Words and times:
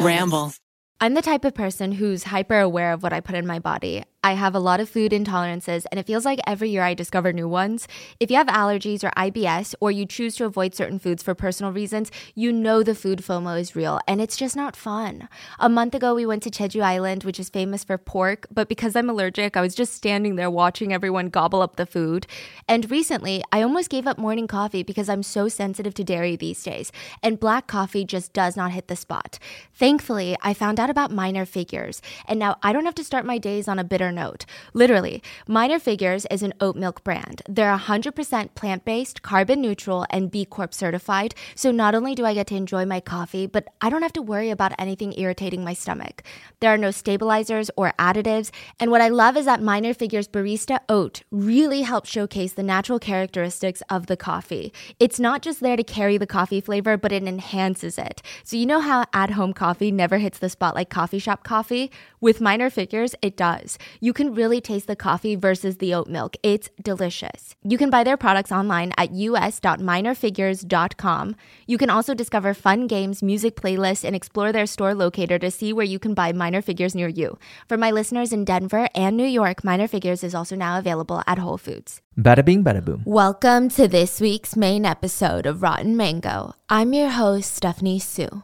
Ramble. 0.00 0.52
I'm 1.00 1.14
the 1.14 1.22
type 1.22 1.44
of 1.44 1.54
person 1.54 1.92
who's 1.92 2.24
hyper 2.24 2.58
aware 2.58 2.92
of 2.92 3.02
what 3.02 3.12
I 3.12 3.20
put 3.20 3.34
in 3.34 3.46
my 3.46 3.58
body. 3.58 4.04
I 4.24 4.34
have 4.34 4.54
a 4.54 4.60
lot 4.60 4.78
of 4.78 4.88
food 4.88 5.10
intolerances, 5.10 5.84
and 5.90 5.98
it 5.98 6.06
feels 6.06 6.24
like 6.24 6.38
every 6.46 6.70
year 6.70 6.84
I 6.84 6.94
discover 6.94 7.32
new 7.32 7.48
ones. 7.48 7.88
If 8.20 8.30
you 8.30 8.36
have 8.36 8.46
allergies 8.46 9.02
or 9.02 9.10
IBS, 9.16 9.74
or 9.80 9.90
you 9.90 10.06
choose 10.06 10.36
to 10.36 10.44
avoid 10.44 10.76
certain 10.76 11.00
foods 11.00 11.24
for 11.24 11.34
personal 11.34 11.72
reasons, 11.72 12.12
you 12.36 12.52
know 12.52 12.84
the 12.84 12.94
food 12.94 13.18
FOMO 13.18 13.58
is 13.58 13.74
real, 13.74 13.98
and 14.06 14.20
it's 14.20 14.36
just 14.36 14.54
not 14.54 14.76
fun. 14.76 15.28
A 15.58 15.68
month 15.68 15.96
ago, 15.96 16.14
we 16.14 16.24
went 16.24 16.44
to 16.44 16.50
Jeju 16.50 16.80
Island, 16.82 17.24
which 17.24 17.40
is 17.40 17.48
famous 17.48 17.82
for 17.82 17.98
pork, 17.98 18.46
but 18.48 18.68
because 18.68 18.94
I'm 18.94 19.10
allergic, 19.10 19.56
I 19.56 19.60
was 19.60 19.74
just 19.74 19.92
standing 19.92 20.36
there 20.36 20.50
watching 20.50 20.92
everyone 20.92 21.28
gobble 21.28 21.60
up 21.60 21.74
the 21.74 21.84
food. 21.84 22.28
And 22.68 22.88
recently, 22.92 23.42
I 23.50 23.62
almost 23.62 23.90
gave 23.90 24.06
up 24.06 24.18
morning 24.18 24.46
coffee 24.46 24.84
because 24.84 25.08
I'm 25.08 25.24
so 25.24 25.48
sensitive 25.48 25.94
to 25.94 26.04
dairy 26.04 26.36
these 26.36 26.62
days, 26.62 26.92
and 27.24 27.40
black 27.40 27.66
coffee 27.66 28.04
just 28.04 28.32
does 28.32 28.56
not 28.56 28.70
hit 28.70 28.86
the 28.86 28.94
spot. 28.94 29.40
Thankfully, 29.74 30.36
I 30.42 30.54
found 30.54 30.78
out 30.78 30.90
about 30.90 31.10
minor 31.10 31.44
figures, 31.44 32.00
and 32.28 32.38
now 32.38 32.56
I 32.62 32.72
don't 32.72 32.84
have 32.84 32.94
to 32.94 33.04
start 33.04 33.26
my 33.26 33.38
days 33.38 33.66
on 33.66 33.80
a 33.80 33.84
bitter 33.84 34.11
note. 34.12 34.44
Literally, 34.74 35.22
Minor 35.48 35.78
Figures 35.78 36.26
is 36.30 36.42
an 36.42 36.54
oat 36.60 36.76
milk 36.76 37.02
brand. 37.04 37.42
They're 37.48 37.76
100% 37.76 38.54
plant 38.54 38.84
based, 38.84 39.22
carbon 39.22 39.60
neutral, 39.60 40.06
and 40.10 40.30
B 40.30 40.44
Corp 40.44 40.74
certified. 40.74 41.34
So 41.54 41.70
not 41.70 41.94
only 41.94 42.14
do 42.14 42.24
I 42.24 42.34
get 42.34 42.46
to 42.48 42.56
enjoy 42.56 42.86
my 42.86 43.00
coffee, 43.00 43.46
but 43.46 43.68
I 43.80 43.90
don't 43.90 44.02
have 44.02 44.12
to 44.14 44.22
worry 44.22 44.50
about 44.50 44.72
anything 44.78 45.18
irritating 45.18 45.64
my 45.64 45.74
stomach. 45.74 46.22
There 46.60 46.72
are 46.72 46.78
no 46.78 46.90
stabilizers 46.90 47.70
or 47.76 47.92
additives. 47.98 48.50
And 48.78 48.90
what 48.90 49.00
I 49.00 49.08
love 49.08 49.36
is 49.36 49.46
that 49.46 49.62
Minor 49.62 49.94
Figures 49.94 50.28
Barista 50.28 50.78
Oat 50.88 51.22
really 51.30 51.82
helps 51.82 52.10
showcase 52.10 52.52
the 52.52 52.62
natural 52.62 52.98
characteristics 52.98 53.82
of 53.88 54.06
the 54.06 54.16
coffee. 54.16 54.72
It's 55.00 55.18
not 55.18 55.42
just 55.42 55.60
there 55.60 55.76
to 55.76 55.84
carry 55.84 56.18
the 56.18 56.26
coffee 56.26 56.60
flavor, 56.60 56.96
but 56.96 57.12
it 57.12 57.22
enhances 57.24 57.98
it. 57.98 58.22
So 58.44 58.56
you 58.56 58.66
know 58.66 58.80
how 58.80 59.04
at 59.12 59.30
home 59.30 59.52
coffee 59.52 59.90
never 59.90 60.18
hits 60.18 60.38
the 60.38 60.48
spot 60.48 60.74
like 60.74 60.90
coffee 60.90 61.18
shop 61.18 61.44
coffee? 61.44 61.90
With 62.20 62.40
Minor 62.40 62.70
Figures, 62.70 63.14
it 63.20 63.36
does. 63.36 63.78
You 64.04 64.12
can 64.12 64.34
really 64.34 64.60
taste 64.60 64.88
the 64.88 64.96
coffee 64.96 65.36
versus 65.36 65.76
the 65.76 65.94
oat 65.94 66.08
milk. 66.08 66.36
It's 66.42 66.68
delicious. 66.82 67.54
You 67.62 67.78
can 67.78 67.88
buy 67.88 68.02
their 68.02 68.16
products 68.16 68.50
online 68.50 68.92
at 68.98 69.10
us.minorfigures.com. 69.10 71.36
You 71.68 71.78
can 71.78 71.88
also 71.88 72.12
discover 72.12 72.52
fun 72.52 72.88
games, 72.88 73.22
music 73.22 73.54
playlists, 73.54 74.02
and 74.02 74.16
explore 74.16 74.50
their 74.50 74.66
store 74.66 74.92
locator 74.92 75.38
to 75.38 75.52
see 75.52 75.72
where 75.72 75.86
you 75.86 76.00
can 76.00 76.14
buy 76.14 76.32
Minor 76.32 76.62
Figures 76.62 76.96
near 76.96 77.06
you. 77.06 77.38
For 77.68 77.76
my 77.76 77.92
listeners 77.92 78.32
in 78.32 78.44
Denver 78.44 78.88
and 78.92 79.16
New 79.16 79.24
York, 79.24 79.62
Minor 79.62 79.86
Figures 79.86 80.24
is 80.24 80.34
also 80.34 80.56
now 80.56 80.80
available 80.80 81.22
at 81.28 81.38
Whole 81.38 81.56
Foods. 81.56 82.00
Bada 82.18 82.44
bing, 82.44 82.64
bada 82.64 82.84
boom. 82.84 83.04
Welcome 83.06 83.68
to 83.68 83.86
this 83.86 84.20
week's 84.20 84.56
main 84.56 84.84
episode 84.84 85.46
of 85.46 85.62
Rotten 85.62 85.96
Mango. 85.96 86.56
I'm 86.68 86.92
your 86.92 87.10
host, 87.10 87.54
Stephanie 87.54 88.00
Soo. 88.00 88.42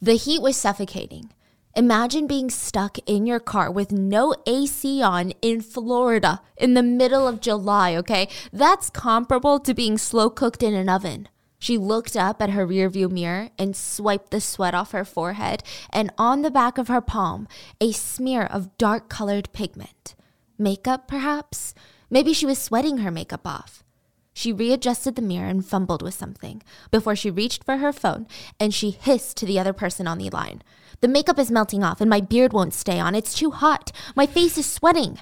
The 0.00 0.14
heat 0.14 0.40
was 0.40 0.56
suffocating. 0.56 1.30
Imagine 1.76 2.26
being 2.26 2.50
stuck 2.50 2.98
in 3.06 3.26
your 3.26 3.38
car 3.38 3.70
with 3.70 3.92
no 3.92 4.34
AC 4.44 5.00
on 5.02 5.32
in 5.40 5.60
Florida 5.60 6.42
in 6.56 6.74
the 6.74 6.82
middle 6.82 7.28
of 7.28 7.40
July, 7.40 7.94
okay? 7.94 8.28
That's 8.52 8.90
comparable 8.90 9.60
to 9.60 9.72
being 9.72 9.96
slow 9.96 10.30
cooked 10.30 10.64
in 10.64 10.74
an 10.74 10.88
oven. 10.88 11.28
She 11.60 11.78
looked 11.78 12.16
up 12.16 12.42
at 12.42 12.50
her 12.50 12.66
rearview 12.66 13.08
mirror 13.08 13.50
and 13.56 13.76
swiped 13.76 14.30
the 14.30 14.40
sweat 14.40 14.74
off 14.74 14.90
her 14.90 15.04
forehead, 15.04 15.62
and 15.90 16.10
on 16.18 16.42
the 16.42 16.50
back 16.50 16.76
of 16.76 16.88
her 16.88 17.00
palm, 17.00 17.46
a 17.80 17.92
smear 17.92 18.42
of 18.42 18.76
dark 18.76 19.08
colored 19.08 19.52
pigment. 19.52 20.16
Makeup, 20.58 21.06
perhaps? 21.06 21.72
Maybe 22.10 22.32
she 22.32 22.46
was 22.46 22.58
sweating 22.58 22.98
her 22.98 23.12
makeup 23.12 23.46
off. 23.46 23.84
She 24.32 24.52
readjusted 24.52 25.16
the 25.16 25.22
mirror 25.22 25.48
and 25.48 25.64
fumbled 25.64 26.02
with 26.02 26.14
something 26.14 26.62
before 26.90 27.14
she 27.14 27.30
reached 27.30 27.62
for 27.62 27.76
her 27.76 27.92
phone 27.92 28.26
and 28.58 28.72
she 28.72 28.90
hissed 28.90 29.36
to 29.36 29.46
the 29.46 29.58
other 29.58 29.72
person 29.72 30.06
on 30.06 30.18
the 30.18 30.30
line. 30.30 30.62
The 31.00 31.08
makeup 31.08 31.38
is 31.38 31.50
melting 31.50 31.82
off 31.82 32.00
and 32.00 32.10
my 32.10 32.20
beard 32.20 32.52
won't 32.52 32.74
stay 32.74 33.00
on. 33.00 33.14
It's 33.14 33.34
too 33.34 33.50
hot. 33.50 33.90
My 34.14 34.26
face 34.26 34.58
is 34.58 34.66
sweating. 34.66 35.18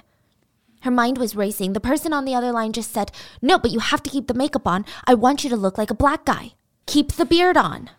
Her 0.81 0.91
mind 0.91 1.17
was 1.17 1.35
racing. 1.35 1.73
The 1.73 1.79
person 1.79 2.13
on 2.13 2.25
the 2.25 2.35
other 2.35 2.51
line 2.51 2.73
just 2.73 2.91
said, 2.91 3.11
No, 3.41 3.57
but 3.57 3.71
you 3.71 3.79
have 3.79 4.03
to 4.03 4.09
keep 4.09 4.27
the 4.27 4.33
makeup 4.33 4.67
on. 4.67 4.85
I 5.05 5.13
want 5.13 5.43
you 5.43 5.49
to 5.49 5.57
look 5.57 5.77
like 5.77 5.89
a 5.89 5.95
black 5.95 6.25
guy. 6.25 6.53
Keep 6.85 7.13
the 7.13 7.25
beard 7.25 7.57
on. 7.57 7.89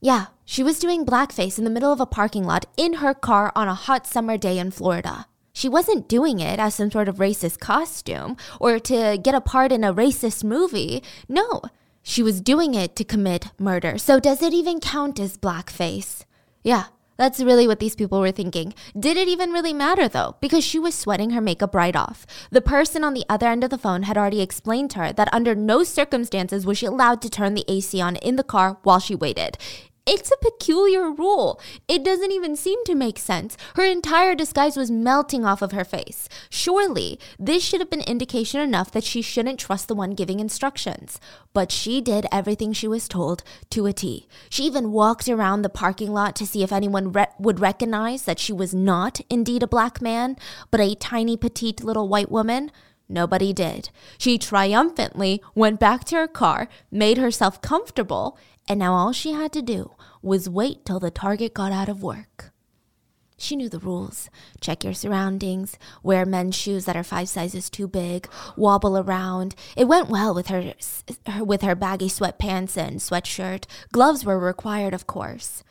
Yeah, 0.00 0.26
she 0.44 0.62
was 0.62 0.78
doing 0.78 1.06
blackface 1.06 1.58
in 1.58 1.64
the 1.64 1.70
middle 1.70 1.92
of 1.92 2.00
a 2.00 2.06
parking 2.06 2.44
lot 2.44 2.66
in 2.76 2.94
her 2.94 3.14
car 3.14 3.52
on 3.56 3.68
a 3.68 3.74
hot 3.74 4.06
summer 4.06 4.36
day 4.36 4.58
in 4.58 4.70
Florida. 4.70 5.26
She 5.52 5.68
wasn't 5.70 6.08
doing 6.08 6.38
it 6.38 6.58
as 6.58 6.74
some 6.74 6.90
sort 6.90 7.08
of 7.08 7.16
racist 7.16 7.60
costume 7.60 8.36
or 8.60 8.78
to 8.80 9.18
get 9.22 9.34
a 9.34 9.40
part 9.40 9.72
in 9.72 9.82
a 9.84 9.94
racist 9.94 10.44
movie. 10.44 11.02
No, 11.28 11.62
she 12.02 12.22
was 12.22 12.42
doing 12.42 12.74
it 12.74 12.94
to 12.96 13.04
commit 13.04 13.52
murder. 13.58 13.96
So 13.96 14.20
does 14.20 14.42
it 14.42 14.52
even 14.52 14.80
count 14.80 15.18
as 15.18 15.38
blackface? 15.38 16.24
Yeah, 16.62 16.84
that's 17.16 17.40
really 17.40 17.66
what 17.66 17.80
these 17.80 17.96
people 17.96 18.20
were 18.20 18.32
thinking. 18.32 18.74
Did 18.98 19.16
it 19.16 19.28
even 19.28 19.50
really 19.50 19.72
matter 19.72 20.08
though? 20.08 20.36
Because 20.40 20.64
she 20.64 20.78
was 20.78 20.94
sweating 20.94 21.30
her 21.30 21.40
makeup 21.40 21.74
right 21.74 21.96
off. 21.96 22.26
The 22.50 22.60
person 22.60 23.04
on 23.04 23.14
the 23.14 23.24
other 23.28 23.46
end 23.46 23.64
of 23.64 23.70
the 23.70 23.78
phone 23.78 24.04
had 24.04 24.18
already 24.18 24.40
explained 24.40 24.90
to 24.92 24.98
her 24.98 25.12
that 25.12 25.32
under 25.32 25.54
no 25.54 25.84
circumstances 25.84 26.66
was 26.66 26.78
she 26.78 26.86
allowed 26.86 27.22
to 27.22 27.30
turn 27.30 27.54
the 27.54 27.64
AC 27.68 28.00
on 28.00 28.16
in 28.16 28.36
the 28.36 28.44
car 28.44 28.78
while 28.82 28.98
she 28.98 29.14
waited. 29.14 29.58
It's 30.08 30.30
a 30.30 30.36
peculiar 30.36 31.10
rule. 31.10 31.60
It 31.88 32.04
doesn't 32.04 32.30
even 32.30 32.54
seem 32.54 32.84
to 32.84 32.94
make 32.94 33.18
sense. 33.18 33.56
Her 33.74 33.82
entire 33.82 34.36
disguise 34.36 34.76
was 34.76 34.88
melting 34.88 35.44
off 35.44 35.62
of 35.62 35.72
her 35.72 35.84
face. 35.84 36.28
Surely, 36.48 37.18
this 37.40 37.64
should 37.64 37.80
have 37.80 37.90
been 37.90 38.02
indication 38.02 38.60
enough 38.60 38.92
that 38.92 39.02
she 39.02 39.20
shouldn't 39.20 39.58
trust 39.58 39.88
the 39.88 39.96
one 39.96 40.12
giving 40.12 40.38
instructions. 40.38 41.18
But 41.52 41.72
she 41.72 42.00
did 42.00 42.26
everything 42.30 42.72
she 42.72 42.86
was 42.86 43.08
told 43.08 43.42
to 43.70 43.86
a 43.86 43.92
T. 43.92 44.28
She 44.48 44.62
even 44.62 44.92
walked 44.92 45.28
around 45.28 45.62
the 45.62 45.68
parking 45.68 46.12
lot 46.12 46.36
to 46.36 46.46
see 46.46 46.62
if 46.62 46.70
anyone 46.70 47.10
re- 47.10 47.26
would 47.40 47.58
recognize 47.58 48.22
that 48.26 48.38
she 48.38 48.52
was 48.52 48.72
not 48.72 49.20
indeed 49.28 49.64
a 49.64 49.66
black 49.66 50.00
man, 50.00 50.36
but 50.70 50.80
a 50.80 50.94
tiny 50.94 51.36
petite 51.36 51.82
little 51.82 52.08
white 52.08 52.30
woman. 52.30 52.70
Nobody 53.08 53.52
did. 53.52 53.90
She 54.18 54.38
triumphantly 54.38 55.40
went 55.54 55.78
back 55.78 56.04
to 56.04 56.16
her 56.16 56.28
car, 56.28 56.68
made 56.90 57.18
herself 57.18 57.60
comfortable, 57.62 58.36
and 58.68 58.78
now 58.78 58.94
all 58.94 59.12
she 59.12 59.32
had 59.32 59.52
to 59.52 59.62
do 59.62 59.92
was 60.22 60.48
wait 60.48 60.84
till 60.84 60.98
the 60.98 61.10
target 61.10 61.54
got 61.54 61.72
out 61.72 61.88
of 61.88 62.02
work. 62.02 62.52
She 63.38 63.54
knew 63.54 63.68
the 63.68 63.78
rules. 63.78 64.30
Check 64.60 64.82
your 64.82 64.94
surroundings, 64.94 65.78
wear 66.02 66.24
men's 66.24 66.54
shoes 66.54 66.86
that 66.86 66.96
are 66.96 67.04
five 67.04 67.28
sizes 67.28 67.68
too 67.68 67.86
big, 67.86 68.28
wobble 68.56 68.96
around. 68.96 69.54
It 69.76 69.88
went 69.88 70.08
well 70.08 70.34
with 70.34 70.46
her, 70.48 70.72
with 71.40 71.62
her 71.62 71.74
baggy 71.74 72.08
sweatpants 72.08 72.76
and 72.76 72.98
sweatshirt. 72.98 73.66
Gloves 73.92 74.24
were 74.24 74.38
required, 74.38 74.94
of 74.94 75.06
course. 75.06 75.62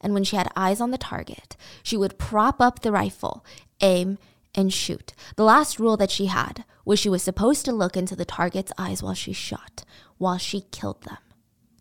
And 0.00 0.14
when 0.14 0.24
she 0.24 0.34
had 0.34 0.50
eyes 0.56 0.80
on 0.80 0.90
the 0.90 0.98
target, 0.98 1.56
she 1.84 1.96
would 1.96 2.18
prop 2.18 2.60
up 2.60 2.80
the 2.80 2.90
rifle, 2.90 3.44
aim, 3.80 4.18
and 4.54 4.72
shoot. 4.72 5.12
The 5.36 5.44
last 5.44 5.78
rule 5.78 5.96
that 5.96 6.10
she 6.10 6.26
had 6.26 6.64
was 6.84 6.98
she 6.98 7.08
was 7.08 7.22
supposed 7.22 7.64
to 7.64 7.72
look 7.72 7.96
into 7.96 8.16
the 8.16 8.24
target's 8.24 8.72
eyes 8.76 9.02
while 9.02 9.14
she 9.14 9.32
shot, 9.32 9.84
while 10.18 10.38
she 10.38 10.62
killed 10.72 11.02
them. 11.02 11.18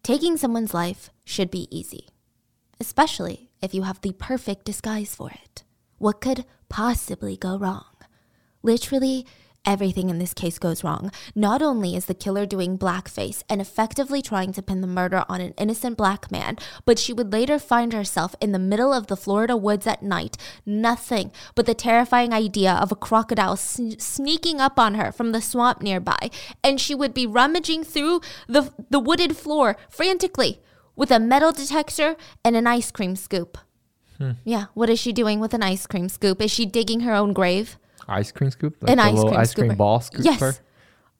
Taking 0.03 0.37
someone's 0.37 0.73
life 0.73 1.09
should 1.23 1.51
be 1.51 1.67
easy, 1.75 2.07
especially 2.79 3.51
if 3.61 3.73
you 3.73 3.83
have 3.83 4.01
the 4.01 4.13
perfect 4.13 4.65
disguise 4.65 5.15
for 5.15 5.29
it. 5.29 5.63
What 5.97 6.21
could 6.21 6.45
possibly 6.69 7.37
go 7.37 7.57
wrong? 7.57 7.85
Literally, 8.63 9.25
everything 9.65 10.09
in 10.09 10.17
this 10.17 10.33
case 10.33 10.57
goes 10.57 10.83
wrong. 10.83 11.11
Not 11.35 11.61
only 11.61 11.95
is 11.95 12.05
the 12.05 12.13
killer 12.13 12.45
doing 12.45 12.77
blackface 12.77 13.43
and 13.49 13.61
effectively 13.61 14.21
trying 14.21 14.53
to 14.53 14.61
pin 14.61 14.81
the 14.81 14.87
murder 14.87 15.23
on 15.29 15.41
an 15.41 15.53
innocent 15.57 15.97
black 15.97 16.31
man, 16.31 16.57
but 16.85 16.97
she 16.97 17.13
would 17.13 17.31
later 17.31 17.59
find 17.59 17.93
herself 17.93 18.35
in 18.41 18.51
the 18.51 18.59
middle 18.59 18.93
of 18.93 19.07
the 19.07 19.17
Florida 19.17 19.55
woods 19.55 19.85
at 19.85 20.03
night, 20.03 20.37
nothing 20.65 21.31
but 21.55 21.65
the 21.65 21.73
terrifying 21.73 22.33
idea 22.33 22.73
of 22.73 22.91
a 22.91 22.95
crocodile 22.95 23.55
sn- 23.55 23.99
sneaking 23.99 24.59
up 24.59 24.79
on 24.79 24.95
her 24.95 25.11
from 25.11 25.31
the 25.31 25.41
swamp 25.41 25.81
nearby, 25.81 26.29
and 26.63 26.79
she 26.79 26.95
would 26.95 27.13
be 27.13 27.27
rummaging 27.27 27.83
through 27.83 28.21
the, 28.47 28.73
the 28.89 28.99
wooded 28.99 29.37
floor 29.37 29.77
frantically 29.89 30.59
with 30.95 31.11
a 31.11 31.19
metal 31.19 31.51
detector 31.51 32.15
and 32.43 32.55
an 32.55 32.67
ice 32.67 32.91
cream 32.91 33.15
scoop. 33.15 33.57
Hmm. 34.17 34.31
Yeah, 34.43 34.65
what 34.73 34.89
is 34.89 34.99
she 34.99 35.13
doing 35.13 35.39
with 35.39 35.53
an 35.53 35.63
ice 35.63 35.87
cream 35.87 36.09
scoop? 36.09 36.41
Is 36.41 36.51
she 36.51 36.65
digging 36.65 37.01
her 37.01 37.13
own 37.13 37.33
grave? 37.33 37.77
Ice 38.11 38.31
cream 38.33 38.51
scoop? 38.51 38.75
An 38.89 38.99
a 38.99 39.03
ice 39.03 39.13
little 39.13 39.29
cream 39.29 39.39
ice 39.39 39.53
cream 39.53 39.75
ball 39.75 39.99
scooper? 39.99 40.25
Yes. 40.25 40.61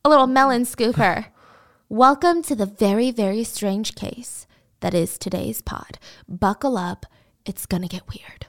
A 0.03 0.09
little 0.09 0.27
melon 0.27 0.63
scooper. 0.63 1.27
Welcome 1.89 2.43
to 2.43 2.55
the 2.55 2.65
very, 2.65 3.11
very 3.11 3.45
strange 3.45 3.95
case 3.95 4.45
that 4.81 4.93
is 4.93 5.17
today's 5.17 5.61
pod. 5.61 5.99
Buckle 6.27 6.77
up, 6.77 7.05
it's 7.45 7.65
gonna 7.65 7.87
get 7.87 8.03
weird. 8.09 8.47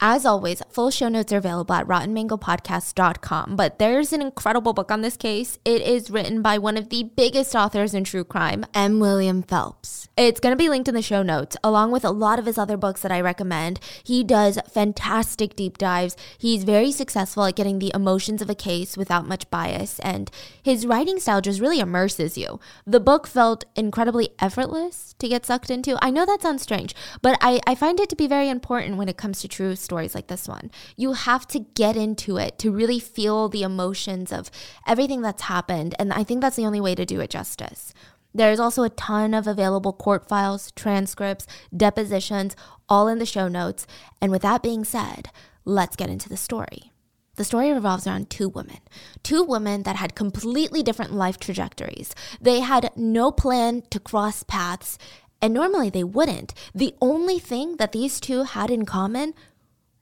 As 0.00 0.24
always, 0.24 0.62
full 0.70 0.92
show 0.92 1.08
notes 1.08 1.32
are 1.32 1.38
available 1.38 1.74
at 1.74 1.86
rottenmangopodcast.com. 1.88 3.56
But 3.56 3.80
there's 3.80 4.12
an 4.12 4.22
incredible 4.22 4.72
book 4.72 4.92
on 4.92 5.00
this 5.00 5.16
case. 5.16 5.58
It 5.64 5.82
is 5.82 6.08
written 6.08 6.40
by 6.40 6.56
one 6.56 6.76
of 6.76 6.88
the 6.88 7.02
biggest 7.02 7.56
authors 7.56 7.94
in 7.94 8.04
true 8.04 8.22
crime, 8.22 8.64
M. 8.74 9.00
William 9.00 9.42
Phelps. 9.42 10.08
It's 10.16 10.40
going 10.40 10.52
to 10.52 10.56
be 10.56 10.68
linked 10.68 10.88
in 10.88 10.94
the 10.94 11.02
show 11.02 11.22
notes, 11.22 11.56
along 11.64 11.90
with 11.90 12.04
a 12.04 12.10
lot 12.10 12.38
of 12.38 12.46
his 12.46 12.58
other 12.58 12.76
books 12.76 13.02
that 13.02 13.10
I 13.10 13.20
recommend. 13.20 13.80
He 14.04 14.22
does 14.22 14.58
fantastic 14.72 15.56
deep 15.56 15.78
dives. 15.78 16.16
He's 16.36 16.64
very 16.64 16.92
successful 16.92 17.44
at 17.44 17.56
getting 17.56 17.78
the 17.78 17.92
emotions 17.92 18.40
of 18.40 18.50
a 18.50 18.54
case 18.54 18.96
without 18.96 19.28
much 19.28 19.50
bias, 19.50 19.98
and 20.00 20.30
his 20.62 20.86
writing 20.86 21.18
style 21.18 21.40
just 21.40 21.60
really 21.60 21.80
immerses 21.80 22.38
you. 22.38 22.60
The 22.84 23.00
book 23.00 23.26
felt 23.26 23.64
incredibly 23.74 24.30
effortless 24.40 25.14
to 25.18 25.28
get 25.28 25.46
sucked 25.46 25.70
into. 25.70 25.96
I 26.00 26.10
know 26.10 26.26
that 26.26 26.42
sounds 26.42 26.62
strange, 26.62 26.94
but 27.22 27.38
I, 27.40 27.60
I 27.66 27.74
find 27.74 27.98
it 28.00 28.08
to 28.10 28.16
be 28.16 28.26
very 28.26 28.48
important 28.48 28.96
when 28.96 29.08
it 29.08 29.16
comes 29.16 29.40
to 29.42 29.48
true 29.48 29.76
stories 29.88 30.14
like 30.14 30.26
this 30.26 30.46
one. 30.46 30.70
You 30.96 31.14
have 31.14 31.48
to 31.48 31.60
get 31.60 31.96
into 31.96 32.36
it 32.36 32.58
to 32.58 32.70
really 32.70 33.00
feel 33.00 33.48
the 33.48 33.62
emotions 33.62 34.30
of 34.32 34.50
everything 34.86 35.22
that's 35.22 35.44
happened. 35.54 35.94
And 35.98 36.12
I 36.12 36.24
think 36.24 36.42
that's 36.42 36.56
the 36.56 36.66
only 36.66 36.80
way 36.80 36.94
to 36.94 37.06
do 37.06 37.20
it 37.20 37.30
justice. 37.30 37.94
There's 38.34 38.60
also 38.60 38.82
a 38.82 38.90
ton 38.90 39.32
of 39.32 39.46
available 39.46 39.94
court 39.94 40.28
files, 40.28 40.72
transcripts, 40.72 41.46
depositions, 41.74 42.54
all 42.86 43.08
in 43.08 43.18
the 43.18 43.32
show 43.34 43.48
notes. 43.48 43.86
And 44.20 44.30
with 44.30 44.42
that 44.42 44.62
being 44.62 44.84
said, 44.84 45.30
let's 45.64 45.96
get 45.96 46.10
into 46.10 46.28
the 46.28 46.36
story. 46.36 46.92
The 47.36 47.44
story 47.44 47.72
revolves 47.72 48.06
around 48.06 48.28
two 48.28 48.48
women, 48.48 48.80
two 49.22 49.42
women 49.42 49.84
that 49.84 49.96
had 49.96 50.14
completely 50.14 50.82
different 50.82 51.14
life 51.14 51.38
trajectories. 51.38 52.14
They 52.40 52.60
had 52.60 52.90
no 52.96 53.30
plan 53.30 53.84
to 53.90 54.00
cross 54.00 54.42
paths, 54.42 54.98
and 55.40 55.54
normally 55.54 55.88
they 55.88 56.02
wouldn't. 56.04 56.52
The 56.74 56.94
only 57.00 57.38
thing 57.38 57.76
that 57.76 57.92
these 57.92 58.18
two 58.18 58.42
had 58.42 58.70
in 58.70 58.84
common 58.84 59.34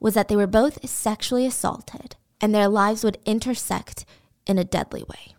was 0.01 0.15
that 0.15 0.29
they 0.29 0.37
were 0.37 0.47
both 0.47 0.89
sexually 0.89 1.47
assaulted 1.47 2.17
and 2.41 2.55
their 2.55 2.69
lives 2.69 3.03
would 3.05 3.19
intersect 3.25 4.05
in 4.47 4.59
a 4.59 4.65
deadly 4.65 5.03
way. 5.03 5.35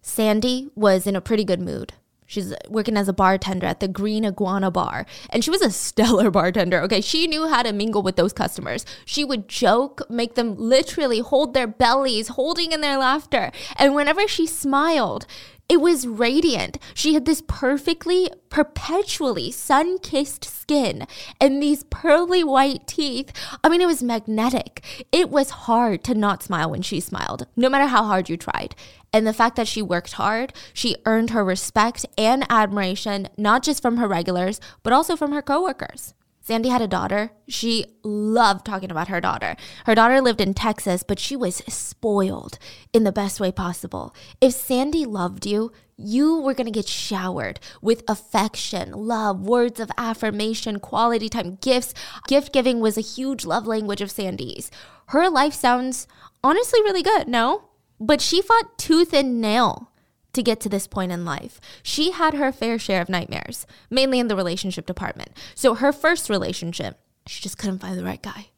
Sandy 0.00 0.68
was 0.74 1.06
in 1.06 1.16
a 1.16 1.20
pretty 1.20 1.44
good 1.44 1.60
mood. 1.60 1.94
She's 2.26 2.54
working 2.70 2.96
as 2.96 3.08
a 3.08 3.12
bartender 3.12 3.66
at 3.66 3.80
the 3.80 3.88
Green 3.88 4.24
Iguana 4.24 4.70
Bar, 4.70 5.04
and 5.28 5.44
she 5.44 5.50
was 5.50 5.60
a 5.60 5.70
stellar 5.84 6.30
bartender. 6.30 6.80
Okay, 6.80 7.02
she 7.02 7.26
knew 7.26 7.46
how 7.46 7.62
to 7.62 7.74
mingle 7.74 8.02
with 8.02 8.16
those 8.16 8.32
customers. 8.32 8.86
She 9.04 9.22
would 9.22 9.48
joke, 9.48 10.00
make 10.08 10.34
them 10.34 10.56
literally 10.56 11.20
hold 11.20 11.52
their 11.52 11.66
bellies, 11.66 12.28
holding 12.28 12.72
in 12.72 12.80
their 12.80 12.96
laughter. 12.96 13.52
And 13.76 13.94
whenever 13.94 14.26
she 14.26 14.46
smiled, 14.46 15.26
it 15.68 15.80
was 15.80 16.06
radiant. 16.06 16.78
She 16.92 17.14
had 17.14 17.24
this 17.24 17.42
perfectly, 17.46 18.30
perpetually 18.50 19.50
sun 19.50 19.98
kissed 19.98 20.44
skin 20.44 21.06
and 21.40 21.62
these 21.62 21.84
pearly 21.84 22.44
white 22.44 22.86
teeth. 22.86 23.32
I 23.64 23.68
mean, 23.68 23.80
it 23.80 23.86
was 23.86 24.02
magnetic. 24.02 25.06
It 25.12 25.30
was 25.30 25.50
hard 25.50 26.04
to 26.04 26.14
not 26.14 26.42
smile 26.42 26.70
when 26.70 26.82
she 26.82 27.00
smiled, 27.00 27.46
no 27.56 27.70
matter 27.70 27.86
how 27.86 28.04
hard 28.04 28.28
you 28.28 28.36
tried. 28.36 28.74
And 29.12 29.26
the 29.26 29.32
fact 29.32 29.56
that 29.56 29.68
she 29.68 29.82
worked 29.82 30.12
hard, 30.12 30.52
she 30.72 30.96
earned 31.06 31.30
her 31.30 31.44
respect 31.44 32.06
and 32.16 32.44
admiration, 32.50 33.28
not 33.36 33.62
just 33.62 33.82
from 33.82 33.96
her 33.96 34.08
regulars, 34.08 34.60
but 34.82 34.92
also 34.92 35.16
from 35.16 35.32
her 35.32 35.42
coworkers. 35.42 36.14
Sandy 36.52 36.68
had 36.68 36.82
a 36.82 36.86
daughter. 36.86 37.32
She 37.48 37.86
loved 38.02 38.66
talking 38.66 38.90
about 38.90 39.08
her 39.08 39.22
daughter. 39.22 39.56
Her 39.86 39.94
daughter 39.94 40.20
lived 40.20 40.38
in 40.38 40.52
Texas, 40.52 41.02
but 41.02 41.18
she 41.18 41.34
was 41.34 41.62
spoiled 41.66 42.58
in 42.92 43.04
the 43.04 43.10
best 43.10 43.40
way 43.40 43.50
possible. 43.50 44.14
If 44.38 44.52
Sandy 44.52 45.06
loved 45.06 45.46
you, 45.46 45.72
you 45.96 46.38
were 46.42 46.52
going 46.52 46.66
to 46.66 46.70
get 46.70 46.86
showered 46.86 47.58
with 47.80 48.04
affection, 48.06 48.92
love, 48.92 49.40
words 49.40 49.80
of 49.80 49.90
affirmation, 49.96 50.78
quality 50.78 51.30
time, 51.30 51.56
gifts. 51.62 51.94
Gift 52.28 52.52
giving 52.52 52.80
was 52.80 52.98
a 52.98 53.00
huge 53.00 53.46
love 53.46 53.66
language 53.66 54.02
of 54.02 54.10
Sandy's. 54.10 54.70
Her 55.06 55.30
life 55.30 55.54
sounds 55.54 56.06
honestly 56.44 56.82
really 56.82 57.02
good, 57.02 57.28
no? 57.28 57.70
But 57.98 58.20
she 58.20 58.42
fought 58.42 58.76
tooth 58.76 59.14
and 59.14 59.40
nail 59.40 59.90
to 60.32 60.42
get 60.42 60.60
to 60.60 60.68
this 60.68 60.86
point 60.86 61.12
in 61.12 61.24
life. 61.24 61.60
She 61.82 62.12
had 62.12 62.34
her 62.34 62.52
fair 62.52 62.78
share 62.78 63.02
of 63.02 63.08
nightmares, 63.08 63.66
mainly 63.90 64.18
in 64.18 64.28
the 64.28 64.36
relationship 64.36 64.86
department. 64.86 65.30
So 65.54 65.74
her 65.74 65.92
first 65.92 66.30
relationship, 66.30 66.98
she 67.26 67.42
just 67.42 67.58
couldn't 67.58 67.80
find 67.80 67.98
the 67.98 68.04
right 68.04 68.22
guy. 68.22 68.48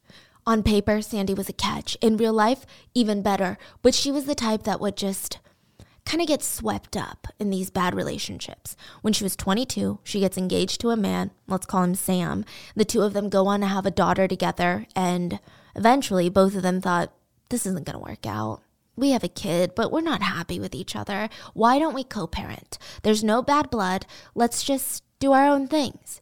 On 0.46 0.62
paper, 0.62 1.00
Sandy 1.00 1.34
was 1.34 1.48
a 1.48 1.54
catch. 1.54 1.96
In 2.00 2.16
real 2.16 2.32
life, 2.32 2.66
even 2.94 3.22
better. 3.22 3.56
But 3.82 3.94
she 3.94 4.12
was 4.12 4.26
the 4.26 4.34
type 4.34 4.64
that 4.64 4.80
would 4.80 4.96
just 4.96 5.38
kind 6.04 6.20
of 6.20 6.28
get 6.28 6.42
swept 6.42 6.96
up 6.96 7.28
in 7.38 7.48
these 7.48 7.70
bad 7.70 7.94
relationships. 7.94 8.76
When 9.00 9.14
she 9.14 9.24
was 9.24 9.36
22, 9.36 10.00
she 10.04 10.20
gets 10.20 10.36
engaged 10.36 10.80
to 10.82 10.90
a 10.90 10.96
man, 10.96 11.30
let's 11.48 11.64
call 11.64 11.82
him 11.82 11.94
Sam. 11.94 12.44
The 12.76 12.84
two 12.84 13.00
of 13.00 13.14
them 13.14 13.30
go 13.30 13.46
on 13.46 13.60
to 13.60 13.66
have 13.66 13.86
a 13.86 13.90
daughter 13.90 14.28
together, 14.28 14.86
and 14.94 15.40
eventually 15.74 16.28
both 16.28 16.54
of 16.54 16.62
them 16.62 16.82
thought, 16.82 17.12
this 17.48 17.64
isn't 17.64 17.86
going 17.86 17.98
to 17.98 18.04
work 18.04 18.26
out 18.26 18.60
we 18.96 19.11
have 19.11 19.25
a 19.25 19.29
kid, 19.29 19.75
but 19.75 19.91
we're 19.91 20.00
not 20.00 20.23
happy 20.23 20.61
with 20.61 20.75
each 20.75 20.94
other. 20.94 21.29
Why 21.52 21.79
don't 21.79 21.94
we 21.94 22.05
co 22.05 22.26
parent? 22.26 22.79
There's 23.02 23.25
no 23.25 23.43
bad 23.43 23.70
blood. 23.70 24.06
Let's 24.35 24.62
just 24.62 25.02
do 25.19 25.32
our 25.32 25.46
own 25.46 25.67
things. 25.67 26.20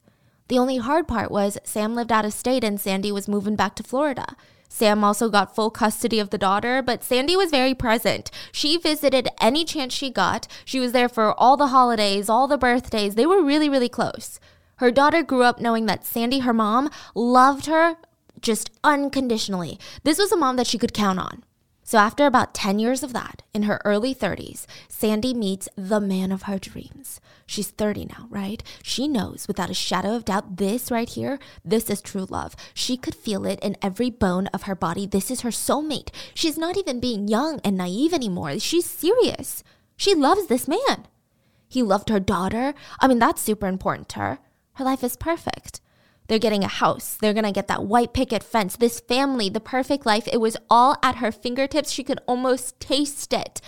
The 0.48 0.58
only 0.58 0.78
hard 0.78 1.08
part 1.08 1.30
was 1.30 1.58
Sam 1.64 1.94
lived 1.94 2.12
out 2.12 2.24
of 2.24 2.32
state 2.32 2.64
and 2.64 2.80
Sandy 2.80 3.12
was 3.12 3.28
moving 3.28 3.56
back 3.56 3.74
to 3.76 3.82
Florida. 3.82 4.36
Sam 4.68 5.04
also 5.04 5.28
got 5.28 5.54
full 5.54 5.70
custody 5.70 6.18
of 6.18 6.30
the 6.30 6.38
daughter, 6.38 6.80
but 6.80 7.04
Sandy 7.04 7.36
was 7.36 7.50
very 7.50 7.74
present. 7.74 8.30
She 8.52 8.78
visited 8.78 9.28
any 9.38 9.66
chance 9.66 9.92
she 9.92 10.10
got. 10.10 10.48
She 10.64 10.80
was 10.80 10.92
there 10.92 11.10
for 11.10 11.38
all 11.38 11.58
the 11.58 11.66
holidays, 11.66 12.30
all 12.30 12.48
the 12.48 12.56
birthdays. 12.56 13.14
They 13.14 13.26
were 13.26 13.42
really, 13.42 13.68
really 13.68 13.90
close. 13.90 14.40
Her 14.76 14.90
daughter 14.90 15.22
grew 15.22 15.42
up 15.42 15.60
knowing 15.60 15.86
that 15.86 16.06
Sandy, 16.06 16.38
her 16.40 16.54
mom, 16.54 16.90
loved 17.14 17.66
her 17.66 17.96
just 18.40 18.70
unconditionally. 18.82 19.78
This 20.04 20.18
was 20.18 20.32
a 20.32 20.36
mom 20.36 20.56
that 20.56 20.66
she 20.66 20.78
could 20.78 20.94
count 20.94 21.18
on. 21.18 21.44
So, 21.84 21.98
after 21.98 22.26
about 22.26 22.54
10 22.54 22.78
years 22.78 23.02
of 23.02 23.12
that, 23.12 23.42
in 23.52 23.64
her 23.64 23.82
early 23.84 24.14
30s, 24.14 24.66
Sandy 24.88 25.34
meets 25.34 25.68
the 25.76 26.00
man 26.00 26.30
of 26.30 26.42
her 26.42 26.58
dreams. 26.58 27.20
She's 27.44 27.70
30 27.70 28.06
now, 28.06 28.28
right? 28.30 28.62
She 28.82 29.06
knows 29.08 29.46
without 29.46 29.68
a 29.68 29.74
shadow 29.74 30.14
of 30.16 30.24
doubt 30.24 30.56
this 30.56 30.90
right 30.90 31.08
here, 31.08 31.38
this 31.64 31.90
is 31.90 32.00
true 32.00 32.24
love. 32.30 32.56
She 32.72 32.96
could 32.96 33.14
feel 33.14 33.44
it 33.44 33.58
in 33.60 33.76
every 33.82 34.08
bone 34.08 34.46
of 34.48 34.62
her 34.62 34.74
body. 34.74 35.06
This 35.06 35.30
is 35.30 35.42
her 35.42 35.50
soulmate. 35.50 36.08
She's 36.34 36.56
not 36.56 36.78
even 36.78 37.00
being 37.00 37.28
young 37.28 37.60
and 37.64 37.76
naive 37.76 38.14
anymore. 38.14 38.58
She's 38.58 38.86
serious. 38.86 39.62
She 39.96 40.14
loves 40.14 40.46
this 40.46 40.66
man. 40.66 41.08
He 41.68 41.82
loved 41.82 42.08
her 42.08 42.20
daughter. 42.20 42.74
I 43.00 43.08
mean, 43.08 43.18
that's 43.18 43.42
super 43.42 43.66
important 43.66 44.08
to 44.10 44.20
her. 44.20 44.38
Her 44.74 44.84
life 44.84 45.04
is 45.04 45.16
perfect. 45.16 45.81
They're 46.32 46.38
getting 46.38 46.64
a 46.64 46.68
house. 46.68 47.18
They're 47.20 47.34
going 47.34 47.44
to 47.44 47.52
get 47.52 47.68
that 47.68 47.84
white 47.84 48.14
picket 48.14 48.42
fence. 48.42 48.76
This 48.76 49.00
family, 49.00 49.50
the 49.50 49.60
perfect 49.60 50.06
life. 50.06 50.26
It 50.32 50.40
was 50.40 50.56
all 50.70 50.96
at 51.02 51.16
her 51.16 51.30
fingertips. 51.30 51.90
She 51.90 52.02
could 52.02 52.20
almost 52.26 52.80
taste 52.80 53.34
it. 53.34 53.60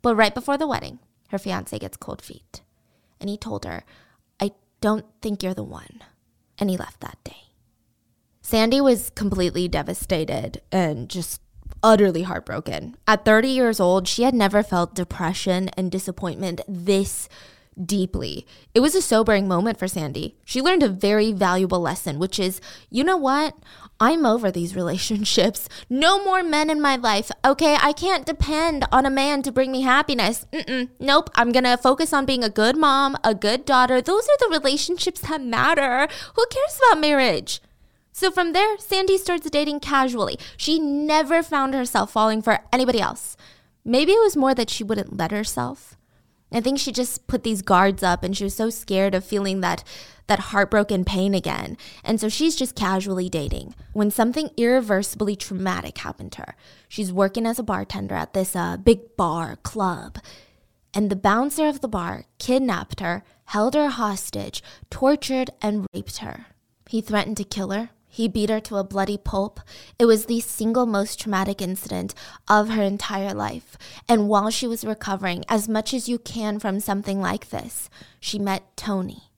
But 0.00 0.14
right 0.14 0.32
before 0.32 0.56
the 0.56 0.68
wedding, 0.68 1.00
her 1.30 1.38
fiance 1.38 1.76
gets 1.80 1.96
cold 1.96 2.22
feet. 2.22 2.60
And 3.20 3.28
he 3.28 3.36
told 3.36 3.64
her, 3.64 3.82
I 4.38 4.52
don't 4.80 5.04
think 5.20 5.42
you're 5.42 5.52
the 5.52 5.64
one. 5.64 6.04
And 6.58 6.70
he 6.70 6.76
left 6.76 7.00
that 7.00 7.18
day. 7.24 7.48
Sandy 8.40 8.80
was 8.80 9.10
completely 9.16 9.66
devastated 9.66 10.62
and 10.70 11.08
just 11.08 11.40
utterly 11.82 12.22
heartbroken. 12.22 12.94
At 13.08 13.24
30 13.24 13.48
years 13.48 13.80
old, 13.80 14.06
she 14.06 14.22
had 14.22 14.34
never 14.34 14.62
felt 14.62 14.94
depression 14.94 15.70
and 15.70 15.90
disappointment 15.90 16.60
this 16.68 17.28
deeply. 17.82 18.46
It 18.74 18.80
was 18.80 18.94
a 18.94 19.02
sobering 19.02 19.48
moment 19.48 19.78
for 19.78 19.88
Sandy. 19.88 20.36
She 20.44 20.62
learned 20.62 20.82
a 20.82 20.88
very 20.88 21.32
valuable 21.32 21.80
lesson, 21.80 22.18
which 22.18 22.38
is 22.38 22.60
you 22.90 23.04
know 23.04 23.16
what? 23.16 23.54
I'm 23.98 24.24
over 24.24 24.50
these 24.50 24.74
relationships. 24.76 25.68
No 25.88 26.22
more 26.24 26.42
men 26.42 26.70
in 26.70 26.80
my 26.80 26.96
life. 26.96 27.30
Okay, 27.44 27.76
I 27.80 27.92
can't 27.92 28.26
depend 28.26 28.84
on 28.90 29.06
a 29.06 29.10
man 29.10 29.42
to 29.42 29.52
bring 29.52 29.72
me 29.72 29.82
happiness. 29.82 30.46
Mm-mm. 30.52 30.88
Nope, 30.98 31.30
I'm 31.34 31.52
gonna 31.52 31.76
focus 31.76 32.12
on 32.12 32.26
being 32.26 32.44
a 32.44 32.50
good 32.50 32.76
mom, 32.76 33.16
a 33.24 33.34
good 33.34 33.64
daughter. 33.64 34.00
Those 34.00 34.26
are 34.28 34.38
the 34.38 34.58
relationships 34.58 35.20
that 35.20 35.42
matter. 35.42 36.08
Who 36.34 36.46
cares 36.46 36.78
about 36.78 37.00
marriage? 37.00 37.60
So 38.12 38.30
from 38.30 38.52
there, 38.52 38.76
Sandy 38.78 39.16
starts 39.18 39.48
dating 39.48 39.80
casually. 39.80 40.38
She 40.56 40.78
never 40.78 41.42
found 41.42 41.74
herself 41.74 42.10
falling 42.10 42.42
for 42.42 42.60
anybody 42.72 43.00
else. 43.00 43.36
Maybe 43.84 44.12
it 44.12 44.22
was 44.22 44.36
more 44.36 44.54
that 44.54 44.68
she 44.68 44.84
wouldn't 44.84 45.16
let 45.16 45.30
herself. 45.30 45.96
I 46.52 46.60
think 46.60 46.78
she 46.78 46.92
just 46.92 47.26
put 47.26 47.44
these 47.44 47.62
guards 47.62 48.02
up 48.02 48.24
and 48.24 48.36
she 48.36 48.44
was 48.44 48.54
so 48.54 48.70
scared 48.70 49.14
of 49.14 49.24
feeling 49.24 49.60
that 49.60 49.84
that 50.26 50.38
heartbroken 50.38 51.04
pain 51.04 51.34
again. 51.34 51.76
And 52.04 52.20
so 52.20 52.28
she's 52.28 52.54
just 52.54 52.76
casually 52.76 53.28
dating 53.28 53.74
when 53.92 54.12
something 54.12 54.50
irreversibly 54.56 55.34
traumatic 55.34 55.98
happened 55.98 56.30
to 56.32 56.42
her. 56.42 56.54
She's 56.88 57.12
working 57.12 57.46
as 57.46 57.58
a 57.58 57.64
bartender 57.64 58.14
at 58.14 58.32
this 58.32 58.54
uh, 58.54 58.76
big 58.76 59.16
bar 59.16 59.56
club. 59.64 60.18
And 60.94 61.10
the 61.10 61.16
bouncer 61.16 61.66
of 61.66 61.80
the 61.80 61.88
bar 61.88 62.26
kidnapped 62.38 63.00
her, 63.00 63.24
held 63.46 63.74
her 63.74 63.88
hostage, 63.88 64.62
tortured, 64.88 65.50
and 65.60 65.86
raped 65.92 66.18
her. 66.18 66.46
He 66.88 67.00
threatened 67.00 67.36
to 67.38 67.44
kill 67.44 67.70
her, 67.70 67.90
he 68.10 68.28
beat 68.28 68.50
her 68.50 68.60
to 68.60 68.76
a 68.76 68.84
bloody 68.84 69.16
pulp. 69.16 69.60
It 69.98 70.04
was 70.04 70.26
the 70.26 70.40
single 70.40 70.84
most 70.84 71.20
traumatic 71.20 71.62
incident 71.62 72.12
of 72.48 72.70
her 72.70 72.82
entire 72.82 73.32
life. 73.32 73.78
And 74.08 74.28
while 74.28 74.50
she 74.50 74.66
was 74.66 74.84
recovering 74.84 75.44
as 75.48 75.68
much 75.68 75.94
as 75.94 76.08
you 76.08 76.18
can 76.18 76.58
from 76.58 76.80
something 76.80 77.20
like 77.20 77.50
this, 77.50 77.88
she 78.18 78.38
met 78.38 78.76
Tony. 78.76 79.29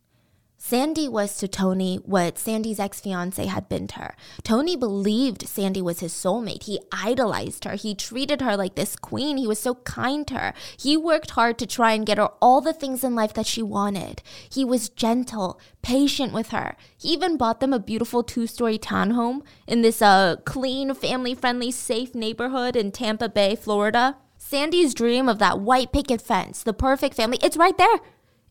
Sandy 0.72 1.06
was 1.06 1.36
to 1.36 1.48
Tony 1.48 1.96
what 1.96 2.38
Sandy's 2.38 2.80
ex 2.80 2.98
fiance 2.98 3.44
had 3.44 3.68
been 3.68 3.86
to 3.88 3.96
her. 3.96 4.16
Tony 4.42 4.74
believed 4.74 5.46
Sandy 5.46 5.82
was 5.82 6.00
his 6.00 6.14
soulmate. 6.14 6.62
He 6.62 6.80
idolized 6.90 7.64
her. 7.64 7.74
He 7.74 7.94
treated 7.94 8.40
her 8.40 8.56
like 8.56 8.74
this 8.74 8.96
queen. 8.96 9.36
He 9.36 9.46
was 9.46 9.58
so 9.58 9.74
kind 9.74 10.26
to 10.28 10.34
her. 10.36 10.54
He 10.78 10.96
worked 10.96 11.32
hard 11.32 11.58
to 11.58 11.66
try 11.66 11.92
and 11.92 12.06
get 12.06 12.16
her 12.16 12.30
all 12.40 12.62
the 12.62 12.72
things 12.72 13.04
in 13.04 13.14
life 13.14 13.34
that 13.34 13.44
she 13.44 13.62
wanted. 13.62 14.22
He 14.50 14.64
was 14.64 14.88
gentle, 14.88 15.60
patient 15.82 16.32
with 16.32 16.48
her. 16.52 16.74
He 16.96 17.10
even 17.10 17.36
bought 17.36 17.60
them 17.60 17.74
a 17.74 17.78
beautiful 17.78 18.22
two 18.22 18.46
story 18.46 18.78
townhome 18.78 19.42
in 19.66 19.82
this 19.82 20.00
uh, 20.00 20.36
clean, 20.46 20.94
family 20.94 21.34
friendly, 21.34 21.70
safe 21.70 22.14
neighborhood 22.14 22.76
in 22.76 22.92
Tampa 22.92 23.28
Bay, 23.28 23.56
Florida. 23.56 24.16
Sandy's 24.38 24.94
dream 24.94 25.28
of 25.28 25.38
that 25.38 25.60
white 25.60 25.92
picket 25.92 26.22
fence, 26.22 26.62
the 26.62 26.72
perfect 26.72 27.14
family, 27.14 27.36
it's 27.42 27.58
right 27.58 27.76
there. 27.76 28.00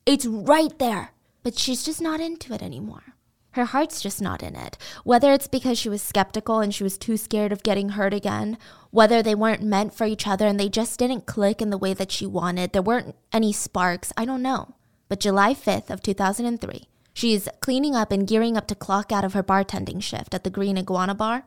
It's 0.05 0.27
right 0.27 0.77
there 0.77 1.13
but 1.43 1.57
she's 1.57 1.83
just 1.83 2.01
not 2.01 2.19
into 2.19 2.53
it 2.53 2.61
anymore. 2.61 3.15
Her 3.51 3.65
heart's 3.65 4.01
just 4.01 4.21
not 4.21 4.41
in 4.41 4.55
it. 4.55 4.77
Whether 5.03 5.33
it's 5.33 5.47
because 5.47 5.77
she 5.77 5.89
was 5.89 6.01
skeptical 6.01 6.61
and 6.61 6.73
she 6.73 6.83
was 6.83 6.97
too 6.97 7.17
scared 7.17 7.51
of 7.51 7.63
getting 7.63 7.89
hurt 7.89 8.13
again, 8.13 8.57
whether 8.91 9.21
they 9.21 9.35
weren't 9.35 9.61
meant 9.61 9.93
for 9.93 10.05
each 10.05 10.25
other 10.25 10.47
and 10.47 10.57
they 10.57 10.69
just 10.69 10.97
didn't 10.97 11.25
click 11.25 11.61
in 11.61 11.69
the 11.69 11.77
way 11.77 11.93
that 11.93 12.11
she 12.11 12.25
wanted, 12.25 12.71
there 12.71 12.81
weren't 12.81 13.15
any 13.33 13.51
sparks, 13.51 14.13
I 14.15 14.23
don't 14.23 14.41
know. 14.41 14.75
But 15.09 15.19
July 15.19 15.53
5th 15.53 15.89
of 15.89 16.01
2003, 16.01 16.87
she's 17.13 17.49
cleaning 17.59 17.93
up 17.93 18.13
and 18.13 18.25
gearing 18.25 18.55
up 18.55 18.67
to 18.67 18.75
clock 18.75 19.11
out 19.11 19.25
of 19.25 19.33
her 19.33 19.43
bartending 19.43 20.01
shift 20.01 20.33
at 20.33 20.45
the 20.45 20.49
Green 20.49 20.77
Iguana 20.77 21.13
Bar. 21.15 21.43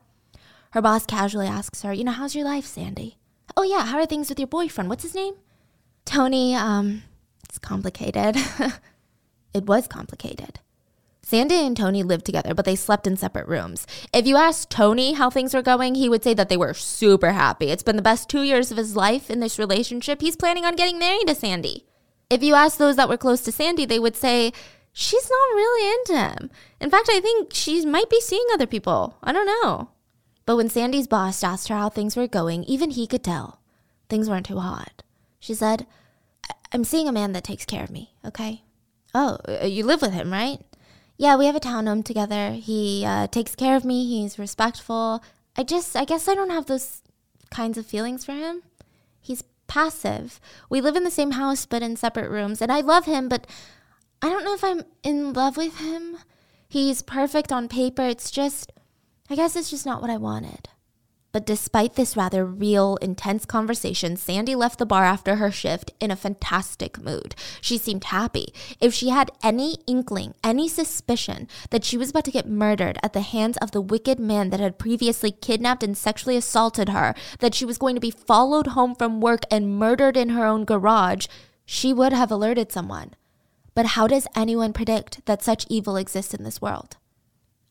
Her 0.73 0.83
boss 0.83 1.07
casually 1.07 1.47
asks 1.47 1.81
her, 1.83 1.93
"You 1.93 2.05
know, 2.05 2.13
how's 2.13 2.35
your 2.35 2.45
life, 2.45 2.67
Sandy?" 2.67 3.17
"Oh 3.57 3.63
yeah, 3.63 3.87
how 3.87 3.99
are 3.99 4.07
things 4.07 4.29
with 4.29 4.39
your 4.39 4.49
boyfriend? 4.49 4.91
What's 4.91 5.05
his 5.05 5.15
name?" 5.15 5.35
"Tony, 6.05 6.55
um, 6.55 7.05
it's 7.45 7.59
complicated." 7.59 8.37
It 9.55 9.67
was 9.67 9.87
complicated. 9.87 10.59
Sandy 11.23 11.55
and 11.55 11.75
Tony 11.75 12.03
lived 12.03 12.27
together, 12.27 12.53
but 12.53 12.67
they 12.67 12.77
slept 12.77 13.07
in 13.07 13.17
separate 13.17 13.49
rooms. 13.49 13.87
If 14.13 14.27
you 14.27 14.37
asked 14.37 14.69
Tony 14.69 15.15
how 15.15 15.31
things 15.31 15.55
were 15.55 15.63
going, 15.63 15.95
he 15.95 16.11
would 16.11 16.23
say 16.23 16.35
that 16.35 16.51
they 16.51 16.57
were 16.57 16.75
super 16.75 17.33
happy. 17.33 17.71
It's 17.71 17.83
been 17.83 17.97
the 17.97 18.03
best 18.03 18.29
two 18.29 18.43
years 18.43 18.71
of 18.71 18.77
his 18.77 18.95
life 18.95 19.31
in 19.31 19.41
this 19.41 19.59
relationship. 19.59 20.21
He's 20.21 20.37
planning 20.37 20.67
on 20.67 20.77
getting 20.77 20.99
married 20.99 21.29
to 21.29 21.35
Sandy. 21.35 21.87
If 22.29 22.43
you 22.43 22.55
asked 22.55 22.79
those 22.79 22.97
that 22.97 23.09
were 23.09 23.17
close 23.17 23.41
to 23.43 23.53
Sandy, 23.53 23.87
they 23.87 23.99
would 23.99 24.17
say, 24.17 24.53
she's 24.93 25.31
not 25.31 25.57
really 25.57 25.95
into 25.95 26.29
him. 26.29 26.51
In 26.81 26.91
fact, 26.91 27.09
I 27.11 27.21
think 27.21 27.55
she 27.55 27.87
might 27.87 28.11
be 28.11 28.21
seeing 28.21 28.47
other 28.53 28.67
people. 28.67 29.17
I 29.23 29.33
don't 29.33 29.47
know. 29.47 29.91
But 30.45 30.57
when 30.57 30.69
Sandy's 30.69 31.07
boss 31.07 31.43
asked 31.43 31.69
her 31.69 31.75
how 31.75 31.89
things 31.89 32.17
were 32.17 32.29
going, 32.29 32.65
even 32.65 32.91
he 32.91 33.07
could 33.07 33.25
tell 33.25 33.61
things 34.11 34.29
weren't 34.29 34.47
too 34.47 34.59
hot. 34.59 35.03
She 35.41 35.55
said, 35.55 35.87
I'm 36.71 36.85
seeing 36.85 37.09
a 37.09 37.13
man 37.13 37.33
that 37.33 37.45
takes 37.45 37.65
care 37.65 37.83
of 37.85 37.91
me, 37.91 38.13
okay? 38.27 38.64
Oh, 39.15 39.39
uh, 39.49 39.67
you 39.67 39.85
live 39.85 40.03
with 40.03 40.13
him, 40.13 40.33
right? 40.33 40.61
Yeah, 41.17 41.37
we 41.37 41.47
have 41.47 41.55
a 41.55 41.61
townhome 41.61 42.05
together. 42.05 42.53
He 42.53 43.05
uh, 43.07 43.29
takes 43.29 43.55
care 43.55 43.77
of 43.77 43.85
me. 43.85 44.07
He's 44.07 44.39
respectful. 44.39 45.23
I 45.57 45.63
just, 45.63 45.95
I 45.95 46.05
guess 46.05 46.27
I 46.27 46.35
don't 46.35 46.51
have 46.51 46.67
those 46.67 47.03
kinds 47.51 47.79
of 47.79 47.87
feelings 47.87 48.25
for 48.25 48.33
him. 48.33 48.63
He's 49.21 49.45
passive. 49.69 50.41
We 50.69 50.81
live 50.81 50.97
in 50.97 51.05
the 51.05 51.11
same 51.11 51.33
house, 51.33 51.67
but 51.67 51.83
in 51.83 51.97
separate 51.97 52.31
rooms. 52.31 52.61
And 52.61 52.73
I 52.73 52.81
love 52.81 53.05
him, 53.05 53.29
but 53.29 53.47
I 54.21 54.29
don't 54.29 54.45
know 54.45 54.55
if 54.55 54.65
I'm 54.65 54.83
in 55.05 55.33
love 55.33 55.57
with 55.57 55.79
him. 55.79 56.19
He's 56.69 57.03
perfect 57.03 57.53
on 57.53 57.69
paper. 57.69 58.03
It's 58.03 58.33
just, 58.33 58.73
I 59.31 59.37
guess 59.37 59.55
it's 59.55 59.71
just 59.71 59.87
not 59.87 60.01
what 60.01 60.11
I 60.11 60.17
wanted. 60.17 60.69
But 61.35 61.47
despite 61.47 61.95
this 61.95 62.17
rather 62.17 62.47
real, 62.47 62.95
intense 63.03 63.45
conversation, 63.45 64.17
Sandy 64.17 64.55
left 64.55 64.79
the 64.79 64.87
bar 64.87 65.03
after 65.03 65.35
her 65.35 65.51
shift 65.51 65.91
in 65.99 66.13
a 66.13 66.17
fantastic 66.17 67.03
mood. 67.03 67.35
She 67.61 67.77
seemed 67.77 68.05
happy. 68.05 68.55
If 68.81 68.95
she 68.95 69.09
had 69.09 69.33
any 69.43 69.79
inkling, 69.89 70.35
any 70.45 70.69
suspicion 70.69 71.49
that 71.71 71.85
she 71.85 71.97
was 71.97 72.11
about 72.11 72.25
to 72.27 72.31
get 72.31 72.49
murdered 72.49 73.01
at 73.03 73.15
the 73.15 73.21
hands 73.23 73.57
of 73.57 73.73
the 73.73 73.81
wicked 73.81 74.21
man 74.21 74.51
that 74.51 74.61
had 74.61 74.79
previously 74.79 75.33
kidnapped 75.33 75.83
and 75.83 75.97
sexually 75.97 76.37
assaulted 76.37 76.91
her, 76.91 77.17
that 77.41 77.53
she 77.53 77.65
was 77.65 77.79
going 77.79 77.97
to 77.97 78.01
be 78.01 78.13
followed 78.13 78.69
home 78.69 78.95
from 78.95 79.21
work 79.21 79.43
and 79.51 79.77
murdered 79.77 80.17
in 80.17 80.29
her 80.29 80.47
own 80.47 80.65
garage, 80.65 81.27
she 81.67 81.93
would 81.93 82.13
have 82.13 82.31
alerted 82.31 82.71
someone. 82.71 83.11
But 83.75 83.87
how 83.87 84.07
does 84.07 84.29
anyone 84.37 84.73
predict 84.73 85.27
that 85.27 85.43
such 85.43 85.67
evil 85.69 85.97
exists 85.97 86.33
in 86.33 86.45
this 86.45 86.63
world? 86.63 86.97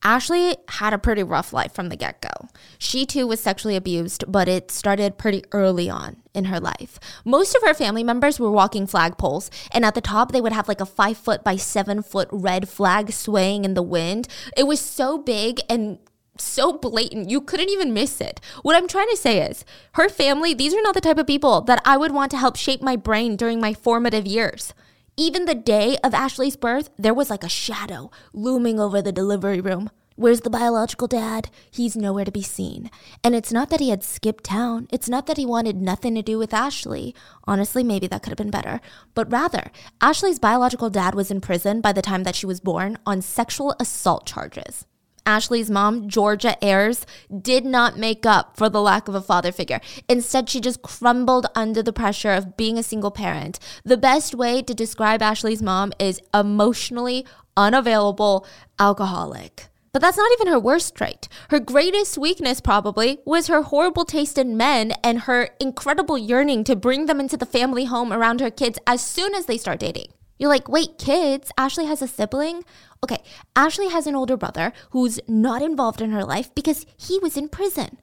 Ashley 0.04 0.58
had 0.68 0.92
a 0.92 0.98
pretty 0.98 1.22
rough 1.22 1.54
life 1.54 1.72
from 1.72 1.88
the 1.88 1.96
get 1.96 2.20
go. 2.20 2.48
She 2.78 3.06
too 3.06 3.26
was 3.26 3.40
sexually 3.40 3.74
abused, 3.74 4.24
but 4.28 4.48
it 4.48 4.70
started 4.70 5.16
pretty 5.16 5.44
early 5.50 5.88
on 5.88 6.16
in 6.34 6.44
her 6.46 6.60
life. 6.60 7.00
Most 7.24 7.54
of 7.54 7.62
her 7.62 7.72
family 7.72 8.04
members 8.04 8.38
were 8.38 8.50
walking 8.50 8.86
flagpoles, 8.86 9.48
and 9.72 9.82
at 9.82 9.94
the 9.94 10.02
top, 10.02 10.30
they 10.30 10.42
would 10.42 10.52
have 10.52 10.68
like 10.68 10.82
a 10.82 10.86
five 10.86 11.16
foot 11.16 11.42
by 11.42 11.56
seven 11.56 12.02
foot 12.02 12.28
red 12.30 12.68
flag 12.68 13.12
swaying 13.12 13.64
in 13.64 13.72
the 13.72 13.82
wind. 13.82 14.28
It 14.56 14.64
was 14.64 14.78
so 14.78 15.16
big 15.16 15.60
and 15.70 15.98
so 16.36 16.72
blatant, 16.72 17.30
you 17.30 17.40
couldn't 17.40 17.70
even 17.70 17.94
miss 17.94 18.20
it. 18.20 18.40
What 18.62 18.76
I'm 18.76 18.88
trying 18.88 19.08
to 19.08 19.16
say 19.16 19.40
is, 19.40 19.64
her 19.92 20.08
family, 20.08 20.52
these 20.52 20.74
are 20.74 20.82
not 20.82 20.94
the 20.94 21.00
type 21.00 21.18
of 21.18 21.26
people 21.26 21.60
that 21.62 21.80
I 21.84 21.96
would 21.96 22.12
want 22.12 22.30
to 22.32 22.36
help 22.36 22.56
shape 22.56 22.82
my 22.82 22.96
brain 22.96 23.36
during 23.36 23.60
my 23.60 23.72
formative 23.72 24.26
years. 24.26 24.74
Even 25.16 25.44
the 25.44 25.54
day 25.54 25.96
of 26.02 26.12
Ashley's 26.12 26.56
birth, 26.56 26.90
there 26.98 27.14
was 27.14 27.30
like 27.30 27.44
a 27.44 27.48
shadow 27.48 28.10
looming 28.32 28.80
over 28.80 29.00
the 29.00 29.12
delivery 29.12 29.60
room. 29.60 29.90
Where's 30.16 30.40
the 30.40 30.50
biological 30.50 31.06
dad? 31.06 31.50
He's 31.70 31.94
nowhere 31.96 32.24
to 32.24 32.32
be 32.32 32.42
seen. 32.42 32.90
And 33.22 33.32
it's 33.32 33.52
not 33.52 33.70
that 33.70 33.78
he 33.78 33.90
had 33.90 34.02
skipped 34.02 34.42
town. 34.42 34.88
It's 34.90 35.08
not 35.08 35.26
that 35.26 35.36
he 35.36 35.46
wanted 35.46 35.80
nothing 35.80 36.16
to 36.16 36.22
do 36.22 36.36
with 36.36 36.52
Ashley. 36.52 37.14
Honestly, 37.44 37.84
maybe 37.84 38.08
that 38.08 38.24
could 38.24 38.30
have 38.30 38.38
been 38.38 38.50
better. 38.50 38.80
But 39.14 39.30
rather, 39.30 39.70
Ashley's 40.00 40.40
biological 40.40 40.90
dad 40.90 41.14
was 41.14 41.30
in 41.30 41.40
prison 41.40 41.80
by 41.80 41.92
the 41.92 42.02
time 42.02 42.24
that 42.24 42.34
she 42.34 42.46
was 42.46 42.58
born 42.58 42.98
on 43.06 43.22
sexual 43.22 43.76
assault 43.78 44.26
charges. 44.26 44.84
Ashley's 45.26 45.70
mom, 45.70 46.08
Georgia 46.08 46.56
Ayers, 46.64 47.06
did 47.40 47.64
not 47.64 47.98
make 47.98 48.26
up 48.26 48.56
for 48.56 48.68
the 48.68 48.82
lack 48.82 49.08
of 49.08 49.14
a 49.14 49.20
father 49.20 49.52
figure. 49.52 49.80
Instead, 50.08 50.48
she 50.48 50.60
just 50.60 50.82
crumbled 50.82 51.46
under 51.54 51.82
the 51.82 51.92
pressure 51.92 52.32
of 52.32 52.56
being 52.56 52.78
a 52.78 52.82
single 52.82 53.10
parent. 53.10 53.58
The 53.84 53.96
best 53.96 54.34
way 54.34 54.62
to 54.62 54.74
describe 54.74 55.22
Ashley's 55.22 55.62
mom 55.62 55.92
is 55.98 56.20
emotionally 56.32 57.26
unavailable 57.56 58.46
alcoholic. 58.78 59.68
But 59.92 60.02
that's 60.02 60.16
not 60.16 60.32
even 60.32 60.48
her 60.48 60.58
worst 60.58 60.96
trait. 60.96 61.28
Her 61.50 61.60
greatest 61.60 62.18
weakness, 62.18 62.60
probably, 62.60 63.20
was 63.24 63.46
her 63.46 63.62
horrible 63.62 64.04
taste 64.04 64.38
in 64.38 64.56
men 64.56 64.92
and 65.04 65.20
her 65.20 65.50
incredible 65.60 66.18
yearning 66.18 66.64
to 66.64 66.74
bring 66.74 67.06
them 67.06 67.20
into 67.20 67.36
the 67.36 67.46
family 67.46 67.84
home 67.84 68.12
around 68.12 68.40
her 68.40 68.50
kids 68.50 68.76
as 68.88 69.00
soon 69.00 69.36
as 69.36 69.46
they 69.46 69.56
start 69.56 69.78
dating. 69.78 70.08
You're 70.36 70.48
like, 70.48 70.68
wait, 70.68 70.98
kids? 70.98 71.52
Ashley 71.56 71.86
has 71.86 72.02
a 72.02 72.08
sibling? 72.08 72.64
Okay, 73.04 73.22
Ashley 73.54 73.90
has 73.90 74.06
an 74.06 74.14
older 74.14 74.34
brother 74.34 74.72
who's 74.92 75.20
not 75.28 75.60
involved 75.60 76.00
in 76.00 76.10
her 76.10 76.24
life 76.24 76.54
because 76.54 76.86
he 76.96 77.18
was 77.18 77.36
in 77.36 77.50
prison 77.50 78.00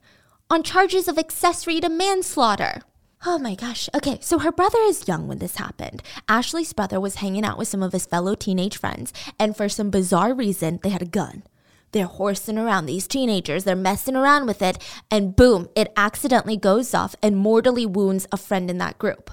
on 0.48 0.62
charges 0.62 1.08
of 1.08 1.18
accessory 1.18 1.80
to 1.80 1.88
manslaughter. 1.88 2.82
Oh 3.26 3.36
my 3.36 3.56
gosh. 3.56 3.88
Okay, 3.96 4.18
so 4.20 4.38
her 4.38 4.52
brother 4.52 4.78
is 4.82 5.08
young 5.08 5.26
when 5.26 5.40
this 5.40 5.56
happened. 5.56 6.04
Ashley's 6.28 6.72
brother 6.72 7.00
was 7.00 7.16
hanging 7.16 7.44
out 7.44 7.58
with 7.58 7.66
some 7.66 7.82
of 7.82 7.92
his 7.92 8.06
fellow 8.06 8.36
teenage 8.36 8.76
friends, 8.76 9.12
and 9.40 9.56
for 9.56 9.68
some 9.68 9.90
bizarre 9.90 10.34
reason, 10.34 10.78
they 10.84 10.90
had 10.90 11.02
a 11.02 11.06
gun. 11.06 11.42
They're 11.90 12.06
horsing 12.06 12.56
around 12.56 12.86
these 12.86 13.08
teenagers, 13.08 13.64
they're 13.64 13.74
messing 13.74 14.14
around 14.14 14.46
with 14.46 14.62
it, 14.62 14.78
and 15.10 15.34
boom, 15.34 15.68
it 15.74 15.92
accidentally 15.96 16.56
goes 16.56 16.94
off 16.94 17.16
and 17.20 17.36
mortally 17.36 17.86
wounds 17.86 18.28
a 18.30 18.36
friend 18.36 18.70
in 18.70 18.78
that 18.78 19.00
group. 19.00 19.32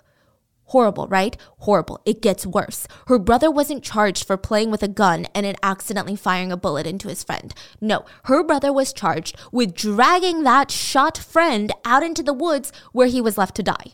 Horrible, 0.70 1.08
right? 1.08 1.36
Horrible. 1.60 2.00
It 2.06 2.22
gets 2.22 2.46
worse. 2.46 2.88
Her 3.08 3.18
brother 3.18 3.50
wasn't 3.50 3.84
charged 3.84 4.26
for 4.26 4.38
playing 4.38 4.70
with 4.70 4.84
a 4.84 4.88
gun 4.88 5.26
and 5.34 5.44
it 5.46 5.58
accidentally 5.64 6.16
firing 6.16 6.52
a 6.52 6.58
bullet 6.58 6.86
into 6.86 7.08
his 7.08 7.24
friend. 7.24 7.56
No, 7.82 8.06
her 8.26 8.44
brother 8.44 8.72
was 8.72 8.94
charged 8.94 9.36
with 9.52 9.74
dragging 9.74 10.44
that 10.44 10.70
shot 10.70 11.18
friend 11.18 11.72
out 11.86 12.04
into 12.04 12.22
the 12.22 12.34
woods 12.34 12.72
where 12.92 13.08
he 13.08 13.20
was 13.20 13.36
left 13.36 13.56
to 13.56 13.64
die. 13.64 13.94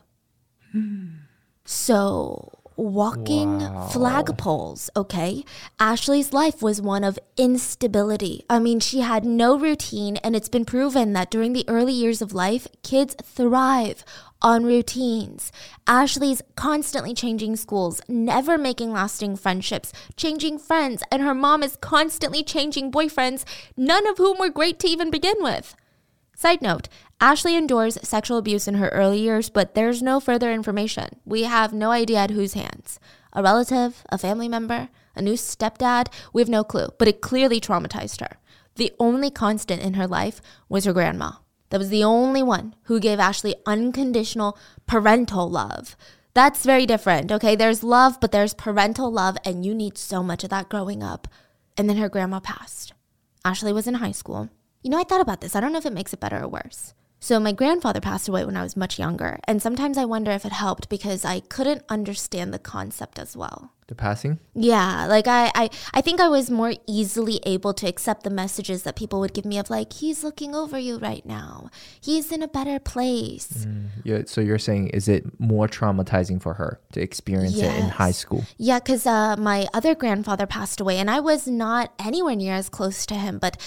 So, 1.64 2.52
walking 2.76 3.60
wow. 3.60 3.90
flagpoles, 3.92 4.90
okay? 4.96 5.46
Ashley's 5.80 6.34
life 6.34 6.62
was 6.62 6.82
one 6.82 7.04
of 7.04 7.18
instability. 7.38 8.44
I 8.50 8.60
mean, 8.60 8.80
she 8.80 9.00
had 9.02 9.24
no 9.24 9.58
routine, 9.58 10.18
and 10.18 10.36
it's 10.36 10.50
been 10.50 10.66
proven 10.66 11.14
that 11.14 11.32
during 11.32 11.54
the 11.54 11.68
early 11.68 11.94
years 11.94 12.22
of 12.22 12.34
life, 12.34 12.68
kids 12.84 13.16
thrive 13.24 14.04
on 14.42 14.64
routines. 14.64 15.52
Ashley's 15.88 16.42
constantly 16.56 17.14
changing 17.14 17.56
schools, 17.56 18.02
never 18.08 18.58
making 18.58 18.92
lasting 18.92 19.36
friendships, 19.36 19.92
changing 20.16 20.60
friends, 20.60 21.04
and 21.12 21.22
her 21.22 21.34
mom 21.34 21.64
is 21.64 21.78
constantly 21.78 22.44
changing 22.44 22.92
boyfriends, 22.92 23.44
none 23.76 24.08
of 24.08 24.18
whom 24.18 24.38
were 24.38 24.50
great 24.50 24.80
to 24.80 24.88
even 24.88 25.10
begin 25.10 25.38
with. 25.40 25.76
Side 26.36 26.62
note 26.62 26.90
Ashley 27.22 27.56
endures 27.56 27.98
sexual 28.04 28.38
abuse 28.38 28.68
in 28.68 28.76
her 28.76 28.90
early 28.90 29.20
years, 29.20 29.50
but 29.50 29.74
there's 29.74 30.02
no 30.02 30.20
further 30.20 30.52
information. 30.52 31.08
We 31.26 31.44
have 31.44 31.74
no 31.74 31.92
idea 31.92 32.18
at 32.20 32.32
whose 32.32 32.54
hands. 32.54 33.00
A 33.32 33.42
relative, 33.42 34.04
a 34.10 34.18
family 34.18 34.50
member, 34.50 34.90
a 35.16 35.22
new 35.22 35.34
stepdad, 35.34 36.08
we 36.34 36.42
have 36.42 36.50
no 36.50 36.64
clue, 36.64 36.90
but 36.98 37.08
it 37.08 37.22
clearly 37.22 37.62
traumatized 37.62 38.20
her. 38.20 38.38
The 38.76 38.94
only 39.00 39.32
constant 39.32 39.82
in 39.82 39.94
her 39.94 40.08
life 40.08 40.42
was 40.68 40.84
her 40.84 40.94
grandma. 40.94 41.32
That 41.76 41.80
was 41.80 41.90
the 41.90 42.06
only 42.06 42.42
one 42.42 42.74
who 42.84 43.02
gave 43.02 43.20
Ashley 43.20 43.54
unconditional 43.66 44.58
parental 44.88 45.50
love. 45.50 45.98
That's 46.34 46.64
very 46.64 46.86
different, 46.86 47.34
okay? 47.34 47.54
There's 47.58 47.84
love, 47.84 48.22
but 48.22 48.32
there's 48.32 48.54
parental 48.54 49.12
love, 49.12 49.38
and 49.44 49.66
you 49.66 49.76
need 49.76 49.98
so 49.98 50.24
much 50.24 50.46
of 50.46 50.50
that 50.52 50.70
growing 50.70 51.04
up. 51.04 51.28
and 51.76 51.90
then 51.90 51.98
her 51.98 52.08
grandma 52.08 52.40
passed. 52.40 52.94
Ashley 53.44 53.74
was 53.74 53.88
in 53.88 53.96
high 53.96 54.14
school. 54.14 54.50
You 54.84 54.90
know, 54.90 54.98
I 54.98 55.04
thought 55.04 55.20
about 55.20 55.42
this. 55.42 55.54
I 55.54 55.60
don't 55.60 55.74
know 55.74 55.80
if 55.80 55.86
it 55.86 55.92
makes 55.92 56.14
it 56.14 56.22
better 56.22 56.42
or 56.42 56.48
worse. 56.48 56.94
So, 57.26 57.40
my 57.40 57.54
grandfather 57.54 58.02
passed 58.02 58.28
away 58.28 58.46
when 58.46 58.56
I 58.56 58.62
was 58.62 58.78
much 58.78 59.00
younger, 59.00 59.40
and 59.46 59.60
sometimes 59.60 59.98
I 59.98 60.06
wonder 60.06 60.30
if 60.30 60.46
it 60.46 60.52
helped 60.52 60.90
because 60.90 61.26
I 61.26 61.40
couldn't 61.40 61.82
understand 61.90 62.54
the 62.54 62.60
concept 62.60 63.18
as 63.18 63.36
well. 63.36 63.72
The 63.88 63.96
passing? 63.96 64.38
Yeah, 64.54 65.08
like 65.08 65.26
I, 65.26 65.52
I, 65.56 65.70
I 65.92 66.02
think 66.02 66.22
I 66.22 66.28
was 66.28 66.52
more 66.52 66.74
easily 66.86 67.40
able 67.44 67.74
to 67.74 67.88
accept 67.88 68.26
the 68.26 68.30
messages 68.30 68.84
that 68.84 68.96
people 68.96 69.20
would 69.22 69.34
give 69.34 69.44
me 69.44 69.58
of 69.58 69.72
like, 69.72 69.94
he's 69.94 70.24
looking 70.24 70.54
over 70.54 70.78
you 70.78 71.00
right 71.00 71.26
now. 71.26 71.72
He's 72.00 72.32
in 72.32 72.44
a 72.44 72.48
better 72.48 72.78
place. 72.78 73.66
Mm, 73.66 73.88
yeah, 74.04 74.22
so 74.28 74.40
you're 74.40 74.60
saying, 74.60 74.90
is 74.90 75.08
it 75.08 75.26
more 75.40 75.68
traumatizing 75.68 76.40
for 76.40 76.54
her 76.54 76.80
to 76.92 77.02
experience 77.02 77.58
it 77.58 77.76
in 77.76 77.90
high 77.90 78.12
school? 78.12 78.44
Yeah, 78.58 78.78
because 78.78 79.08
uh, 79.08 79.36
my 79.36 79.66
other 79.74 79.96
grandfather 79.96 80.46
passed 80.46 80.80
away, 80.80 81.00
and 81.00 81.10
I 81.10 81.22
was 81.22 81.48
not 81.48 81.92
anywhere 81.98 82.36
near 82.36 82.54
as 82.54 82.70
close 82.70 83.04
to 83.08 83.16
him. 83.16 83.40
But 83.40 83.58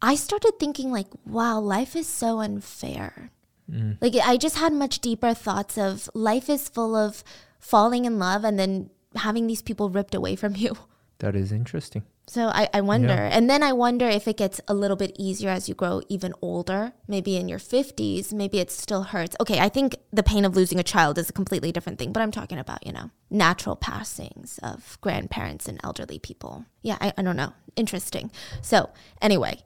I 0.00 0.14
started 0.14 0.58
thinking, 0.58 0.90
like, 0.90 1.08
wow, 1.26 1.58
life 1.58 1.96
is 1.96 2.06
so 2.06 2.40
unfair. 2.40 3.30
Mm. 3.70 3.98
Like, 4.00 4.14
I 4.14 4.36
just 4.36 4.56
had 4.56 4.72
much 4.72 5.00
deeper 5.00 5.34
thoughts 5.34 5.76
of 5.76 6.08
life 6.14 6.48
is 6.48 6.68
full 6.68 6.94
of 6.94 7.24
falling 7.58 8.04
in 8.04 8.18
love 8.18 8.44
and 8.44 8.58
then 8.58 8.90
having 9.16 9.46
these 9.46 9.62
people 9.62 9.90
ripped 9.90 10.14
away 10.14 10.36
from 10.36 10.56
you. 10.56 10.76
That 11.18 11.34
is 11.34 11.50
interesting. 11.50 12.04
So 12.28 12.48
I, 12.48 12.68
I 12.74 12.82
wonder. 12.82 13.14
And 13.14 13.48
then 13.48 13.62
I 13.62 13.72
wonder 13.72 14.06
if 14.06 14.28
it 14.28 14.36
gets 14.36 14.60
a 14.68 14.74
little 14.74 14.98
bit 14.98 15.16
easier 15.18 15.48
as 15.48 15.66
you 15.66 15.74
grow 15.74 16.02
even 16.10 16.34
older, 16.42 16.92
maybe 17.08 17.36
in 17.36 17.48
your 17.48 17.58
50s, 17.58 18.34
maybe 18.34 18.58
it 18.58 18.70
still 18.70 19.04
hurts. 19.04 19.34
Okay, 19.40 19.58
I 19.58 19.70
think 19.70 19.96
the 20.12 20.22
pain 20.22 20.44
of 20.44 20.54
losing 20.54 20.78
a 20.78 20.82
child 20.82 21.16
is 21.16 21.30
a 21.30 21.32
completely 21.32 21.72
different 21.72 21.98
thing, 21.98 22.12
but 22.12 22.22
I'm 22.22 22.30
talking 22.30 22.58
about, 22.58 22.86
you 22.86 22.92
know, 22.92 23.10
natural 23.30 23.76
passings 23.76 24.60
of 24.62 24.98
grandparents 25.00 25.66
and 25.66 25.80
elderly 25.82 26.18
people. 26.18 26.66
Yeah, 26.82 26.98
I, 27.00 27.14
I 27.16 27.22
don't 27.22 27.36
know. 27.36 27.54
Interesting. 27.76 28.30
So, 28.60 28.90
anyway, 29.22 29.62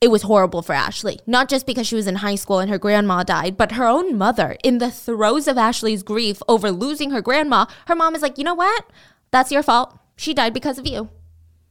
it 0.00 0.10
was 0.10 0.22
horrible 0.22 0.62
for 0.62 0.74
Ashley, 0.74 1.20
not 1.26 1.48
just 1.48 1.66
because 1.66 1.86
she 1.86 1.94
was 1.94 2.06
in 2.06 2.16
high 2.16 2.34
school 2.34 2.58
and 2.58 2.70
her 2.70 2.78
grandma 2.78 3.22
died, 3.22 3.56
but 3.56 3.72
her 3.72 3.86
own 3.86 4.18
mother, 4.18 4.56
in 4.62 4.78
the 4.78 4.90
throes 4.90 5.48
of 5.48 5.56
Ashley's 5.56 6.02
grief 6.02 6.42
over 6.48 6.70
losing 6.70 7.10
her 7.10 7.22
grandma, 7.22 7.66
her 7.86 7.94
mom 7.94 8.14
is 8.14 8.22
like, 8.22 8.36
you 8.36 8.44
know 8.44 8.54
what? 8.54 8.84
That's 9.30 9.50
your 9.50 9.62
fault. 9.62 9.98
She 10.16 10.34
died 10.34 10.54
because 10.54 10.78
of 10.78 10.86
you. 10.86 11.08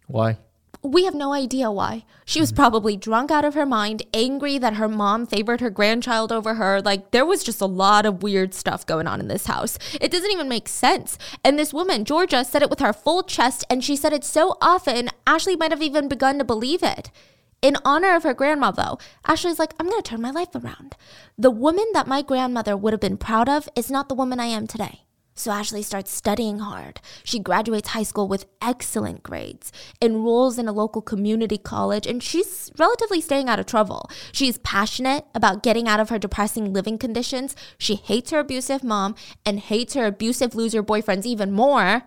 Why? 0.08 0.38
We 0.82 1.06
have 1.06 1.16
no 1.16 1.32
idea 1.32 1.72
why. 1.72 2.04
She 2.26 2.42
was 2.42 2.52
mm-hmm. 2.52 2.58
probably 2.58 2.98
drunk 2.98 3.32
out 3.32 3.46
of 3.46 3.54
her 3.54 3.66
mind, 3.66 4.04
angry 4.14 4.58
that 4.58 4.74
her 4.74 4.90
mom 4.90 5.26
favored 5.26 5.62
her 5.62 5.70
grandchild 5.70 6.32
over 6.32 6.56
her. 6.56 6.82
Like, 6.82 7.12
there 7.12 7.26
was 7.26 7.42
just 7.42 7.62
a 7.62 7.66
lot 7.66 8.06
of 8.06 8.22
weird 8.22 8.54
stuff 8.54 8.86
going 8.86 9.08
on 9.08 9.22
in 9.22 9.30
this 9.30 9.46
house. 9.46 9.80
It 10.02 10.12
doesn't 10.12 10.32
even 10.32 10.50
make 10.50 10.68
sense. 10.68 11.18
And 11.42 11.58
this 11.58 11.74
woman, 11.74 12.04
Georgia, 12.04 12.44
said 12.44 12.64
it 12.64 12.70
with 12.70 12.80
her 12.80 12.92
full 12.92 13.24
chest, 13.24 13.64
and 13.70 13.82
she 13.82 13.96
said 13.96 14.12
it 14.12 14.26
so 14.26 14.58
often, 14.60 15.10
Ashley 15.26 15.56
might 15.56 15.72
have 15.72 15.82
even 15.82 16.10
begun 16.10 16.38
to 16.38 16.44
believe 16.44 16.84
it. 16.84 17.12
In 17.64 17.78
honor 17.86 18.14
of 18.14 18.24
her 18.24 18.34
grandma, 18.34 18.72
though, 18.72 18.98
Ashley's 19.26 19.58
like, 19.58 19.74
I'm 19.80 19.88
going 19.88 20.02
to 20.02 20.08
turn 20.08 20.22
my 20.22 20.32
life 20.32 20.54
around. 20.54 20.98
The 21.38 21.50
woman 21.50 21.86
that 21.94 22.08
my 22.08 22.22
grandmother 22.22 22.76
would 22.76 22.92
have 22.92 23.00
been 23.00 23.16
proud 23.16 23.48
of 23.48 23.70
is 23.74 23.90
not 23.90 24.10
the 24.10 24.16
woman 24.16 24.38
I 24.42 24.48
am 24.48 24.68
today. 24.68 25.04
So 25.34 25.50
Ashley 25.50 25.82
starts 25.82 26.12
studying 26.12 26.60
hard. 26.60 27.00
She 27.24 27.40
graduates 27.40 27.90
high 27.90 28.04
school 28.04 28.28
with 28.28 28.48
excellent 28.62 29.24
grades, 29.24 29.72
enrolls 30.02 30.60
in 30.60 30.68
a 30.68 30.74
local 30.74 31.02
community 31.02 31.58
college, 31.58 32.06
and 32.06 32.22
she's 32.22 32.70
relatively 32.78 33.22
staying 33.22 33.48
out 33.48 33.60
of 33.60 33.66
trouble. 33.66 34.10
She's 34.34 34.58
passionate 34.58 35.26
about 35.34 35.64
getting 35.64 35.88
out 35.88 36.02
of 36.02 36.10
her 36.10 36.20
depressing 36.20 36.74
living 36.74 36.98
conditions. 36.98 37.56
She 37.78 37.96
hates 37.96 38.32
her 38.32 38.40
abusive 38.40 38.84
mom 38.84 39.16
and 39.46 39.62
hates 39.62 39.94
her 39.94 40.06
abusive 40.06 40.54
loser 40.54 40.84
boyfriends 40.84 41.26
even 41.26 41.54
more. 41.54 42.04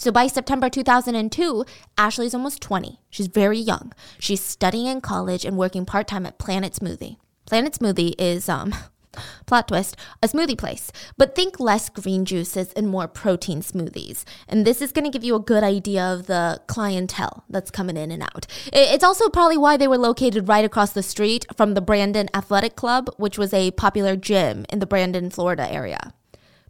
So 0.00 0.10
by 0.10 0.28
September 0.28 0.70
2002, 0.70 1.66
Ashley's 1.98 2.32
almost 2.32 2.62
20. 2.62 3.00
She's 3.10 3.26
very 3.26 3.58
young. 3.58 3.92
She's 4.18 4.40
studying 4.40 4.86
in 4.86 5.02
college 5.02 5.44
and 5.44 5.58
working 5.58 5.84
part 5.84 6.08
time 6.08 6.24
at 6.24 6.38
Planet 6.38 6.72
Smoothie. 6.72 7.18
Planet 7.44 7.74
Smoothie 7.74 8.14
is, 8.18 8.48
um, 8.48 8.74
plot 9.46 9.68
twist, 9.68 9.96
a 10.22 10.28
smoothie 10.28 10.56
place. 10.56 10.90
But 11.18 11.34
think 11.34 11.60
less 11.60 11.90
green 11.90 12.24
juices 12.24 12.72
and 12.72 12.88
more 12.88 13.08
protein 13.08 13.60
smoothies. 13.60 14.24
And 14.48 14.66
this 14.66 14.80
is 14.80 14.90
going 14.90 15.04
to 15.04 15.10
give 15.10 15.22
you 15.22 15.34
a 15.34 15.38
good 15.38 15.62
idea 15.62 16.02
of 16.02 16.28
the 16.28 16.62
clientele 16.66 17.44
that's 17.50 17.70
coming 17.70 17.98
in 17.98 18.10
and 18.10 18.22
out. 18.22 18.46
It's 18.72 19.04
also 19.04 19.28
probably 19.28 19.58
why 19.58 19.76
they 19.76 19.88
were 19.88 19.98
located 19.98 20.48
right 20.48 20.64
across 20.64 20.92
the 20.92 21.02
street 21.02 21.44
from 21.54 21.74
the 21.74 21.82
Brandon 21.82 22.30
Athletic 22.32 22.74
Club, 22.74 23.10
which 23.18 23.36
was 23.36 23.52
a 23.52 23.72
popular 23.72 24.16
gym 24.16 24.64
in 24.70 24.78
the 24.78 24.86
Brandon, 24.86 25.28
Florida 25.28 25.70
area 25.70 26.14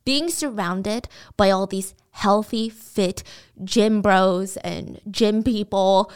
being 0.04 0.28
surrounded 0.30 1.08
by 1.36 1.50
all 1.50 1.66
these 1.66 1.94
healthy, 2.12 2.68
fit 2.68 3.22
gym 3.62 4.02
bros 4.02 4.56
and 4.58 5.00
gym 5.10 5.42
people, 5.42 6.10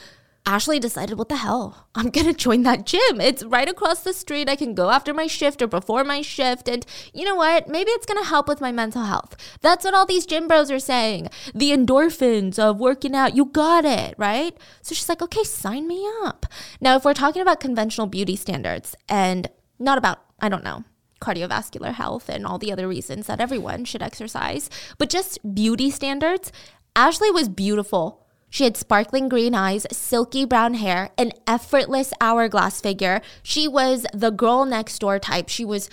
Ashley 0.47 0.79
decided, 0.79 1.17
what 1.17 1.31
the 1.31 1.37
hell? 1.37 1.89
I'm 1.95 2.11
going 2.11 2.27
to 2.33 2.35
join 2.35 2.65
that 2.65 2.85
gym. 2.85 3.21
It's 3.21 3.43
right 3.43 3.69
across 3.69 4.03
the 4.03 4.13
street. 4.13 4.49
I 4.49 4.57
can 4.57 4.75
go 4.75 4.91
after 4.91 5.15
my 5.15 5.27
shift 5.27 5.63
or 5.63 5.67
before 5.67 6.05
my 6.05 6.21
shift. 6.21 6.69
And 6.69 6.85
you 7.15 7.25
know 7.25 7.35
what? 7.35 7.67
Maybe 7.67 7.91
it's 7.93 8.05
going 8.05 8.23
to 8.23 8.29
help 8.29 8.47
with 8.47 8.61
my 8.61 8.71
mental 8.71 9.05
health. 9.05 9.37
That's 9.63 9.85
what 9.85 9.95
all 9.95 10.05
these 10.05 10.27
gym 10.27 10.47
bros 10.47 10.71
are 10.71 10.79
saying. 10.79 11.29
The 11.55 11.71
endorphins 11.71 12.59
of 12.59 12.79
working 12.79 13.15
out. 13.15 13.35
You 13.35 13.47
got 13.47 13.87
it, 13.87 14.15
right? 14.19 14.55
So 14.83 14.95
she's 14.95 15.09
like, 15.09 15.23
okay, 15.23 15.45
sign 15.45 15.89
me 15.89 16.07
up. 16.23 16.45
Now, 16.81 16.97
if 16.97 17.05
we're 17.05 17.15
talking 17.15 17.41
about 17.41 17.61
conventional 17.61 18.07
beauty 18.07 18.37
standards 18.37 18.95
and 19.09 19.49
not 19.79 19.97
about, 19.97 20.21
I 20.41 20.51
don't 20.51 20.65
know, 20.65 20.85
cardiovascular 21.25 21.93
health 21.93 22.29
and 22.29 22.47
all 22.47 22.59
the 22.59 22.73
other 22.73 22.87
reasons 22.87 23.27
that 23.27 23.41
everyone 23.41 23.85
should 23.85 24.03
exercise, 24.03 24.69
but 24.99 25.09
just 25.09 25.39
beauty 25.55 25.91
standards, 25.91 26.53
Ashley 26.95 27.31
was 27.31 27.49
beautiful. 27.49 28.27
She 28.51 28.65
had 28.65 28.77
sparkling 28.77 29.29
green 29.29 29.55
eyes, 29.55 29.87
silky 29.91 30.45
brown 30.45 30.75
hair, 30.75 31.11
an 31.19 31.33
effortless 31.47 32.13
hourglass 32.21 32.81
figure. 32.81 33.21
She 33.43 33.67
was 33.67 34.07
the 34.13 34.31
girl 34.31 34.65
next 34.65 34.99
door 35.01 35.19
type. 35.19 35.49
She 35.49 35.65
was 35.65 35.91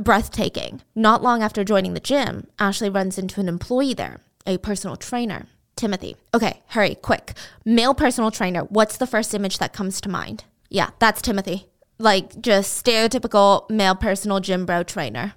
breathtaking. 0.00 0.80
Not 0.94 1.22
long 1.22 1.42
after 1.42 1.62
joining 1.64 1.94
the 1.94 2.00
gym, 2.00 2.46
Ashley 2.58 2.88
runs 2.88 3.18
into 3.18 3.40
an 3.40 3.48
employee 3.48 3.94
there, 3.94 4.20
a 4.46 4.56
personal 4.58 4.96
trainer, 4.96 5.46
Timothy. 5.76 6.16
Okay, 6.32 6.62
hurry, 6.68 6.94
quick. 6.94 7.34
Male 7.64 7.94
personal 7.94 8.30
trainer, 8.30 8.62
what's 8.62 8.96
the 8.96 9.06
first 9.06 9.34
image 9.34 9.58
that 9.58 9.74
comes 9.74 10.00
to 10.00 10.08
mind? 10.08 10.44
Yeah, 10.70 10.90
that's 10.98 11.20
Timothy. 11.20 11.69
Like 12.00 12.40
just 12.40 12.82
stereotypical 12.82 13.68
male 13.68 13.94
personal 13.94 14.40
gym 14.40 14.64
bro 14.64 14.82
trainer. 14.82 15.34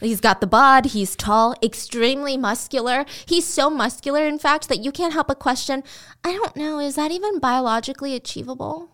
He's 0.00 0.20
got 0.20 0.40
the 0.40 0.46
bod, 0.46 0.86
he's 0.86 1.16
tall, 1.16 1.56
extremely 1.62 2.36
muscular. 2.36 3.04
He's 3.26 3.46
so 3.46 3.68
muscular, 3.68 4.26
in 4.26 4.38
fact, 4.38 4.68
that 4.68 4.78
you 4.78 4.92
can't 4.92 5.12
help 5.12 5.26
but 5.26 5.40
question 5.40 5.82
I 6.22 6.32
don't 6.32 6.56
know, 6.56 6.78
is 6.78 6.94
that 6.94 7.10
even 7.10 7.40
biologically 7.40 8.14
achievable? 8.14 8.90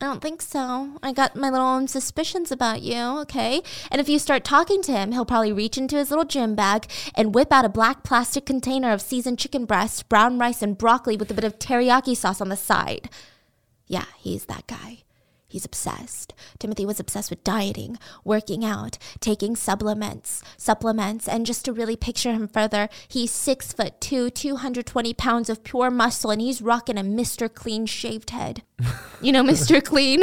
I 0.00 0.06
don't 0.06 0.22
think 0.22 0.40
so. 0.40 0.98
I 1.02 1.12
got 1.12 1.36
my 1.36 1.50
little 1.50 1.66
own 1.66 1.88
suspicions 1.88 2.50
about 2.50 2.80
you, 2.80 3.20
okay? 3.20 3.62
And 3.90 4.00
if 4.00 4.08
you 4.08 4.18
start 4.18 4.42
talking 4.42 4.82
to 4.82 4.92
him, 4.92 5.12
he'll 5.12 5.26
probably 5.26 5.52
reach 5.52 5.76
into 5.76 5.96
his 5.96 6.10
little 6.10 6.24
gym 6.24 6.54
bag 6.54 6.86
and 7.14 7.34
whip 7.34 7.52
out 7.52 7.64
a 7.66 7.68
black 7.68 8.02
plastic 8.02 8.46
container 8.46 8.92
of 8.92 9.00
seasoned 9.02 9.38
chicken 9.38 9.64
breast, 9.66 10.08
brown 10.08 10.38
rice, 10.38 10.62
and 10.62 10.78
broccoli 10.78 11.16
with 11.16 11.30
a 11.30 11.34
bit 11.34 11.44
of 11.44 11.58
teriyaki 11.58 12.16
sauce 12.16 12.40
on 12.40 12.48
the 12.48 12.56
side. 12.56 13.10
Yeah, 13.86 14.06
he's 14.16 14.46
that 14.46 14.66
guy. 14.66 15.02
He's 15.52 15.66
obsessed. 15.66 16.32
Timothy 16.58 16.86
was 16.86 16.98
obsessed 16.98 17.28
with 17.28 17.44
dieting, 17.44 17.98
working 18.24 18.64
out, 18.64 18.96
taking 19.20 19.54
supplements, 19.54 20.42
supplements, 20.56 21.28
and 21.28 21.44
just 21.44 21.66
to 21.66 21.74
really 21.74 21.94
picture 21.94 22.32
him 22.32 22.48
further, 22.48 22.88
he's 23.06 23.30
six 23.30 23.70
foot 23.70 24.00
two, 24.00 24.30
220 24.30 25.12
pounds 25.12 25.50
of 25.50 25.62
pure 25.62 25.90
muscle, 25.90 26.30
and 26.30 26.40
he's 26.40 26.62
rocking 26.62 26.96
a 26.96 27.02
Mr. 27.02 27.52
Clean 27.52 27.84
shaved 27.84 28.30
head. 28.30 28.62
You 29.20 29.32
know, 29.32 29.44
Mr. 29.44 29.84
Clean? 29.92 30.22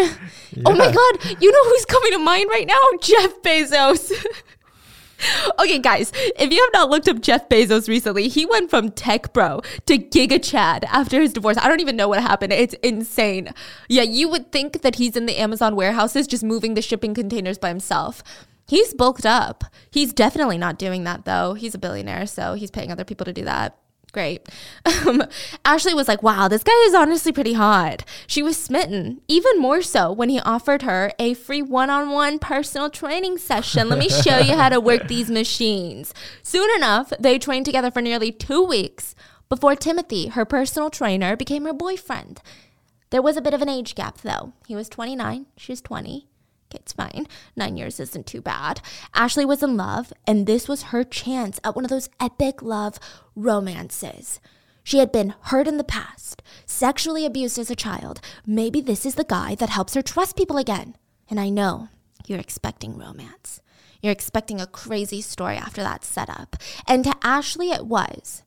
Oh 0.65 0.75
my 0.75 0.91
God, 0.91 1.37
you 1.39 1.51
know 1.51 1.63
who's 1.65 1.85
coming 1.85 2.11
to 2.13 2.17
mind 2.17 2.49
right 2.49 2.65
now? 2.65 2.79
Jeff 2.99 3.39
Bezos. 3.43 4.11
Okay, 5.59 5.79
guys, 5.79 6.11
if 6.15 6.51
you 6.51 6.61
have 6.61 6.69
not 6.73 6.89
looked 6.89 7.09
up 7.09 7.19
Jeff 7.19 7.49
Bezos 7.49 7.89
recently, 7.89 8.29
he 8.29 8.45
went 8.45 8.69
from 8.69 8.91
tech 8.91 9.33
bro 9.33 9.61
to 9.85 9.97
Giga 9.97 10.41
Chad 10.41 10.85
after 10.85 11.21
his 11.21 11.33
divorce. 11.33 11.57
I 11.57 11.67
don't 11.67 11.81
even 11.81 11.97
know 11.97 12.07
what 12.07 12.21
happened. 12.21 12.53
It's 12.53 12.75
insane. 12.75 13.49
Yeah, 13.89 14.03
you 14.03 14.29
would 14.29 14.51
think 14.51 14.81
that 14.81 14.95
he's 14.95 15.17
in 15.17 15.25
the 15.25 15.37
Amazon 15.37 15.75
warehouses 15.75 16.27
just 16.27 16.43
moving 16.43 16.73
the 16.75 16.81
shipping 16.81 17.13
containers 17.13 17.57
by 17.57 17.69
himself. 17.69 18.23
He's 18.67 18.93
bulked 18.93 19.25
up. 19.25 19.65
He's 19.91 20.13
definitely 20.13 20.57
not 20.57 20.79
doing 20.79 21.03
that 21.03 21.25
though. 21.25 21.55
He's 21.55 21.75
a 21.75 21.79
billionaire, 21.79 22.25
so 22.25 22.53
he's 22.53 22.71
paying 22.71 22.91
other 22.91 23.03
people 23.03 23.25
to 23.25 23.33
do 23.33 23.43
that. 23.43 23.77
Great. 24.11 24.47
Um, 25.05 25.23
Ashley 25.63 25.93
was 25.93 26.07
like, 26.07 26.23
wow, 26.23 26.47
this 26.47 26.63
guy 26.63 26.77
is 26.85 26.93
honestly 26.93 27.31
pretty 27.31 27.53
hot. 27.53 28.03
She 28.27 28.41
was 28.43 28.57
smitten, 28.57 29.21
even 29.27 29.59
more 29.59 29.81
so 29.81 30.11
when 30.11 30.29
he 30.29 30.39
offered 30.41 30.81
her 30.81 31.11
a 31.19 31.35
free 31.35 31.61
one 31.61 31.89
on 31.89 32.09
one 32.11 32.37
personal 32.37 32.89
training 32.89 33.37
session. 33.37 33.87
Let 33.87 33.99
me 33.99 34.09
show 34.23 34.39
you 34.39 34.55
how 34.55 34.69
to 34.69 34.79
work 34.79 35.07
these 35.07 35.29
machines. 35.29 36.13
Soon 36.43 36.69
enough, 36.75 37.13
they 37.19 37.39
trained 37.39 37.65
together 37.65 37.91
for 37.91 38.01
nearly 38.01 38.31
two 38.31 38.63
weeks 38.63 39.15
before 39.47 39.75
Timothy, 39.75 40.27
her 40.27 40.45
personal 40.45 40.89
trainer, 40.89 41.35
became 41.35 41.65
her 41.65 41.73
boyfriend. 41.73 42.41
There 43.09 43.21
was 43.21 43.37
a 43.37 43.41
bit 43.41 43.53
of 43.53 43.61
an 43.61 43.69
age 43.69 43.95
gap, 43.95 44.19
though. 44.21 44.53
He 44.67 44.75
was 44.75 44.89
29, 44.89 45.45
she 45.55 45.71
was 45.71 45.81
20. 45.81 46.27
Okay, 46.71 46.81
it's 46.81 46.93
fine. 46.93 47.27
Nine 47.55 47.77
years 47.77 47.99
isn't 47.99 48.27
too 48.27 48.41
bad. 48.41 48.81
Ashley 49.15 49.43
was 49.43 49.63
in 49.63 49.75
love, 49.75 50.13
and 50.27 50.45
this 50.45 50.67
was 50.67 50.83
her 50.83 51.03
chance 51.03 51.59
at 51.63 51.75
one 51.75 51.83
of 51.83 51.89
those 51.89 52.09
epic 52.19 52.61
love 52.61 52.99
romances. 53.35 54.39
She 54.83 54.99
had 54.99 55.11
been 55.11 55.33
hurt 55.41 55.67
in 55.67 55.77
the 55.77 55.83
past, 55.83 56.43
sexually 56.65 57.25
abused 57.25 57.57
as 57.57 57.71
a 57.71 57.75
child. 57.75 58.21
Maybe 58.45 58.81
this 58.81 59.05
is 59.05 59.15
the 59.15 59.23
guy 59.23 59.55
that 59.55 59.69
helps 59.69 59.95
her 59.95 60.01
trust 60.01 60.35
people 60.35 60.57
again. 60.57 60.95
And 61.29 61.39
I 61.39 61.49
know 61.49 61.89
you're 62.27 62.39
expecting 62.39 62.97
romance. 62.97 63.61
You're 64.01 64.11
expecting 64.11 64.61
a 64.61 64.67
crazy 64.67 65.21
story 65.21 65.57
after 65.57 65.81
that 65.81 66.05
setup. 66.05 66.55
And 66.87 67.03
to 67.03 67.13
Ashley, 67.23 67.71
it 67.71 67.87
was. 67.87 68.43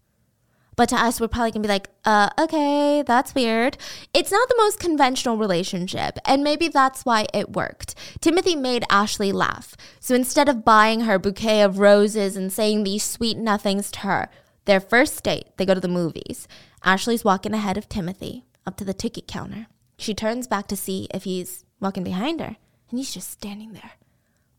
But 0.74 0.88
to 0.88 0.96
us, 0.96 1.20
we're 1.20 1.28
probably 1.28 1.50
gonna 1.52 1.62
be 1.62 1.68
like, 1.68 1.90
uh, 2.04 2.30
okay, 2.38 3.02
that's 3.06 3.35
weird. 3.35 3.76
It's 4.14 4.32
not 4.32 4.48
the 4.48 4.56
most 4.58 4.80
conventional 4.80 5.37
relationship, 5.37 6.18
and 6.24 6.42
maybe 6.42 6.68
that's 6.68 7.04
why 7.04 7.26
it 7.35 7.52
worked. 7.52 7.94
Timothy 8.20 8.56
made 8.56 8.85
Ashley 8.90 9.32
laugh. 9.32 9.76
So 10.00 10.14
instead 10.14 10.48
of 10.48 10.64
buying 10.64 11.02
her 11.02 11.18
bouquet 11.18 11.62
of 11.62 11.78
roses 11.78 12.37
and 12.37 12.52
saying 12.52 12.85
these 12.85 13.04
sweet 13.04 13.37
nothings 13.37 13.90
to 13.92 14.00
her, 14.00 14.28
their 14.64 14.80
first 14.80 15.22
date, 15.22 15.48
they 15.56 15.66
go 15.66 15.74
to 15.74 15.80
the 15.80 15.88
movies. 15.88 16.48
Ashley's 16.85 17.24
walking 17.24 17.52
ahead 17.52 17.76
of 17.76 17.88
Timothy 17.88 18.44
up 18.66 18.76
to 18.76 18.85
the 18.85 18.94
ticket 18.94 19.26
counter. 19.26 19.66
She 19.98 20.14
turns 20.14 20.46
back 20.46 20.66
to 20.68 20.76
see 20.76 21.06
if 21.12 21.24
he's 21.24 21.64
walking 21.80 22.04
behind 22.04 22.40
her, 22.40 22.56
and 22.90 22.98
he's 22.98 23.12
just 23.12 23.30
standing 23.30 23.72
there, 23.72 23.92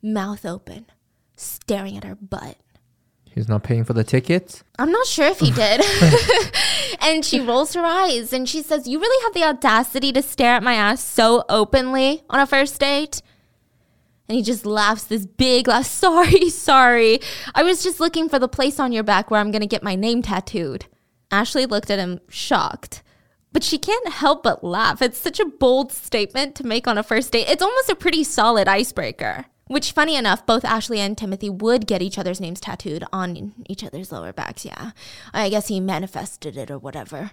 mouth 0.01 0.45
open, 0.45 0.85
staring 1.35 1.97
at 1.97 2.03
her 2.03 2.15
butt. 2.15 2.57
He's 3.33 3.49
not 3.49 3.63
paying 3.63 3.83
for 3.83 3.93
the 3.93 4.03
tickets? 4.03 4.63
I'm 4.77 4.91
not 4.91 5.07
sure 5.07 5.25
if 5.25 5.39
he 5.39 5.51
did. 5.51 5.81
and 7.01 7.25
she 7.25 7.39
rolls 7.39 7.73
her 7.73 7.83
eyes 7.83 8.31
and 8.31 8.47
she 8.47 8.61
says, 8.61 8.87
You 8.87 8.99
really 8.99 9.23
have 9.23 9.33
the 9.33 9.43
audacity 9.43 10.11
to 10.13 10.21
stare 10.21 10.55
at 10.55 10.63
my 10.63 10.73
ass 10.73 11.03
so 11.03 11.43
openly 11.49 12.23
on 12.29 12.39
a 12.39 12.45
first 12.45 12.79
date? 12.79 13.21
And 14.29 14.37
he 14.37 14.43
just 14.43 14.65
laughs 14.65 15.03
this 15.03 15.25
big 15.25 15.67
laugh. 15.67 15.85
Sorry, 16.03 16.49
sorry. 16.49 17.19
I 17.55 17.63
was 17.63 17.83
just 17.83 17.99
looking 17.99 18.29
for 18.29 18.39
the 18.39 18.47
place 18.47 18.79
on 18.79 18.91
your 18.91 19.03
back 19.03 19.29
where 19.29 19.39
I'm 19.39 19.51
going 19.51 19.61
to 19.61 19.67
get 19.67 19.83
my 19.83 19.95
name 19.95 20.21
tattooed. 20.21 20.85
Ashley 21.31 21.65
looked 21.65 21.89
at 21.89 21.99
him 21.99 22.19
shocked. 22.29 23.01
But 23.51 23.63
she 23.63 23.77
can't 23.77 24.09
help 24.09 24.43
but 24.43 24.63
laugh. 24.63 25.01
It's 25.01 25.17
such 25.17 25.39
a 25.39 25.45
bold 25.45 25.91
statement 25.91 26.55
to 26.55 26.65
make 26.65 26.87
on 26.87 26.97
a 26.97 27.03
first 27.03 27.31
date. 27.31 27.47
It's 27.49 27.61
almost 27.61 27.89
a 27.89 27.95
pretty 27.95 28.23
solid 28.23 28.67
icebreaker. 28.67 29.45
Which, 29.67 29.91
funny 29.93 30.15
enough, 30.15 30.45
both 30.45 30.65
Ashley 30.65 30.99
and 30.99 31.17
Timothy 31.17 31.49
would 31.49 31.87
get 31.87 32.01
each 32.01 32.17
other's 32.17 32.41
names 32.41 32.59
tattooed 32.59 33.05
on 33.13 33.53
each 33.67 33.83
other's 33.83 34.11
lower 34.11 34.33
backs. 34.33 34.65
Yeah. 34.65 34.91
I 35.33 35.49
guess 35.49 35.67
he 35.67 35.79
manifested 35.79 36.57
it 36.57 36.69
or 36.69 36.77
whatever. 36.77 37.31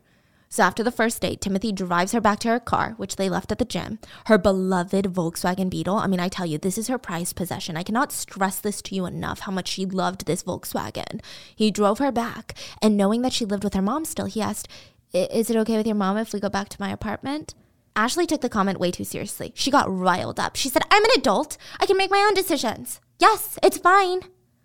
So 0.52 0.64
after 0.64 0.82
the 0.82 0.90
first 0.90 1.22
date, 1.22 1.40
Timothy 1.40 1.70
drives 1.70 2.10
her 2.10 2.20
back 2.20 2.40
to 2.40 2.48
her 2.48 2.58
car, 2.58 2.94
which 2.96 3.14
they 3.14 3.28
left 3.28 3.52
at 3.52 3.58
the 3.58 3.64
gym, 3.64 4.00
her 4.26 4.36
beloved 4.36 5.04
Volkswagen 5.04 5.70
Beetle. 5.70 5.94
I 5.94 6.08
mean, 6.08 6.18
I 6.18 6.26
tell 6.26 6.44
you, 6.44 6.58
this 6.58 6.76
is 6.76 6.88
her 6.88 6.98
prized 6.98 7.36
possession. 7.36 7.76
I 7.76 7.84
cannot 7.84 8.10
stress 8.10 8.58
this 8.58 8.82
to 8.82 8.96
you 8.96 9.06
enough 9.06 9.40
how 9.40 9.52
much 9.52 9.68
she 9.68 9.86
loved 9.86 10.26
this 10.26 10.42
Volkswagen. 10.42 11.20
He 11.54 11.70
drove 11.70 11.98
her 11.98 12.10
back, 12.10 12.54
and 12.82 12.96
knowing 12.96 13.22
that 13.22 13.32
she 13.32 13.44
lived 13.44 13.62
with 13.62 13.74
her 13.74 13.82
mom 13.82 14.04
still, 14.04 14.26
he 14.26 14.42
asked, 14.42 14.66
Is 15.12 15.50
it 15.50 15.56
okay 15.56 15.76
with 15.76 15.86
your 15.86 15.94
mom 15.94 16.16
if 16.16 16.32
we 16.32 16.40
go 16.40 16.48
back 16.48 16.68
to 16.70 16.80
my 16.80 16.90
apartment? 16.90 17.54
Ashley 17.96 18.26
took 18.26 18.40
the 18.40 18.48
comment 18.48 18.80
way 18.80 18.90
too 18.90 19.04
seriously. 19.04 19.52
She 19.54 19.70
got 19.70 19.94
riled 19.94 20.40
up. 20.40 20.56
She 20.56 20.68
said, 20.68 20.82
I'm 20.90 21.04
an 21.04 21.10
adult. 21.16 21.56
I 21.78 21.86
can 21.86 21.96
make 21.96 22.10
my 22.10 22.24
own 22.26 22.34
decisions. 22.34 23.00
Yes, 23.18 23.58
it's 23.62 23.78
fine. 23.78 24.20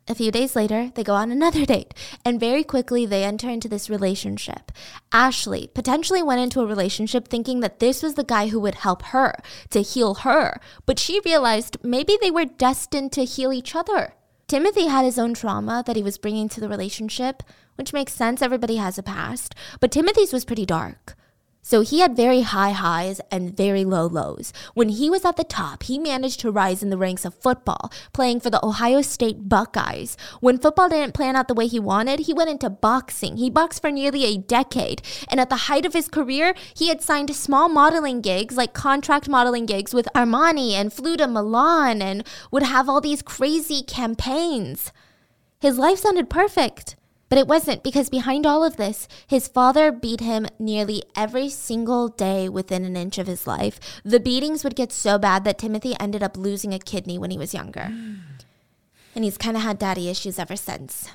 A 0.07 0.13
few 0.13 0.29
days 0.29 0.55
later, 0.55 0.91
they 0.93 1.03
go 1.03 1.15
on 1.15 1.31
another 1.31 1.65
date, 1.65 1.93
and 2.23 2.39
very 2.39 2.63
quickly 2.63 3.07
they 3.07 3.23
enter 3.23 3.49
into 3.49 3.67
this 3.67 3.89
relationship. 3.89 4.71
Ashley 5.11 5.67
potentially 5.73 6.21
went 6.21 6.41
into 6.41 6.61
a 6.61 6.67
relationship 6.67 7.27
thinking 7.27 7.61
that 7.61 7.79
this 7.79 8.03
was 8.03 8.13
the 8.13 8.23
guy 8.23 8.47
who 8.49 8.59
would 8.59 8.75
help 8.75 9.01
her 9.05 9.33
to 9.71 9.81
heal 9.81 10.15
her, 10.15 10.59
but 10.85 10.99
she 10.99 11.21
realized 11.25 11.77
maybe 11.83 12.19
they 12.21 12.29
were 12.29 12.45
destined 12.45 13.11
to 13.13 13.25
heal 13.25 13.51
each 13.51 13.75
other. 13.75 14.13
Timothy 14.47 14.85
had 14.85 15.05
his 15.05 15.17
own 15.17 15.33
trauma 15.33 15.83
that 15.87 15.95
he 15.95 16.03
was 16.03 16.19
bringing 16.19 16.49
to 16.49 16.59
the 16.61 16.69
relationship, 16.69 17.41
which 17.73 17.93
makes 17.93 18.13
sense. 18.13 18.43
Everybody 18.43 18.75
has 18.75 18.99
a 18.99 19.03
past, 19.03 19.55
but 19.79 19.91
Timothy's 19.91 20.31
was 20.31 20.45
pretty 20.45 20.67
dark. 20.67 21.15
So 21.67 21.81
he 21.81 22.01
had 22.01 22.15
very 22.15 22.41
high 22.41 22.73
highs 22.73 23.19
and 23.31 23.57
very 23.57 23.83
low 23.85 24.05
lows. 24.05 24.53
When 24.75 24.89
he 24.89 25.09
was 25.09 25.25
at 25.25 25.35
the 25.35 25.43
top, 25.43 25.81
he 25.81 25.97
managed 25.97 26.39
to 26.41 26.51
rise 26.51 26.83
in 26.83 26.91
the 26.91 26.97
ranks 26.97 27.25
of 27.25 27.33
football, 27.33 27.91
playing 28.13 28.41
for 28.41 28.51
the 28.51 28.63
Ohio 28.63 29.01
State 29.01 29.49
Buckeyes. 29.49 30.15
When 30.41 30.59
football 30.59 30.89
didn't 30.89 31.15
plan 31.15 31.35
out 31.35 31.47
the 31.47 31.55
way 31.55 31.65
he 31.65 31.79
wanted, 31.79 32.19
he 32.19 32.35
went 32.35 32.51
into 32.51 32.69
boxing. 32.69 33.37
He 33.37 33.49
boxed 33.49 33.81
for 33.81 33.89
nearly 33.89 34.25
a 34.25 34.37
decade. 34.37 35.01
And 35.27 35.39
at 35.39 35.49
the 35.49 35.65
height 35.65 35.87
of 35.87 35.93
his 35.93 36.07
career, 36.07 36.53
he 36.75 36.89
had 36.89 37.01
signed 37.01 37.35
small 37.35 37.67
modeling 37.67 38.21
gigs, 38.21 38.55
like 38.55 38.73
contract 38.73 39.27
modeling 39.27 39.65
gigs 39.65 39.91
with 39.91 40.07
Armani 40.13 40.73
and 40.73 40.93
flew 40.93 41.17
to 41.17 41.25
Milan 41.25 41.99
and 41.99 42.27
would 42.51 42.61
have 42.61 42.87
all 42.87 43.01
these 43.01 43.23
crazy 43.23 43.81
campaigns. 43.81 44.91
His 45.59 45.79
life 45.79 45.97
sounded 45.97 46.29
perfect. 46.29 46.95
But 47.35 47.41
it 47.41 47.47
wasn't 47.49 47.83
because 47.83 48.07
behind 48.09 48.45
all 48.45 48.63
of 48.63 48.77
this, 48.77 49.09
his 49.27 49.49
father 49.49 49.91
beat 49.91 50.21
him 50.21 50.47
nearly 50.57 51.03
every 51.17 51.49
single 51.49 52.07
day 52.07 52.47
within 52.47 52.85
an 52.85 52.95
inch 52.95 53.17
of 53.17 53.27
his 53.27 53.45
life. 53.45 53.77
The 54.05 54.21
beatings 54.21 54.63
would 54.63 54.73
get 54.73 54.93
so 54.93 55.17
bad 55.17 55.43
that 55.43 55.57
Timothy 55.57 55.97
ended 55.99 56.23
up 56.23 56.37
losing 56.37 56.73
a 56.73 56.79
kidney 56.79 57.17
when 57.17 57.31
he 57.31 57.37
was 57.37 57.53
younger. 57.53 57.91
And 59.13 59.25
he's 59.25 59.37
kind 59.37 59.57
of 59.57 59.63
had 59.63 59.79
daddy 59.79 60.07
issues 60.07 60.39
ever 60.39 60.55
since. 60.55 61.09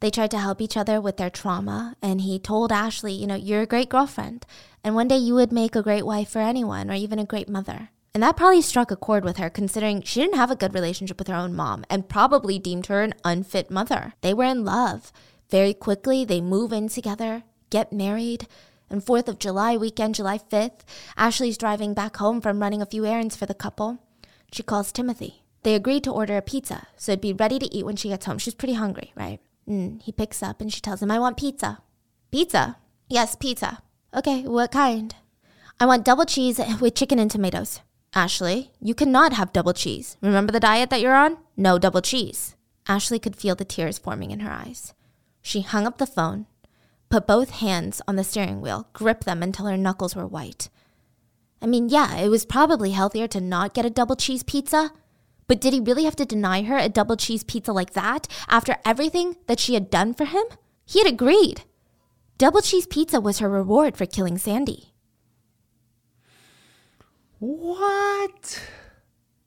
They 0.00 0.10
tried 0.10 0.32
to 0.32 0.40
help 0.40 0.60
each 0.60 0.76
other 0.76 1.00
with 1.00 1.16
their 1.16 1.30
trauma, 1.30 1.94
and 2.02 2.22
he 2.22 2.40
told 2.40 2.72
Ashley, 2.72 3.12
you 3.12 3.28
know, 3.28 3.36
you're 3.36 3.62
a 3.62 3.66
great 3.66 3.88
girlfriend, 3.88 4.44
and 4.82 4.96
one 4.96 5.06
day 5.06 5.18
you 5.18 5.34
would 5.34 5.52
make 5.52 5.76
a 5.76 5.82
great 5.82 6.04
wife 6.04 6.30
for 6.30 6.40
anyone 6.40 6.90
or 6.90 6.94
even 6.94 7.20
a 7.20 7.24
great 7.24 7.48
mother. 7.48 7.90
And 8.14 8.22
that 8.24 8.36
probably 8.36 8.62
struck 8.62 8.90
a 8.90 8.96
chord 8.96 9.24
with 9.24 9.36
her, 9.36 9.48
considering 9.48 10.02
she 10.02 10.20
didn't 10.20 10.34
have 10.34 10.50
a 10.50 10.56
good 10.56 10.74
relationship 10.74 11.20
with 11.20 11.28
her 11.28 11.36
own 11.36 11.54
mom 11.54 11.84
and 11.88 12.08
probably 12.08 12.58
deemed 12.58 12.86
her 12.86 13.02
an 13.02 13.14
unfit 13.24 13.70
mother. 13.70 14.14
They 14.22 14.34
were 14.34 14.42
in 14.42 14.64
love. 14.64 15.12
Very 15.52 15.74
quickly, 15.74 16.24
they 16.24 16.40
move 16.40 16.72
in 16.72 16.88
together, 16.88 17.42
get 17.68 17.92
married, 17.92 18.48
and 18.88 19.04
4th 19.04 19.28
of 19.28 19.38
July 19.38 19.76
weekend, 19.76 20.14
July 20.14 20.38
5th, 20.38 20.80
Ashley's 21.14 21.58
driving 21.58 21.92
back 21.92 22.16
home 22.16 22.40
from 22.40 22.60
running 22.60 22.80
a 22.80 22.86
few 22.86 23.04
errands 23.04 23.36
for 23.36 23.44
the 23.44 23.52
couple. 23.52 23.98
She 24.50 24.62
calls 24.62 24.90
Timothy. 24.90 25.42
They 25.62 25.74
agreed 25.74 26.04
to 26.04 26.10
order 26.10 26.38
a 26.38 26.42
pizza, 26.42 26.86
so 26.96 27.12
it'd 27.12 27.20
be 27.20 27.34
ready 27.34 27.58
to 27.58 27.66
eat 27.66 27.84
when 27.84 27.96
she 27.96 28.08
gets 28.08 28.24
home. 28.24 28.38
She's 28.38 28.54
pretty 28.54 28.72
hungry, 28.72 29.12
right? 29.14 29.40
Mm, 29.68 30.00
he 30.00 30.10
picks 30.10 30.42
up 30.42 30.62
and 30.62 30.72
she 30.72 30.80
tells 30.80 31.02
him, 31.02 31.10
I 31.10 31.18
want 31.18 31.36
pizza. 31.36 31.82
Pizza? 32.30 32.78
Yes, 33.10 33.36
pizza. 33.36 33.82
Okay, 34.14 34.44
what 34.44 34.72
kind? 34.72 35.14
I 35.78 35.84
want 35.84 36.06
double 36.06 36.24
cheese 36.24 36.58
with 36.80 36.94
chicken 36.94 37.18
and 37.18 37.30
tomatoes. 37.30 37.80
Ashley, 38.14 38.70
you 38.80 38.94
cannot 38.94 39.34
have 39.34 39.52
double 39.52 39.74
cheese. 39.74 40.16
Remember 40.22 40.50
the 40.50 40.60
diet 40.60 40.88
that 40.88 41.02
you're 41.02 41.14
on? 41.14 41.36
No 41.58 41.78
double 41.78 42.00
cheese. 42.00 42.56
Ashley 42.88 43.18
could 43.18 43.36
feel 43.36 43.54
the 43.54 43.66
tears 43.66 43.98
forming 43.98 44.30
in 44.30 44.40
her 44.40 44.50
eyes. 44.50 44.94
She 45.42 45.60
hung 45.60 45.86
up 45.86 45.98
the 45.98 46.06
phone, 46.06 46.46
put 47.10 47.26
both 47.26 47.50
hands 47.50 48.00
on 48.08 48.16
the 48.16 48.24
steering 48.24 48.60
wheel, 48.60 48.88
gripped 48.92 49.24
them 49.26 49.42
until 49.42 49.66
her 49.66 49.76
knuckles 49.76 50.16
were 50.16 50.26
white. 50.26 50.70
I 51.60 51.66
mean, 51.66 51.88
yeah, 51.88 52.16
it 52.16 52.28
was 52.28 52.46
probably 52.46 52.92
healthier 52.92 53.28
to 53.28 53.40
not 53.40 53.74
get 53.74 53.84
a 53.84 53.90
double 53.90 54.16
cheese 54.16 54.42
pizza, 54.42 54.92
but 55.48 55.60
did 55.60 55.72
he 55.72 55.80
really 55.80 56.04
have 56.04 56.16
to 56.16 56.24
deny 56.24 56.62
her 56.62 56.78
a 56.78 56.88
double 56.88 57.16
cheese 57.16 57.44
pizza 57.44 57.72
like 57.72 57.92
that 57.92 58.26
after 58.48 58.76
everything 58.84 59.36
that 59.46 59.60
she 59.60 59.74
had 59.74 59.90
done 59.90 60.14
for 60.14 60.24
him? 60.24 60.44
He 60.86 61.00
had 61.00 61.12
agreed. 61.12 61.62
Double 62.38 62.62
cheese 62.62 62.86
pizza 62.86 63.20
was 63.20 63.38
her 63.38 63.48
reward 63.48 63.96
for 63.96 64.06
killing 64.06 64.38
Sandy. 64.38 64.92
What? 67.38 68.62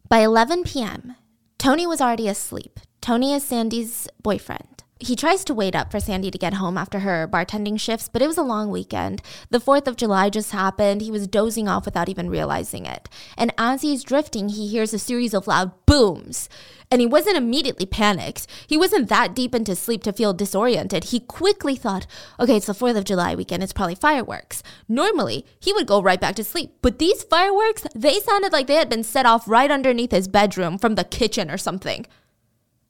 By 0.10 0.20
11 0.20 0.64
p.m., 0.64 1.16
Tony 1.58 1.88
was 1.88 2.02
already 2.02 2.28
asleep. 2.28 2.80
Tony 3.02 3.34
is 3.34 3.44
Sandy's 3.44 4.08
boyfriend. 4.22 4.75
He 5.06 5.16
tries 5.16 5.44
to 5.46 5.54
wait 5.54 5.76
up 5.76 5.92
for 5.92 6.00
Sandy 6.00 6.32
to 6.32 6.38
get 6.40 6.56
home 6.56 6.80
after 6.80 7.02
her 7.02 7.28
bartending 7.28 7.80
shifts, 7.80 8.10
but 8.12 8.24
it 8.24 8.28
was 8.28 8.40
a 8.40 8.42
long 8.42 8.72
weekend. 8.72 9.22
The 9.52 9.60
4th 9.60 9.86
of 9.86 9.98
July 9.98 10.32
just 10.32 10.50
happened. 10.50 11.02
He 11.02 11.12
was 11.12 11.28
dozing 11.28 11.68
off 11.68 11.86
without 11.86 12.10
even 12.10 12.28
realizing 12.28 12.88
it. 12.88 13.08
And 13.38 13.54
as 13.56 13.84
he's 13.84 14.04
drifting, 14.04 14.50
he 14.50 14.68
hears 14.68 14.96
a 14.96 14.98
series 14.98 15.36
of 15.36 15.46
loud 15.46 15.74
booms. 15.86 16.50
And 16.90 17.02
he 17.02 17.06
wasn't 17.06 17.38
immediately 17.38 17.86
panicked. 17.86 18.48
He 18.66 18.78
wasn't 18.78 19.08
that 19.10 19.36
deep 19.36 19.54
into 19.54 19.76
sleep 19.76 20.02
to 20.04 20.14
feel 20.14 20.34
disoriented. 20.34 21.06
He 21.06 21.20
quickly 21.20 21.76
thought, 21.76 22.08
okay, 22.40 22.56
it's 22.56 22.66
the 22.66 22.74
4th 22.74 22.98
of 22.98 23.04
July 23.04 23.36
weekend. 23.36 23.62
It's 23.62 23.74
probably 23.74 23.94
fireworks. 23.94 24.64
Normally, 24.90 25.46
he 25.60 25.72
would 25.72 25.86
go 25.86 26.02
right 26.02 26.20
back 26.20 26.34
to 26.38 26.44
sleep. 26.44 26.72
But 26.82 26.98
these 26.98 27.22
fireworks, 27.22 27.86
they 27.94 28.20
sounded 28.22 28.52
like 28.52 28.66
they 28.66 28.74
had 28.74 28.90
been 28.90 29.04
set 29.04 29.28
off 29.28 29.48
right 29.48 29.70
underneath 29.70 30.12
his 30.12 30.28
bedroom 30.28 30.80
from 30.80 30.96
the 30.96 31.04
kitchen 31.04 31.52
or 31.52 31.60
something. 31.60 32.08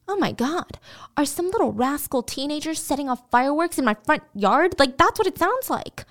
Oh 0.08 0.16
my 0.16 0.32
God, 0.32 0.78
are 1.16 1.24
some 1.24 1.50
little 1.50 1.72
rascal 1.72 2.22
teenagers 2.22 2.80
setting 2.80 3.08
off 3.08 3.28
fireworks 3.30 3.78
in 3.78 3.84
my 3.84 3.94
front 3.94 4.22
yard? 4.34 4.76
Like, 4.78 4.96
that's 4.96 5.18
what 5.18 5.26
it 5.26 5.38
sounds 5.38 5.68
like. 5.68 6.04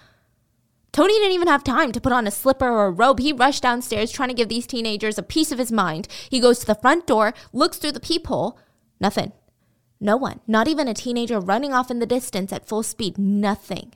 Tony 0.91 1.13
didn't 1.13 1.34
even 1.34 1.47
have 1.47 1.63
time 1.63 1.91
to 1.91 1.99
put 1.99 2.13
on 2.13 2.25
a 2.25 2.31
slipper 2.31 2.67
or 2.69 2.86
a 2.86 2.91
robe. 2.91 3.19
He 3.19 3.34
rushed 3.34 3.63
downstairs 3.63 4.12
trying 4.12 4.29
to 4.29 4.36
give 4.36 4.47
these 4.47 4.65
teenagers 4.67 5.17
a 5.17 5.23
piece 5.23 5.51
of 5.51 5.60
his 5.60 5.71
mind. 5.71 6.08
He 6.29 6.39
goes 6.39 6.60
to 6.60 6.65
the 6.65 6.75
front 6.75 7.05
door, 7.05 7.34
looks 7.51 7.77
through 7.77 7.91
the 7.93 7.99
peephole. 7.99 8.58
Nothing. 8.99 9.34
No 9.99 10.15
one. 10.15 10.39
Not 10.47 10.67
even 10.67 10.88
a 10.88 10.93
teenager 10.93 11.39
running 11.39 11.73
off 11.73 11.91
in 11.91 11.99
the 11.99 12.05
distance 12.05 12.53
at 12.53 12.65
full 12.65 12.84
speed. 12.84 13.17
Nothing. 13.17 13.93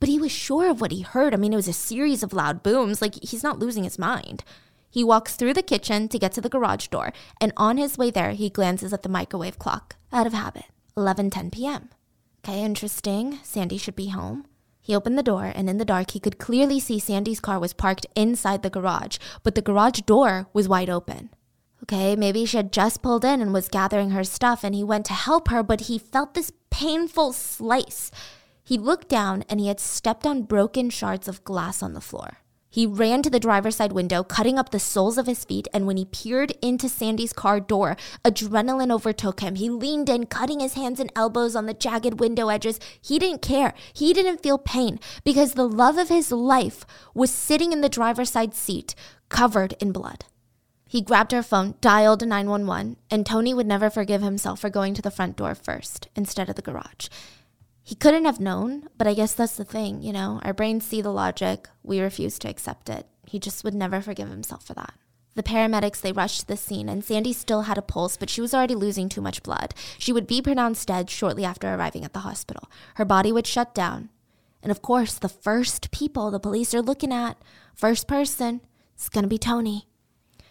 But 0.00 0.08
he 0.08 0.18
was 0.18 0.32
sure 0.32 0.68
of 0.70 0.80
what 0.80 0.90
he 0.90 1.02
heard. 1.02 1.34
I 1.34 1.36
mean, 1.36 1.52
it 1.52 1.56
was 1.56 1.68
a 1.68 1.72
series 1.72 2.22
of 2.22 2.32
loud 2.32 2.62
booms. 2.62 3.00
Like, 3.00 3.14
he's 3.22 3.44
not 3.44 3.58
losing 3.58 3.84
his 3.84 3.98
mind. 3.98 4.42
He 4.90 5.04
walks 5.04 5.36
through 5.36 5.54
the 5.54 5.62
kitchen 5.62 6.08
to 6.08 6.18
get 6.18 6.32
to 6.32 6.40
the 6.40 6.48
garage 6.48 6.88
door, 6.88 7.12
and 7.40 7.52
on 7.56 7.76
his 7.76 7.96
way 7.96 8.10
there, 8.10 8.32
he 8.32 8.50
glances 8.50 8.92
at 8.92 9.02
the 9.02 9.08
microwave 9.08 9.58
clock, 9.58 9.96
out 10.12 10.26
of 10.26 10.32
habit. 10.32 10.64
11:10 10.96 11.52
p.m. 11.52 11.90
Okay, 12.42 12.62
interesting. 12.62 13.38
Sandy 13.44 13.78
should 13.78 13.94
be 13.94 14.08
home. 14.08 14.46
He 14.80 14.96
opened 14.96 15.16
the 15.16 15.22
door, 15.22 15.52
and 15.54 15.70
in 15.70 15.78
the 15.78 15.84
dark, 15.84 16.10
he 16.10 16.20
could 16.20 16.38
clearly 16.38 16.80
see 16.80 16.98
Sandy's 16.98 17.38
car 17.38 17.60
was 17.60 17.72
parked 17.72 18.06
inside 18.16 18.62
the 18.62 18.70
garage, 18.70 19.18
but 19.44 19.54
the 19.54 19.62
garage 19.62 20.00
door 20.00 20.48
was 20.52 20.68
wide 20.68 20.90
open. 20.90 21.30
Okay, 21.84 22.16
maybe 22.16 22.44
she 22.44 22.56
had 22.56 22.72
just 22.72 23.00
pulled 23.02 23.24
in 23.24 23.40
and 23.40 23.52
was 23.52 23.68
gathering 23.68 24.10
her 24.10 24.24
stuff, 24.24 24.64
and 24.64 24.74
he 24.74 24.82
went 24.82 25.06
to 25.06 25.12
help 25.12 25.48
her, 25.48 25.62
but 25.62 25.82
he 25.82 25.98
felt 25.98 26.34
this 26.34 26.52
painful 26.70 27.32
slice. 27.32 28.10
He 28.64 28.76
looked 28.76 29.08
down, 29.08 29.44
and 29.48 29.60
he 29.60 29.68
had 29.68 29.80
stepped 29.80 30.26
on 30.26 30.42
broken 30.42 30.90
shards 30.90 31.28
of 31.28 31.44
glass 31.44 31.82
on 31.82 31.92
the 31.92 32.00
floor. 32.00 32.38
He 32.72 32.86
ran 32.86 33.22
to 33.22 33.30
the 33.30 33.40
driver's 33.40 33.76
side 33.76 33.90
window, 33.90 34.22
cutting 34.22 34.56
up 34.56 34.70
the 34.70 34.78
soles 34.78 35.18
of 35.18 35.26
his 35.26 35.44
feet, 35.44 35.66
and 35.74 35.88
when 35.88 35.96
he 35.96 36.04
peered 36.04 36.52
into 36.62 36.88
Sandy's 36.88 37.32
car 37.32 37.58
door, 37.58 37.96
adrenaline 38.24 38.92
overtook 38.92 39.40
him. 39.40 39.56
He 39.56 39.68
leaned 39.68 40.08
in, 40.08 40.26
cutting 40.26 40.60
his 40.60 40.74
hands 40.74 41.00
and 41.00 41.10
elbows 41.16 41.56
on 41.56 41.66
the 41.66 41.74
jagged 41.74 42.20
window 42.20 42.48
edges. 42.48 42.78
He 43.02 43.18
didn't 43.18 43.42
care. 43.42 43.74
He 43.92 44.12
didn't 44.12 44.42
feel 44.42 44.56
pain 44.56 45.00
because 45.24 45.54
the 45.54 45.68
love 45.68 45.98
of 45.98 46.08
his 46.08 46.30
life 46.30 46.86
was 47.12 47.32
sitting 47.32 47.72
in 47.72 47.80
the 47.80 47.88
driver's 47.88 48.30
side 48.30 48.54
seat, 48.54 48.94
covered 49.28 49.74
in 49.80 49.90
blood. 49.90 50.24
He 50.86 51.00
grabbed 51.00 51.32
her 51.32 51.42
phone, 51.42 51.74
dialed 51.80 52.26
911, 52.26 52.96
and 53.10 53.26
Tony 53.26 53.52
would 53.52 53.66
never 53.66 53.90
forgive 53.90 54.22
himself 54.22 54.60
for 54.60 54.70
going 54.70 54.94
to 54.94 55.02
the 55.02 55.10
front 55.10 55.36
door 55.36 55.54
first 55.54 56.08
instead 56.14 56.48
of 56.48 56.56
the 56.56 56.62
garage. 56.62 57.08
He 57.90 57.96
couldn't 57.96 58.24
have 58.24 58.38
known, 58.38 58.86
but 58.96 59.08
I 59.08 59.14
guess 59.14 59.32
that's 59.32 59.56
the 59.56 59.64
thing, 59.64 60.00
you 60.00 60.12
know? 60.12 60.38
Our 60.44 60.54
brains 60.54 60.86
see 60.86 61.02
the 61.02 61.10
logic, 61.10 61.68
we 61.82 61.98
refuse 61.98 62.38
to 62.38 62.48
accept 62.48 62.88
it. 62.88 63.08
He 63.26 63.40
just 63.40 63.64
would 63.64 63.74
never 63.74 64.00
forgive 64.00 64.28
himself 64.28 64.64
for 64.64 64.74
that. 64.74 64.94
The 65.34 65.42
paramedics 65.42 66.00
they 66.00 66.12
rushed 66.12 66.42
to 66.42 66.46
the 66.46 66.56
scene 66.56 66.88
and 66.88 67.04
Sandy 67.04 67.32
still 67.32 67.62
had 67.62 67.78
a 67.78 67.82
pulse, 67.82 68.16
but 68.16 68.30
she 68.30 68.40
was 68.40 68.54
already 68.54 68.76
losing 68.76 69.08
too 69.08 69.20
much 69.20 69.42
blood. 69.42 69.74
She 69.98 70.12
would 70.12 70.28
be 70.28 70.40
pronounced 70.40 70.86
dead 70.86 71.10
shortly 71.10 71.44
after 71.44 71.66
arriving 71.66 72.04
at 72.04 72.12
the 72.12 72.20
hospital. 72.20 72.70
Her 72.94 73.04
body 73.04 73.32
would 73.32 73.48
shut 73.48 73.74
down. 73.74 74.10
And 74.62 74.70
of 74.70 74.82
course, 74.82 75.14
the 75.14 75.28
first 75.28 75.90
people 75.90 76.30
the 76.30 76.38
police 76.38 76.72
are 76.72 76.82
looking 76.82 77.12
at, 77.12 77.42
first 77.74 78.06
person, 78.06 78.60
is 78.96 79.08
going 79.08 79.24
to 79.24 79.28
be 79.28 79.36
Tony. 79.36 79.88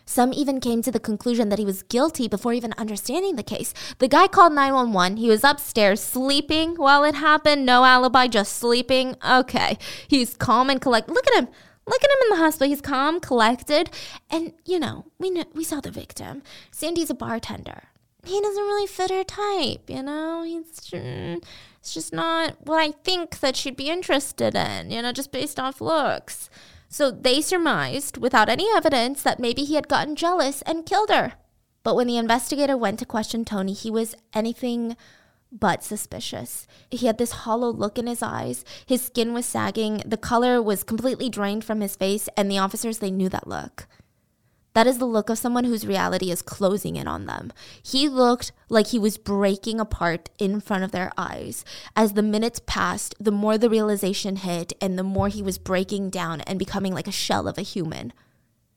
Some 0.09 0.33
even 0.33 0.59
came 0.59 0.81
to 0.81 0.91
the 0.91 0.99
conclusion 0.99 1.49
that 1.49 1.59
he 1.59 1.65
was 1.65 1.83
guilty 1.83 2.27
before 2.27 2.51
even 2.51 2.73
understanding 2.79 3.35
the 3.35 3.43
case. 3.43 3.75
The 3.99 4.07
guy 4.07 4.27
called 4.27 4.53
911. 4.53 5.17
He 5.17 5.29
was 5.29 5.43
upstairs 5.43 6.01
sleeping 6.01 6.73
while 6.77 7.03
it 7.03 7.13
happened. 7.13 7.63
No 7.63 7.85
alibi, 7.85 8.25
just 8.25 8.57
sleeping. 8.57 9.15
Okay. 9.23 9.77
He's 10.07 10.35
calm 10.35 10.71
and 10.71 10.81
collected. 10.81 11.13
Look 11.13 11.27
at 11.27 11.35
him. 11.35 11.47
Look 11.85 12.03
at 12.03 12.09
him 12.09 12.17
in 12.23 12.29
the 12.31 12.43
hospital. 12.43 12.69
He's 12.69 12.81
calm, 12.81 13.19
collected. 13.19 13.91
And, 14.31 14.53
you 14.65 14.79
know, 14.79 15.05
we 15.19 15.29
know, 15.29 15.43
we 15.53 15.63
saw 15.63 15.79
the 15.79 15.91
victim. 15.91 16.41
Sandy's 16.71 17.11
a 17.11 17.13
bartender. 17.13 17.83
He 18.25 18.41
doesn't 18.41 18.63
really 18.63 18.87
fit 18.87 19.11
her 19.11 19.23
type, 19.23 19.91
you 19.91 20.01
know? 20.01 20.41
He's 20.41 20.91
it's 20.91 21.93
just 21.93 22.13
not 22.13 22.55
what 22.65 22.79
I 22.79 22.93
think 23.03 23.41
that 23.41 23.55
she'd 23.55 23.77
be 23.77 23.91
interested 23.91 24.55
in, 24.55 24.89
you 24.89 25.03
know, 25.03 25.11
just 25.11 25.31
based 25.31 25.59
off 25.59 25.79
looks. 25.79 26.49
So 26.89 27.11
they 27.11 27.39
surmised, 27.39 28.17
without 28.17 28.49
any 28.49 28.67
evidence, 28.75 29.21
that 29.21 29.39
maybe 29.39 29.63
he 29.63 29.75
had 29.75 29.87
gotten 29.87 30.15
jealous 30.15 30.63
and 30.63 30.87
killed 30.87 31.11
her. 31.11 31.33
But 31.83 31.95
when 31.95 32.07
the 32.07 32.17
investigator 32.17 32.75
went 32.75 32.99
to 32.99 33.05
question 33.05 33.45
Tony, 33.45 33.73
he 33.73 33.91
was 33.91 34.15
anything 34.33 34.97
but 35.51 35.83
suspicious. 35.83 36.67
He 36.89 37.05
had 37.05 37.17
this 37.17 37.31
hollow 37.31 37.69
look 37.69 37.97
in 37.97 38.07
his 38.07 38.21
eyes. 38.21 38.65
His 38.85 39.03
skin 39.03 39.33
was 39.33 39.45
sagging. 39.45 40.01
The 40.05 40.17
color 40.17 40.61
was 40.61 40.83
completely 40.83 41.29
drained 41.29 41.63
from 41.63 41.81
his 41.81 41.95
face, 41.95 42.27
and 42.35 42.49
the 42.49 42.57
officers, 42.57 42.97
they 42.97 43.11
knew 43.11 43.29
that 43.29 43.47
look. 43.47 43.87
That 44.73 44.87
is 44.87 44.99
the 44.99 45.05
look 45.05 45.29
of 45.29 45.37
someone 45.37 45.63
whose 45.63 45.87
reality 45.87 46.31
is 46.31 46.41
closing 46.41 46.95
in 46.95 47.07
on 47.07 47.25
them. 47.25 47.51
He 47.81 48.07
looked 48.07 48.51
like 48.69 48.87
he 48.87 48.99
was 48.99 49.17
breaking 49.17 49.79
apart 49.79 50.29
in 50.37 50.61
front 50.61 50.83
of 50.83 50.91
their 50.91 51.11
eyes. 51.17 51.65
As 51.95 52.13
the 52.13 52.21
minutes 52.21 52.61
passed, 52.65 53.15
the 53.19 53.31
more 53.31 53.57
the 53.57 53.69
realization 53.69 54.37
hit, 54.37 54.73
and 54.79 54.97
the 54.97 55.03
more 55.03 55.27
he 55.27 55.41
was 55.41 55.57
breaking 55.57 56.11
down 56.11 56.41
and 56.41 56.59
becoming 56.59 56.93
like 56.93 57.07
a 57.07 57.11
shell 57.11 57.47
of 57.47 57.57
a 57.57 57.63
human. 57.63 58.13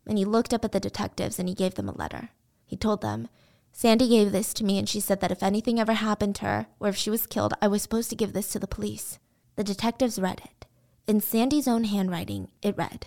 And 0.07 0.17
he 0.17 0.25
looked 0.25 0.55
up 0.55 0.65
at 0.65 0.73
the 0.73 0.81
detectives 0.81 1.39
and 1.39 1.49
he 1.49 1.55
gave 1.55 1.75
them 1.75 1.89
a 1.89 1.97
letter. 1.97 2.31
He 2.65 2.77
told 2.77 3.03
them, 3.03 3.29
Sandy 3.71 4.09
gave 4.09 4.33
this 4.33 4.53
to 4.55 4.65
me, 4.65 4.79
and 4.79 4.89
she 4.89 5.01
said 5.01 5.21
that 5.21 5.33
if 5.33 5.43
anything 5.43 5.81
ever 5.81 5.95
happened 5.95 6.37
to 6.37 6.45
her, 6.45 6.67
or 6.79 6.89
if 6.89 6.97
she 6.97 7.11
was 7.11 7.27
killed, 7.27 7.55
I 7.61 7.69
was 7.69 7.83
supposed 7.83 8.11
to 8.11 8.17
give 8.17 8.33
this 8.33 8.51
to 8.53 8.59
the 8.59 8.67
police. 8.67 9.19
The 9.57 9.65
detectives 9.65 10.19
read 10.19 10.43
it. 10.45 10.67
In 11.07 11.21
Sandy's 11.21 11.67
own 11.67 11.85
handwriting, 11.85 12.51
it 12.63 12.77
read, 12.77 13.07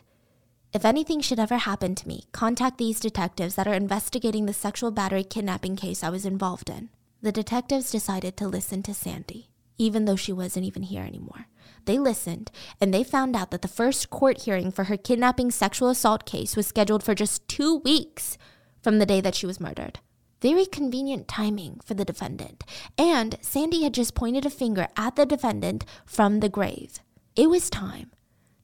if 0.75 0.83
anything 0.83 1.21
should 1.21 1.39
ever 1.39 1.55
happen 1.55 1.95
to 1.95 2.05
me, 2.05 2.25
contact 2.33 2.77
these 2.77 2.99
detectives 2.99 3.55
that 3.55 3.65
are 3.65 3.73
investigating 3.73 4.45
the 4.45 4.51
sexual 4.51 4.91
battery 4.91 5.23
kidnapping 5.23 5.77
case 5.77 6.03
I 6.03 6.09
was 6.09 6.25
involved 6.25 6.69
in. 6.69 6.89
The 7.21 7.31
detectives 7.31 7.89
decided 7.89 8.35
to 8.35 8.49
listen 8.49 8.83
to 8.83 8.93
Sandy, 8.93 9.47
even 9.77 10.03
though 10.03 10.17
she 10.17 10.33
wasn't 10.33 10.65
even 10.65 10.83
here 10.83 11.03
anymore. 11.03 11.47
They 11.85 11.97
listened, 11.97 12.51
and 12.81 12.93
they 12.93 13.05
found 13.05 13.37
out 13.37 13.51
that 13.51 13.61
the 13.61 13.69
first 13.69 14.09
court 14.09 14.41
hearing 14.41 14.69
for 14.69 14.83
her 14.83 14.97
kidnapping 14.97 15.49
sexual 15.49 15.87
assault 15.87 16.25
case 16.25 16.57
was 16.57 16.67
scheduled 16.67 17.03
for 17.03 17.15
just 17.15 17.47
two 17.47 17.77
weeks 17.77 18.37
from 18.83 18.99
the 18.99 19.05
day 19.05 19.21
that 19.21 19.35
she 19.35 19.45
was 19.45 19.61
murdered. 19.61 19.99
Very 20.41 20.65
convenient 20.65 21.29
timing 21.29 21.79
for 21.85 21.93
the 21.93 22.03
defendant. 22.03 22.65
And 22.97 23.37
Sandy 23.39 23.83
had 23.83 23.93
just 23.93 24.13
pointed 24.13 24.45
a 24.45 24.49
finger 24.49 24.89
at 24.97 25.15
the 25.15 25.25
defendant 25.25 25.85
from 26.05 26.41
the 26.41 26.49
grave. 26.49 26.99
It 27.37 27.49
was 27.49 27.69
time 27.69 28.11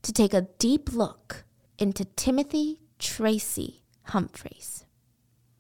to 0.02 0.12
take 0.12 0.34
a 0.34 0.50
deep 0.60 0.92
look 0.92 1.46
into 1.82 2.06
Timothy 2.06 2.80
Tracy 3.00 3.82
Humphreys. 4.04 4.86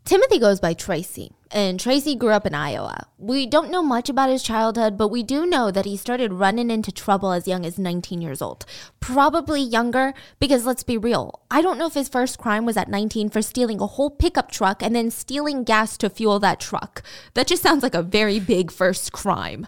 Timothy 0.05 0.37
goes 0.37 0.59
by 0.59 0.73
Tracy, 0.73 1.31
and 1.51 1.79
Tracy 1.79 2.15
grew 2.15 2.31
up 2.31 2.45
in 2.45 2.53
Iowa. 2.53 3.07
We 3.17 3.47
don't 3.47 3.71
know 3.71 3.81
much 3.81 4.07
about 4.07 4.29
his 4.29 4.43
childhood, 4.43 4.97
but 4.97 5.07
we 5.07 5.23
do 5.23 5.45
know 5.45 5.71
that 5.71 5.85
he 5.85 5.97
started 5.97 6.33
running 6.33 6.69
into 6.69 6.91
trouble 6.91 7.31
as 7.31 7.47
young 7.47 7.65
as 7.65 7.79
19 7.79 8.21
years 8.21 8.41
old. 8.41 8.65
Probably 8.99 9.61
younger, 9.61 10.13
because 10.39 10.65
let's 10.65 10.83
be 10.83 10.97
real, 10.97 11.41
I 11.49 11.61
don't 11.61 11.79
know 11.79 11.87
if 11.87 11.93
his 11.95 12.09
first 12.09 12.37
crime 12.37 12.65
was 12.65 12.77
at 12.77 12.89
19 12.89 13.29
for 13.29 13.41
stealing 13.41 13.79
a 13.79 13.87
whole 13.87 14.11
pickup 14.11 14.51
truck 14.51 14.83
and 14.83 14.95
then 14.95 15.09
stealing 15.09 15.63
gas 15.63 15.97
to 15.97 16.09
fuel 16.09 16.39
that 16.39 16.59
truck. 16.59 17.01
That 17.33 17.47
just 17.47 17.63
sounds 17.63 17.81
like 17.81 17.95
a 17.95 18.03
very 18.03 18.39
big 18.39 18.71
first 18.71 19.11
crime. 19.11 19.65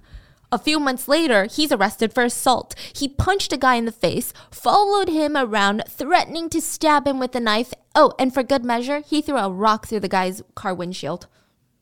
A 0.54 0.60
few 0.60 0.80
months 0.80 1.08
later, 1.08 1.46
he's 1.46 1.72
arrested 1.72 2.14
for 2.14 2.24
assault. 2.24 2.76
He 2.94 3.08
punched 3.08 3.52
a 3.52 3.58
guy 3.58 3.74
in 3.74 3.86
the 3.86 3.92
face, 3.92 4.34
followed 4.52 5.10
him 5.10 5.36
around, 5.36 5.82
threatening 5.90 6.48
to 6.50 6.62
stab 6.62 7.08
him 7.08 7.18
with 7.18 7.34
a 7.34 7.40
knife. 7.40 7.74
Oh, 7.96 8.14
and 8.20 8.32
for 8.32 8.44
good 8.44 8.64
measure, 8.64 9.00
he 9.00 9.24
threw 9.24 9.38
a 9.38 9.50
rock 9.50 9.88
through 9.88 10.02
the 10.02 10.08
guy's 10.08 10.44
car 10.54 10.76
windshield. 10.76 11.26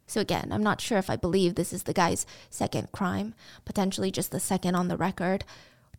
So, 0.07 0.21
again, 0.21 0.53
I'm 0.53 0.63
not 0.63 0.79
sure 0.79 0.97
if 0.97 1.09
I 1.09 1.17
believe 1.17 1.55
this 1.55 1.73
is 1.73 1.83
the 1.83 1.91
guy's 1.91 2.25
second 2.49 2.93
crime, 2.93 3.35
potentially 3.65 4.09
just 4.09 4.31
the 4.31 4.39
second 4.39 4.75
on 4.75 4.87
the 4.87 4.95
record. 4.95 5.43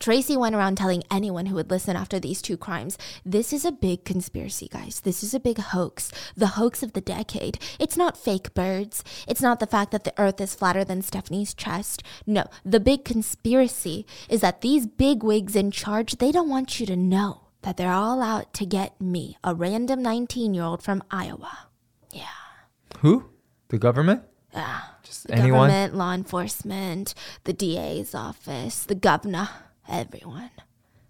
Tracy 0.03 0.37
went 0.37 0.57
around 0.57 0.75
telling 0.75 1.05
anyone 1.13 1.47
who 1.47 1.55
would 1.55 1.71
listen 1.71 1.95
after 1.95 2.19
these 2.19 2.43
two 2.43 2.57
crimes 2.57 2.99
this 3.25 3.53
is 3.53 3.65
a 3.65 3.71
big 3.71 4.05
conspiracy, 4.05 4.67
guys. 4.69 4.99
This 5.03 5.23
is 5.23 5.33
a 5.33 5.39
big 5.39 5.59
hoax. 5.59 6.11
The 6.37 6.59
hoax 6.59 6.83
of 6.83 6.93
the 6.93 7.01
decade. 7.01 7.61
It's 7.79 7.97
not 7.97 8.17
fake 8.17 8.53
birds. 8.53 9.05
It's 9.29 9.41
not 9.41 9.61
the 9.61 9.67
fact 9.69 9.93
that 9.93 10.03
the 10.03 10.13
earth 10.21 10.41
is 10.41 10.57
flatter 10.57 10.83
than 10.83 11.03
Stephanie's 11.03 11.55
chest. 11.55 12.03
No, 12.27 12.47
the 12.65 12.81
big 12.81 13.05
conspiracy 13.05 14.05
is 14.29 14.41
that 14.41 14.61
these 14.61 14.89
big 14.89 15.23
wigs 15.23 15.55
in 15.55 15.71
charge, 15.71 16.17
they 16.17 16.33
don't 16.33 16.49
want 16.49 16.81
you 16.81 16.87
to 16.87 16.97
know 16.97 17.43
that 17.63 17.77
they're 17.77 17.93
all 17.93 18.21
out 18.21 18.53
to 18.55 18.67
get 18.67 19.01
me, 19.01 19.39
a 19.45 19.55
random 19.55 20.03
19 20.03 20.53
year 20.53 20.65
old 20.65 20.83
from 20.83 21.05
Iowa. 21.13 21.69
Yeah. 22.13 22.25
Who? 23.03 23.27
The 23.69 23.79
government? 23.79 24.25
Yeah. 24.53 24.81
Just 25.05 25.29
The 25.29 25.35
anyone? 25.37 25.69
government, 25.69 25.95
law 25.95 26.13
enforcement, 26.13 27.15
the 27.45 27.53
DA's 27.53 28.17
office, 28.17 28.83
the 28.83 28.97
governor, 28.97 29.49
everyone. 29.93 30.51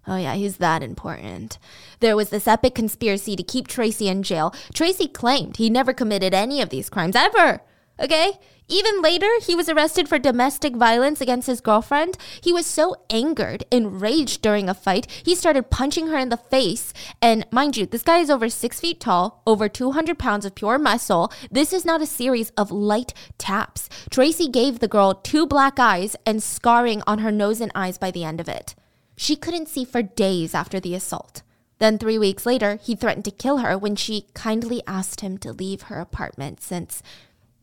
Oh, 0.05 0.17
yeah, 0.17 0.33
he's 0.33 0.57
that 0.57 0.83
important. 0.83 1.57
There 2.01 2.17
was 2.17 2.29
this 2.29 2.47
epic 2.47 2.75
conspiracy 2.75 3.37
to 3.37 3.43
keep 3.43 3.67
Tracy 3.67 4.09
in 4.09 4.21
jail. 4.21 4.53
Tracy 4.73 5.07
claimed 5.07 5.57
he 5.57 5.69
never 5.69 5.93
committed 5.93 6.33
any 6.33 6.61
of 6.61 6.69
these 6.69 6.89
crimes 6.89 7.15
ever. 7.15 7.61
Okay? 7.99 8.39
Even 8.69 9.01
later, 9.01 9.29
he 9.41 9.55
was 9.55 9.67
arrested 9.67 10.07
for 10.07 10.17
domestic 10.17 10.75
violence 10.75 11.19
against 11.19 11.47
his 11.47 11.61
girlfriend. 11.61 12.17
He 12.41 12.53
was 12.53 12.65
so 12.65 12.95
angered, 13.09 13.65
enraged 13.71 14.41
during 14.41 14.69
a 14.69 14.73
fight, 14.73 15.05
he 15.23 15.35
started 15.35 15.69
punching 15.69 16.07
her 16.07 16.17
in 16.17 16.29
the 16.29 16.37
face. 16.37 16.93
And 17.21 17.45
mind 17.51 17.75
you, 17.75 17.85
this 17.85 18.03
guy 18.03 18.19
is 18.19 18.29
over 18.29 18.49
six 18.49 18.79
feet 18.79 18.99
tall, 18.99 19.43
over 19.45 19.67
200 19.67 20.17
pounds 20.17 20.45
of 20.45 20.55
pure 20.55 20.79
muscle. 20.79 21.31
This 21.51 21.73
is 21.73 21.85
not 21.85 22.01
a 22.01 22.05
series 22.05 22.51
of 22.51 22.71
light 22.71 23.13
taps. 23.37 23.89
Tracy 24.09 24.47
gave 24.47 24.79
the 24.79 24.87
girl 24.87 25.13
two 25.13 25.45
black 25.45 25.77
eyes 25.77 26.15
and 26.25 26.41
scarring 26.41 27.03
on 27.05 27.19
her 27.19 27.31
nose 27.31 27.59
and 27.59 27.71
eyes 27.75 27.97
by 27.97 28.11
the 28.11 28.23
end 28.23 28.39
of 28.39 28.47
it. 28.47 28.75
She 29.15 29.35
couldn't 29.35 29.69
see 29.69 29.85
for 29.85 30.01
days 30.01 30.55
after 30.55 30.79
the 30.79 30.95
assault. 30.95 31.43
Then, 31.79 31.97
three 31.97 32.17
weeks 32.17 32.45
later, 32.45 32.79
he 32.81 32.95
threatened 32.95 33.25
to 33.25 33.31
kill 33.31 33.57
her 33.57 33.77
when 33.77 33.95
she 33.95 34.27
kindly 34.33 34.81
asked 34.87 35.21
him 35.21 35.37
to 35.39 35.51
leave 35.51 35.83
her 35.83 35.99
apartment 35.99 36.61
since, 36.61 37.03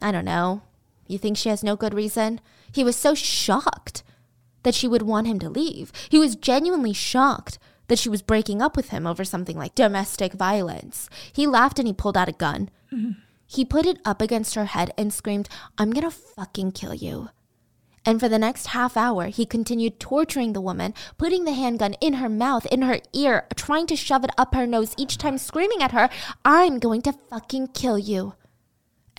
I 0.01 0.13
don't 0.13 0.25
know, 0.25 0.63
you 1.07 1.19
think 1.19 1.37
she 1.37 1.49
has 1.49 1.65
no 1.65 1.77
good 1.77 1.95
reason? 1.95 2.41
He 2.73 2.85
was 2.85 2.97
so 2.97 3.15
shocked 3.15 4.03
that 4.63 4.75
she 4.75 4.87
would 4.87 5.03
want 5.03 5.27
him 5.27 5.39
to 5.41 5.49
leave. 5.49 5.93
He 6.09 6.19
was 6.19 6.37
genuinely 6.37 6.93
shocked 6.93 7.59
that 7.89 7.99
she 7.99 8.09
was 8.09 8.23
breaking 8.23 8.63
up 8.63 8.77
with 8.77 8.91
him 8.91 9.07
over 9.07 9.25
something 9.25 9.59
like 9.59 9.75
domestic 9.75 10.33
violence. 10.33 11.11
He 11.33 11.47
laughed 11.47 11.79
and 11.79 11.89
he 11.89 11.93
pulled 11.93 12.17
out 12.17 12.29
a 12.29 12.33
gun. 12.33 12.71
Mm-hmm. 12.93 13.13
He 13.47 13.65
put 13.65 13.87
it 13.87 13.99
up 14.05 14.23
against 14.23 14.55
her 14.55 14.67
head 14.67 14.93
and 14.97 15.13
screamed, 15.13 15.49
I'm 15.77 15.91
gonna 15.91 16.11
fucking 16.11 16.73
kill 16.73 16.95
you. 16.95 17.31
And 18.07 18.21
for 18.21 18.29
the 18.29 18.39
next 18.39 18.69
half 18.69 18.97
hour, 18.97 19.27
he 19.27 19.45
continued 19.45 19.99
torturing 19.99 20.53
the 20.53 20.61
woman, 20.61 20.95
putting 21.19 21.45
the 21.45 21.53
handgun 21.53 21.95
in 22.01 22.15
her 22.15 22.29
mouth, 22.29 22.65
in 22.67 22.83
her 22.83 23.01
ear, 23.13 23.47
trying 23.57 23.87
to 23.89 23.97
shove 23.97 24.25
it 24.25 24.31
up 24.39 24.55
her 24.55 24.67
nose, 24.67 24.95
each 24.97 25.19
time 25.19 25.37
screaming 25.37 25.83
at 25.83 25.93
her, 25.93 26.09
I'm 26.45 26.79
going 26.79 27.03
to 27.03 27.13
fucking 27.13 27.69
kill 27.69 27.99
you. 27.99 28.35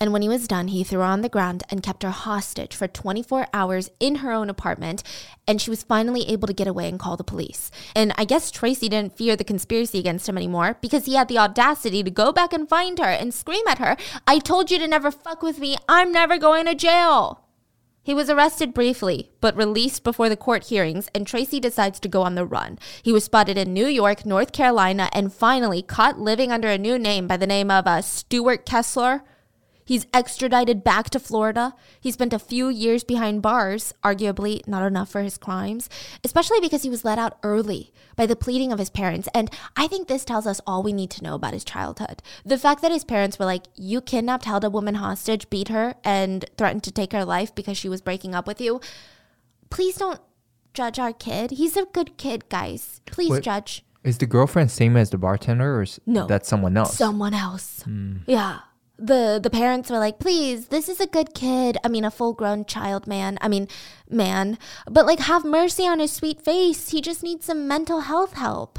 And 0.02 0.12
when 0.12 0.22
he 0.22 0.28
was 0.28 0.48
done, 0.48 0.66
he 0.66 0.82
threw 0.82 0.98
her 0.98 1.04
on 1.04 1.20
the 1.20 1.28
ground 1.28 1.62
and 1.70 1.80
kept 1.80 2.02
her 2.02 2.10
hostage 2.10 2.74
for 2.74 2.88
24 2.88 3.46
hours 3.54 3.88
in 4.00 4.16
her 4.16 4.32
own 4.32 4.50
apartment. 4.50 5.04
And 5.46 5.62
she 5.62 5.70
was 5.70 5.84
finally 5.84 6.28
able 6.28 6.48
to 6.48 6.52
get 6.52 6.66
away 6.66 6.88
and 6.88 6.98
call 6.98 7.16
the 7.16 7.22
police. 7.22 7.70
And 7.94 8.12
I 8.18 8.24
guess 8.24 8.50
Tracy 8.50 8.88
didn't 8.88 9.16
fear 9.16 9.36
the 9.36 9.44
conspiracy 9.44 10.00
against 10.00 10.28
him 10.28 10.36
anymore 10.36 10.76
because 10.82 11.04
he 11.04 11.14
had 11.14 11.28
the 11.28 11.38
audacity 11.38 12.02
to 12.02 12.10
go 12.10 12.32
back 12.32 12.52
and 12.52 12.68
find 12.68 12.98
her 12.98 13.04
and 13.04 13.32
scream 13.32 13.64
at 13.68 13.78
her, 13.78 13.96
I 14.26 14.40
told 14.40 14.72
you 14.72 14.80
to 14.80 14.88
never 14.88 15.12
fuck 15.12 15.40
with 15.40 15.60
me. 15.60 15.76
I'm 15.88 16.10
never 16.10 16.36
going 16.36 16.66
to 16.66 16.74
jail. 16.74 17.44
He 18.02 18.12
was 18.12 18.28
arrested 18.28 18.74
briefly, 18.74 19.30
but 19.40 19.56
released 19.56 20.02
before 20.02 20.28
the 20.28 20.36
court 20.36 20.64
hearings, 20.64 21.08
and 21.14 21.24
Tracy 21.24 21.60
decides 21.60 22.00
to 22.00 22.08
go 22.08 22.22
on 22.22 22.34
the 22.34 22.44
run. 22.44 22.80
He 23.04 23.12
was 23.12 23.22
spotted 23.22 23.56
in 23.56 23.72
New 23.72 23.86
York, 23.86 24.26
North 24.26 24.50
Carolina, 24.50 25.08
and 25.12 25.32
finally 25.32 25.80
caught 25.80 26.18
living 26.18 26.50
under 26.50 26.66
a 26.66 26.76
new 26.76 26.98
name 26.98 27.28
by 27.28 27.36
the 27.36 27.46
name 27.46 27.70
of 27.70 27.86
uh, 27.86 28.02
Stuart 28.02 28.66
Kessler. 28.66 29.22
He's 29.84 30.06
extradited 30.14 30.84
back 30.84 31.10
to 31.10 31.18
Florida. 31.18 31.74
He 32.00 32.10
spent 32.12 32.32
a 32.32 32.38
few 32.38 32.68
years 32.68 33.04
behind 33.04 33.42
bars, 33.42 33.92
arguably 34.04 34.66
not 34.66 34.86
enough 34.86 35.10
for 35.10 35.22
his 35.22 35.38
crimes, 35.38 35.88
especially 36.24 36.60
because 36.60 36.82
he 36.82 36.90
was 36.90 37.04
let 37.04 37.18
out 37.18 37.38
early 37.42 37.92
by 38.16 38.26
the 38.26 38.36
pleading 38.36 38.72
of 38.72 38.78
his 38.78 38.90
parents. 38.90 39.28
And 39.34 39.50
I 39.76 39.86
think 39.88 40.08
this 40.08 40.24
tells 40.24 40.46
us 40.46 40.60
all 40.66 40.82
we 40.82 40.92
need 40.92 41.10
to 41.12 41.24
know 41.24 41.34
about 41.34 41.52
his 41.54 41.64
childhood. 41.64 42.22
The 42.44 42.58
fact 42.58 42.82
that 42.82 42.92
his 42.92 43.04
parents 43.04 43.38
were 43.38 43.44
like, 43.46 43.64
You 43.74 44.00
kidnapped, 44.00 44.44
held 44.44 44.64
a 44.64 44.70
woman 44.70 44.96
hostage, 44.96 45.50
beat 45.50 45.68
her, 45.68 45.94
and 46.04 46.44
threatened 46.56 46.84
to 46.84 46.92
take 46.92 47.12
her 47.12 47.24
life 47.24 47.54
because 47.54 47.76
she 47.76 47.88
was 47.88 48.00
breaking 48.00 48.34
up 48.34 48.46
with 48.46 48.60
you. 48.60 48.80
Please 49.70 49.96
don't 49.96 50.20
judge 50.74 50.98
our 50.98 51.12
kid. 51.12 51.52
He's 51.52 51.76
a 51.76 51.86
good 51.86 52.16
kid, 52.16 52.48
guys. 52.48 53.00
Please 53.06 53.30
Wait. 53.30 53.42
judge. 53.42 53.84
Is 54.04 54.18
the 54.18 54.26
girlfriend 54.26 54.70
same 54.70 54.96
as 54.96 55.10
the 55.10 55.18
bartender, 55.18 55.76
or 55.76 55.82
is 55.82 56.00
No. 56.06 56.26
that's 56.26 56.48
someone 56.48 56.76
else? 56.76 56.96
someone 56.96 57.34
else. 57.34 57.82
Hmm. 57.82 58.18
Yeah. 58.26 58.60
The 59.02 59.40
the 59.42 59.50
parents 59.50 59.90
were 59.90 59.98
like, 59.98 60.20
"Please, 60.20 60.68
this 60.68 60.88
is 60.88 61.00
a 61.00 61.08
good 61.08 61.34
kid. 61.34 61.76
I 61.82 61.88
mean, 61.88 62.04
a 62.04 62.10
full-grown 62.10 62.66
child 62.66 63.08
man. 63.08 63.36
I 63.40 63.48
mean, 63.48 63.66
man. 64.08 64.58
But 64.88 65.06
like 65.06 65.18
have 65.18 65.44
mercy 65.44 65.88
on 65.88 65.98
his 65.98 66.12
sweet 66.12 66.40
face. 66.40 66.90
He 66.90 67.00
just 67.00 67.24
needs 67.24 67.46
some 67.46 67.66
mental 67.66 68.02
health 68.02 68.34
help." 68.34 68.78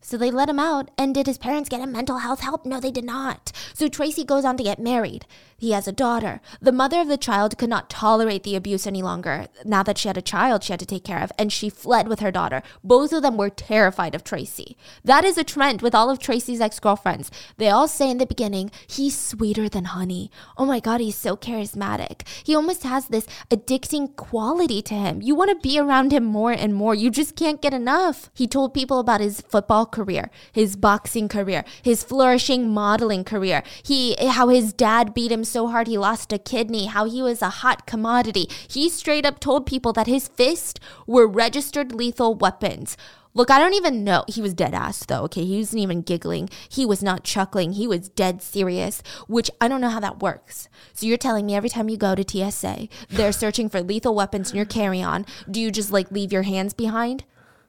So 0.00 0.16
they 0.16 0.30
let 0.30 0.48
him 0.48 0.60
out. 0.60 0.92
And 0.96 1.12
did 1.12 1.26
his 1.26 1.36
parents 1.36 1.68
get 1.68 1.80
him 1.80 1.90
mental 1.90 2.18
health 2.18 2.38
help? 2.38 2.64
No, 2.64 2.78
they 2.78 2.92
did 2.92 3.04
not. 3.04 3.50
So 3.74 3.88
Tracy 3.88 4.22
goes 4.24 4.44
on 4.44 4.56
to 4.56 4.62
get 4.62 4.78
married. 4.78 5.26
He 5.58 5.70
has 5.70 5.88
a 5.88 5.92
daughter. 5.92 6.40
The 6.60 6.72
mother 6.72 7.00
of 7.00 7.08
the 7.08 7.16
child 7.16 7.56
could 7.56 7.70
not 7.70 7.88
tolerate 7.88 8.42
the 8.42 8.56
abuse 8.56 8.86
any 8.86 9.02
longer. 9.02 9.46
Now 9.64 9.82
that 9.84 9.96
she 9.96 10.08
had 10.08 10.18
a 10.18 10.22
child 10.22 10.62
she 10.62 10.72
had 10.72 10.80
to 10.80 10.86
take 10.86 11.04
care 11.04 11.22
of, 11.22 11.32
and 11.38 11.50
she 11.50 11.70
fled 11.70 12.08
with 12.08 12.20
her 12.20 12.30
daughter. 12.30 12.62
Both 12.84 13.12
of 13.12 13.22
them 13.22 13.38
were 13.38 13.48
terrified 13.48 14.14
of 14.14 14.22
Tracy. 14.22 14.76
That 15.02 15.24
is 15.24 15.38
a 15.38 15.44
trend 15.44 15.80
with 15.80 15.94
all 15.94 16.10
of 16.10 16.18
Tracy's 16.18 16.60
ex 16.60 16.78
girlfriends. 16.78 17.30
They 17.56 17.70
all 17.70 17.88
say 17.88 18.10
in 18.10 18.18
the 18.18 18.26
beginning, 18.26 18.70
he's 18.86 19.16
sweeter 19.16 19.66
than 19.68 19.86
honey. 19.86 20.30
Oh 20.58 20.66
my 20.66 20.78
God, 20.78 21.00
he's 21.00 21.16
so 21.16 21.36
charismatic. 21.36 22.26
He 22.44 22.54
almost 22.54 22.82
has 22.82 23.08
this 23.08 23.26
addicting 23.50 24.14
quality 24.16 24.82
to 24.82 24.94
him. 24.94 25.22
You 25.22 25.34
want 25.34 25.50
to 25.50 25.68
be 25.68 25.78
around 25.78 26.12
him 26.12 26.24
more 26.24 26.52
and 26.52 26.74
more. 26.74 26.94
You 26.94 27.10
just 27.10 27.34
can't 27.34 27.62
get 27.62 27.72
enough. 27.72 28.30
He 28.34 28.46
told 28.46 28.74
people 28.74 28.98
about 28.98 29.22
his 29.22 29.40
football 29.40 29.86
career, 29.86 30.30
his 30.52 30.76
boxing 30.76 31.28
career, 31.28 31.64
his 31.82 32.04
flourishing 32.04 32.68
modeling 32.68 33.24
career. 33.24 33.62
He 33.82 34.16
how 34.16 34.48
his 34.48 34.74
dad 34.74 35.14
beat 35.14 35.32
him 35.32 35.45
so 35.48 35.68
hard 35.68 35.86
he 35.86 35.98
lost 35.98 36.32
a 36.32 36.38
kidney, 36.38 36.86
how 36.86 37.04
he 37.04 37.22
was 37.22 37.42
a 37.42 37.48
hot 37.48 37.86
commodity. 37.86 38.48
He 38.68 38.88
straight 38.88 39.26
up 39.26 39.40
told 39.40 39.66
people 39.66 39.92
that 39.94 40.06
his 40.06 40.28
fists 40.28 40.80
were 41.06 41.26
registered 41.26 41.92
lethal 41.92 42.34
weapons. 42.34 42.96
Look, 43.36 43.50
I 43.50 43.58
don't 43.58 43.74
even 43.74 44.02
know. 44.02 44.24
He 44.28 44.40
was 44.40 44.54
dead 44.54 44.72
ass 44.72 45.04
though, 45.04 45.24
okay? 45.24 45.44
He 45.44 45.58
wasn't 45.58 45.82
even 45.82 46.00
giggling. 46.00 46.48
He 46.70 46.86
was 46.86 47.02
not 47.02 47.22
chuckling. 47.22 47.72
He 47.72 47.86
was 47.86 48.08
dead 48.08 48.40
serious, 48.40 49.02
which 49.28 49.50
I 49.60 49.68
don't 49.68 49.82
know 49.82 49.90
how 49.90 50.00
that 50.00 50.22
works. 50.22 50.70
So 50.94 51.04
you're 51.04 51.18
telling 51.18 51.44
me 51.44 51.54
every 51.54 51.68
time 51.68 51.90
you 51.90 51.98
go 51.98 52.14
to 52.14 52.24
TSA, 52.26 52.88
they're 53.10 53.32
searching 53.42 53.68
for 53.68 53.82
lethal 53.82 54.14
weapons 54.14 54.50
in 54.50 54.56
your 54.56 54.64
carry 54.64 55.02
on. 55.02 55.26
Do 55.50 55.60
you 55.60 55.70
just 55.70 55.92
like 55.92 56.10
leave 56.10 56.32
your 56.32 56.44
hands 56.44 56.72
behind? 56.72 57.24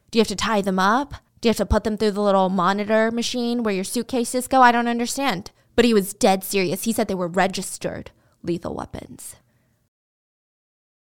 Do 0.10 0.20
you 0.20 0.22
have 0.22 0.30
to 0.30 0.38
tie 0.38 0.62
them 0.62 0.80
up? 0.80 1.16
Do 1.42 1.48
you 1.48 1.50
have 1.50 1.58
to 1.58 1.66
put 1.66 1.84
them 1.84 1.98
through 1.98 2.12
the 2.12 2.22
little 2.22 2.48
monitor 2.48 3.12
machine 3.12 3.62
where 3.62 3.76
your 3.76 3.84
suitcases 3.84 4.48
go? 4.48 4.62
I 4.62 4.72
don't 4.72 4.88
understand. 4.88 5.52
But 5.78 5.86
he 5.86 5.94
was 5.94 6.14
dead 6.14 6.44
serious. 6.44 6.84
He 6.84 6.92
said 6.92 7.08
they 7.08 7.16
were 7.16 7.28
registered 7.30 8.12
lethal 8.44 8.74
weapons. 8.76 9.38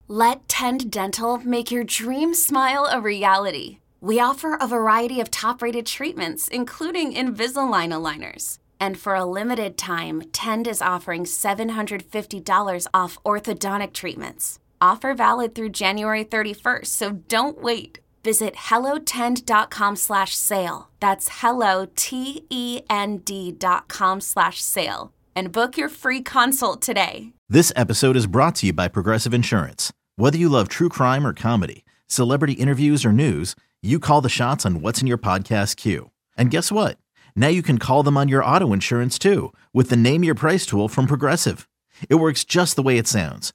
Let 0.08 0.48
Tend 0.48 0.90
Dental 0.90 1.38
make 1.38 1.70
your 1.70 1.84
dream 1.84 2.34
smile 2.34 2.88
a 2.90 3.00
reality. 3.00 3.78
We 4.00 4.18
offer 4.18 4.54
a 4.54 4.66
variety 4.66 5.20
of 5.20 5.30
top 5.30 5.62
rated 5.62 5.86
treatments, 5.86 6.48
including 6.48 7.14
Invisalign 7.14 7.92
aligners. 7.92 8.58
And 8.80 8.98
for 8.98 9.14
a 9.14 9.24
limited 9.24 9.76
time, 9.78 10.22
Tend 10.32 10.66
is 10.66 10.82
offering 10.82 11.24
$750 11.24 12.86
off 12.94 13.18
orthodontic 13.24 13.92
treatments. 13.92 14.58
Offer 14.80 15.14
valid 15.14 15.54
through 15.54 15.70
January 15.70 16.24
31st, 16.24 16.86
so 16.86 17.12
don't 17.12 17.60
wait. 17.60 18.00
Visit 18.28 18.56
hellotend.com 18.56 19.96
slash 19.96 20.34
sale. 20.34 20.90
That's 21.00 21.30
hello, 21.40 21.86
T-E-N-D 21.96 23.52
dot 23.52 23.88
com 23.88 24.20
slash 24.20 24.60
sale. 24.60 25.14
And 25.34 25.50
book 25.50 25.78
your 25.78 25.88
free 25.88 26.20
consult 26.20 26.82
today. 26.82 27.32
This 27.48 27.72
episode 27.74 28.16
is 28.16 28.26
brought 28.26 28.56
to 28.56 28.66
you 28.66 28.74
by 28.74 28.88
Progressive 28.88 29.32
Insurance. 29.32 29.94
Whether 30.16 30.36
you 30.36 30.50
love 30.50 30.68
true 30.68 30.90
crime 30.90 31.26
or 31.26 31.32
comedy, 31.32 31.86
celebrity 32.06 32.52
interviews 32.52 33.02
or 33.02 33.12
news, 33.12 33.56
you 33.80 33.98
call 33.98 34.20
the 34.20 34.28
shots 34.28 34.66
on 34.66 34.82
what's 34.82 35.00
in 35.00 35.06
your 35.06 35.16
podcast 35.16 35.76
queue. 35.76 36.10
And 36.36 36.50
guess 36.50 36.70
what? 36.70 36.98
Now 37.34 37.48
you 37.48 37.62
can 37.62 37.78
call 37.78 38.02
them 38.02 38.18
on 38.18 38.28
your 38.28 38.44
auto 38.44 38.74
insurance 38.74 39.18
too 39.18 39.54
with 39.72 39.88
the 39.88 39.96
Name 39.96 40.22
Your 40.22 40.34
Price 40.34 40.66
tool 40.66 40.88
from 40.88 41.06
Progressive. 41.06 41.66
It 42.10 42.16
works 42.16 42.44
just 42.44 42.76
the 42.76 42.82
way 42.82 42.98
it 42.98 43.08
sounds. 43.08 43.54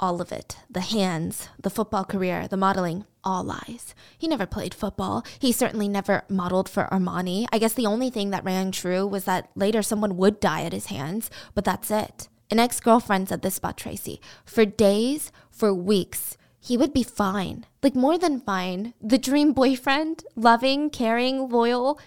All 0.00 0.20
of 0.20 0.32
it 0.32 0.56
the 0.68 0.80
hands, 0.80 1.48
the 1.60 1.70
football 1.70 2.04
career, 2.04 2.48
the 2.48 2.56
modeling 2.56 3.04
all 3.22 3.44
lies. 3.44 3.94
He 4.18 4.26
never 4.26 4.46
played 4.46 4.74
football. 4.74 5.24
He 5.38 5.52
certainly 5.52 5.88
never 5.88 6.24
modeled 6.28 6.68
for 6.68 6.88
Armani. 6.90 7.46
I 7.52 7.58
guess 7.58 7.74
the 7.74 7.86
only 7.86 8.10
thing 8.10 8.30
that 8.30 8.44
rang 8.44 8.72
true 8.72 9.06
was 9.06 9.24
that 9.24 9.50
later 9.54 9.82
someone 9.82 10.16
would 10.16 10.40
die 10.40 10.62
at 10.62 10.72
his 10.72 10.86
hands, 10.86 11.30
but 11.54 11.64
that's 11.64 11.90
it. 11.90 12.28
An 12.50 12.58
ex 12.58 12.80
girlfriend 12.80 13.28
said 13.28 13.42
this 13.42 13.58
about 13.58 13.76
Tracy. 13.76 14.20
For 14.44 14.64
days, 14.64 15.30
for 15.50 15.72
weeks, 15.72 16.36
he 16.58 16.76
would 16.76 16.92
be 16.92 17.02
fine. 17.02 17.66
Like 17.82 17.94
more 17.94 18.18
than 18.18 18.40
fine. 18.40 18.94
The 19.00 19.18
dream 19.18 19.52
boyfriend, 19.52 20.24
loving, 20.34 20.90
caring, 20.90 21.48
loyal. 21.48 22.00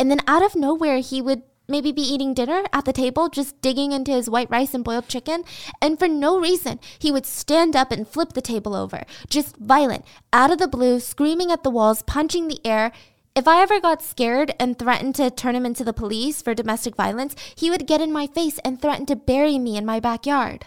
And 0.00 0.10
then 0.10 0.20
out 0.26 0.42
of 0.42 0.56
nowhere, 0.56 0.98
he 0.98 1.22
would 1.22 1.42
maybe 1.68 1.92
be 1.92 2.02
eating 2.02 2.34
dinner 2.34 2.64
at 2.72 2.84
the 2.84 2.92
table, 2.92 3.28
just 3.28 3.60
digging 3.60 3.92
into 3.92 4.12
his 4.12 4.30
white 4.30 4.50
rice 4.50 4.74
and 4.74 4.84
boiled 4.84 5.08
chicken. 5.08 5.44
And 5.80 5.98
for 5.98 6.08
no 6.08 6.38
reason, 6.38 6.80
he 6.98 7.12
would 7.12 7.26
stand 7.26 7.76
up 7.76 7.92
and 7.92 8.06
flip 8.06 8.32
the 8.32 8.42
table 8.42 8.74
over, 8.74 9.04
just 9.28 9.56
violent, 9.56 10.04
out 10.32 10.50
of 10.50 10.58
the 10.58 10.68
blue, 10.68 11.00
screaming 11.00 11.50
at 11.50 11.62
the 11.62 11.70
walls, 11.70 12.02
punching 12.02 12.48
the 12.48 12.64
air. 12.64 12.92
If 13.34 13.46
I 13.46 13.60
ever 13.60 13.80
got 13.80 14.02
scared 14.02 14.54
and 14.58 14.78
threatened 14.78 15.14
to 15.16 15.30
turn 15.30 15.54
him 15.54 15.66
into 15.66 15.84
the 15.84 15.92
police 15.92 16.40
for 16.40 16.54
domestic 16.54 16.96
violence, 16.96 17.36
he 17.54 17.70
would 17.70 17.86
get 17.86 18.00
in 18.00 18.12
my 18.12 18.26
face 18.26 18.58
and 18.64 18.80
threaten 18.80 19.04
to 19.06 19.16
bury 19.16 19.58
me 19.58 19.76
in 19.76 19.84
my 19.84 20.00
backyard. 20.00 20.66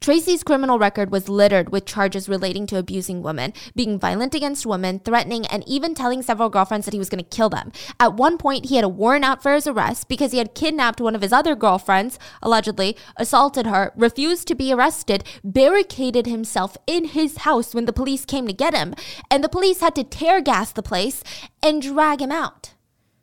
Tracy's 0.00 0.42
criminal 0.42 0.78
record 0.78 1.10
was 1.10 1.28
littered 1.28 1.68
with 1.68 1.84
charges 1.84 2.26
relating 2.26 2.66
to 2.68 2.78
abusing 2.78 3.20
women, 3.20 3.52
being 3.76 3.98
violent 3.98 4.34
against 4.34 4.64
women, 4.64 4.98
threatening, 4.98 5.44
and 5.48 5.62
even 5.68 5.94
telling 5.94 6.22
several 6.22 6.48
girlfriends 6.48 6.86
that 6.86 6.94
he 6.94 6.98
was 6.98 7.10
going 7.10 7.22
to 7.22 7.36
kill 7.36 7.50
them. 7.50 7.70
At 8.00 8.14
one 8.14 8.38
point, 8.38 8.70
he 8.70 8.76
had 8.76 8.84
a 8.84 8.88
warrant 8.88 9.26
out 9.26 9.42
for 9.42 9.52
his 9.52 9.66
arrest 9.66 10.08
because 10.08 10.32
he 10.32 10.38
had 10.38 10.54
kidnapped 10.54 11.02
one 11.02 11.14
of 11.14 11.20
his 11.20 11.34
other 11.34 11.54
girlfriends, 11.54 12.18
allegedly, 12.42 12.96
assaulted 13.18 13.66
her, 13.66 13.92
refused 13.94 14.48
to 14.48 14.54
be 14.54 14.72
arrested, 14.72 15.22
barricaded 15.44 16.24
himself 16.24 16.78
in 16.86 17.04
his 17.04 17.38
house 17.38 17.74
when 17.74 17.84
the 17.84 17.92
police 17.92 18.24
came 18.24 18.46
to 18.46 18.54
get 18.54 18.74
him, 18.74 18.94
and 19.30 19.44
the 19.44 19.50
police 19.50 19.80
had 19.80 19.94
to 19.96 20.04
tear 20.04 20.40
gas 20.40 20.72
the 20.72 20.82
place 20.82 21.22
and 21.62 21.82
drag 21.82 22.22
him 22.22 22.32
out. 22.32 22.72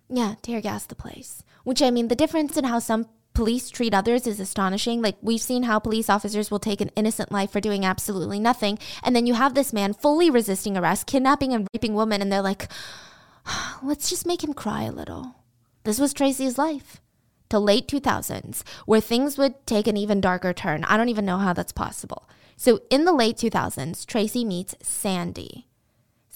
Yeah, 0.10 0.36
tear 0.44 0.62
gas 0.62 0.86
the 0.86 0.94
place. 0.94 1.44
Which 1.64 1.82
I 1.82 1.90
mean, 1.90 2.08
the 2.08 2.16
difference 2.16 2.56
in 2.56 2.66
how 2.66 2.78
some 2.78 3.08
police 3.38 3.70
treat 3.70 3.94
others 3.94 4.26
is 4.26 4.40
astonishing. 4.40 5.00
Like 5.00 5.16
we've 5.22 5.40
seen 5.40 5.64
how 5.64 5.78
police 5.78 6.10
officers 6.10 6.50
will 6.50 6.58
take 6.58 6.82
an 6.82 6.90
innocent 6.96 7.32
life 7.32 7.52
for 7.52 7.62
doing 7.62 7.86
absolutely 7.86 8.40
nothing, 8.40 8.80
and 9.04 9.16
then 9.16 9.28
you 9.28 9.36
have 9.36 9.54
this 9.54 9.72
man 9.72 9.94
fully 9.94 10.32
resisting 10.32 10.76
arrest, 10.76 11.06
kidnapping 11.06 11.54
and 11.54 11.68
raping 11.72 11.94
women, 11.94 12.20
and 12.20 12.32
they're 12.32 12.42
like, 12.42 12.68
let's 13.84 14.10
just 14.10 14.26
make 14.26 14.44
him 14.44 14.56
cry 14.56 14.84
a 14.84 14.92
little. 14.92 15.36
This 15.84 16.00
was 16.00 16.14
Tracy's 16.14 16.58
life. 16.58 17.00
to 17.50 17.60
late 17.60 17.88
2000s 17.88 18.64
where 18.88 19.00
things 19.00 19.38
would 19.38 19.54
take 19.68 19.86
an 19.88 19.96
even 19.96 20.20
darker 20.20 20.52
turn. 20.52 20.84
I 20.86 20.98
don't 20.98 21.10
even 21.10 21.24
know 21.24 21.38
how 21.38 21.54
that's 21.54 21.72
possible. 21.72 22.28
So 22.58 22.82
in 22.90 23.06
the 23.06 23.14
late 23.14 23.38
2000s, 23.38 24.06
Tracy 24.08 24.44
meets 24.44 24.76
Sandy. 24.82 25.67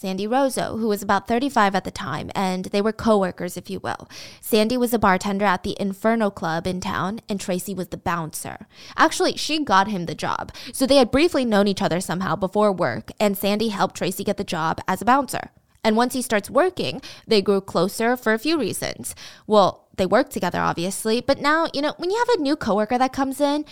Sandy 0.01 0.25
Rosso, 0.25 0.77
who 0.77 0.87
was 0.87 1.03
about 1.03 1.27
35 1.27 1.75
at 1.75 1.83
the 1.83 1.91
time, 1.91 2.31
and 2.33 2.65
they 2.65 2.81
were 2.81 2.91
coworkers, 2.91 3.55
if 3.55 3.69
you 3.69 3.79
will. 3.79 4.09
Sandy 4.39 4.75
was 4.75 4.95
a 4.95 4.97
bartender 4.97 5.45
at 5.45 5.61
the 5.61 5.77
Inferno 5.79 6.31
Club 6.31 6.65
in 6.65 6.81
town, 6.81 7.19
and 7.29 7.39
Tracy 7.39 7.75
was 7.75 7.89
the 7.89 7.97
bouncer. 7.97 8.65
Actually, 8.97 9.37
she 9.37 9.63
got 9.63 9.89
him 9.89 10.07
the 10.07 10.15
job, 10.15 10.51
so 10.73 10.87
they 10.87 10.95
had 10.95 11.11
briefly 11.11 11.45
known 11.45 11.67
each 11.67 11.83
other 11.83 12.01
somehow 12.01 12.35
before 12.35 12.71
work, 12.71 13.11
and 13.19 13.37
Sandy 13.37 13.67
helped 13.67 13.95
Tracy 13.95 14.23
get 14.23 14.37
the 14.37 14.43
job 14.43 14.81
as 14.87 15.03
a 15.03 15.05
bouncer. 15.05 15.51
And 15.83 15.95
once 15.95 16.15
he 16.15 16.23
starts 16.23 16.49
working, 16.49 16.99
they 17.27 17.43
grew 17.43 17.61
closer 17.61 18.17
for 18.17 18.33
a 18.33 18.39
few 18.39 18.59
reasons. 18.59 19.13
Well, 19.45 19.87
they 19.97 20.07
work 20.07 20.29
together, 20.29 20.61
obviously, 20.61 21.21
but 21.21 21.39
now, 21.39 21.67
you 21.75 21.81
know, 21.83 21.93
when 21.97 22.09
you 22.09 22.17
have 22.17 22.39
a 22.39 22.41
new 22.41 22.55
coworker 22.55 22.97
that 22.97 23.13
comes 23.13 23.39
in, 23.39 23.65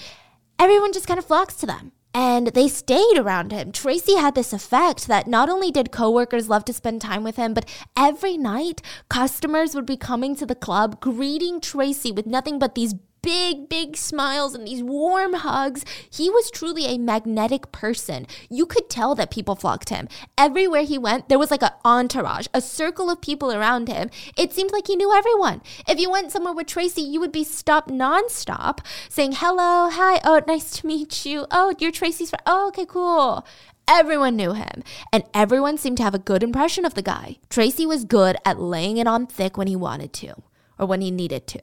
everyone 0.59 0.93
just 0.93 1.07
kind 1.07 1.17
of 1.17 1.25
flocks 1.25 1.55
to 1.55 1.65
them 1.65 1.91
and 2.13 2.47
they 2.47 2.67
stayed 2.67 3.17
around 3.17 3.51
him. 3.51 3.71
Tracy 3.71 4.15
had 4.15 4.35
this 4.35 4.53
effect 4.53 5.07
that 5.07 5.27
not 5.27 5.49
only 5.49 5.71
did 5.71 5.91
coworkers 5.91 6.49
love 6.49 6.65
to 6.65 6.73
spend 6.73 7.01
time 7.01 7.23
with 7.23 7.35
him, 7.35 7.53
but 7.53 7.69
every 7.95 8.37
night 8.37 8.81
customers 9.09 9.75
would 9.75 9.85
be 9.85 9.97
coming 9.97 10.35
to 10.35 10.45
the 10.45 10.55
club 10.55 10.99
greeting 10.99 11.61
Tracy 11.61 12.11
with 12.11 12.25
nothing 12.25 12.57
but 12.57 12.75
these 12.75 12.95
big, 13.21 13.69
big 13.69 13.97
smiles 13.97 14.55
and 14.55 14.67
these 14.67 14.83
warm 14.83 15.33
hugs. 15.33 15.85
He 16.09 16.29
was 16.29 16.51
truly 16.51 16.85
a 16.85 16.97
magnetic 16.97 17.71
person. 17.71 18.27
You 18.49 18.65
could 18.65 18.89
tell 18.89 19.15
that 19.15 19.31
people 19.31 19.55
flocked 19.55 19.89
him. 19.89 20.07
Everywhere 20.37 20.83
he 20.83 20.97
went, 20.97 21.29
there 21.29 21.39
was 21.39 21.51
like 21.51 21.63
an 21.63 21.71
entourage, 21.83 22.47
a 22.53 22.61
circle 22.61 23.09
of 23.09 23.21
people 23.21 23.51
around 23.51 23.87
him. 23.87 24.09
It 24.37 24.53
seemed 24.53 24.71
like 24.71 24.87
he 24.87 24.95
knew 24.95 25.13
everyone. 25.13 25.61
If 25.87 25.99
you 25.99 26.09
went 26.09 26.31
somewhere 26.31 26.53
with 26.53 26.67
Tracy, 26.67 27.01
you 27.01 27.19
would 27.19 27.31
be 27.31 27.43
stopped 27.43 27.89
nonstop 27.89 28.79
saying, 29.09 29.33
hello, 29.33 29.89
hi, 29.89 30.19
oh, 30.23 30.41
nice 30.47 30.71
to 30.79 30.87
meet 30.87 31.25
you. 31.25 31.45
Oh, 31.51 31.73
you're 31.79 31.91
Tracy's 31.91 32.29
friend. 32.29 32.43
Oh, 32.45 32.67
okay, 32.69 32.85
cool. 32.85 33.45
Everyone 33.87 34.35
knew 34.35 34.53
him, 34.53 34.83
and 35.11 35.23
everyone 35.33 35.77
seemed 35.77 35.97
to 35.97 36.03
have 36.03 36.13
a 36.13 36.19
good 36.19 36.43
impression 36.43 36.85
of 36.85 36.93
the 36.93 37.01
guy. 37.01 37.37
Tracy 37.49 37.87
was 37.87 38.05
good 38.05 38.37
at 38.45 38.59
laying 38.59 38.97
it 38.97 39.07
on 39.07 39.25
thick 39.25 39.57
when 39.57 39.65
he 39.65 39.75
wanted 39.75 40.13
to, 40.13 40.35
or 40.77 40.85
when 40.85 41.01
he 41.01 41.09
needed 41.09 41.47
to. 41.47 41.59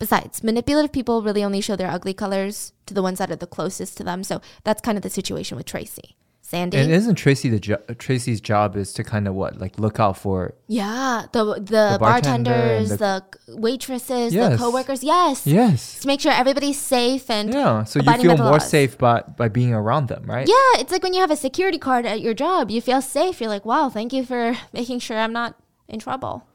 Besides, 0.00 0.42
manipulative 0.42 0.92
people 0.92 1.22
really 1.22 1.44
only 1.44 1.60
show 1.60 1.76
their 1.76 1.90
ugly 1.90 2.14
colors 2.14 2.72
to 2.86 2.94
the 2.94 3.02
ones 3.02 3.18
that 3.18 3.30
are 3.30 3.36
the 3.36 3.46
closest 3.46 3.96
to 3.98 4.02
them. 4.02 4.24
So 4.24 4.40
that's 4.64 4.80
kind 4.80 4.98
of 4.98 5.02
the 5.02 5.10
situation 5.10 5.56
with 5.56 5.66
Tracy. 5.66 6.16
Sandy. 6.50 6.78
And 6.78 6.90
isn't 6.90 7.14
Tracy 7.14 7.48
the 7.48 7.60
jo- 7.60 7.84
Tracy's 7.98 8.40
job 8.40 8.74
is 8.74 8.92
to 8.94 9.04
kind 9.04 9.28
of 9.28 9.34
what 9.34 9.60
like 9.60 9.78
look 9.78 10.00
out 10.00 10.16
for? 10.16 10.54
Yeah, 10.66 11.26
the 11.30 11.44
the, 11.44 11.60
the 11.60 11.96
bartenders, 12.00 12.88
the, 12.90 13.22
the, 13.46 13.56
waitresses, 13.56 14.34
yes. 14.34 14.52
the 14.52 14.58
coworkers. 14.58 15.04
Yes, 15.04 15.46
yes. 15.46 16.00
To 16.00 16.08
make 16.08 16.20
sure 16.20 16.32
everybody's 16.32 16.80
safe 16.80 17.30
and 17.30 17.54
yeah, 17.54 17.84
so 17.84 18.00
you 18.00 18.12
feel 18.14 18.36
more 18.36 18.58
laws. 18.58 18.68
safe 18.68 18.98
by 18.98 19.20
by 19.36 19.48
being 19.48 19.72
around 19.72 20.08
them, 20.08 20.24
right? 20.24 20.48
Yeah, 20.48 20.80
it's 20.80 20.90
like 20.90 21.04
when 21.04 21.14
you 21.14 21.20
have 21.20 21.30
a 21.30 21.36
security 21.36 21.78
card 21.78 22.04
at 22.04 22.20
your 22.20 22.34
job, 22.34 22.68
you 22.68 22.80
feel 22.80 23.00
safe. 23.00 23.40
You're 23.40 23.50
like, 23.50 23.64
wow, 23.64 23.88
thank 23.88 24.12
you 24.12 24.24
for 24.24 24.56
making 24.72 24.98
sure 24.98 25.18
I'm 25.18 25.32
not 25.32 25.54
in 25.88 26.00
trouble. 26.00 26.48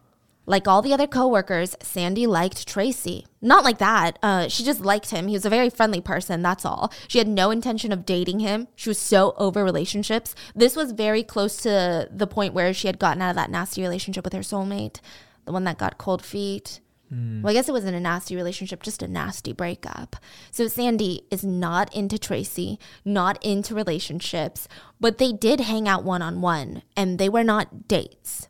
Like 0.45 0.67
all 0.67 0.81
the 0.81 0.93
other 0.93 1.07
coworkers, 1.07 1.75
Sandy 1.81 2.27
liked 2.27 2.67
Tracy. 2.67 3.25
Not 3.41 3.63
like 3.63 3.79
that. 3.79 4.19
Uh, 4.21 4.47
she 4.47 4.63
just 4.63 4.81
liked 4.81 5.09
him. 5.09 5.27
He 5.27 5.33
was 5.33 5.45
a 5.45 5.49
very 5.49 5.69
friendly 5.69 6.01
person, 6.01 6.41
that's 6.41 6.65
all. 6.65 6.91
She 7.07 7.17
had 7.17 7.27
no 7.27 7.51
intention 7.51 7.91
of 7.91 8.05
dating 8.05 8.39
him. 8.39 8.67
She 8.75 8.89
was 8.89 8.99
so 8.99 9.33
over 9.37 9.63
relationships. 9.63 10.35
This 10.55 10.75
was 10.75 10.91
very 10.91 11.23
close 11.23 11.57
to 11.57 12.07
the 12.11 12.27
point 12.27 12.53
where 12.53 12.73
she 12.73 12.87
had 12.87 12.99
gotten 12.99 13.21
out 13.21 13.31
of 13.31 13.35
that 13.35 13.51
nasty 13.51 13.81
relationship 13.81 14.23
with 14.23 14.33
her 14.33 14.39
soulmate, 14.39 14.99
the 15.45 15.51
one 15.51 15.63
that 15.63 15.77
got 15.77 15.97
cold 15.97 16.23
feet. 16.23 16.79
Mm. 17.13 17.41
Well, 17.41 17.51
I 17.51 17.53
guess 17.53 17.69
it 17.69 17.73
wasn't 17.73 17.95
a 17.95 17.99
nasty 17.99 18.35
relationship, 18.35 18.81
just 18.81 19.03
a 19.03 19.07
nasty 19.07 19.53
breakup. 19.53 20.15
So 20.51 20.67
Sandy 20.67 21.23
is 21.29 21.43
not 21.43 21.93
into 21.93 22.17
Tracy, 22.17 22.79
not 23.03 23.43
into 23.43 23.75
relationships, 23.75 24.67
but 24.99 25.17
they 25.17 25.31
did 25.31 25.59
hang 25.61 25.87
out 25.87 26.03
one 26.03 26.21
on 26.21 26.41
one, 26.41 26.81
and 26.97 27.19
they 27.19 27.29
were 27.29 27.43
not 27.43 27.87
dates. 27.87 28.47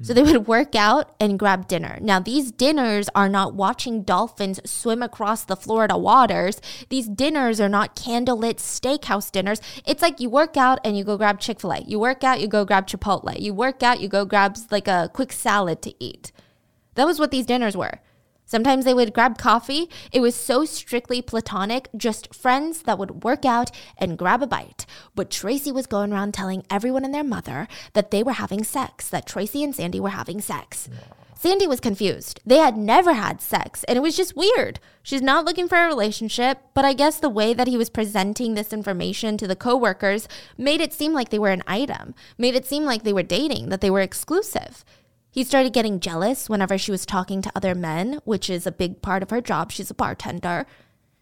So 0.00 0.14
they 0.14 0.22
would 0.22 0.46
work 0.46 0.76
out 0.76 1.14
and 1.18 1.38
grab 1.38 1.66
dinner. 1.66 1.98
Now, 2.00 2.20
these 2.20 2.52
dinners 2.52 3.08
are 3.16 3.28
not 3.28 3.54
watching 3.54 4.04
dolphins 4.04 4.60
swim 4.64 5.02
across 5.02 5.44
the 5.44 5.56
Florida 5.56 5.98
waters. 5.98 6.60
These 6.88 7.08
dinners 7.08 7.60
are 7.60 7.68
not 7.68 7.96
candlelit 7.96 8.58
steakhouse 8.58 9.32
dinners. 9.32 9.60
It's 9.84 10.00
like 10.00 10.20
you 10.20 10.30
work 10.30 10.56
out 10.56 10.78
and 10.84 10.96
you 10.96 11.02
go 11.02 11.16
grab 11.16 11.40
Chick 11.40 11.60
fil 11.60 11.72
A. 11.72 11.80
You 11.80 11.98
work 11.98 12.22
out, 12.22 12.40
you 12.40 12.46
go 12.46 12.64
grab 12.64 12.86
Chipotle. 12.86 13.40
You 13.40 13.52
work 13.52 13.82
out, 13.82 14.00
you 14.00 14.08
go 14.08 14.24
grab 14.24 14.56
like 14.70 14.86
a 14.86 15.10
quick 15.12 15.32
salad 15.32 15.82
to 15.82 15.92
eat. 15.98 16.30
That 16.94 17.06
was 17.06 17.18
what 17.18 17.32
these 17.32 17.46
dinners 17.46 17.76
were. 17.76 18.00
Sometimes 18.48 18.86
they 18.86 18.94
would 18.94 19.12
grab 19.12 19.36
coffee. 19.36 19.90
It 20.10 20.20
was 20.20 20.34
so 20.34 20.64
strictly 20.64 21.20
platonic, 21.20 21.90
just 21.94 22.34
friends 22.34 22.82
that 22.84 22.98
would 22.98 23.22
work 23.22 23.44
out 23.44 23.70
and 23.98 24.16
grab 24.16 24.42
a 24.42 24.46
bite. 24.46 24.86
But 25.14 25.30
Tracy 25.30 25.70
was 25.70 25.86
going 25.86 26.14
around 26.14 26.32
telling 26.32 26.64
everyone 26.70 27.04
and 27.04 27.12
their 27.12 27.22
mother 27.22 27.68
that 27.92 28.10
they 28.10 28.22
were 28.22 28.32
having 28.32 28.64
sex, 28.64 29.06
that 29.10 29.26
Tracy 29.26 29.62
and 29.62 29.76
Sandy 29.76 30.00
were 30.00 30.08
having 30.08 30.40
sex. 30.40 30.88
Sandy 31.34 31.66
was 31.68 31.78
confused. 31.78 32.40
They 32.44 32.56
had 32.56 32.76
never 32.76 33.12
had 33.12 33.40
sex, 33.40 33.84
and 33.84 33.96
it 33.96 34.00
was 34.00 34.16
just 34.16 34.34
weird. 34.34 34.80
She's 35.04 35.22
not 35.22 35.44
looking 35.44 35.68
for 35.68 35.78
a 35.78 35.86
relationship, 35.86 36.58
but 36.74 36.84
I 36.84 36.94
guess 36.94 37.20
the 37.20 37.28
way 37.28 37.54
that 37.54 37.68
he 37.68 37.76
was 37.76 37.90
presenting 37.90 38.54
this 38.54 38.72
information 38.72 39.36
to 39.36 39.46
the 39.46 39.54
coworkers 39.54 40.26
made 40.56 40.80
it 40.80 40.92
seem 40.92 41.12
like 41.12 41.28
they 41.28 41.38
were 41.38 41.50
an 41.50 41.62
item, 41.66 42.14
made 42.38 42.56
it 42.56 42.66
seem 42.66 42.84
like 42.84 43.04
they 43.04 43.12
were 43.12 43.22
dating, 43.22 43.68
that 43.68 43.80
they 43.80 43.90
were 43.90 44.00
exclusive. 44.00 44.84
He 45.30 45.44
started 45.44 45.72
getting 45.72 46.00
jealous 46.00 46.48
whenever 46.48 46.78
she 46.78 46.90
was 46.90 47.04
talking 47.04 47.42
to 47.42 47.52
other 47.54 47.74
men, 47.74 48.20
which 48.24 48.48
is 48.48 48.66
a 48.66 48.72
big 48.72 49.02
part 49.02 49.22
of 49.22 49.30
her 49.30 49.40
job. 49.40 49.70
She's 49.70 49.90
a 49.90 49.94
bartender. 49.94 50.66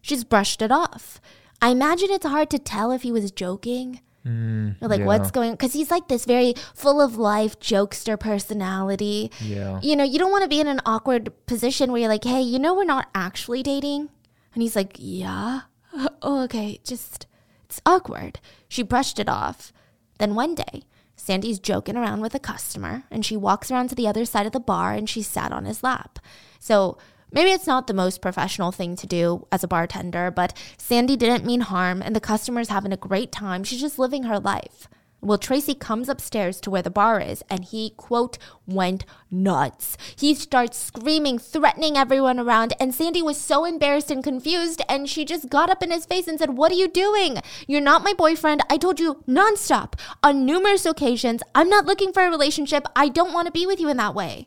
She's 0.01 0.25
brushed 0.25 0.63
it 0.63 0.71
off. 0.71 1.21
I 1.61 1.71
imagine 1.71 2.11
it's 2.11 2.27
hard 2.27 2.51
to 2.51 2.59
tell 2.59 2.93
if 2.93 3.03
he 3.03 3.13
was 3.13 3.31
joking. 3.31 4.01
Mm, 4.27 4.77
like 4.81 5.01
yeah. 5.01 5.07
what's 5.07 5.31
going 5.31 5.53
because 5.53 5.73
he's 5.73 5.91
like 5.91 6.09
this 6.09 6.25
very 6.25 6.55
full 6.75 7.01
of 7.01 7.17
life 7.17 7.61
jokester 7.61 8.19
personality 8.19 9.31
yeah 9.41 9.79
you 9.85 9.95
know 9.95 10.03
you 10.03 10.19
don't 10.19 10.33
want 10.33 10.43
to 10.43 10.49
be 10.49 10.59
in 10.59 10.67
an 10.67 10.81
awkward 10.85 11.33
position 11.47 11.93
where 11.93 12.01
you're 12.01 12.09
like 12.09 12.25
hey 12.25 12.41
you 12.41 12.59
know 12.59 12.75
we're 12.75 12.83
not 12.83 13.07
actually 13.15 13.63
dating 13.63 14.09
and 14.53 14.65
he's 14.65 14.75
like 14.75 14.97
yeah 14.99 15.61
oh 16.23 16.43
okay 16.43 16.81
just 16.83 17.29
it's 17.67 17.81
awkward 17.87 18.41
she 18.67 18.83
brushed 18.83 19.21
it 19.21 19.29
off 19.29 19.73
then 20.19 20.35
one 20.35 20.57
day 20.57 20.83
Sandy's 21.17 21.59
joking 21.59 21.97
around 21.97 22.21
with 22.21 22.35
a 22.35 22.39
customer, 22.39 23.05
and 23.11 23.25
she 23.25 23.37
walks 23.37 23.71
around 23.71 23.89
to 23.89 23.95
the 23.95 24.07
other 24.07 24.25
side 24.25 24.47
of 24.47 24.53
the 24.53 24.61
bar 24.61 24.93
and 24.93 25.09
she 25.09 25.23
sat 25.23 25.51
on 25.51 25.65
his 25.65 25.83
lap. 25.83 26.19
So 26.61 26.99
maybe 27.33 27.51
it's 27.51 27.67
not 27.67 27.87
the 27.87 27.95
most 27.95 28.23
professional 28.23 28.71
thing 28.71 28.95
to 28.97 29.07
do 29.07 29.47
as 29.51 29.65
a 29.65 29.69
bartender, 29.69 30.31
but 30.31 30.57
Sandy 30.79 31.17
didn't 31.17 31.45
mean 31.45 31.63
harm, 31.63 32.03
and 32.03 32.15
the 32.15 32.21
customer's 32.21 32.69
having 32.69 32.93
a 32.93 32.97
great 32.97 33.33
time. 33.33 33.65
She's 33.65 33.81
just 33.81 33.99
living 33.99 34.25
her 34.25 34.39
life. 34.39 34.89
Well, 35.27 35.39
Tracy 35.39 35.75
comes 35.75 36.09
upstairs 36.09 36.61
to 36.61 36.71
where 36.71 36.83
the 36.83 36.89
bar 36.89 37.19
is 37.19 37.43
and 37.51 37.65
he, 37.65 37.91
quote, 37.97 38.39
went 38.65 39.05
nuts. 39.29 39.99
He 40.15 40.37
starts 40.37 40.79
screaming, 40.79 41.41
threatening 41.41 41.97
everyone 41.97 42.39
around, 42.39 42.75
and 42.79 42.95
Sandy 42.95 43.23
was 43.23 43.37
so 43.37 43.65
embarrassed 43.65 44.09
and 44.09 44.23
confused 44.23 44.83
and 44.89 45.09
she 45.09 45.25
just 45.25 45.49
got 45.49 45.69
up 45.69 45.83
in 45.83 45.91
his 45.91 46.07
face 46.07 46.29
and 46.29 46.39
said, 46.39 46.57
What 46.57 46.71
are 46.71 46.77
you 46.77 46.87
doing? 46.87 47.39
You're 47.67 47.81
not 47.81 48.05
my 48.05 48.13
boyfriend. 48.13 48.63
I 48.71 48.77
told 48.77 49.01
you 49.01 49.25
nonstop 49.27 49.95
on 50.23 50.47
numerous 50.47 50.87
occasions. 50.87 51.43
I'm 51.57 51.69
not 51.69 51.87
looking 51.87 52.13
for 52.13 52.25
a 52.25 52.31
relationship. 52.31 52.87
I 52.95 53.09
don't 53.09 53.35
want 53.35 53.47
to 53.47 53.53
be 53.53 53.67
with 53.67 53.81
you 53.81 53.89
in 53.89 53.97
that 53.97 54.15
way. 54.15 54.47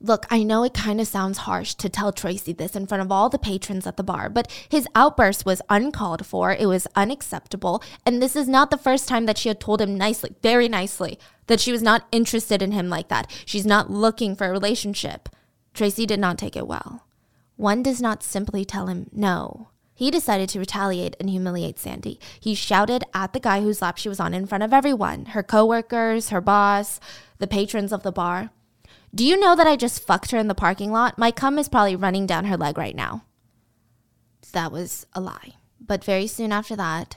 Look, 0.00 0.26
I 0.30 0.42
know 0.42 0.62
it 0.62 0.74
kind 0.74 1.00
of 1.00 1.06
sounds 1.06 1.38
harsh 1.38 1.74
to 1.74 1.88
tell 1.88 2.12
Tracy 2.12 2.52
this 2.52 2.76
in 2.76 2.86
front 2.86 3.02
of 3.02 3.10
all 3.10 3.30
the 3.30 3.38
patrons 3.38 3.86
at 3.86 3.96
the 3.96 4.02
bar, 4.02 4.28
but 4.28 4.50
his 4.68 4.86
outburst 4.94 5.46
was 5.46 5.62
uncalled 5.70 6.26
for. 6.26 6.52
It 6.52 6.66
was 6.66 6.86
unacceptable. 6.94 7.82
And 8.04 8.20
this 8.20 8.36
is 8.36 8.46
not 8.46 8.70
the 8.70 8.76
first 8.76 9.08
time 9.08 9.24
that 9.26 9.38
she 9.38 9.48
had 9.48 9.58
told 9.58 9.80
him 9.80 9.96
nicely, 9.96 10.34
very 10.42 10.68
nicely, 10.68 11.18
that 11.46 11.60
she 11.60 11.72
was 11.72 11.82
not 11.82 12.06
interested 12.12 12.60
in 12.60 12.72
him 12.72 12.90
like 12.90 13.08
that. 13.08 13.30
She's 13.46 13.64
not 13.64 13.90
looking 13.90 14.36
for 14.36 14.46
a 14.46 14.52
relationship. 14.52 15.30
Tracy 15.72 16.04
did 16.04 16.20
not 16.20 16.36
take 16.36 16.56
it 16.56 16.66
well. 16.66 17.06
One 17.56 17.82
does 17.82 18.00
not 18.02 18.22
simply 18.22 18.66
tell 18.66 18.88
him 18.88 19.08
no. 19.12 19.70
He 19.94 20.10
decided 20.10 20.50
to 20.50 20.58
retaliate 20.58 21.16
and 21.18 21.30
humiliate 21.30 21.78
Sandy. 21.78 22.20
He 22.38 22.54
shouted 22.54 23.02
at 23.14 23.32
the 23.32 23.40
guy 23.40 23.62
whose 23.62 23.80
lap 23.80 23.96
she 23.96 24.10
was 24.10 24.20
on 24.20 24.34
in 24.34 24.46
front 24.46 24.62
of 24.62 24.74
everyone 24.74 25.26
her 25.26 25.42
coworkers, 25.42 26.28
her 26.28 26.42
boss, 26.42 27.00
the 27.38 27.46
patrons 27.46 27.92
of 27.92 28.02
the 28.02 28.12
bar. 28.12 28.50
Do 29.16 29.24
you 29.24 29.40
know 29.40 29.56
that 29.56 29.66
I 29.66 29.76
just 29.76 30.06
fucked 30.06 30.30
her 30.32 30.38
in 30.38 30.48
the 30.48 30.54
parking 30.54 30.92
lot? 30.92 31.16
My 31.16 31.30
cum 31.30 31.58
is 31.58 31.70
probably 31.70 31.96
running 31.96 32.26
down 32.26 32.44
her 32.44 32.56
leg 32.58 32.76
right 32.76 32.94
now. 32.94 33.24
That 34.52 34.70
was 34.70 35.06
a 35.14 35.22
lie. 35.22 35.54
But 35.80 36.04
very 36.04 36.26
soon 36.26 36.52
after 36.52 36.76
that, 36.76 37.16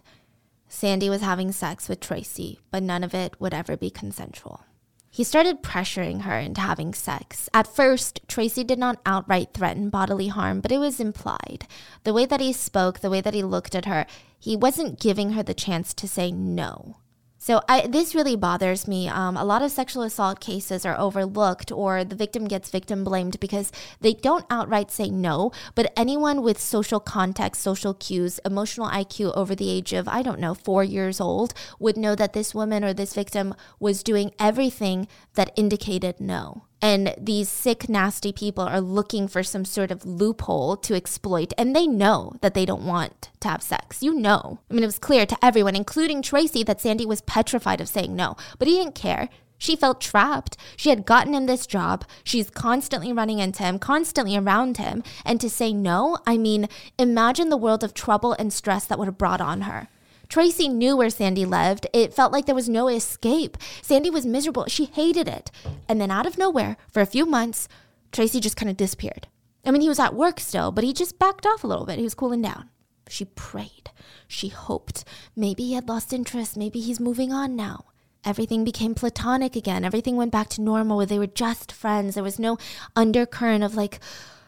Sandy 0.70 1.10
was 1.10 1.20
having 1.20 1.52
sex 1.52 1.90
with 1.90 2.00
Tracy, 2.00 2.62
but 2.72 2.84
none 2.84 3.04
of 3.04 3.14
it 3.14 3.36
would 3.42 3.54
ever 3.54 3.76
be 3.76 3.90
consensual. 3.90 4.64
He 5.10 5.26
started 5.26 5.62
pressuring 5.62 6.22
her 6.22 6.40
into 6.40 6.62
having 6.62 6.94
sex. 6.94 7.50
At 7.54 7.68
first, 7.68 8.22
Tracy 8.30 8.64
did 8.64 8.80
not 8.80 9.02
outright 9.06 9.50
threaten 9.54 9.90
bodily 9.90 10.30
harm, 10.30 10.62
but 10.62 10.72
it 10.72 10.78
was 10.78 11.02
implied. 11.02 11.68
The 12.06 12.14
way 12.14 12.26
that 12.26 12.40
he 12.40 12.54
spoke, 12.54 13.00
the 13.00 13.10
way 13.10 13.20
that 13.20 13.34
he 13.34 13.44
looked 13.44 13.76
at 13.76 13.84
her, 13.84 14.06
he 14.40 14.56
wasn't 14.56 15.02
giving 15.02 15.34
her 15.34 15.44
the 15.44 15.54
chance 15.54 15.94
to 15.96 16.08
say 16.08 16.32
no. 16.32 16.96
So 17.42 17.62
I, 17.70 17.88
this 17.88 18.14
really 18.14 18.36
bothers 18.36 18.86
me. 18.86 19.08
Um, 19.08 19.38
a 19.38 19.46
lot 19.46 19.62
of 19.62 19.72
sexual 19.72 20.04
assault 20.04 20.42
cases 20.42 20.86
are 20.86 21.00
overlooked, 21.00 21.72
or 21.72 22.04
the 22.04 22.16
victim 22.16 22.50
gets 22.50 22.70
victim 22.70 23.06
blamed 23.06 23.40
because 23.40 23.72
they 24.02 24.14
don't 24.14 24.46
outright 24.50 24.92
say 24.92 25.10
no. 25.10 25.54
But 25.74 25.94
anyone 25.96 26.42
with 26.42 26.60
social 26.60 27.00
context, 27.00 27.62
social 27.62 27.94
cues, 27.94 28.42
emotional 28.44 28.90
IQ 28.90 29.36
over 29.38 29.56
the 29.56 29.70
age 29.70 29.94
of 29.94 30.10
I 30.10 30.22
don't 30.22 30.42
know 30.42 30.54
four 30.54 30.84
years 30.84 31.22
old 31.22 31.54
would 31.80 31.96
know 31.96 32.14
that 32.14 32.34
this 32.34 32.54
woman 32.54 32.84
or 32.84 32.94
this 32.94 33.14
victim 33.14 33.56
was 33.80 34.04
doing 34.04 34.34
everything 34.38 35.08
that 35.36 35.54
indicated 35.56 36.20
no. 36.20 36.64
And 36.82 37.14
these 37.18 37.50
sick, 37.50 37.90
nasty 37.90 38.32
people 38.32 38.64
are 38.64 38.82
looking 38.82 39.28
for 39.28 39.44
some 39.44 39.66
sort 39.66 39.92
of 39.92 40.06
loophole 40.06 40.78
to 40.78 40.96
exploit. 40.96 41.54
And 41.58 41.76
they 41.76 41.88
know 41.88 42.34
that 42.42 42.54
they 42.54 42.66
don't 42.66 42.86
want 42.86 43.30
to 43.42 43.50
have 43.50 43.62
sex. 43.62 44.02
You 44.02 44.14
know. 44.14 44.60
I 44.70 44.74
mean, 44.74 44.84
it 44.84 44.88
was 44.88 45.00
clear 45.00 45.26
to 45.26 45.38
everyone, 45.46 45.76
including 45.76 46.22
Tracy, 46.22 46.64
that 46.64 46.82
Sandy 46.82 47.06
was 47.06 47.22
petrified 47.22 47.82
of 47.82 47.90
saying 47.90 48.16
no. 48.16 48.36
But 48.58 48.68
he 48.68 48.76
didn't 48.76 48.96
care. 48.96 49.30
She 49.58 49.76
felt 49.76 50.00
trapped. 50.00 50.56
She 50.78 50.90
had 50.90 51.06
gotten 51.06 51.34
him 51.34 51.46
this 51.46 51.68
job. 51.68 52.06
She's 52.24 52.50
constantly 52.50 53.12
running 53.12 53.40
into 53.40 53.62
him, 53.62 53.78
constantly 53.78 54.38
around 54.38 54.78
him. 54.78 55.04
And 55.26 55.40
to 55.42 55.50
say 55.50 55.74
no, 55.74 56.18
I 56.26 56.38
mean, 56.38 56.70
imagine 56.98 57.50
the 57.50 57.58
world 57.58 57.84
of 57.84 57.94
trouble 57.94 58.34
and 58.40 58.54
stress 58.54 58.86
that 58.86 58.98
would 58.98 59.10
have 59.10 59.18
brought 59.18 59.42
on 59.42 59.62
her. 59.62 59.90
Tracy 60.30 60.70
knew 60.70 60.96
where 60.96 61.10
Sandy 61.10 61.44
lived. 61.44 61.88
It 61.92 62.14
felt 62.14 62.32
like 62.32 62.46
there 62.46 62.54
was 62.54 62.70
no 62.70 62.88
escape. 62.88 63.58
Sandy 63.82 64.12
was 64.12 64.28
miserable. 64.28 64.66
She 64.68 64.86
hated 64.86 65.28
it. 65.28 65.50
And 65.88 66.00
then 66.00 66.12
out 66.12 66.28
of 66.28 66.38
nowhere, 66.38 66.78
for 66.92 67.02
a 67.02 67.08
few 67.08 67.26
months, 67.26 67.68
Tracy 68.12 68.40
just 68.40 68.56
kind 68.56 68.70
of 68.70 68.78
disappeared. 68.78 69.28
I 69.66 69.72
mean, 69.72 69.82
he 69.82 69.90
was 69.90 70.00
at 70.00 70.14
work 70.14 70.40
still, 70.40 70.72
but 70.72 70.84
he 70.84 70.94
just 70.94 71.18
backed 71.18 71.48
off 71.48 71.64
a 71.64 71.68
little 71.68 71.86
bit. 71.86 71.98
He 71.98 72.04
was 72.04 72.14
cooling 72.14 72.44
down. 72.44 72.70
She 73.10 73.26
prayed. 73.26 73.90
She 74.28 74.50
hoped. 74.50 75.04
Maybe 75.36 75.64
he 75.64 75.74
had 75.74 75.90
lost 75.90 76.14
interest. 76.14 76.56
Maybe 76.56 76.80
he's 76.80 77.00
moving 77.00 77.34
on 77.34 77.56
now. 77.56 77.86
Everything 78.24 78.64
became 78.64 78.94
platonic 78.94 79.56
again. 79.56 79.84
Everything 79.84 80.16
went 80.16 80.32
back 80.32 80.50
to 80.50 80.62
normal 80.62 81.04
they 81.06 81.18
were 81.18 81.26
just 81.26 81.72
friends. 81.72 82.16
There 82.16 82.24
was 82.24 82.38
no 82.38 82.58
undercurrent 82.96 83.64
of 83.64 83.76
like, 83.76 84.00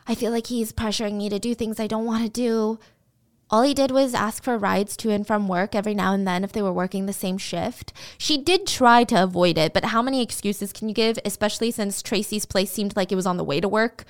I 0.07 0.13
feel 0.13 0.31
like 0.31 0.47
he's 0.47 0.73
pressuring 0.73 1.17
me 1.17 1.29
to 1.29 1.39
do 1.39 1.55
things 1.55 1.79
I 1.79 1.87
don't 1.87 2.05
want 2.05 2.23
to 2.23 2.29
do. 2.29 2.79
All 3.51 3.63
he 3.63 3.73
did 3.73 3.91
was 3.91 4.13
ask 4.13 4.43
for 4.43 4.57
rides 4.57 4.95
to 4.97 5.11
and 5.11 5.27
from 5.27 5.49
work 5.49 5.75
every 5.75 5.93
now 5.93 6.13
and 6.13 6.25
then 6.25 6.45
if 6.45 6.53
they 6.53 6.61
were 6.61 6.71
working 6.71 7.05
the 7.05 7.11
same 7.11 7.37
shift. 7.37 7.91
She 8.17 8.37
did 8.37 8.65
try 8.65 9.03
to 9.03 9.21
avoid 9.21 9.57
it, 9.57 9.73
but 9.73 9.85
how 9.85 10.01
many 10.01 10.21
excuses 10.21 10.71
can 10.71 10.87
you 10.87 10.95
give, 10.95 11.19
especially 11.25 11.69
since 11.69 12.01
Tracy's 12.01 12.45
place 12.45 12.71
seemed 12.71 12.95
like 12.95 13.11
it 13.11 13.17
was 13.17 13.25
on 13.25 13.35
the 13.35 13.43
way 13.43 13.59
to 13.59 13.67
work? 13.67 14.05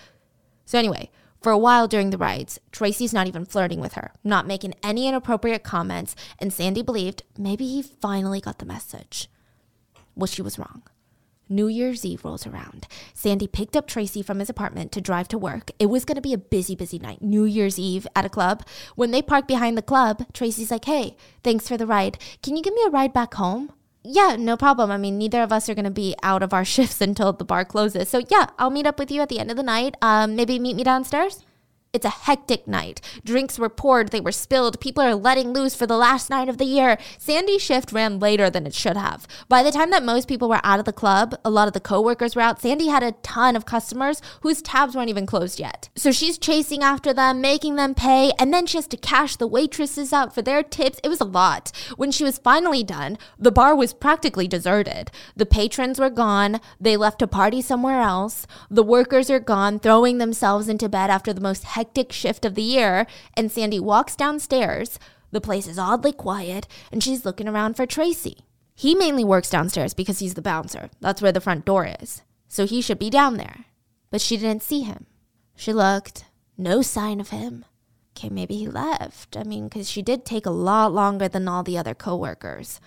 So, 0.66 0.78
anyway, 0.78 1.10
for 1.42 1.52
a 1.52 1.58
while 1.58 1.88
during 1.88 2.12
the 2.12 2.20
rides, 2.20 2.60
Tracy's 2.72 3.14
not 3.14 3.26
even 3.26 3.46
flirting 3.46 3.80
with 3.80 3.94
her, 3.94 4.12
not 4.24 4.46
making 4.46 4.76
any 4.84 5.08
inappropriate 5.08 5.64
comments, 5.64 6.16
and 6.38 6.54
Sandy 6.54 6.84
believed 6.84 7.24
maybe 7.36 7.66
he 7.66 7.82
finally 7.82 8.42
got 8.42 8.60
the 8.60 8.66
message. 8.66 9.28
Well, 10.16 10.28
she 10.28 10.44
was 10.44 10.60
wrong. 10.60 10.84
New 11.52 11.68
Year's 11.68 12.06
Eve 12.06 12.26
rolls 12.26 12.48
around. 12.48 12.88
Sandy 13.14 13.46
picked 13.48 13.76
up 13.76 13.86
Tracy 13.86 14.22
from 14.22 14.40
his 14.40 14.50
apartment 14.50 14.92
to 14.94 15.02
drive 15.02 15.28
to 15.28 15.38
work. 15.38 15.70
It 15.78 15.88
was 15.88 16.06
going 16.06 16.16
to 16.16 16.22
be 16.22 16.34
a 16.34 16.38
busy, 16.38 16.76
busy 16.76 16.98
night. 16.98 17.22
New 17.22 17.44
Year's 17.44 17.78
Eve 17.78 18.08
at 18.16 18.26
a 18.26 18.30
club. 18.30 18.66
When 18.96 19.12
they 19.12 19.22
park 19.22 19.48
behind 19.48 19.78
the 19.78 19.82
club, 19.82 20.26
Tracy's 20.34 20.72
like, 20.72 20.86
hey, 20.86 21.16
thanks 21.44 21.68
for 21.68 21.78
the 21.78 21.86
ride. 21.86 22.18
Can 22.42 22.56
you 22.56 22.64
give 22.64 22.74
me 22.74 22.84
a 22.88 22.90
ride 22.90 23.14
back 23.14 23.34
home? 23.36 23.72
Yeah, 24.04 24.36
no 24.40 24.58
problem. 24.58 24.90
I 24.90 24.98
mean, 24.98 25.18
neither 25.18 25.44
of 25.44 25.52
us 25.52 25.70
are 25.70 25.76
going 25.76 25.86
to 25.86 25.92
be 25.92 26.16
out 26.24 26.42
of 26.42 26.54
our 26.54 26.66
shifts 26.76 27.02
until 27.02 27.34
the 27.34 27.46
bar 27.46 27.66
closes. 27.66 28.10
So, 28.10 28.24
yeah, 28.30 28.48
I'll 28.58 28.72
meet 28.72 28.88
up 28.88 28.98
with 28.98 29.12
you 29.12 29.22
at 29.22 29.30
the 29.30 29.40
end 29.40 29.52
of 29.52 29.58
the 29.58 29.64
night. 29.64 29.96
Um, 30.02 30.36
maybe 30.36 30.58
meet 30.58 30.76
me 30.76 30.84
downstairs? 30.84 31.44
It's 31.94 32.06
a 32.06 32.10
hectic 32.10 32.70
night. 32.70 33.02
Drinks 33.26 33.60
were 33.60 33.68
poured, 33.68 34.12
they 34.12 34.22
were 34.22 34.32
spilled. 34.32 34.80
People 34.80 35.04
are 35.04 35.14
letting 35.14 35.52
loose 35.52 35.76
for 35.76 35.86
the 35.86 35.98
last 35.98 36.30
night 36.30 36.48
of 36.48 36.58
the 36.58 36.64
year. 36.64 36.98
Sandy's 37.18 37.62
shift 37.62 37.92
ran 37.92 38.18
later 38.18 38.50
than 38.50 38.66
it 38.66 38.74
should 38.74 38.96
have. 38.96 39.28
By 39.50 39.62
the 39.62 39.74
time 39.74 39.90
that 39.90 40.02
most 40.02 40.30
people 40.30 40.48
were 40.48 40.62
out 40.64 40.80
of 40.80 40.86
the 40.86 40.94
club, 40.94 41.36
a 41.44 41.50
lot 41.50 41.68
of 41.68 41.74
the 41.74 41.82
coworkers 41.82 42.34
were 42.34 42.44
out. 42.44 42.62
Sandy 42.62 42.88
had 42.88 43.04
a 43.04 43.12
ton 43.24 43.58
of 43.58 43.66
customers 43.66 44.22
whose 44.40 44.62
tabs 44.62 44.96
weren't 44.96 45.10
even 45.10 45.26
closed 45.26 45.60
yet. 45.60 45.90
So 45.98 46.14
she's 46.14 46.38
chasing 46.38 46.82
after 46.82 47.12
them, 47.12 47.42
making 47.42 47.76
them 47.76 47.94
pay, 47.94 48.32
and 48.40 48.54
then 48.54 48.68
she 48.68 48.78
has 48.78 48.88
to 48.88 48.96
cash 48.96 49.36
the 49.36 49.46
waitresses 49.46 50.14
out 50.14 50.34
for 50.34 50.42
their 50.42 50.64
tips. 50.64 51.02
It 51.04 51.10
was 51.10 51.20
a 51.20 51.26
lot. 51.26 51.74
When 51.98 52.12
she 52.12 52.24
was 52.24 52.38
finally 52.38 52.86
done, 52.86 53.18
the 53.38 53.52
bar 53.52 53.76
was 53.76 53.94
practically 53.94 54.48
deserted. 54.48 55.12
The 55.36 55.46
patrons 55.46 56.00
were 56.00 56.10
gone. 56.10 56.62
They 56.80 56.96
left 56.96 57.20
to 57.20 57.28
party 57.28 57.62
somewhere 57.62 58.00
else. 58.00 58.48
The 58.70 58.82
workers 58.82 59.30
are 59.30 59.42
gone, 59.42 59.78
throwing 59.78 60.20
themselves 60.20 60.70
into 60.70 60.88
bed 60.88 61.10
after 61.10 61.34
the 61.34 61.42
most 61.42 61.66
hectic 61.66 61.81
shift 62.12 62.46
of 62.46 62.56
the 62.56 62.62
year, 62.62 63.08
and 63.36 63.52
Sandy 63.52 63.80
walks 63.80 64.16
downstairs. 64.16 65.00
The 65.32 65.42
place 65.42 65.68
is 65.68 65.80
oddly 65.80 66.12
quiet, 66.12 66.68
and 66.92 67.04
she's 67.04 67.26
looking 67.26 67.48
around 67.48 67.76
for 67.76 67.86
Tracy. 67.86 68.38
He 68.76 68.96
mainly 68.96 69.24
works 69.24 69.50
downstairs 69.50 69.94
because 69.94 70.20
he's 70.20 70.34
the 70.34 70.42
bouncer. 70.42 70.90
That's 71.00 71.22
where 71.22 71.32
the 71.32 71.42
front 71.42 71.66
door 71.66 71.90
is. 72.02 72.24
So 72.48 72.66
he 72.66 72.82
should 72.82 73.00
be 73.00 73.10
down 73.10 73.38
there. 73.38 73.66
But 74.10 74.22
she 74.22 74.38
didn't 74.38 74.64
see 74.64 74.82
him. 74.82 75.06
She 75.56 75.72
looked, 75.72 76.26
no 76.58 76.82
sign 76.82 77.20
of 77.20 77.30
him. 77.30 77.66
Okay, 78.18 78.30
maybe 78.30 78.56
he 78.56 78.68
left. 78.68 79.38
I 79.38 79.44
mean, 79.44 79.68
because 79.68 79.90
she 79.90 80.02
did 80.02 80.26
take 80.26 80.46
a 80.46 80.52
lot 80.52 80.94
longer 80.94 81.28
than 81.28 81.48
all 81.48 81.64
the 81.64 81.78
other 81.78 81.96
coworkers. 81.96 82.82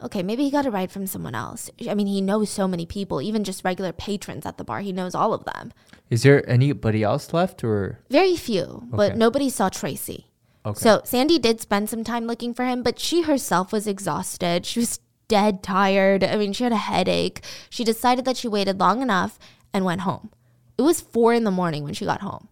Okay, 0.00 0.22
maybe 0.22 0.44
he 0.44 0.50
got 0.50 0.66
a 0.66 0.70
ride 0.70 0.92
from 0.92 1.08
someone 1.08 1.34
else. 1.34 1.70
I 1.88 1.94
mean, 1.94 2.06
he 2.06 2.20
knows 2.20 2.50
so 2.50 2.68
many 2.68 2.86
people, 2.86 3.20
even 3.20 3.42
just 3.42 3.64
regular 3.64 3.92
patrons 3.92 4.46
at 4.46 4.56
the 4.56 4.64
bar. 4.64 4.80
He 4.80 4.92
knows 4.92 5.14
all 5.14 5.34
of 5.34 5.44
them. 5.44 5.72
Is 6.08 6.22
there 6.22 6.48
anybody 6.48 7.02
else 7.02 7.32
left 7.32 7.64
or? 7.64 7.98
Very 8.08 8.36
few, 8.36 8.84
but 8.90 9.16
nobody 9.16 9.50
saw 9.50 9.68
Tracy. 9.68 10.26
Okay. 10.64 10.78
So 10.78 11.00
Sandy 11.04 11.38
did 11.38 11.60
spend 11.60 11.90
some 11.90 12.04
time 12.04 12.26
looking 12.26 12.54
for 12.54 12.64
him, 12.64 12.82
but 12.82 13.00
she 13.00 13.22
herself 13.22 13.72
was 13.72 13.86
exhausted. 13.88 14.66
She 14.66 14.80
was 14.80 15.00
dead 15.26 15.62
tired. 15.62 16.22
I 16.22 16.36
mean, 16.36 16.52
she 16.52 16.64
had 16.64 16.72
a 16.72 16.76
headache. 16.76 17.42
She 17.68 17.84
decided 17.84 18.24
that 18.24 18.36
she 18.36 18.48
waited 18.48 18.78
long 18.78 19.02
enough 19.02 19.38
and 19.72 19.84
went 19.84 20.02
home. 20.02 20.30
It 20.76 20.82
was 20.82 21.00
four 21.00 21.34
in 21.34 21.44
the 21.44 21.50
morning 21.50 21.82
when 21.82 21.94
she 21.94 22.04
got 22.04 22.20
home. 22.20 22.48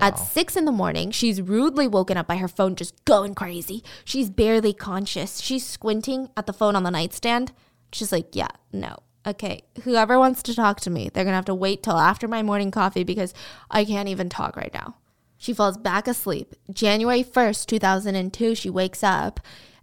At 0.00 0.18
six 0.18 0.56
in 0.56 0.64
the 0.64 0.72
morning, 0.72 1.10
she's 1.10 1.40
rudely 1.40 1.88
woken 1.88 2.16
up 2.16 2.26
by 2.26 2.36
her 2.36 2.48
phone 2.48 2.76
just 2.76 3.04
going 3.04 3.34
crazy. 3.34 3.82
She's 4.04 4.30
barely 4.30 4.72
conscious. 4.72 5.40
She's 5.40 5.64
squinting 5.64 6.30
at 6.36 6.46
the 6.46 6.52
phone 6.52 6.76
on 6.76 6.82
the 6.82 6.90
nightstand. 6.90 7.52
She's 7.92 8.12
like, 8.12 8.34
Yeah, 8.34 8.48
no. 8.72 8.96
Okay, 9.26 9.62
whoever 9.82 10.20
wants 10.20 10.42
to 10.44 10.54
talk 10.54 10.80
to 10.82 10.90
me, 10.90 11.10
they're 11.12 11.24
gonna 11.24 11.34
have 11.34 11.44
to 11.46 11.54
wait 11.54 11.82
till 11.82 11.98
after 11.98 12.28
my 12.28 12.42
morning 12.42 12.70
coffee 12.70 13.02
because 13.02 13.34
I 13.70 13.84
can't 13.84 14.08
even 14.08 14.28
talk 14.28 14.56
right 14.56 14.72
now. 14.72 14.96
She 15.36 15.52
falls 15.52 15.76
back 15.76 16.06
asleep. 16.06 16.54
January 16.72 17.24
1st, 17.24 17.66
2002, 17.66 18.54
she 18.54 18.70
wakes 18.70 19.02
up 19.02 19.40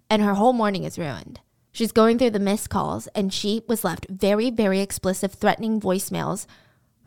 and 0.09 0.21
her 0.21 0.35
whole 0.35 0.53
morning 0.53 0.83
is 0.83 0.97
ruined. 0.97 1.41
She's 1.71 1.91
going 1.91 2.17
through 2.19 2.31
the 2.31 2.39
missed 2.39 2.69
calls 2.69 3.07
and 3.07 3.33
she 3.33 3.63
was 3.67 3.83
left 3.83 4.05
very, 4.09 4.49
very 4.49 4.79
explicit, 4.79 5.31
threatening 5.31 5.81
voicemails 5.81 6.45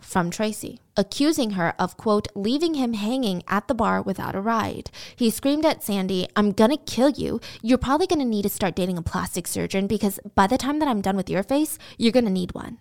from 0.00 0.30
Tracy, 0.30 0.80
accusing 0.96 1.52
her 1.52 1.74
of, 1.78 1.96
quote, 1.96 2.28
leaving 2.34 2.74
him 2.74 2.94
hanging 2.94 3.42
at 3.48 3.68
the 3.68 3.74
bar 3.74 4.02
without 4.02 4.34
a 4.34 4.40
ride. 4.40 4.90
He 5.14 5.30
screamed 5.30 5.64
at 5.64 5.82
Sandy, 5.82 6.28
I'm 6.36 6.52
gonna 6.52 6.76
kill 6.76 7.10
you. 7.10 7.40
You're 7.62 7.78
probably 7.78 8.06
gonna 8.06 8.24
need 8.24 8.42
to 8.42 8.48
start 8.48 8.76
dating 8.76 8.98
a 8.98 9.02
plastic 9.02 9.46
surgeon 9.46 9.86
because 9.86 10.20
by 10.34 10.46
the 10.46 10.58
time 10.58 10.78
that 10.78 10.88
I'm 10.88 11.00
done 11.00 11.16
with 11.16 11.30
your 11.30 11.42
face, 11.42 11.78
you're 11.98 12.12
gonna 12.12 12.30
need 12.30 12.54
one. 12.54 12.78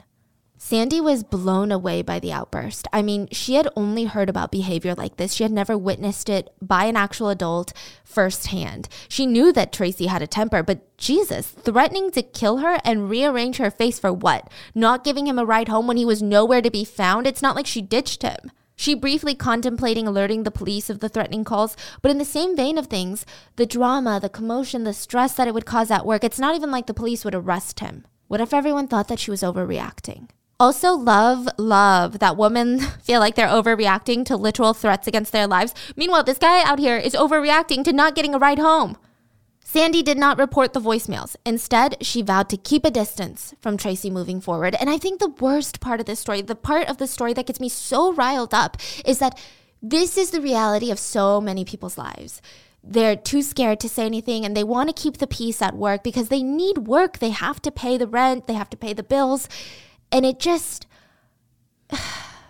Sandy 0.67 0.99
was 0.99 1.23
blown 1.23 1.71
away 1.71 2.01
by 2.01 2.17
the 2.19 2.33
outburst. 2.33 2.87
I 2.91 3.03
mean, 3.03 3.27
she 3.31 3.53
had 3.53 3.69
only 3.75 4.05
heard 4.05 4.29
about 4.29 4.51
behavior 4.51 4.95
like 4.95 5.17
this. 5.17 5.33
She 5.33 5.43
had 5.43 5.51
never 5.51 5.77
witnessed 5.77 6.27
it 6.27 6.49
by 6.59 6.85
an 6.85 6.97
actual 6.97 7.29
adult 7.29 7.71
firsthand. 8.03 8.89
She 9.07 9.27
knew 9.27 9.53
that 9.53 9.71
Tracy 9.71 10.07
had 10.07 10.23
a 10.23 10.27
temper, 10.27 10.63
but 10.63 10.97
Jesus, 10.97 11.49
threatening 11.49 12.09
to 12.09 12.23
kill 12.23 12.57
her 12.57 12.79
and 12.83 13.11
rearrange 13.11 13.57
her 13.57 13.69
face 13.69 13.99
for 13.99 14.11
what? 14.11 14.51
Not 14.73 15.03
giving 15.03 15.27
him 15.27 15.37
a 15.37 15.45
ride 15.45 15.67
home 15.67 15.85
when 15.85 15.97
he 15.97 16.03
was 16.03 16.23
nowhere 16.23 16.63
to 16.63 16.71
be 16.71 16.83
found? 16.83 17.27
It's 17.27 17.43
not 17.43 17.55
like 17.55 17.67
she 17.67 17.83
ditched 17.83 18.23
him. 18.23 18.49
She 18.75 18.95
briefly 18.95 19.35
contemplating 19.35 20.07
alerting 20.07 20.41
the 20.41 20.49
police 20.49 20.89
of 20.89 20.99
the 20.99 21.09
threatening 21.09 21.43
calls, 21.43 21.77
but 22.01 22.09
in 22.09 22.17
the 22.17 22.25
same 22.25 22.55
vein 22.55 22.79
of 22.79 22.87
things, 22.87 23.23
the 23.55 23.67
drama, 23.67 24.19
the 24.19 24.29
commotion, 24.29 24.83
the 24.83 24.93
stress 24.93 25.35
that 25.35 25.47
it 25.47 25.53
would 25.53 25.67
cause 25.67 25.91
at 25.91 26.07
work, 26.07 26.23
it's 26.23 26.39
not 26.39 26.55
even 26.55 26.71
like 26.71 26.87
the 26.87 26.93
police 26.95 27.23
would 27.23 27.35
arrest 27.35 27.81
him. 27.81 28.07
What 28.27 28.41
if 28.41 28.51
everyone 28.51 28.87
thought 28.87 29.09
that 29.09 29.19
she 29.19 29.29
was 29.29 29.43
overreacting? 29.43 30.29
Also, 30.57 30.93
love, 30.93 31.49
love 31.57 32.19
that 32.19 32.37
women 32.37 32.79
feel 33.03 33.19
like 33.19 33.35
they're 33.35 33.47
overreacting 33.47 34.25
to 34.25 34.37
literal 34.37 34.73
threats 34.73 35.07
against 35.07 35.31
their 35.31 35.47
lives. 35.47 35.73
Meanwhile, 35.95 36.23
this 36.23 36.37
guy 36.37 36.63
out 36.63 36.79
here 36.79 36.97
is 36.97 37.13
overreacting 37.13 37.83
to 37.83 37.93
not 37.93 38.15
getting 38.15 38.33
a 38.33 38.39
ride 38.39 38.59
home. 38.59 38.97
Sandy 39.67 40.01
did 40.01 40.17
not 40.17 40.37
report 40.37 40.71
the 40.71 40.79
voicemails. 40.79 41.35
Instead, 41.45 41.97
she 41.99 42.21
vowed 42.21 42.47
to 42.47 42.55
keep 42.55 42.85
a 42.85 42.91
distance 42.91 43.53
from 43.59 43.75
Tracy 43.75 44.09
moving 44.09 44.39
forward. 44.39 44.75
And 44.79 44.89
I 44.89 44.97
think 44.97 45.19
the 45.19 45.35
worst 45.41 45.81
part 45.81 45.99
of 45.99 46.05
this 46.05 46.19
story, 46.21 46.41
the 46.41 46.55
part 46.55 46.87
of 46.87 46.97
the 46.97 47.07
story 47.07 47.33
that 47.33 47.47
gets 47.47 47.59
me 47.59 47.67
so 47.67 48.13
riled 48.13 48.53
up, 48.53 48.77
is 49.03 49.19
that 49.19 49.37
this 49.81 50.17
is 50.17 50.31
the 50.31 50.39
reality 50.39 50.91
of 50.91 50.99
so 50.99 51.41
many 51.41 51.65
people's 51.65 51.97
lives. 51.97 52.41
They're 52.81 53.15
too 53.15 53.41
scared 53.41 53.79
to 53.81 53.89
say 53.89 54.05
anything 54.05 54.45
and 54.45 54.55
they 54.55 54.63
want 54.63 54.87
to 54.87 55.01
keep 55.01 55.17
the 55.17 55.27
peace 55.27 55.61
at 55.61 55.75
work 55.75 56.03
because 56.03 56.29
they 56.29 56.43
need 56.43 56.87
work. 56.87 57.17
They 57.17 57.31
have 57.31 57.61
to 57.63 57.71
pay 57.71 57.97
the 57.97 58.07
rent, 58.07 58.47
they 58.47 58.53
have 58.53 58.69
to 58.69 58.77
pay 58.77 58.93
the 58.93 59.03
bills. 59.03 59.49
And 60.11 60.25
it 60.25 60.39
just, 60.39 60.87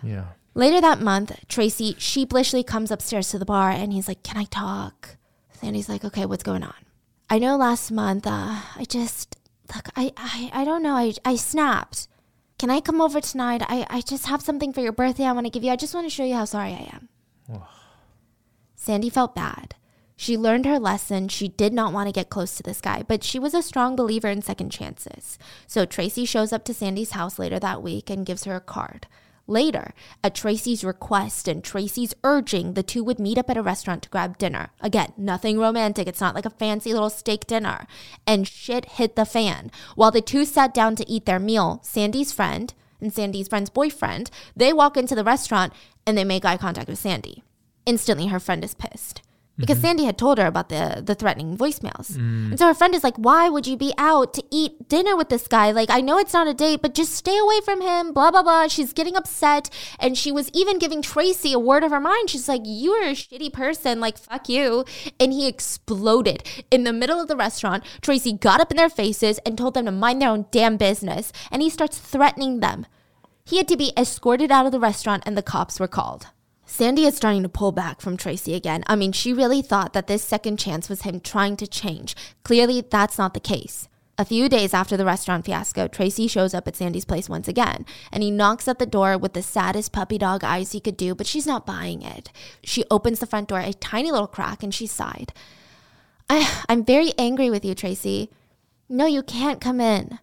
Yeah. 0.02 0.24
Later 0.54 0.80
that 0.80 1.00
month, 1.00 1.32
Tracy 1.48 1.94
sheepishly 1.98 2.62
comes 2.62 2.90
upstairs 2.90 3.28
to 3.30 3.38
the 3.38 3.44
bar 3.44 3.70
and 3.70 3.92
he's 3.92 4.08
like, 4.08 4.22
Can 4.22 4.36
I 4.36 4.44
talk? 4.44 5.16
Sandy's 5.52 5.88
like, 5.88 6.04
Okay, 6.04 6.26
what's 6.26 6.42
going 6.42 6.62
on? 6.62 6.74
I 7.28 7.38
know 7.38 7.56
last 7.56 7.90
month, 7.90 8.26
uh, 8.26 8.60
I 8.76 8.84
just, 8.88 9.36
look, 9.74 9.88
I, 9.96 10.12
I, 10.16 10.50
I 10.52 10.64
don't 10.64 10.82
know. 10.82 10.94
I, 10.94 11.12
I 11.24 11.36
snapped. 11.36 12.08
Can 12.58 12.70
I 12.70 12.80
come 12.80 13.00
over 13.00 13.20
tonight? 13.20 13.62
I, 13.68 13.86
I 13.90 14.00
just 14.00 14.26
have 14.26 14.40
something 14.40 14.72
for 14.72 14.80
your 14.80 14.92
birthday 14.92 15.24
I 15.24 15.32
want 15.32 15.46
to 15.46 15.50
give 15.50 15.62
you. 15.62 15.70
I 15.70 15.76
just 15.76 15.94
want 15.94 16.06
to 16.06 16.10
show 16.10 16.24
you 16.24 16.34
how 16.34 16.44
sorry 16.46 16.72
I 16.72 16.90
am. 16.94 17.08
Sandy 18.76 19.10
felt 19.10 19.34
bad. 19.34 19.74
She 20.18 20.38
learned 20.38 20.64
her 20.64 20.78
lesson. 20.78 21.28
She 21.28 21.48
did 21.48 21.74
not 21.74 21.92
want 21.92 22.08
to 22.08 22.12
get 22.12 22.30
close 22.30 22.56
to 22.56 22.62
this 22.62 22.80
guy, 22.80 23.02
but 23.06 23.22
she 23.22 23.38
was 23.38 23.52
a 23.52 23.62
strong 23.62 23.94
believer 23.94 24.28
in 24.28 24.40
second 24.40 24.70
chances. 24.70 25.38
So 25.66 25.84
Tracy 25.84 26.24
shows 26.24 26.54
up 26.54 26.64
to 26.64 26.74
Sandy's 26.74 27.10
house 27.10 27.38
later 27.38 27.58
that 27.58 27.82
week 27.82 28.08
and 28.08 28.24
gives 28.24 28.44
her 28.44 28.56
a 28.56 28.60
card. 28.60 29.06
Later, 29.46 29.92
at 30.24 30.34
Tracy's 30.34 30.82
request 30.82 31.46
and 31.46 31.62
Tracy's 31.62 32.14
urging, 32.24 32.72
the 32.72 32.82
two 32.82 33.04
would 33.04 33.20
meet 33.20 33.38
up 33.38 33.48
at 33.50 33.58
a 33.58 33.62
restaurant 33.62 34.02
to 34.02 34.08
grab 34.08 34.38
dinner. 34.38 34.70
Again, 34.80 35.12
nothing 35.16 35.58
romantic. 35.58 36.08
It's 36.08 36.20
not 36.20 36.34
like 36.34 36.46
a 36.46 36.50
fancy 36.50 36.92
little 36.92 37.10
steak 37.10 37.46
dinner. 37.46 37.86
And 38.26 38.48
shit 38.48 38.86
hit 38.92 39.16
the 39.16 39.26
fan. 39.26 39.70
While 39.94 40.10
the 40.10 40.22
two 40.22 40.44
sat 40.46 40.74
down 40.74 40.96
to 40.96 41.08
eat 41.08 41.26
their 41.26 41.38
meal, 41.38 41.78
Sandy's 41.84 42.32
friend 42.32 42.72
and 43.00 43.12
Sandy's 43.12 43.48
friend's 43.48 43.70
boyfriend, 43.70 44.30
they 44.56 44.72
walk 44.72 44.96
into 44.96 45.14
the 45.14 45.22
restaurant 45.22 45.74
and 46.06 46.16
they 46.16 46.24
make 46.24 46.44
eye 46.44 46.56
contact 46.56 46.88
with 46.88 46.98
Sandy. 46.98 47.44
Instantly, 47.84 48.28
her 48.28 48.40
friend 48.40 48.64
is 48.64 48.74
pissed 48.74 49.22
because 49.58 49.78
mm-hmm. 49.78 49.86
Sandy 49.86 50.04
had 50.04 50.18
told 50.18 50.38
her 50.38 50.46
about 50.46 50.68
the 50.68 51.02
the 51.04 51.14
threatening 51.14 51.56
voicemails. 51.56 52.12
Mm. 52.12 52.50
And 52.50 52.58
so 52.58 52.66
her 52.66 52.74
friend 52.74 52.94
is 52.94 53.02
like, 53.02 53.16
"Why 53.16 53.48
would 53.48 53.66
you 53.66 53.76
be 53.76 53.92
out 53.98 54.34
to 54.34 54.44
eat 54.50 54.88
dinner 54.88 55.16
with 55.16 55.28
this 55.28 55.48
guy? 55.48 55.70
Like, 55.70 55.90
I 55.90 56.00
know 56.00 56.18
it's 56.18 56.32
not 56.32 56.46
a 56.46 56.54
date, 56.54 56.82
but 56.82 56.94
just 56.94 57.12
stay 57.12 57.38
away 57.38 57.60
from 57.64 57.80
him." 57.80 58.12
Blah 58.12 58.30
blah 58.30 58.42
blah. 58.42 58.68
She's 58.68 58.92
getting 58.92 59.16
upset, 59.16 59.70
and 59.98 60.16
she 60.16 60.30
was 60.30 60.50
even 60.52 60.78
giving 60.78 61.02
Tracy 61.02 61.52
a 61.52 61.58
word 61.58 61.84
of 61.84 61.90
her 61.90 62.00
mind. 62.00 62.30
She's 62.30 62.48
like, 62.48 62.62
"You 62.64 62.92
are 62.92 63.04
a 63.04 63.12
shitty 63.12 63.52
person. 63.52 64.00
Like, 64.00 64.18
fuck 64.18 64.48
you." 64.48 64.84
And 65.18 65.32
he 65.32 65.46
exploded 65.46 66.42
in 66.70 66.84
the 66.84 66.92
middle 66.92 67.20
of 67.20 67.28
the 67.28 67.36
restaurant. 67.36 67.84
Tracy 68.00 68.32
got 68.32 68.60
up 68.60 68.70
in 68.70 68.76
their 68.76 68.90
faces 68.90 69.38
and 69.46 69.56
told 69.56 69.74
them 69.74 69.86
to 69.86 69.92
mind 69.92 70.20
their 70.20 70.30
own 70.30 70.46
damn 70.50 70.76
business, 70.76 71.32
and 71.50 71.62
he 71.62 71.70
starts 71.70 71.98
threatening 71.98 72.60
them. 72.60 72.86
He 73.44 73.58
had 73.58 73.68
to 73.68 73.76
be 73.76 73.92
escorted 73.96 74.50
out 74.50 74.66
of 74.66 74.72
the 74.72 74.80
restaurant, 74.80 75.22
and 75.24 75.36
the 75.36 75.42
cops 75.42 75.78
were 75.78 75.88
called. 75.88 76.26
Sandy 76.68 77.04
is 77.04 77.16
starting 77.16 77.44
to 77.44 77.48
pull 77.48 77.70
back 77.70 78.00
from 78.00 78.16
Tracy 78.16 78.54
again. 78.54 78.82
I 78.88 78.96
mean, 78.96 79.12
she 79.12 79.32
really 79.32 79.62
thought 79.62 79.92
that 79.92 80.08
this 80.08 80.24
second 80.24 80.58
chance 80.58 80.88
was 80.88 81.02
him 81.02 81.20
trying 81.20 81.56
to 81.58 81.66
change. 81.66 82.16
Clearly, 82.42 82.80
that's 82.82 83.16
not 83.16 83.34
the 83.34 83.40
case. 83.40 83.88
A 84.18 84.24
few 84.24 84.48
days 84.48 84.74
after 84.74 84.96
the 84.96 85.04
restaurant 85.04 85.44
fiasco, 85.44 85.86
Tracy 85.86 86.26
shows 86.26 86.54
up 86.54 86.66
at 86.66 86.74
Sandy's 86.74 87.04
place 87.04 87.28
once 87.28 87.46
again, 87.48 87.86
and 88.10 88.22
he 88.22 88.30
knocks 88.30 88.66
at 88.66 88.78
the 88.78 88.86
door 88.86 89.16
with 89.16 89.34
the 89.34 89.42
saddest 89.42 89.92
puppy 89.92 90.18
dog 90.18 90.42
eyes 90.42 90.72
he 90.72 90.80
could 90.80 90.96
do, 90.96 91.14
but 91.14 91.26
she's 91.26 91.46
not 91.46 91.66
buying 91.66 92.02
it. 92.02 92.32
She 92.64 92.84
opens 92.90 93.20
the 93.20 93.26
front 93.26 93.48
door 93.48 93.60
a 93.60 93.72
tiny 93.72 94.10
little 94.10 94.26
crack 94.26 94.62
and 94.62 94.74
she 94.74 94.86
sighed. 94.86 95.32
I, 96.28 96.62
I'm 96.68 96.84
very 96.84 97.12
angry 97.16 97.48
with 97.48 97.64
you, 97.64 97.74
Tracy. 97.74 98.30
No, 98.88 99.06
you 99.06 99.22
can't 99.22 99.60
come 99.60 99.80
in. 99.80 100.18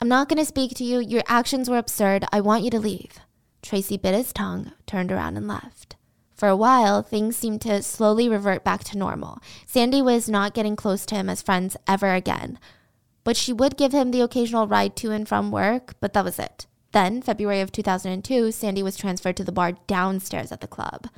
I'm 0.00 0.08
not 0.08 0.28
going 0.28 0.38
to 0.38 0.44
speak 0.44 0.74
to 0.76 0.84
you. 0.84 1.00
Your 1.00 1.22
actions 1.26 1.68
were 1.68 1.78
absurd. 1.78 2.24
I 2.32 2.40
want 2.40 2.62
you 2.62 2.70
to 2.70 2.78
leave. 2.78 3.20
Tracy 3.62 3.96
bit 3.96 4.14
his 4.14 4.32
tongue, 4.32 4.72
turned 4.86 5.12
around, 5.12 5.36
and 5.36 5.48
left. 5.48 5.96
For 6.34 6.48
a 6.48 6.56
while, 6.56 7.02
things 7.02 7.36
seemed 7.36 7.60
to 7.62 7.82
slowly 7.82 8.28
revert 8.28 8.64
back 8.64 8.82
to 8.84 8.98
normal. 8.98 9.40
Sandy 9.66 10.00
was 10.00 10.28
not 10.28 10.54
getting 10.54 10.74
close 10.74 11.04
to 11.06 11.14
him 11.14 11.28
as 11.28 11.42
friends 11.42 11.76
ever 11.86 12.14
again. 12.14 12.58
But 13.24 13.36
she 13.36 13.52
would 13.52 13.76
give 13.76 13.92
him 13.92 14.10
the 14.10 14.22
occasional 14.22 14.66
ride 14.66 14.96
to 14.96 15.10
and 15.12 15.28
from 15.28 15.50
work, 15.50 15.94
but 16.00 16.14
that 16.14 16.24
was 16.24 16.38
it. 16.38 16.66
Then, 16.92 17.20
February 17.20 17.60
of 17.60 17.70
2002, 17.70 18.52
Sandy 18.52 18.82
was 18.82 18.96
transferred 18.96 19.36
to 19.36 19.44
the 19.44 19.52
bar 19.52 19.72
downstairs 19.86 20.50
at 20.50 20.62
the 20.62 20.66
club. 20.66 21.08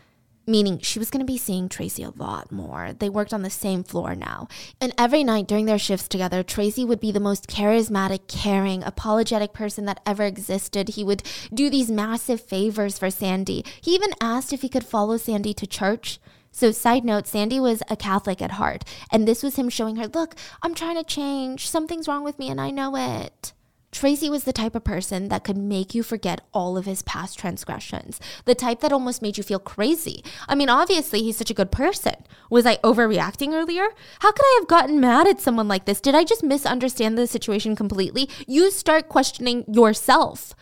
Meaning 0.44 0.80
she 0.80 0.98
was 0.98 1.08
going 1.08 1.24
to 1.24 1.32
be 1.32 1.38
seeing 1.38 1.68
Tracy 1.68 2.02
a 2.02 2.10
lot 2.10 2.50
more. 2.50 2.92
They 2.92 3.08
worked 3.08 3.32
on 3.32 3.42
the 3.42 3.50
same 3.50 3.84
floor 3.84 4.16
now. 4.16 4.48
And 4.80 4.92
every 4.98 5.22
night 5.22 5.46
during 5.46 5.66
their 5.66 5.78
shifts 5.78 6.08
together, 6.08 6.42
Tracy 6.42 6.84
would 6.84 6.98
be 6.98 7.12
the 7.12 7.20
most 7.20 7.46
charismatic, 7.46 8.26
caring, 8.26 8.82
apologetic 8.82 9.52
person 9.52 9.84
that 9.84 10.00
ever 10.04 10.24
existed. 10.24 10.90
He 10.90 11.04
would 11.04 11.22
do 11.54 11.70
these 11.70 11.90
massive 11.90 12.40
favors 12.40 12.98
for 12.98 13.08
Sandy. 13.08 13.64
He 13.80 13.94
even 13.94 14.14
asked 14.20 14.52
if 14.52 14.62
he 14.62 14.68
could 14.68 14.84
follow 14.84 15.16
Sandy 15.16 15.54
to 15.54 15.66
church. 15.66 16.18
So, 16.50 16.70
side 16.72 17.04
note, 17.04 17.26
Sandy 17.26 17.60
was 17.60 17.82
a 17.88 17.96
Catholic 17.96 18.42
at 18.42 18.52
heart. 18.52 18.84
And 19.10 19.26
this 19.26 19.42
was 19.42 19.56
him 19.56 19.68
showing 19.68 19.96
her, 19.96 20.08
look, 20.08 20.34
I'm 20.62 20.74
trying 20.74 20.96
to 20.96 21.04
change. 21.04 21.68
Something's 21.68 22.08
wrong 22.08 22.24
with 22.24 22.38
me 22.38 22.50
and 22.50 22.60
I 22.60 22.70
know 22.70 22.96
it. 22.96 23.52
Tracy 23.92 24.30
was 24.30 24.44
the 24.44 24.54
type 24.54 24.74
of 24.74 24.84
person 24.84 25.28
that 25.28 25.44
could 25.44 25.58
make 25.58 25.94
you 25.94 26.02
forget 26.02 26.40
all 26.54 26.78
of 26.78 26.86
his 26.86 27.02
past 27.02 27.38
transgressions, 27.38 28.18
the 28.46 28.54
type 28.54 28.80
that 28.80 28.92
almost 28.92 29.20
made 29.20 29.36
you 29.36 29.44
feel 29.44 29.58
crazy. 29.58 30.24
I 30.48 30.54
mean, 30.54 30.70
obviously, 30.70 31.22
he's 31.22 31.36
such 31.36 31.50
a 31.50 31.54
good 31.54 31.70
person. 31.70 32.14
Was 32.48 32.64
I 32.64 32.76
overreacting 32.78 33.52
earlier? 33.52 33.88
How 34.20 34.32
could 34.32 34.44
I 34.44 34.58
have 34.58 34.68
gotten 34.68 34.98
mad 34.98 35.28
at 35.28 35.42
someone 35.42 35.68
like 35.68 35.84
this? 35.84 36.00
Did 36.00 36.14
I 36.14 36.24
just 36.24 36.42
misunderstand 36.42 37.18
the 37.18 37.26
situation 37.26 37.76
completely? 37.76 38.30
You 38.46 38.70
start 38.70 39.10
questioning 39.10 39.64
yourself. 39.68 40.54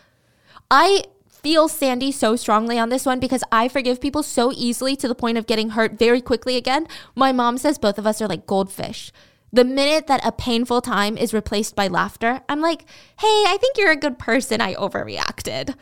I 0.68 1.04
feel 1.28 1.68
Sandy 1.68 2.12
so 2.12 2.36
strongly 2.36 2.78
on 2.78 2.88
this 2.88 3.06
one 3.06 3.20
because 3.20 3.44
I 3.50 3.68
forgive 3.68 4.00
people 4.00 4.22
so 4.22 4.52
easily 4.54 4.96
to 4.96 5.08
the 5.08 5.14
point 5.14 5.38
of 5.38 5.46
getting 5.46 5.70
hurt 5.70 5.98
very 5.98 6.20
quickly 6.20 6.56
again. 6.56 6.86
My 7.14 7.32
mom 7.32 7.58
says 7.58 7.78
both 7.78 7.96
of 7.96 8.06
us 8.06 8.20
are 8.20 8.28
like 8.28 8.46
goldfish. 8.46 9.12
The 9.52 9.64
minute 9.64 10.06
that 10.06 10.24
a 10.24 10.32
painful 10.32 10.80
time 10.80 11.16
is 11.18 11.34
replaced 11.34 11.74
by 11.74 11.88
laughter, 11.88 12.40
I'm 12.48 12.60
like, 12.60 12.82
hey, 13.18 13.44
I 13.48 13.58
think 13.60 13.76
you're 13.76 13.90
a 13.90 13.96
good 13.96 14.18
person. 14.18 14.60
I 14.60 14.74
overreacted. 14.74 15.74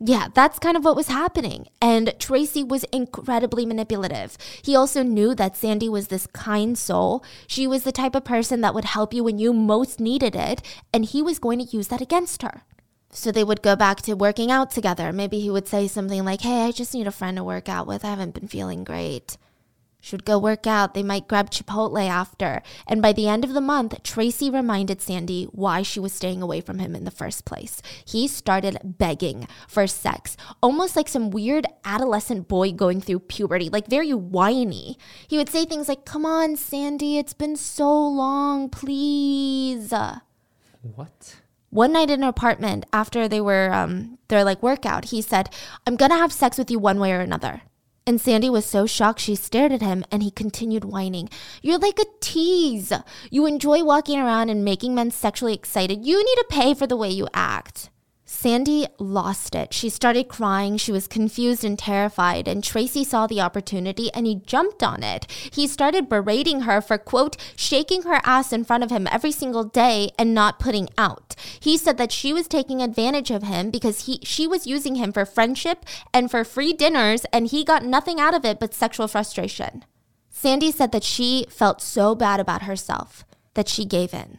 Yeah, 0.00 0.28
that's 0.34 0.58
kind 0.58 0.76
of 0.76 0.84
what 0.84 0.96
was 0.96 1.06
happening. 1.06 1.68
And 1.80 2.14
Tracy 2.18 2.64
was 2.64 2.84
incredibly 2.84 3.64
manipulative. 3.64 4.36
He 4.62 4.74
also 4.74 5.04
knew 5.04 5.34
that 5.36 5.56
Sandy 5.56 5.88
was 5.88 6.08
this 6.08 6.26
kind 6.26 6.76
soul. 6.76 7.24
She 7.46 7.66
was 7.66 7.84
the 7.84 7.92
type 7.92 8.16
of 8.16 8.24
person 8.24 8.60
that 8.62 8.74
would 8.74 8.84
help 8.84 9.14
you 9.14 9.22
when 9.22 9.38
you 9.38 9.52
most 9.52 10.00
needed 10.00 10.34
it, 10.34 10.60
and 10.92 11.04
he 11.04 11.22
was 11.22 11.38
going 11.38 11.60
to 11.60 11.76
use 11.76 11.88
that 11.88 12.02
against 12.02 12.42
her. 12.42 12.62
So 13.10 13.30
they 13.30 13.44
would 13.44 13.62
go 13.62 13.76
back 13.76 14.02
to 14.02 14.14
working 14.14 14.50
out 14.50 14.72
together. 14.72 15.12
Maybe 15.12 15.38
he 15.38 15.48
would 15.48 15.68
say 15.68 15.86
something 15.86 16.24
like, 16.24 16.40
Hey, 16.40 16.64
I 16.64 16.72
just 16.72 16.92
need 16.92 17.06
a 17.06 17.12
friend 17.12 17.36
to 17.36 17.44
work 17.44 17.68
out 17.68 17.86
with. 17.86 18.04
I 18.04 18.10
haven't 18.10 18.34
been 18.34 18.48
feeling 18.48 18.82
great. 18.82 19.36
She 20.04 20.14
would 20.14 20.26
go 20.26 20.38
work 20.38 20.66
out. 20.66 20.92
They 20.92 21.02
might 21.02 21.28
grab 21.28 21.50
Chipotle 21.50 22.06
after. 22.06 22.60
And 22.86 23.00
by 23.00 23.14
the 23.14 23.26
end 23.26 23.42
of 23.42 23.54
the 23.54 23.60
month, 23.62 24.02
Tracy 24.02 24.50
reminded 24.50 25.00
Sandy 25.00 25.44
why 25.44 25.80
she 25.80 25.98
was 25.98 26.12
staying 26.12 26.42
away 26.42 26.60
from 26.60 26.78
him 26.78 26.94
in 26.94 27.04
the 27.04 27.10
first 27.10 27.46
place. 27.46 27.80
He 28.04 28.28
started 28.28 28.98
begging 28.98 29.48
for 29.66 29.86
sex, 29.86 30.36
almost 30.62 30.94
like 30.94 31.08
some 31.08 31.30
weird 31.30 31.66
adolescent 31.86 32.48
boy 32.48 32.72
going 32.72 33.00
through 33.00 33.20
puberty, 33.20 33.70
like 33.70 33.88
very 33.88 34.12
whiny. 34.12 34.98
He 35.26 35.38
would 35.38 35.48
say 35.48 35.64
things 35.64 35.88
like, 35.88 36.04
Come 36.04 36.26
on, 36.26 36.56
Sandy, 36.56 37.16
it's 37.16 37.32
been 37.32 37.56
so 37.56 37.90
long, 38.06 38.68
please. 38.68 39.90
What? 40.82 41.36
One 41.70 41.94
night 41.94 42.10
in 42.10 42.20
her 42.20 42.28
apartment, 42.28 42.84
after 42.92 43.26
they 43.26 43.40
were 43.40 43.72
um, 43.72 44.18
their 44.28 44.44
like 44.44 44.62
workout, 44.62 45.06
he 45.06 45.22
said, 45.22 45.48
"I'm 45.86 45.96
gonna 45.96 46.18
have 46.18 46.30
sex 46.30 46.58
with 46.58 46.70
you 46.70 46.78
one 46.78 47.00
way 47.00 47.12
or 47.12 47.20
another." 47.20 47.62
And 48.06 48.20
Sandy 48.20 48.50
was 48.50 48.66
so 48.66 48.84
shocked 48.84 49.20
she 49.20 49.34
stared 49.34 49.72
at 49.72 49.80
him 49.80 50.04
and 50.12 50.22
he 50.22 50.30
continued 50.30 50.84
whining. 50.84 51.30
You're 51.62 51.78
like 51.78 51.98
a 51.98 52.04
tease. 52.20 52.92
You 53.30 53.46
enjoy 53.46 53.82
walking 53.82 54.20
around 54.20 54.50
and 54.50 54.62
making 54.62 54.94
men 54.94 55.10
sexually 55.10 55.54
excited. 55.54 56.04
You 56.04 56.18
need 56.18 56.36
to 56.36 56.46
pay 56.50 56.74
for 56.74 56.86
the 56.86 56.98
way 56.98 57.08
you 57.08 57.28
act. 57.32 57.88
Sandy 58.44 58.86
lost 58.98 59.54
it. 59.54 59.72
She 59.72 59.88
started 59.88 60.28
crying. 60.28 60.76
She 60.76 60.92
was 60.92 61.06
confused 61.06 61.64
and 61.64 61.78
terrified. 61.78 62.46
And 62.46 62.62
Tracy 62.62 63.02
saw 63.02 63.26
the 63.26 63.40
opportunity 63.40 64.12
and 64.12 64.26
he 64.26 64.34
jumped 64.34 64.82
on 64.82 65.02
it. 65.02 65.26
He 65.50 65.66
started 65.66 66.10
berating 66.10 66.60
her 66.60 66.82
for, 66.82 66.98
quote, 66.98 67.38
shaking 67.56 68.02
her 68.02 68.20
ass 68.22 68.52
in 68.52 68.64
front 68.64 68.84
of 68.84 68.90
him 68.90 69.08
every 69.10 69.32
single 69.32 69.64
day 69.64 70.10
and 70.18 70.34
not 70.34 70.58
putting 70.58 70.90
out. 70.98 71.34
He 71.58 71.78
said 71.78 71.96
that 71.96 72.12
she 72.12 72.34
was 72.34 72.46
taking 72.46 72.82
advantage 72.82 73.30
of 73.30 73.44
him 73.44 73.70
because 73.70 74.04
he, 74.04 74.18
she 74.24 74.46
was 74.46 74.66
using 74.66 74.96
him 74.96 75.10
for 75.10 75.24
friendship 75.24 75.82
and 76.12 76.30
for 76.30 76.44
free 76.44 76.74
dinners, 76.74 77.24
and 77.32 77.46
he 77.46 77.64
got 77.64 77.82
nothing 77.82 78.20
out 78.20 78.34
of 78.34 78.44
it 78.44 78.60
but 78.60 78.74
sexual 78.74 79.08
frustration. 79.08 79.86
Sandy 80.28 80.70
said 80.70 80.92
that 80.92 81.02
she 81.02 81.46
felt 81.48 81.80
so 81.80 82.14
bad 82.14 82.40
about 82.40 82.64
herself 82.64 83.24
that 83.54 83.70
she 83.70 83.86
gave 83.86 84.12
in. 84.12 84.38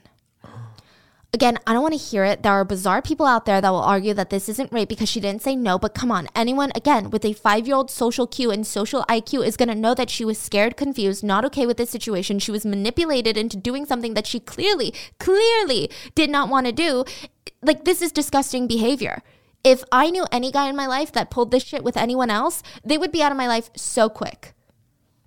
Again, 1.35 1.59
I 1.67 1.73
don't 1.73 1.81
want 1.81 1.93
to 1.93 1.99
hear 1.99 2.23
it. 2.23 2.43
There 2.43 2.53
are 2.53 2.63
bizarre 2.63 3.01
people 3.01 3.25
out 3.25 3.43
there 3.43 3.59
that 3.59 3.69
will 3.69 3.81
argue 3.81 4.13
that 4.13 4.29
this 4.29 4.47
isn't 4.47 4.71
rape 4.71 4.87
because 4.87 5.09
she 5.09 5.19
didn't 5.19 5.41
say 5.41 5.53
no. 5.53 5.77
But 5.77 5.93
come 5.93 6.09
on, 6.09 6.29
anyone, 6.33 6.71
again, 6.75 7.09
with 7.09 7.25
a 7.25 7.33
five 7.33 7.67
year 7.67 7.75
old 7.75 7.91
social 7.91 8.25
cue 8.25 8.51
and 8.51 8.65
social 8.65 9.03
IQ 9.09 9.45
is 9.45 9.57
going 9.57 9.67
to 9.67 9.75
know 9.75 9.93
that 9.95 10.09
she 10.09 10.23
was 10.23 10.37
scared, 10.37 10.77
confused, 10.77 11.25
not 11.25 11.43
okay 11.43 11.65
with 11.65 11.75
this 11.75 11.89
situation. 11.89 12.39
She 12.39 12.53
was 12.53 12.65
manipulated 12.65 13.35
into 13.35 13.57
doing 13.57 13.85
something 13.85 14.13
that 14.13 14.25
she 14.25 14.39
clearly, 14.39 14.93
clearly 15.19 15.89
did 16.15 16.29
not 16.29 16.47
want 16.47 16.67
to 16.67 16.71
do. 16.71 17.03
Like, 17.61 17.83
this 17.83 18.01
is 18.01 18.13
disgusting 18.13 18.65
behavior. 18.65 19.21
If 19.61 19.83
I 19.91 20.11
knew 20.11 20.25
any 20.31 20.53
guy 20.53 20.69
in 20.69 20.75
my 20.77 20.87
life 20.87 21.11
that 21.11 21.31
pulled 21.31 21.51
this 21.51 21.65
shit 21.65 21.83
with 21.83 21.97
anyone 21.97 22.29
else, 22.29 22.63
they 22.85 22.97
would 22.97 23.11
be 23.11 23.21
out 23.21 23.33
of 23.33 23.37
my 23.37 23.49
life 23.49 23.71
so 23.75 24.07
quick. 24.07 24.53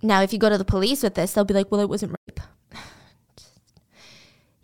Now, 0.02 0.22
if 0.22 0.32
you 0.32 0.38
go 0.38 0.48
to 0.48 0.56
the 0.56 0.64
police 0.64 1.02
with 1.02 1.16
this, 1.16 1.34
they'll 1.34 1.44
be 1.44 1.52
like, 1.52 1.70
well, 1.70 1.82
it 1.82 1.90
wasn't 1.90 2.16
rape. 2.26 2.40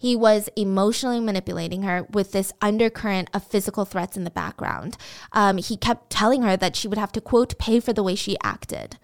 He 0.05 0.15
was 0.15 0.51
emotionally 0.55 1.19
manipulating 1.19 1.81
her 1.85 2.07
with 2.11 2.33
this 2.33 2.53
undercurrent 2.61 3.31
of 3.33 3.43
physical 3.43 3.87
threats 3.87 4.19
in 4.19 4.25
the 4.25 4.31
background. 4.31 4.99
Um, 5.33 5.57
he 5.57 5.79
kept 5.79 6.11
telling 6.11 6.43
her 6.43 6.59
that 6.59 6.77
she 6.77 6.87
would 6.87 6.99
have 6.99 7.11
to, 7.13 7.23
quote, 7.23 7.57
pay 7.59 7.81
for 7.81 7.95
the 7.95 8.03
way 8.03 8.15
she 8.15 8.37
acted. 8.43 8.99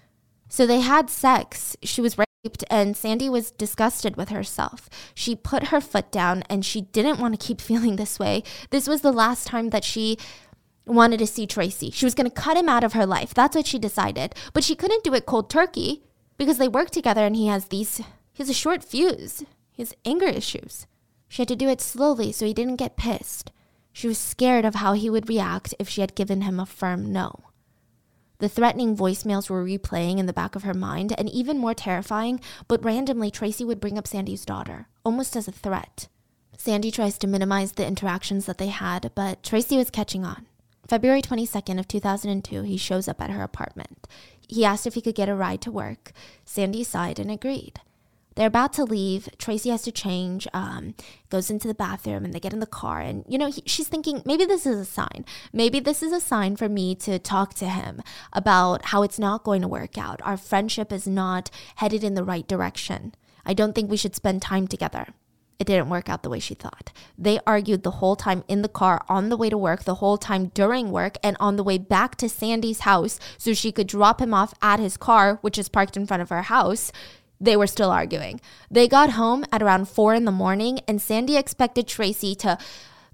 So 0.51 0.67
they 0.67 0.81
had 0.81 1.09
sex. 1.09 1.75
She 1.83 2.03
was 2.03 2.19
raped, 2.19 2.65
and 2.69 2.95
Sandy 2.95 3.31
was 3.31 3.51
disgusted 3.51 4.19
with 4.19 4.29
herself. 4.29 4.91
She 5.15 5.35
put 5.35 5.69
her 5.69 5.81
foot 5.81 6.13
down 6.13 6.45
and 6.51 6.67
she 6.67 6.83
didn't 6.83 7.19
want 7.19 7.33
to 7.33 7.47
keep 7.47 7.61
feeling 7.63 7.97
this 7.97 8.19
way. 8.19 8.43
This 8.69 8.87
was 8.87 9.01
the 9.01 9.11
last 9.11 9.47
time 9.47 9.71
that 9.71 9.85
she 9.85 10.19
wanted 10.85 11.21
to 11.21 11.27
see 11.27 11.47
Tracy. 11.47 11.91
She 11.91 12.05
was 12.05 12.15
going 12.15 12.29
to 12.29 12.43
cut 12.43 12.59
him 12.59 12.69
out 12.69 12.85
of 12.85 12.93
her 12.93 13.07
life. 13.07 13.33
That's 13.33 13.57
what 13.57 13.67
she 13.67 13.79
decided. 13.79 14.35
But 14.53 14.65
she 14.65 14.77
couldn't 14.77 15.05
do 15.05 15.15
it 15.15 15.25
cold 15.25 15.49
turkey 15.49 16.03
because 16.37 16.59
they 16.59 16.69
work 16.69 16.91
together 16.91 17.25
and 17.25 17.37
he 17.37 17.47
has 17.47 17.69
these, 17.69 17.97
he 17.97 18.05
has 18.37 18.51
a 18.51 18.53
short 18.53 18.85
fuse. 18.85 19.45
He 19.71 19.81
has 19.81 19.95
anger 20.05 20.27
issues. 20.27 20.87
She 21.31 21.43
had 21.43 21.49
to 21.49 21.57
do 21.57 21.69
it 21.69 21.81
slowly 21.81 22.33
so 22.33 22.45
he 22.45 22.53
didn't 22.53 22.77
get 22.77 22.97
pissed. 22.97 23.53
She 23.93 24.09
was 24.09 24.19
scared 24.19 24.65
of 24.65 24.75
how 24.75 24.95
he 24.95 25.09
would 25.09 25.29
react 25.29 25.75
if 25.79 25.89
she 25.89 26.01
had 26.01 26.17
given 26.17 26.41
him 26.41 26.59
a 26.59 26.67
firm 26.67 27.13
no. 27.13 27.45
The 28.39 28.49
threatening 28.49 28.97
voicemails 28.97 29.49
were 29.49 29.65
replaying 29.65 30.19
in 30.19 30.27
the 30.27 30.33
back 30.33 30.57
of 30.57 30.65
her 30.65 30.75
mind, 30.75 31.15
and 31.17 31.29
even 31.29 31.57
more 31.57 31.73
terrifying, 31.73 32.41
but 32.67 32.85
randomly, 32.85 33.31
Tracy 33.31 33.65
would 33.65 33.81
bring 33.81 33.97
up 33.97 34.09
Sandy's 34.09 34.45
daughter, 34.45 34.89
almost 35.05 35.37
as 35.37 35.47
a 35.47 35.53
threat. 35.53 36.09
Sandy 36.59 36.91
tries 36.91 37.17
to 37.19 37.29
minimize 37.29 37.73
the 37.73 37.87
interactions 37.87 38.47
that 38.47 38.59
they 38.59 38.69
had, 38.69 39.13
but 39.15 39.45
Tracy 39.45 39.77
was 39.77 39.91
catching 39.91 40.25
on. 40.25 40.47
February 40.89 41.23
22nd 41.23 41.79
of 41.79 41.87
2002, 41.87 42.63
he 42.63 42.77
shows 42.77 43.07
up 43.07 43.21
at 43.21 43.31
her 43.31 43.45
apartment. 43.45 44.09
He 44.49 44.65
asked 44.65 44.85
if 44.85 44.95
he 44.95 45.01
could 45.01 45.15
get 45.15 45.29
a 45.29 45.35
ride 45.37 45.61
to 45.61 45.71
work. 45.71 46.11
Sandy 46.45 46.83
sighed 46.83 47.21
and 47.21 47.31
agreed. 47.31 47.81
They're 48.41 48.47
about 48.47 48.73
to 48.73 48.85
leave. 48.85 49.29
Tracy 49.37 49.69
has 49.69 49.83
to 49.83 49.93
change, 49.93 50.49
um, 50.55 50.95
goes 51.29 51.51
into 51.51 51.69
the 51.69 51.75
bathroom, 51.75 52.25
and 52.25 52.33
they 52.33 52.41
get 52.41 52.55
in 52.55 52.61
the 52.61 52.65
car. 52.65 52.99
And, 52.99 53.23
you 53.29 53.37
know, 53.37 53.51
he, 53.51 53.63
she's 53.67 53.87
thinking, 53.87 54.23
maybe 54.25 54.47
this 54.47 54.65
is 54.65 54.79
a 54.79 54.87
sign. 54.87 55.27
Maybe 55.53 55.79
this 55.79 56.03
is 56.03 56.11
a 56.11 56.23
sign 56.23 56.57
for 56.57 56.67
me 56.67 56.95
to 56.95 57.19
talk 57.19 57.53
to 57.57 57.69
him 57.69 58.01
about 58.33 58.87
how 58.87 59.03
it's 59.03 59.19
not 59.19 59.45
going 59.45 59.61
to 59.61 59.69
work 59.69 59.99
out. 59.99 60.23
Our 60.25 60.39
friendship 60.39 60.91
is 60.91 61.07
not 61.07 61.51
headed 61.75 62.03
in 62.03 62.15
the 62.15 62.25
right 62.25 62.49
direction. 62.49 63.15
I 63.45 63.53
don't 63.53 63.75
think 63.75 63.91
we 63.91 63.99
should 63.99 64.17
spend 64.17 64.41
time 64.41 64.67
together. 64.69 65.09
It 65.59 65.67
didn't 65.67 65.91
work 65.91 66.09
out 66.09 66.23
the 66.23 66.31
way 66.31 66.41
she 66.41 66.55
thought. 66.55 66.91
They 67.19 67.41
argued 67.47 67.83
the 67.83 67.91
whole 67.91 68.17
time 68.17 68.45
in 68.49 68.63
the 68.63 68.69
car, 68.69 69.05
on 69.11 69.29
the 69.29 69.37
way 69.37 69.51
to 69.51 69.59
work, 69.59 69.85
the 69.85 69.97
whole 69.97 70.17
time 70.17 70.47
during 70.55 70.91
work, 70.91 71.19
and 71.23 71.37
on 71.39 71.57
the 71.57 71.63
way 71.63 71.77
back 71.77 72.17
to 72.17 72.31
Sandy's 72.31 72.81
house 72.81 73.21
so 73.37 73.53
she 73.53 73.71
could 73.71 73.87
drop 73.87 74.23
him 74.23 74.33
off 74.33 74.55
at 74.63 74.81
his 74.81 74.97
car, 74.97 75.39
which 75.43 75.59
is 75.59 75.69
parked 75.69 75.99
in 75.99 76.07
front 76.07 76.23
of 76.23 76.31
her 76.31 76.41
house 76.41 76.91
they 77.41 77.57
were 77.57 77.67
still 77.67 77.91
arguing. 77.91 78.41
They 78.71 78.87
got 78.87 79.11
home 79.11 79.45
at 79.51 79.63
around 79.63 79.89
four 79.89 80.15
in 80.15 80.25
the 80.25 80.31
morning, 80.31 80.81
and 80.87 81.01
Sandy 81.01 81.37
expected 81.37 81.89
Tracy 81.89 82.35
to 82.37 82.59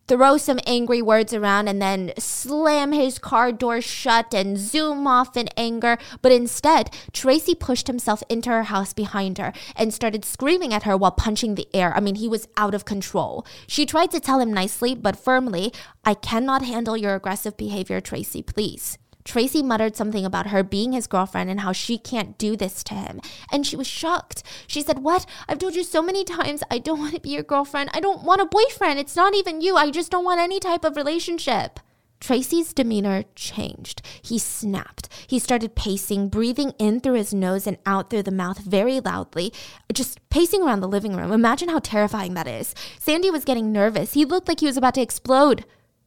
throw 0.09 0.37
some 0.37 0.61
angry 0.67 1.03
words 1.03 1.35
around 1.35 1.69
and 1.69 1.83
then 1.83 2.13
slam 2.19 2.93
his 2.93 3.19
car 3.19 3.51
door 3.53 3.81
shut 3.81 4.33
and 4.33 4.57
zoom 4.57 5.07
off 5.07 5.37
in 5.37 5.49
anger. 5.57 5.99
But 6.23 6.33
instead, 6.33 6.95
Tracy 7.13 7.55
pushed 7.55 7.87
himself 7.87 8.23
into 8.29 8.51
her 8.51 8.65
house 8.65 8.93
behind 8.93 9.39
her 9.39 9.53
and 9.75 9.93
started 9.93 10.25
screaming 10.25 10.73
at 10.73 10.85
her 10.85 10.97
while 10.97 11.11
punching 11.13 11.55
the 11.55 11.69
air. 11.75 11.95
I 11.97 12.01
mean, 12.01 12.17
he 12.17 12.29
was 12.29 12.49
out 12.57 12.75
of 12.75 12.85
control. 12.85 13.47
She 13.67 13.87
tried 13.87 14.11
to 14.13 14.21
tell 14.21 14.41
him 14.41 14.53
nicely 14.53 14.95
but 14.95 15.17
firmly, 15.17 15.73
I 16.05 16.15
cannot 16.15 16.63
handle 16.63 16.97
your 16.97 17.15
aggressive 17.15 17.57
behavior, 17.57 18.01
Tracy, 18.01 18.43
please. 18.43 18.99
Tracy 19.27 19.61
muttered 19.61 19.97
something 19.97 20.25
about 20.25 20.47
her 20.47 20.63
being 20.63 20.93
his 20.93 21.09
girlfriend 21.09 21.51
and 21.51 21.61
how 21.61 21.73
she 21.73 21.99
can't 21.99 22.39
do 22.39 22.57
this 22.57 22.85
to 22.85 22.95
him. 22.95 23.21
And 23.51 23.67
she 23.67 23.75
was 23.75 23.87
shocked. 23.87 24.45
She 24.69 24.81
said, 24.81 25.01
What? 25.01 25.27
I've 25.49 25.59
told 25.59 25.75
you 25.75 25.83
so 25.83 26.01
many 26.01 26.25
times 26.25 26.63
I 26.71 26.79
don't 26.79 27.01
want 27.01 27.15
to 27.15 27.21
be 27.21 27.31
your 27.31 27.43
girlfriend. 27.43 27.91
I 27.93 27.99
don't 28.01 28.23
want 28.23 28.41
a 28.41 28.47
boyfriend. 28.47 29.01
It's 29.01 29.17
not 29.17 29.35
even 29.35 29.61
you. 29.61 29.77
I 29.77 29.91
just 29.91 30.13
don't 30.13 30.25
want 30.25 30.41
any 30.41 30.61
type 30.61 30.85
of 30.85 30.97
relationship. 30.97 31.81
Tracy's 32.21 32.73
demeanor 32.73 33.25
changed. 33.35 34.01
He 34.23 34.39
snapped. 34.39 35.09
He 35.27 35.41
started 35.41 35.75
pacing, 35.75 36.29
breathing 36.29 36.73
in 36.79 37.01
through 37.01 37.15
his 37.15 37.35
nose 37.35 37.67
and 37.67 37.79
out 37.85 38.09
through 38.09 38.23
the 38.23 38.31
mouth 38.31 38.59
very 38.61 39.01
loudly, 39.01 39.53
just 39.93 40.21
pacing 40.31 40.63
around 40.63 40.81
the 40.81 40.89
living 40.89 41.17
room. 41.17 41.33
Imagine 41.33 41.69
how 41.69 41.81
terrifying 41.81 42.35
that 42.35 42.47
is. 42.47 42.75
Sandy 42.99 43.31
was 43.31 43.45
getting 43.45 43.73
nervous. 43.73 44.15
He 44.15 44.25
looked 44.25 44.49
like 44.49 44.61
he 44.61 44.67
was 44.67 44.77
about 44.77 44.95
to 44.95 45.03
explode. 45.03 45.65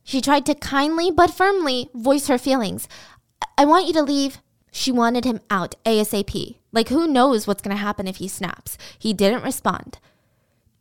She 0.10 0.22
tried 0.22 0.48
to 0.48 0.56
kindly 0.56 1.12
but 1.12 1.30
firmly 1.30 1.88
voice 1.94 2.30
her 2.30 2.40
feelings. 2.40 2.88
I 3.60 3.66
want 3.66 3.86
you 3.86 3.94
to 3.94 4.02
leave. 4.02 4.40
She 4.72 4.92
wanted 4.92 5.24
him 5.24 5.40
out 5.52 5.76
ASAP. 5.86 6.58
Like, 6.72 6.90
who 6.90 7.06
knows 7.06 7.46
what's 7.46 7.62
going 7.62 7.78
to 7.78 7.84
happen 7.84 8.08
if 8.08 8.16
he 8.16 8.28
snaps? 8.28 8.76
He 8.98 9.14
didn't 9.14 9.44
respond. 9.44 10.00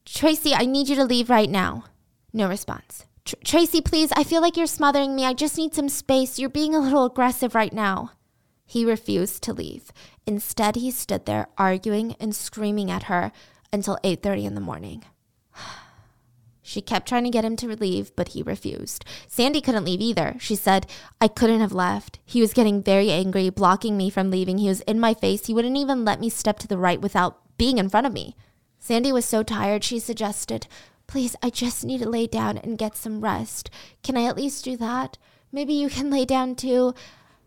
Tracy, 0.07 0.55
I 0.55 0.65
need 0.65 0.89
you 0.89 0.97
to 0.97 1.05
leave 1.05 1.29
right 1.29 1.51
now. 1.51 1.85
No 2.33 2.49
response. 2.49 3.05
Tr- 3.27 3.35
Tracy, 3.45 3.83
please, 3.83 4.11
I 4.17 4.25
feel 4.25 4.41
like 4.41 4.57
you're 4.57 4.67
smothering 4.67 5.15
me. 5.15 5.27
I 5.27 5.35
just 5.35 5.59
need 5.59 5.75
some 5.75 5.91
space. 5.91 6.39
You're 6.39 6.49
being 6.49 6.75
a 6.75 6.81
little 6.81 7.05
aggressive 7.05 7.55
right 7.55 7.75
now. 7.75 8.13
He 8.65 8.87
refused 8.87 9.43
to 9.43 9.53
leave. 9.53 9.93
Instead, 10.27 10.77
he 10.77 10.91
stood 10.91 11.27
there 11.27 11.49
arguing 11.59 12.17
and 12.19 12.35
screaming 12.35 12.91
at 12.91 13.05
her 13.13 13.31
until 13.75 13.99
8:30 14.03 14.47
in 14.47 14.55
the 14.55 14.63
morning. 14.63 15.05
She 16.69 16.83
kept 16.83 17.09
trying 17.09 17.25
to 17.25 17.31
get 17.31 17.47
him 17.47 17.57
to 17.57 17.77
leave, 17.77 18.15
but 18.15 18.29
he 18.29 18.43
refused. 18.43 19.07
Sandy 19.27 19.63
couldn't 19.63 19.87
leave 19.87 20.03
either. 20.03 20.37
She 20.39 20.55
said, 20.55 20.87
I 21.19 21.27
couldn't 21.27 21.63
have 21.63 21.73
left. 21.73 22.19
He 22.27 22.43
was 22.43 22.53
getting 22.53 22.83
very 22.83 23.11
angry, 23.11 23.49
blocking 23.49 23.97
me 23.97 24.11
from 24.11 24.31
leaving. 24.31 24.59
He 24.59 24.69
was 24.69 24.83
in 24.83 25.01
my 25.01 25.15
face. 25.15 25.47
He 25.47 25.55
wouldn't 25.55 25.79
even 25.79 26.05
let 26.05 26.21
me 26.21 26.29
step 26.29 26.59
to 26.59 26.69
the 26.69 26.77
right 26.77 27.01
without 27.01 27.41
being 27.57 27.79
in 27.79 27.89
front 27.89 28.07
of 28.07 28.13
me. 28.13 28.37
Sandy 28.79 29.13
was 29.13 29.25
so 29.25 29.43
tired, 29.43 29.83
she 29.83 29.99
suggested, 29.99 30.67
Please, 31.07 31.35
I 31.43 31.49
just 31.49 31.87
need 31.87 32.01
to 32.01 32.09
lay 32.09 32.27
down 32.27 32.59
and 32.59 32.77
get 32.77 32.99
some 32.99 33.23
rest. 33.23 33.71
Can 34.03 34.19
I 34.19 34.27
at 34.27 34.37
least 34.37 34.63
do 34.63 34.77
that? 34.77 35.17
Maybe 35.51 35.73
you 35.73 35.89
can 35.89 36.11
lay 36.11 36.27
down 36.27 36.55
too. 36.55 36.93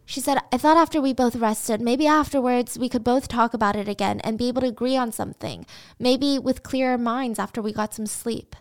She 0.03 0.19
said, 0.19 0.39
I 0.51 0.57
thought 0.57 0.77
after 0.77 0.99
we 0.99 1.13
both 1.13 1.35
rested, 1.35 1.79
maybe 1.79 2.07
afterwards 2.07 2.79
we 2.79 2.89
could 2.89 3.03
both 3.03 3.27
talk 3.27 3.53
about 3.53 3.75
it 3.75 3.87
again 3.87 4.19
and 4.21 4.39
be 4.39 4.47
able 4.47 4.61
to 4.61 4.67
agree 4.67 4.97
on 4.97 5.11
something. 5.11 5.67
Maybe 5.99 6.39
with 6.39 6.63
clearer 6.63 6.97
minds 6.97 7.37
after 7.37 7.61
we 7.61 7.71
got 7.71 7.93
some 7.93 8.07
sleep. 8.07 8.55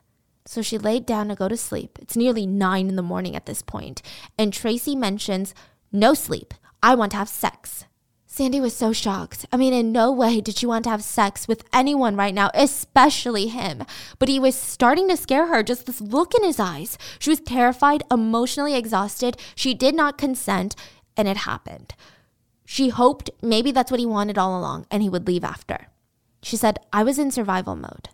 So 0.47 0.63
she 0.63 0.79
laid 0.79 1.07
down 1.07 1.29
to 1.29 1.35
go 1.35 1.49
to 1.49 1.57
sleep. 1.57 1.99
It's 2.01 2.17
nearly 2.17 2.47
nine 2.47 2.89
in 2.89 2.97
the 2.97 3.03
morning 3.03 3.37
at 3.37 3.47
this 3.47 3.63
point, 3.63 4.03
and 4.39 4.53
Tracy 4.53 4.97
mentions, 4.97 5.55
No 5.93 6.15
sleep. 6.15 6.55
I 6.83 6.95
want 6.95 7.13
to 7.13 7.19
have 7.19 7.29
sex. 7.29 7.85
Sandy 8.33 8.61
was 8.61 8.77
so 8.77 8.93
shocked. 8.93 9.45
I 9.53 9.57
mean, 9.57 9.73
in 9.73 9.91
no 9.91 10.13
way 10.13 10.41
did 10.41 10.57
she 10.57 10.65
want 10.65 10.85
to 10.85 10.91
have 10.91 11.03
sex 11.03 11.49
with 11.49 11.65
anyone 11.73 12.15
right 12.15 12.33
now, 12.33 12.51
especially 12.55 13.49
him. 13.49 13.85
But 14.21 14.29
he 14.29 14.39
was 14.39 14.55
starting 14.55 15.09
to 15.09 15.17
scare 15.17 15.49
her, 15.49 15.65
just 15.65 15.85
this 15.85 16.01
look 16.01 16.33
in 16.35 16.45
his 16.45 16.61
eyes. 16.61 16.97
She 17.19 17.29
was 17.29 17.41
terrified, 17.41 18.05
emotionally 18.09 18.77
exhausted. 18.77 19.37
She 19.57 19.75
did 19.75 19.97
not 19.97 20.17
consent, 20.17 20.77
and 21.17 21.27
it 21.27 21.39
happened. 21.39 21.95
She 22.65 22.91
hoped 22.91 23.31
maybe 23.43 23.73
that's 23.73 23.91
what 23.91 23.99
he 23.99 24.07
wanted 24.07 24.39
all 24.39 24.57
along, 24.57 24.87
and 24.93 25.03
he 25.03 25.09
would 25.09 25.27
leave 25.27 25.43
after. 25.43 25.89
She 26.41 26.57
said, 26.57 26.79
I 26.93 27.03
was 27.03 27.19
in 27.19 27.33
survival 27.33 27.75
mode. 27.75 28.11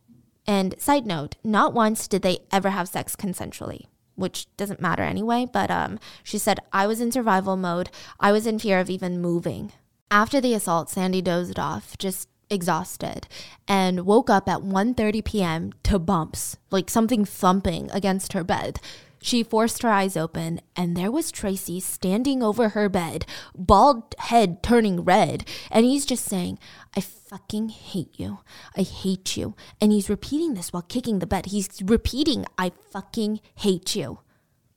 And 0.47 0.74
side 0.80 1.07
note, 1.07 1.36
not 1.42 1.74
once 1.74 2.07
did 2.07 2.22
they 2.22 2.38
ever 2.53 2.70
have 2.70 2.88
sex 2.88 3.16
consensually, 3.16 3.86
which 4.14 4.47
doesn't 4.57 4.80
matter 4.80 5.03
anyway, 5.03 5.47
but 5.53 5.70
um, 5.70 5.99
she 6.22 6.38
said, 6.38 6.61
I 6.72 6.86
was 6.86 7.01
in 7.01 7.11
survival 7.12 7.57
mode. 7.57 7.90
I 8.20 8.32
was 8.32 8.47
in 8.47 8.59
fear 8.59 8.78
of 8.78 8.90
even 8.90 9.20
moving. 9.20 9.72
After 10.11 10.40
the 10.40 10.55
assault, 10.55 10.88
Sandy 10.88 11.20
dozed 11.20 11.59
off, 11.59 11.99
just 11.99 12.28
exhausted, 12.49 13.26
and 13.66 14.07
woke 14.07 14.30
up 14.30 14.49
at 14.49 14.61
1:30 14.61 15.24
p.m. 15.24 15.72
to 15.82 15.99
bumps, 15.99 16.57
like 16.70 16.88
something 16.88 17.24
thumping 17.24 17.90
against 17.90 18.32
her 18.32 18.44
bed. 18.44 18.78
She 19.20 19.42
forced 19.42 19.82
her 19.82 19.90
eyes 19.90 20.16
open, 20.16 20.61
and 20.76 20.97
there 20.97 21.11
was 21.11 21.32
Tracy 21.32 21.80
standing 21.80 22.44
over 22.44 22.70
her 22.70 22.88
bed, 22.88 23.26
bald 23.57 24.14
head 24.18 24.62
turning 24.62 25.03
red. 25.03 25.44
And 25.70 25.84
he's 25.84 26.07
just 26.07 26.24
saying, 26.24 26.61
I 26.97 27.01
fucking 27.29 27.70
hate 27.70 28.18
you. 28.18 28.39
I 28.77 28.83
hate 28.83 29.37
you. 29.37 29.55
And 29.81 29.93
he's 29.93 30.09
repeating 30.09 30.55
this 30.55 30.72
while 30.72 30.83
kicking 30.83 31.18
the 31.18 31.27
bed. 31.27 31.47
He's 31.47 31.68
repeating, 31.85 32.45
I 32.57 32.72
fucking 32.93 33.41
hate 33.57 33.97
you. 33.97 34.20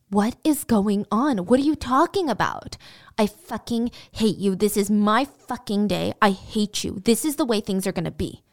What 0.10 0.38
is 0.44 0.64
going 0.64 1.06
on? 1.12 1.46
What 1.46 1.60
are 1.60 1.64
you 1.64 1.76
talking 1.76 2.30
about? 2.30 2.78
I 3.18 3.28
fucking 3.28 3.92
hate 4.12 4.38
you. 4.38 4.56
This 4.56 4.76
is 4.76 4.90
my 4.90 5.26
fucking 5.26 5.88
day. 5.88 6.14
I 6.22 6.32
hate 6.32 6.84
you. 6.84 7.00
This 7.06 7.24
is 7.24 7.36
the 7.36 7.46
way 7.46 7.62
things 7.62 7.86
are 7.86 7.92
gonna 7.92 8.10
be. 8.10 8.44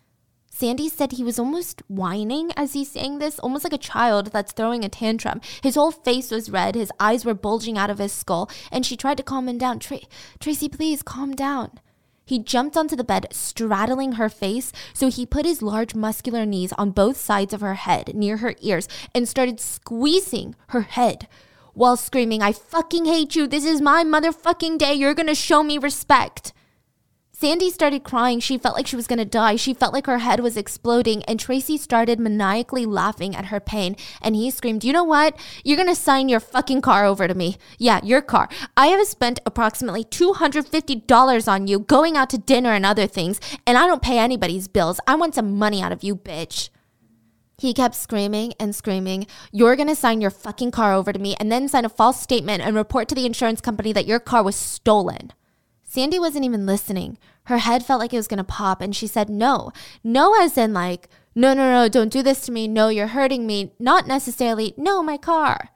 Sandy 0.50 0.88
said 0.88 1.12
he 1.12 1.24
was 1.24 1.38
almost 1.38 1.82
whining 1.86 2.50
as 2.56 2.72
he's 2.72 2.90
saying 2.90 3.18
this, 3.18 3.38
almost 3.38 3.64
like 3.64 3.74
a 3.74 3.78
child 3.78 4.32
that's 4.32 4.52
throwing 4.52 4.84
a 4.84 4.88
tantrum. 4.88 5.40
His 5.62 5.74
whole 5.74 5.90
face 5.90 6.30
was 6.30 6.50
red, 6.50 6.74
his 6.74 6.90
eyes 6.98 7.24
were 7.24 7.34
bulging 7.34 7.76
out 7.76 7.90
of 7.90 7.98
his 7.98 8.12
skull, 8.12 8.50
and 8.72 8.84
she 8.84 8.96
tried 8.96 9.18
to 9.18 9.22
calm 9.22 9.48
him 9.48 9.58
down. 9.58 9.78
Tra- 9.78 10.00
Tracy, 10.40 10.68
please 10.70 11.02
calm 11.02 11.32
down. 11.32 11.78
He 12.26 12.40
jumped 12.40 12.76
onto 12.76 12.96
the 12.96 13.04
bed, 13.04 13.28
straddling 13.30 14.12
her 14.12 14.28
face, 14.28 14.72
so 14.92 15.08
he 15.08 15.24
put 15.24 15.46
his 15.46 15.62
large 15.62 15.94
muscular 15.94 16.44
knees 16.44 16.72
on 16.72 16.90
both 16.90 17.16
sides 17.16 17.54
of 17.54 17.60
her 17.60 17.74
head, 17.74 18.14
near 18.14 18.38
her 18.38 18.56
ears, 18.60 18.88
and 19.14 19.28
started 19.28 19.60
squeezing 19.60 20.56
her 20.68 20.82
head 20.82 21.28
while 21.76 21.96
screaming, 21.96 22.40
I 22.40 22.52
fucking 22.52 23.04
hate 23.04 23.36
you. 23.36 23.46
This 23.46 23.66
is 23.66 23.82
my 23.82 24.02
motherfucking 24.02 24.78
day. 24.78 24.94
You're 24.94 25.14
gonna 25.14 25.34
show 25.34 25.62
me 25.62 25.76
respect. 25.76 26.54
Sandy 27.38 27.68
started 27.68 28.02
crying. 28.02 28.40
She 28.40 28.56
felt 28.56 28.74
like 28.76 28.86
she 28.86 28.96
was 28.96 29.06
going 29.06 29.18
to 29.18 29.26
die. 29.26 29.56
She 29.56 29.74
felt 29.74 29.92
like 29.92 30.06
her 30.06 30.20
head 30.20 30.40
was 30.40 30.56
exploding. 30.56 31.22
And 31.24 31.38
Tracy 31.38 31.76
started 31.76 32.18
maniacally 32.18 32.86
laughing 32.86 33.36
at 33.36 33.46
her 33.46 33.60
pain. 33.60 33.94
And 34.22 34.34
he 34.34 34.50
screamed, 34.50 34.84
You 34.84 34.94
know 34.94 35.04
what? 35.04 35.38
You're 35.62 35.76
going 35.76 35.86
to 35.90 35.94
sign 35.94 36.30
your 36.30 36.40
fucking 36.40 36.80
car 36.80 37.04
over 37.04 37.28
to 37.28 37.34
me. 37.34 37.58
Yeah, 37.76 38.00
your 38.02 38.22
car. 38.22 38.48
I 38.74 38.86
have 38.86 39.06
spent 39.06 39.40
approximately 39.44 40.02
$250 40.02 41.46
on 41.46 41.66
you 41.66 41.80
going 41.80 42.16
out 42.16 42.30
to 42.30 42.38
dinner 42.38 42.70
and 42.72 42.86
other 42.86 43.06
things. 43.06 43.38
And 43.66 43.76
I 43.76 43.86
don't 43.86 44.00
pay 44.00 44.18
anybody's 44.18 44.66
bills. 44.66 44.98
I 45.06 45.14
want 45.14 45.34
some 45.34 45.58
money 45.58 45.82
out 45.82 45.92
of 45.92 46.02
you, 46.02 46.16
bitch. 46.16 46.70
He 47.58 47.74
kept 47.74 47.96
screaming 47.96 48.54
and 48.58 48.74
screaming, 48.74 49.26
You're 49.52 49.76
gonna 49.76 49.94
sign 49.94 50.22
your 50.22 50.30
fucking 50.30 50.70
car 50.70 50.94
over 50.94 51.12
to 51.12 51.18
me 51.18 51.36
and 51.38 51.52
then 51.52 51.68
sign 51.68 51.84
a 51.84 51.90
false 51.90 52.18
statement 52.18 52.62
and 52.62 52.74
report 52.74 53.10
to 53.10 53.14
the 53.14 53.26
insurance 53.26 53.60
company 53.60 53.92
that 53.92 54.06
your 54.06 54.20
car 54.20 54.42
was 54.42 54.56
stolen. 54.56 55.34
Sandy 55.88 56.18
wasn't 56.18 56.44
even 56.44 56.66
listening. 56.66 57.16
Her 57.44 57.58
head 57.58 57.86
felt 57.86 58.00
like 58.00 58.12
it 58.12 58.18
was 58.18 58.26
gonna 58.26 58.44
pop 58.44 58.80
and 58.82 58.94
she 58.94 59.06
said, 59.06 59.30
No. 59.30 59.72
No, 60.04 60.34
as 60.40 60.58
in, 60.58 60.74
like, 60.74 61.08
No, 61.34 61.54
no, 61.54 61.70
no, 61.72 61.88
don't 61.88 62.12
do 62.12 62.22
this 62.22 62.40
to 62.42 62.52
me. 62.52 62.66
No, 62.66 62.88
you're 62.88 63.06
hurting 63.06 63.46
me. 63.46 63.72
Not 63.78 64.06
necessarily, 64.06 64.74
No, 64.76 65.02
my 65.02 65.16
car. 65.16 65.70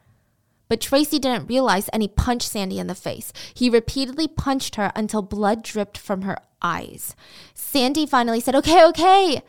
But 0.68 0.80
Tracy 0.80 1.18
didn't 1.18 1.48
realize 1.48 1.88
and 1.88 2.02
he 2.02 2.08
punched 2.08 2.48
Sandy 2.50 2.78
in 2.78 2.88
the 2.88 2.94
face. 2.94 3.32
He 3.54 3.70
repeatedly 3.70 4.28
punched 4.28 4.74
her 4.76 4.92
until 4.94 5.22
blood 5.22 5.62
dripped 5.62 5.96
from 5.96 6.22
her 6.22 6.38
eyes. 6.61 7.14
Sandy 7.54 8.04
finally 8.04 8.40
said, 8.40 8.54
Okay, 8.56 8.84
okay. 8.86 9.42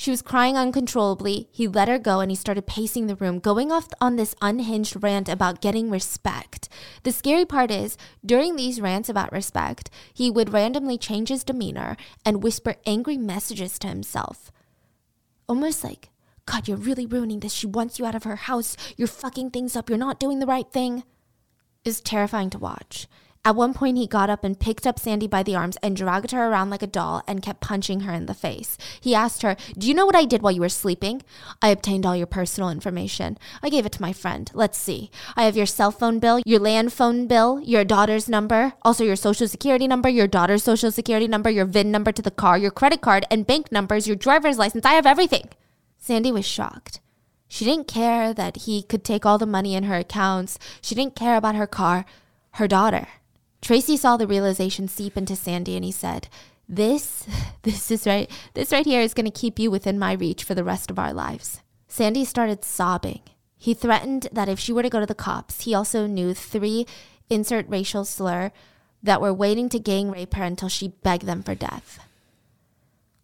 She 0.00 0.10
was 0.10 0.22
crying 0.22 0.56
uncontrollably. 0.56 1.50
He 1.52 1.68
let 1.68 1.86
her 1.88 1.98
go 1.98 2.20
and 2.20 2.30
he 2.30 2.34
started 2.34 2.66
pacing 2.66 3.06
the 3.06 3.16
room, 3.16 3.38
going 3.38 3.70
off 3.70 3.88
on 4.00 4.16
this 4.16 4.34
unhinged 4.40 5.02
rant 5.02 5.28
about 5.28 5.60
getting 5.60 5.90
respect. 5.90 6.70
The 7.02 7.12
scary 7.12 7.44
part 7.44 7.70
is, 7.70 7.98
during 8.24 8.56
these 8.56 8.80
rants 8.80 9.10
about 9.10 9.30
respect, 9.30 9.90
he 10.14 10.30
would 10.30 10.54
randomly 10.54 10.96
change 10.96 11.28
his 11.28 11.44
demeanor 11.44 11.98
and 12.24 12.42
whisper 12.42 12.76
angry 12.86 13.18
messages 13.18 13.78
to 13.80 13.88
himself. 13.88 14.50
Almost 15.46 15.84
like, 15.84 16.08
God, 16.46 16.66
you're 16.66 16.78
really 16.78 17.04
ruining 17.04 17.40
this. 17.40 17.52
She 17.52 17.66
wants 17.66 17.98
you 17.98 18.06
out 18.06 18.14
of 18.14 18.24
her 18.24 18.36
house. 18.36 18.78
You're 18.96 19.06
fucking 19.06 19.50
things 19.50 19.76
up. 19.76 19.90
You're 19.90 19.98
not 19.98 20.18
doing 20.18 20.38
the 20.38 20.46
right 20.46 20.72
thing. 20.72 21.04
It's 21.84 22.00
terrifying 22.00 22.48
to 22.48 22.58
watch. 22.58 23.06
At 23.42 23.56
one 23.56 23.72
point, 23.72 23.96
he 23.96 24.06
got 24.06 24.28
up 24.28 24.44
and 24.44 24.60
picked 24.60 24.86
up 24.86 24.98
Sandy 24.98 25.26
by 25.26 25.42
the 25.42 25.54
arms 25.54 25.78
and 25.82 25.96
dragged 25.96 26.32
her 26.32 26.50
around 26.50 26.68
like 26.68 26.82
a 26.82 26.86
doll 26.86 27.22
and 27.26 27.40
kept 27.40 27.62
punching 27.62 28.00
her 28.00 28.12
in 28.12 28.26
the 28.26 28.34
face. 28.34 28.76
He 29.00 29.14
asked 29.14 29.40
her, 29.40 29.56
Do 29.78 29.88
you 29.88 29.94
know 29.94 30.04
what 30.04 30.14
I 30.14 30.26
did 30.26 30.42
while 30.42 30.52
you 30.52 30.60
were 30.60 30.68
sleeping? 30.68 31.22
I 31.62 31.68
obtained 31.68 32.04
all 32.04 32.14
your 32.14 32.26
personal 32.26 32.68
information. 32.68 33.38
I 33.62 33.70
gave 33.70 33.86
it 33.86 33.92
to 33.92 34.02
my 34.02 34.12
friend. 34.12 34.50
Let's 34.52 34.76
see. 34.76 35.10
I 35.36 35.44
have 35.44 35.56
your 35.56 35.64
cell 35.64 35.90
phone 35.90 36.18
bill, 36.18 36.42
your 36.44 36.60
land 36.60 36.92
phone 36.92 37.26
bill, 37.26 37.60
your 37.60 37.82
daughter's 37.82 38.28
number, 38.28 38.74
also 38.82 39.04
your 39.04 39.16
social 39.16 39.48
security 39.48 39.88
number, 39.88 40.10
your 40.10 40.26
daughter's 40.26 40.62
social 40.62 40.90
security 40.90 41.26
number, 41.26 41.48
your 41.48 41.64
VIN 41.64 41.90
number 41.90 42.12
to 42.12 42.20
the 42.20 42.30
car, 42.30 42.58
your 42.58 42.70
credit 42.70 43.00
card 43.00 43.24
and 43.30 43.46
bank 43.46 43.72
numbers, 43.72 44.06
your 44.06 44.16
driver's 44.16 44.58
license. 44.58 44.84
I 44.84 44.92
have 44.92 45.06
everything. 45.06 45.48
Sandy 45.96 46.30
was 46.30 46.44
shocked. 46.44 47.00
She 47.48 47.64
didn't 47.64 47.88
care 47.88 48.34
that 48.34 48.58
he 48.58 48.82
could 48.82 49.02
take 49.02 49.24
all 49.24 49.38
the 49.38 49.46
money 49.46 49.74
in 49.74 49.84
her 49.84 49.96
accounts. 49.96 50.58
She 50.82 50.94
didn't 50.94 51.16
care 51.16 51.36
about 51.36 51.54
her 51.54 51.66
car, 51.66 52.04
her 52.52 52.68
daughter. 52.68 53.08
Tracy 53.60 53.96
saw 53.96 54.16
the 54.16 54.26
realization 54.26 54.88
seep 54.88 55.16
into 55.16 55.36
Sandy 55.36 55.76
and 55.76 55.84
he 55.84 55.92
said, 55.92 56.28
This, 56.68 57.26
this 57.62 57.90
is 57.90 58.06
right, 58.06 58.30
this 58.54 58.72
right 58.72 58.86
here 58.86 59.00
is 59.00 59.14
going 59.14 59.30
to 59.30 59.40
keep 59.40 59.58
you 59.58 59.70
within 59.70 59.98
my 59.98 60.12
reach 60.12 60.44
for 60.44 60.54
the 60.54 60.64
rest 60.64 60.90
of 60.90 60.98
our 60.98 61.12
lives. 61.12 61.60
Sandy 61.88 62.24
started 62.24 62.64
sobbing. 62.64 63.20
He 63.58 63.74
threatened 63.74 64.28
that 64.32 64.48
if 64.48 64.58
she 64.58 64.72
were 64.72 64.82
to 64.82 64.88
go 64.88 65.00
to 65.00 65.06
the 65.06 65.14
cops, 65.14 65.62
he 65.64 65.74
also 65.74 66.06
knew 66.06 66.32
three 66.32 66.86
insert 67.28 67.68
racial 67.68 68.04
slur 68.04 68.52
that 69.02 69.20
were 69.20 69.34
waiting 69.34 69.68
to 69.68 69.78
gang 69.78 70.10
rape 70.10 70.34
her 70.34 70.44
until 70.44 70.68
she 70.68 70.88
begged 71.02 71.26
them 71.26 71.42
for 71.42 71.54
death. 71.54 71.98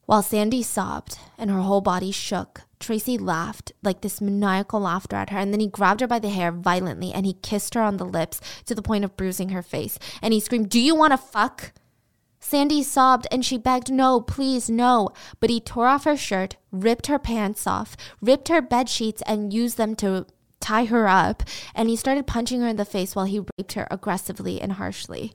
While 0.05 0.23
Sandy 0.23 0.63
sobbed 0.63 1.19
and 1.39 1.51
her 1.51 1.61
whole 1.61 1.81
body 1.81 2.13
shook, 2.13 2.63
Tracy 2.79 3.19
laughed 3.19 3.73
like 3.83 4.01
this 4.01 4.21
maniacal 4.21 4.81
laughter 4.81 5.17
at 5.17 5.31
her, 5.31 5.39
and 5.39 5.53
then 5.53 5.61
he 5.61 5.69
grabbed 5.69 6.01
her 6.01 6.07
by 6.07 6.19
the 6.19 6.29
hair 6.29 6.53
violently 6.53 7.13
and 7.13 7.27
he 7.27 7.35
kissed 7.35 7.75
her 7.75 7.83
on 7.83 7.97
the 7.97 8.05
lips 8.05 8.41
to 8.67 8.75
the 8.75 8.83
point 8.83 9.05
of 9.05 9.17
bruising 9.17 9.51
her 9.51 9.63
face. 9.63 9.99
And 10.23 10.33
he 10.33 10.41
screamed, 10.41 10.71
Do 10.71 10.81
you 10.81 10.95
want 10.95 11.13
to 11.13 11.19
fuck? 11.19 11.73
Sandy 12.39 12.83
sobbed 12.83 13.27
and 13.33 13.45
she 13.45 13.59
begged, 13.59 13.91
No, 13.91 14.21
please, 14.21 14.71
no. 14.71 15.11
But 15.41 15.51
he 15.51 15.61
tore 15.61 15.89
off 15.89 16.05
her 16.05 16.17
shirt, 16.17 16.57
ripped 16.71 17.09
her 17.09 17.19
pants 17.19 17.67
off, 17.67 17.97
ripped 18.21 18.49
her 18.49 18.63
bed 18.63 18.89
sheets, 18.89 19.23
and 19.27 19.53
used 19.53 19.77
them 19.77 19.97
to 19.97 20.27
tie 20.61 20.85
her 20.85 21.09
up. 21.09 21.43
And 21.75 21.89
he 21.89 21.97
started 21.97 22.27
punching 22.27 22.61
her 22.61 22.69
in 22.69 22.77
the 22.77 22.85
face 22.85 23.17
while 23.17 23.27
he 23.27 23.41
raped 23.59 23.73
her 23.73 23.89
aggressively 23.91 24.61
and 24.61 24.75
harshly. 24.75 25.33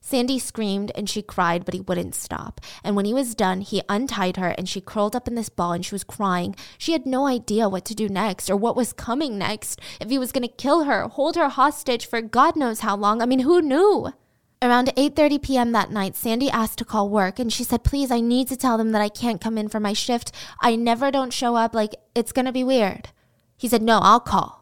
Sandy 0.00 0.38
screamed 0.38 0.92
and 0.94 1.08
she 1.08 1.22
cried, 1.22 1.64
but 1.64 1.74
he 1.74 1.80
wouldn't 1.80 2.14
stop. 2.14 2.60
And 2.82 2.96
when 2.96 3.04
he 3.04 3.14
was 3.14 3.34
done, 3.34 3.60
he 3.60 3.82
untied 3.88 4.36
her 4.36 4.50
and 4.56 4.68
she 4.68 4.80
curled 4.80 5.14
up 5.14 5.28
in 5.28 5.34
this 5.34 5.48
ball 5.48 5.72
and 5.72 5.84
she 5.84 5.94
was 5.94 6.04
crying. 6.04 6.54
She 6.78 6.92
had 6.92 7.06
no 7.06 7.26
idea 7.26 7.68
what 7.68 7.84
to 7.86 7.94
do 7.94 8.08
next 8.08 8.48
or 8.48 8.56
what 8.56 8.76
was 8.76 8.92
coming 8.92 9.38
next. 9.38 9.80
If 10.00 10.08
he 10.08 10.18
was 10.18 10.32
going 10.32 10.46
to 10.46 10.54
kill 10.54 10.84
her, 10.84 11.08
hold 11.08 11.36
her 11.36 11.48
hostage 11.48 12.06
for 12.06 12.20
God 12.20 12.56
knows 12.56 12.80
how 12.80 12.96
long. 12.96 13.20
I 13.20 13.26
mean, 13.26 13.40
who 13.40 13.60
knew? 13.60 14.12
Around 14.60 14.88
8:30 14.96 15.40
p.m. 15.40 15.72
that 15.72 15.92
night, 15.92 16.16
Sandy 16.16 16.50
asked 16.50 16.78
to 16.78 16.84
call 16.84 17.08
work 17.08 17.38
and 17.38 17.52
she 17.52 17.62
said, 17.62 17.84
"Please, 17.84 18.10
I 18.10 18.20
need 18.20 18.48
to 18.48 18.56
tell 18.56 18.76
them 18.76 18.90
that 18.90 19.02
I 19.02 19.08
can't 19.08 19.40
come 19.40 19.56
in 19.56 19.68
for 19.68 19.78
my 19.78 19.92
shift. 19.92 20.32
I 20.60 20.74
never 20.74 21.12
don't 21.12 21.32
show 21.32 21.54
up 21.54 21.76
like 21.76 21.94
it's 22.16 22.32
going 22.32 22.46
to 22.46 22.52
be 22.52 22.64
weird." 22.64 23.10
He 23.56 23.68
said, 23.68 23.82
"No, 23.82 24.00
I'll 24.00 24.18
call." 24.18 24.57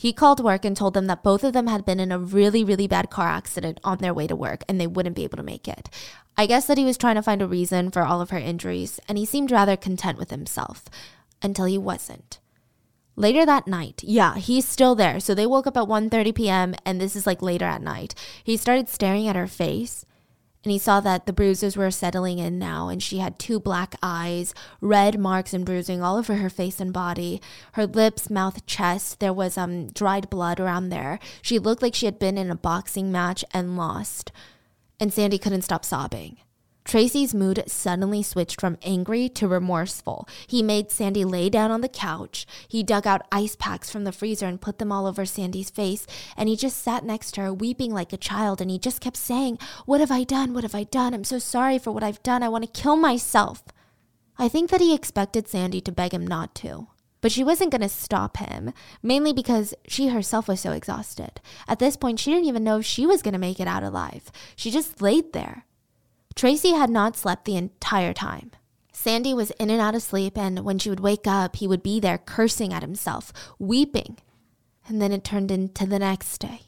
He 0.00 0.14
called 0.14 0.42
work 0.42 0.64
and 0.64 0.74
told 0.74 0.94
them 0.94 1.08
that 1.08 1.22
both 1.22 1.44
of 1.44 1.52
them 1.52 1.66
had 1.66 1.84
been 1.84 2.00
in 2.00 2.10
a 2.10 2.18
really, 2.18 2.64
really 2.64 2.86
bad 2.86 3.10
car 3.10 3.28
accident 3.28 3.78
on 3.84 3.98
their 3.98 4.14
way 4.14 4.26
to 4.26 4.34
work 4.34 4.64
and 4.66 4.80
they 4.80 4.86
wouldn't 4.86 5.14
be 5.14 5.24
able 5.24 5.36
to 5.36 5.42
make 5.42 5.68
it. 5.68 5.90
I 6.38 6.46
guess 6.46 6.66
that 6.68 6.78
he 6.78 6.86
was 6.86 6.96
trying 6.96 7.16
to 7.16 7.22
find 7.22 7.42
a 7.42 7.46
reason 7.46 7.90
for 7.90 8.00
all 8.00 8.22
of 8.22 8.30
her 8.30 8.38
injuries 8.38 8.98
and 9.06 9.18
he 9.18 9.26
seemed 9.26 9.50
rather 9.50 9.76
content 9.76 10.16
with 10.16 10.30
himself 10.30 10.86
until 11.42 11.66
he 11.66 11.76
wasn't. 11.76 12.38
Later 13.14 13.44
that 13.44 13.66
night, 13.66 14.00
yeah, 14.02 14.36
he's 14.36 14.66
still 14.66 14.94
there. 14.94 15.20
So 15.20 15.34
they 15.34 15.44
woke 15.44 15.66
up 15.66 15.76
at 15.76 15.84
1:30 15.84 16.34
p.m. 16.34 16.74
and 16.86 16.98
this 16.98 17.14
is 17.14 17.26
like 17.26 17.42
later 17.42 17.66
at 17.66 17.82
night. 17.82 18.14
He 18.42 18.56
started 18.56 18.88
staring 18.88 19.28
at 19.28 19.36
her 19.36 19.46
face 19.46 20.06
and 20.62 20.72
he 20.72 20.78
saw 20.78 21.00
that 21.00 21.26
the 21.26 21.32
bruises 21.32 21.76
were 21.76 21.90
settling 21.90 22.38
in 22.38 22.58
now 22.58 22.88
and 22.88 23.02
she 23.02 23.18
had 23.18 23.38
two 23.38 23.58
black 23.58 23.94
eyes 24.02 24.54
red 24.80 25.18
marks 25.18 25.54
and 25.54 25.64
bruising 25.64 26.02
all 26.02 26.16
over 26.16 26.36
her 26.36 26.50
face 26.50 26.80
and 26.80 26.92
body 26.92 27.40
her 27.72 27.86
lips 27.86 28.28
mouth 28.28 28.66
chest. 28.66 29.20
There 29.20 29.32
was 29.32 29.56
um 29.56 29.88
dried 29.88 30.28
blood 30.28 30.60
around 30.60 30.90
there. 30.90 31.18
She 31.40 31.58
looked 31.58 31.82
like 31.82 31.94
she 31.94 32.06
had 32.06 32.18
been 32.18 32.36
in 32.36 32.50
a 32.50 32.56
boxing 32.56 33.10
match 33.10 33.44
and 33.52 33.76
lost. 33.76 34.32
And 34.98 35.12
sandy 35.12 35.38
couldn't 35.38 35.62
stop 35.62 35.84
sobbing 35.84 36.38
Tracy's 36.84 37.34
mood 37.34 37.62
suddenly 37.66 38.22
switched 38.22 38.60
from 38.60 38.78
angry 38.82 39.28
to 39.30 39.46
remorseful. 39.46 40.26
He 40.46 40.62
made 40.62 40.90
Sandy 40.90 41.24
lay 41.24 41.48
down 41.50 41.70
on 41.70 41.82
the 41.82 41.88
couch. 41.88 42.46
He 42.66 42.82
dug 42.82 43.06
out 43.06 43.26
ice 43.30 43.54
packs 43.54 43.90
from 43.90 44.04
the 44.04 44.12
freezer 44.12 44.46
and 44.46 44.60
put 44.60 44.78
them 44.78 44.90
all 44.90 45.06
over 45.06 45.24
Sandy's 45.24 45.70
face. 45.70 46.06
And 46.36 46.48
he 46.48 46.56
just 46.56 46.82
sat 46.82 47.04
next 47.04 47.32
to 47.32 47.42
her, 47.42 47.52
weeping 47.52 47.92
like 47.92 48.12
a 48.12 48.16
child. 48.16 48.60
And 48.60 48.70
he 48.70 48.78
just 48.78 49.00
kept 49.00 49.16
saying, 49.16 49.58
What 49.86 50.00
have 50.00 50.10
I 50.10 50.24
done? 50.24 50.54
What 50.54 50.64
have 50.64 50.74
I 50.74 50.84
done? 50.84 51.14
I'm 51.14 51.24
so 51.24 51.38
sorry 51.38 51.78
for 51.78 51.92
what 51.92 52.02
I've 52.02 52.22
done. 52.22 52.42
I 52.42 52.48
want 52.48 52.64
to 52.64 52.80
kill 52.80 52.96
myself. 52.96 53.62
I 54.38 54.48
think 54.48 54.70
that 54.70 54.80
he 54.80 54.94
expected 54.94 55.48
Sandy 55.48 55.80
to 55.82 55.92
beg 55.92 56.14
him 56.14 56.26
not 56.26 56.54
to. 56.56 56.88
But 57.20 57.32
she 57.32 57.44
wasn't 57.44 57.70
going 57.70 57.82
to 57.82 57.88
stop 57.88 58.38
him, 58.38 58.72
mainly 59.02 59.32
because 59.32 59.74
she 59.86 60.08
herself 60.08 60.48
was 60.48 60.60
so 60.60 60.72
exhausted. 60.72 61.40
At 61.68 61.78
this 61.78 61.96
point, 61.96 62.18
she 62.18 62.30
didn't 62.30 62.48
even 62.48 62.64
know 62.64 62.78
if 62.78 62.86
she 62.86 63.04
was 63.06 63.20
going 63.20 63.34
to 63.34 63.38
make 63.38 63.60
it 63.60 63.68
out 63.68 63.82
alive. 63.82 64.32
She 64.56 64.70
just 64.70 65.02
laid 65.02 65.34
there. 65.34 65.66
Tracy 66.34 66.72
had 66.72 66.90
not 66.90 67.16
slept 67.16 67.44
the 67.44 67.56
entire 67.56 68.12
time. 68.12 68.52
Sandy 68.92 69.32
was 69.32 69.50
in 69.52 69.70
and 69.70 69.80
out 69.80 69.94
of 69.94 70.02
sleep, 70.02 70.36
and 70.36 70.60
when 70.60 70.78
she 70.78 70.90
would 70.90 71.00
wake 71.00 71.26
up, 71.26 71.56
he 71.56 71.66
would 71.66 71.82
be 71.82 72.00
there 72.00 72.18
cursing 72.18 72.72
at 72.72 72.82
himself, 72.82 73.32
weeping. 73.58 74.18
And 74.86 75.00
then 75.00 75.12
it 75.12 75.24
turned 75.24 75.50
into 75.50 75.86
the 75.86 75.98
next 75.98 76.38
day. 76.38 76.62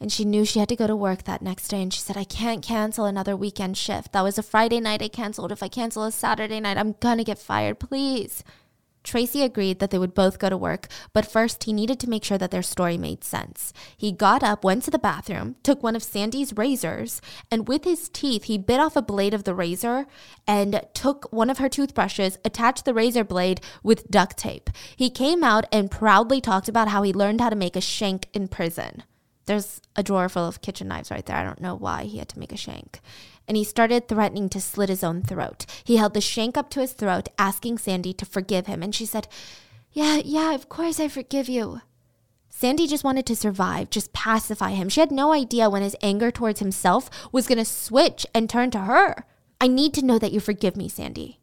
And 0.00 0.12
she 0.12 0.24
knew 0.24 0.44
she 0.44 0.58
had 0.60 0.68
to 0.68 0.76
go 0.76 0.86
to 0.86 0.94
work 0.94 1.24
that 1.24 1.42
next 1.42 1.68
day. 1.68 1.82
And 1.82 1.92
she 1.92 2.00
said, 2.00 2.16
I 2.16 2.24
can't 2.24 2.62
cancel 2.62 3.04
another 3.04 3.36
weekend 3.36 3.76
shift. 3.76 4.12
That 4.12 4.22
was 4.22 4.38
a 4.38 4.42
Friday 4.42 4.80
night 4.80 5.02
I 5.02 5.08
canceled. 5.08 5.50
If 5.50 5.62
I 5.62 5.68
cancel 5.68 6.04
a 6.04 6.12
Saturday 6.12 6.60
night, 6.60 6.76
I'm 6.76 6.94
gonna 7.00 7.24
get 7.24 7.38
fired. 7.38 7.80
Please. 7.80 8.44
Tracy 9.08 9.42
agreed 9.42 9.78
that 9.78 9.90
they 9.90 9.98
would 9.98 10.12
both 10.12 10.38
go 10.38 10.50
to 10.50 10.56
work, 10.58 10.86
but 11.14 11.24
first 11.24 11.64
he 11.64 11.72
needed 11.72 11.98
to 12.00 12.10
make 12.10 12.22
sure 12.22 12.36
that 12.36 12.50
their 12.50 12.62
story 12.62 12.98
made 12.98 13.24
sense. 13.24 13.72
He 13.96 14.12
got 14.12 14.42
up, 14.42 14.62
went 14.62 14.82
to 14.82 14.90
the 14.90 14.98
bathroom, 14.98 15.56
took 15.62 15.82
one 15.82 15.96
of 15.96 16.02
Sandy's 16.02 16.54
razors, 16.54 17.22
and 17.50 17.66
with 17.66 17.84
his 17.84 18.10
teeth, 18.10 18.44
he 18.44 18.58
bit 18.58 18.78
off 18.78 18.96
a 18.96 19.00
blade 19.00 19.32
of 19.32 19.44
the 19.44 19.54
razor 19.54 20.06
and 20.46 20.82
took 20.92 21.32
one 21.32 21.48
of 21.48 21.56
her 21.56 21.70
toothbrushes, 21.70 22.36
attached 22.44 22.84
the 22.84 22.92
razor 22.92 23.24
blade 23.24 23.62
with 23.82 24.10
duct 24.10 24.36
tape. 24.36 24.68
He 24.94 25.08
came 25.08 25.42
out 25.42 25.64
and 25.72 25.90
proudly 25.90 26.42
talked 26.42 26.68
about 26.68 26.88
how 26.88 27.02
he 27.02 27.14
learned 27.14 27.40
how 27.40 27.48
to 27.48 27.56
make 27.56 27.76
a 27.76 27.80
shank 27.80 28.28
in 28.34 28.46
prison. 28.46 29.04
There's 29.46 29.80
a 29.96 30.02
drawer 30.02 30.28
full 30.28 30.46
of 30.46 30.60
kitchen 30.60 30.88
knives 30.88 31.10
right 31.10 31.24
there. 31.24 31.36
I 31.36 31.44
don't 31.44 31.62
know 31.62 31.74
why 31.74 32.04
he 32.04 32.18
had 32.18 32.28
to 32.28 32.38
make 32.38 32.52
a 32.52 32.58
shank 32.58 33.00
and 33.48 33.56
he 33.56 33.64
started 33.64 34.06
threatening 34.06 34.48
to 34.50 34.60
slit 34.60 34.90
his 34.90 35.02
own 35.02 35.22
throat. 35.22 35.66
He 35.82 35.96
held 35.96 36.14
the 36.14 36.20
shank 36.20 36.56
up 36.56 36.70
to 36.70 36.80
his 36.80 36.92
throat, 36.92 37.30
asking 37.38 37.78
Sandy 37.78 38.12
to 38.12 38.26
forgive 38.26 38.66
him, 38.66 38.82
and 38.82 38.94
she 38.94 39.06
said, 39.06 39.26
Yeah, 39.90 40.20
yeah, 40.22 40.54
of 40.54 40.68
course 40.68 41.00
I 41.00 41.08
forgive 41.08 41.48
you. 41.48 41.80
Sandy 42.50 42.86
just 42.86 43.04
wanted 43.04 43.24
to 43.26 43.36
survive, 43.36 43.88
just 43.88 44.12
pacify 44.12 44.70
him. 44.70 44.88
She 44.88 45.00
had 45.00 45.12
no 45.12 45.32
idea 45.32 45.70
when 45.70 45.82
his 45.82 45.96
anger 46.02 46.30
towards 46.30 46.60
himself 46.60 47.08
was 47.32 47.46
going 47.46 47.58
to 47.58 47.64
switch 47.64 48.26
and 48.34 48.50
turn 48.50 48.70
to 48.72 48.80
her. 48.80 49.24
I 49.60 49.68
need 49.68 49.94
to 49.94 50.04
know 50.04 50.18
that 50.18 50.32
you 50.32 50.40
forgive 50.40 50.76
me, 50.76 50.88
Sandy. 50.88 51.40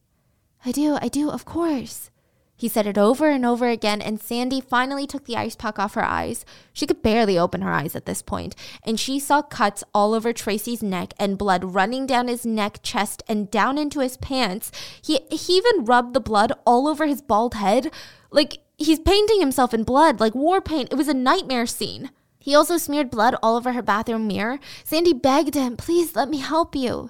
I 0.66 0.72
do, 0.72 0.98
I 1.02 1.08
do, 1.08 1.30
of 1.30 1.46
course. 1.46 2.12
He 2.58 2.70
said 2.70 2.88
it 2.88 2.98
over 2.98 3.30
and 3.30 3.46
over 3.46 3.68
again, 3.68 4.02
and 4.02 4.22
Sandy 4.22 4.62
finally 4.62 5.06
took 5.06 5.26
the 5.26 5.36
ice 5.36 5.56
pack 5.56 5.78
off 5.78 5.96
her 5.96 6.06
eyes. 6.06 6.46
She 6.72 6.88
could 6.88 7.02
barely 7.02 7.38
open 7.38 7.62
her 7.62 7.72
eyes 7.72 7.96
at 7.96 8.06
this 8.06 8.22
point, 8.22 8.56
and 8.84 8.98
she 8.98 9.20
saw 9.20 9.42
cuts 9.42 9.84
all 9.94 10.14
over 10.14 10.32
Tracy's 10.32 10.82
neck 10.82 11.14
and 11.20 11.38
blood 11.38 11.76
running 11.76 12.06
down 12.06 12.30
his 12.30 12.46
neck, 12.46 12.80
chest, 12.82 13.24
and 13.28 13.52
down 13.52 13.78
into 13.78 14.00
his 14.00 14.16
pants. 14.18 14.72
He, 15.02 15.20
he 15.30 15.54
even 15.58 15.84
rubbed 15.84 16.14
the 16.14 16.22
blood 16.22 16.54
all 16.66 16.88
over 16.88 17.06
his 17.06 17.22
bald 17.22 17.56
head. 17.56 17.92
Like 18.32 18.60
he's 18.78 19.00
painting 19.00 19.42
himself 19.42 19.74
in 19.74 19.84
blood, 19.84 20.22
like 20.22 20.34
war 20.34 20.62
paint. 20.62 20.90
It 20.92 20.98
was 20.98 21.10
a 21.10 21.14
nightmare 21.14 21.66
scene. 21.66 22.12
He 22.40 22.56
also 22.56 22.78
smeared 22.78 23.10
blood 23.10 23.36
all 23.44 23.58
over 23.58 23.74
her 23.74 23.82
bathroom 23.82 24.28
mirror. 24.28 24.60
Sandy 24.84 25.14
begged 25.14 25.56
him, 25.56 25.76
Please 25.76 26.16
let 26.16 26.30
me 26.30 26.38
help 26.38 26.76
you. 26.76 27.10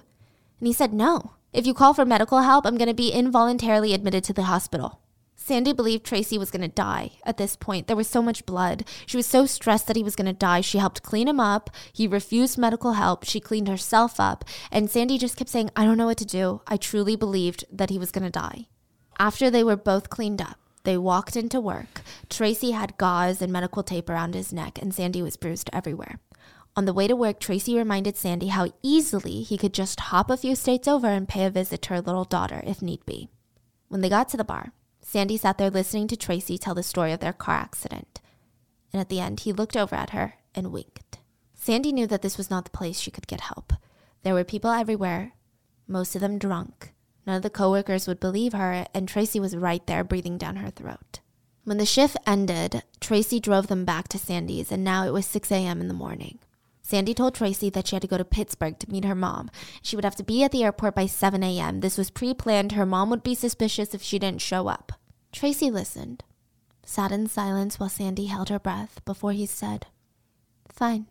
And 0.58 0.66
he 0.66 0.72
said, 0.72 0.92
No. 0.92 1.32
If 1.52 1.66
you 1.66 1.72
call 1.72 1.94
for 1.94 2.04
medical 2.04 2.40
help, 2.40 2.66
I'm 2.66 2.76
going 2.76 2.88
to 2.88 2.94
be 2.94 3.12
involuntarily 3.12 3.94
admitted 3.94 4.24
to 4.24 4.32
the 4.32 4.42
hospital. 4.42 5.00
Sandy 5.46 5.72
believed 5.72 6.04
Tracy 6.04 6.38
was 6.38 6.50
going 6.50 6.62
to 6.62 6.68
die 6.68 7.12
at 7.24 7.36
this 7.36 7.54
point. 7.54 7.86
There 7.86 7.94
was 7.94 8.08
so 8.08 8.20
much 8.20 8.46
blood. 8.46 8.84
She 9.06 9.16
was 9.16 9.26
so 9.26 9.46
stressed 9.46 9.86
that 9.86 9.94
he 9.94 10.02
was 10.02 10.16
going 10.16 10.26
to 10.26 10.32
die. 10.32 10.60
She 10.60 10.78
helped 10.78 11.04
clean 11.04 11.28
him 11.28 11.38
up. 11.38 11.70
He 11.92 12.08
refused 12.08 12.58
medical 12.58 12.94
help. 12.94 13.22
She 13.22 13.38
cleaned 13.38 13.68
herself 13.68 14.18
up. 14.18 14.44
And 14.72 14.90
Sandy 14.90 15.18
just 15.18 15.36
kept 15.36 15.48
saying, 15.48 15.70
I 15.76 15.84
don't 15.84 15.98
know 15.98 16.06
what 16.06 16.18
to 16.18 16.24
do. 16.24 16.62
I 16.66 16.76
truly 16.76 17.14
believed 17.14 17.64
that 17.70 17.90
he 17.90 17.98
was 17.98 18.10
going 18.10 18.24
to 18.24 18.30
die. 18.30 18.66
After 19.20 19.48
they 19.48 19.62
were 19.62 19.76
both 19.76 20.10
cleaned 20.10 20.42
up, 20.42 20.58
they 20.82 20.98
walked 20.98 21.36
into 21.36 21.60
work. 21.60 22.00
Tracy 22.28 22.72
had 22.72 22.98
gauze 22.98 23.40
and 23.40 23.52
medical 23.52 23.84
tape 23.84 24.10
around 24.10 24.34
his 24.34 24.52
neck, 24.52 24.80
and 24.82 24.92
Sandy 24.92 25.22
was 25.22 25.36
bruised 25.36 25.70
everywhere. 25.72 26.18
On 26.74 26.86
the 26.86 26.92
way 26.92 27.06
to 27.06 27.14
work, 27.14 27.38
Tracy 27.38 27.76
reminded 27.76 28.16
Sandy 28.16 28.48
how 28.48 28.72
easily 28.82 29.42
he 29.42 29.56
could 29.56 29.72
just 29.72 30.00
hop 30.00 30.28
a 30.28 30.36
few 30.36 30.56
states 30.56 30.88
over 30.88 31.06
and 31.06 31.28
pay 31.28 31.44
a 31.44 31.50
visit 31.50 31.82
to 31.82 31.90
her 31.90 32.00
little 32.00 32.24
daughter 32.24 32.64
if 32.66 32.82
need 32.82 33.06
be. 33.06 33.28
When 33.86 34.00
they 34.00 34.08
got 34.08 34.28
to 34.30 34.36
the 34.36 34.42
bar, 34.42 34.72
Sandy 35.08 35.36
sat 35.36 35.56
there 35.56 35.70
listening 35.70 36.08
to 36.08 36.16
Tracy 36.16 36.58
tell 36.58 36.74
the 36.74 36.82
story 36.82 37.12
of 37.12 37.20
their 37.20 37.32
car 37.32 37.54
accident. 37.54 38.20
And 38.92 39.00
at 39.00 39.08
the 39.08 39.20
end, 39.20 39.38
he 39.40 39.52
looked 39.52 39.76
over 39.76 39.94
at 39.94 40.10
her 40.10 40.34
and 40.52 40.72
winked. 40.72 41.20
Sandy 41.54 41.92
knew 41.92 42.08
that 42.08 42.22
this 42.22 42.36
was 42.36 42.50
not 42.50 42.64
the 42.64 42.76
place 42.76 42.98
she 42.98 43.12
could 43.12 43.28
get 43.28 43.42
help. 43.42 43.72
There 44.24 44.34
were 44.34 44.42
people 44.42 44.70
everywhere, 44.70 45.34
most 45.86 46.16
of 46.16 46.20
them 46.22 46.38
drunk. 46.38 46.92
None 47.24 47.36
of 47.36 47.42
the 47.42 47.50
coworkers 47.50 48.08
would 48.08 48.18
believe 48.18 48.52
her, 48.52 48.84
and 48.92 49.08
Tracy 49.08 49.38
was 49.38 49.56
right 49.56 49.86
there 49.86 50.02
breathing 50.02 50.38
down 50.38 50.56
her 50.56 50.70
throat. 50.70 51.20
When 51.62 51.78
the 51.78 51.86
shift 51.86 52.16
ended, 52.26 52.82
Tracy 53.00 53.38
drove 53.38 53.68
them 53.68 53.84
back 53.84 54.08
to 54.08 54.18
Sandy's, 54.18 54.72
and 54.72 54.82
now 54.82 55.06
it 55.06 55.12
was 55.12 55.24
6 55.24 55.52
a.m. 55.52 55.80
in 55.80 55.86
the 55.86 55.94
morning. 55.94 56.40
Sandy 56.86 57.14
told 57.14 57.34
Tracy 57.34 57.68
that 57.70 57.88
she 57.88 57.96
had 57.96 58.02
to 58.02 58.06
go 58.06 58.16
to 58.16 58.24
Pittsburgh 58.24 58.78
to 58.78 58.88
meet 58.88 59.04
her 59.04 59.16
mom. 59.16 59.50
She 59.82 59.96
would 59.96 60.04
have 60.04 60.14
to 60.14 60.22
be 60.22 60.44
at 60.44 60.52
the 60.52 60.62
airport 60.62 60.94
by 60.94 61.06
7 61.06 61.42
a.m. 61.42 61.80
This 61.80 61.98
was 61.98 62.10
pre 62.10 62.32
planned. 62.32 62.72
Her 62.72 62.86
mom 62.86 63.10
would 63.10 63.24
be 63.24 63.34
suspicious 63.34 63.92
if 63.92 64.02
she 64.02 64.20
didn't 64.20 64.40
show 64.40 64.68
up. 64.68 64.92
Tracy 65.32 65.68
listened, 65.68 66.22
sat 66.84 67.10
in 67.10 67.26
silence 67.26 67.80
while 67.80 67.88
Sandy 67.88 68.26
held 68.26 68.50
her 68.50 68.60
breath 68.60 69.04
before 69.04 69.32
he 69.32 69.46
said, 69.46 69.88
Fine, 70.68 71.06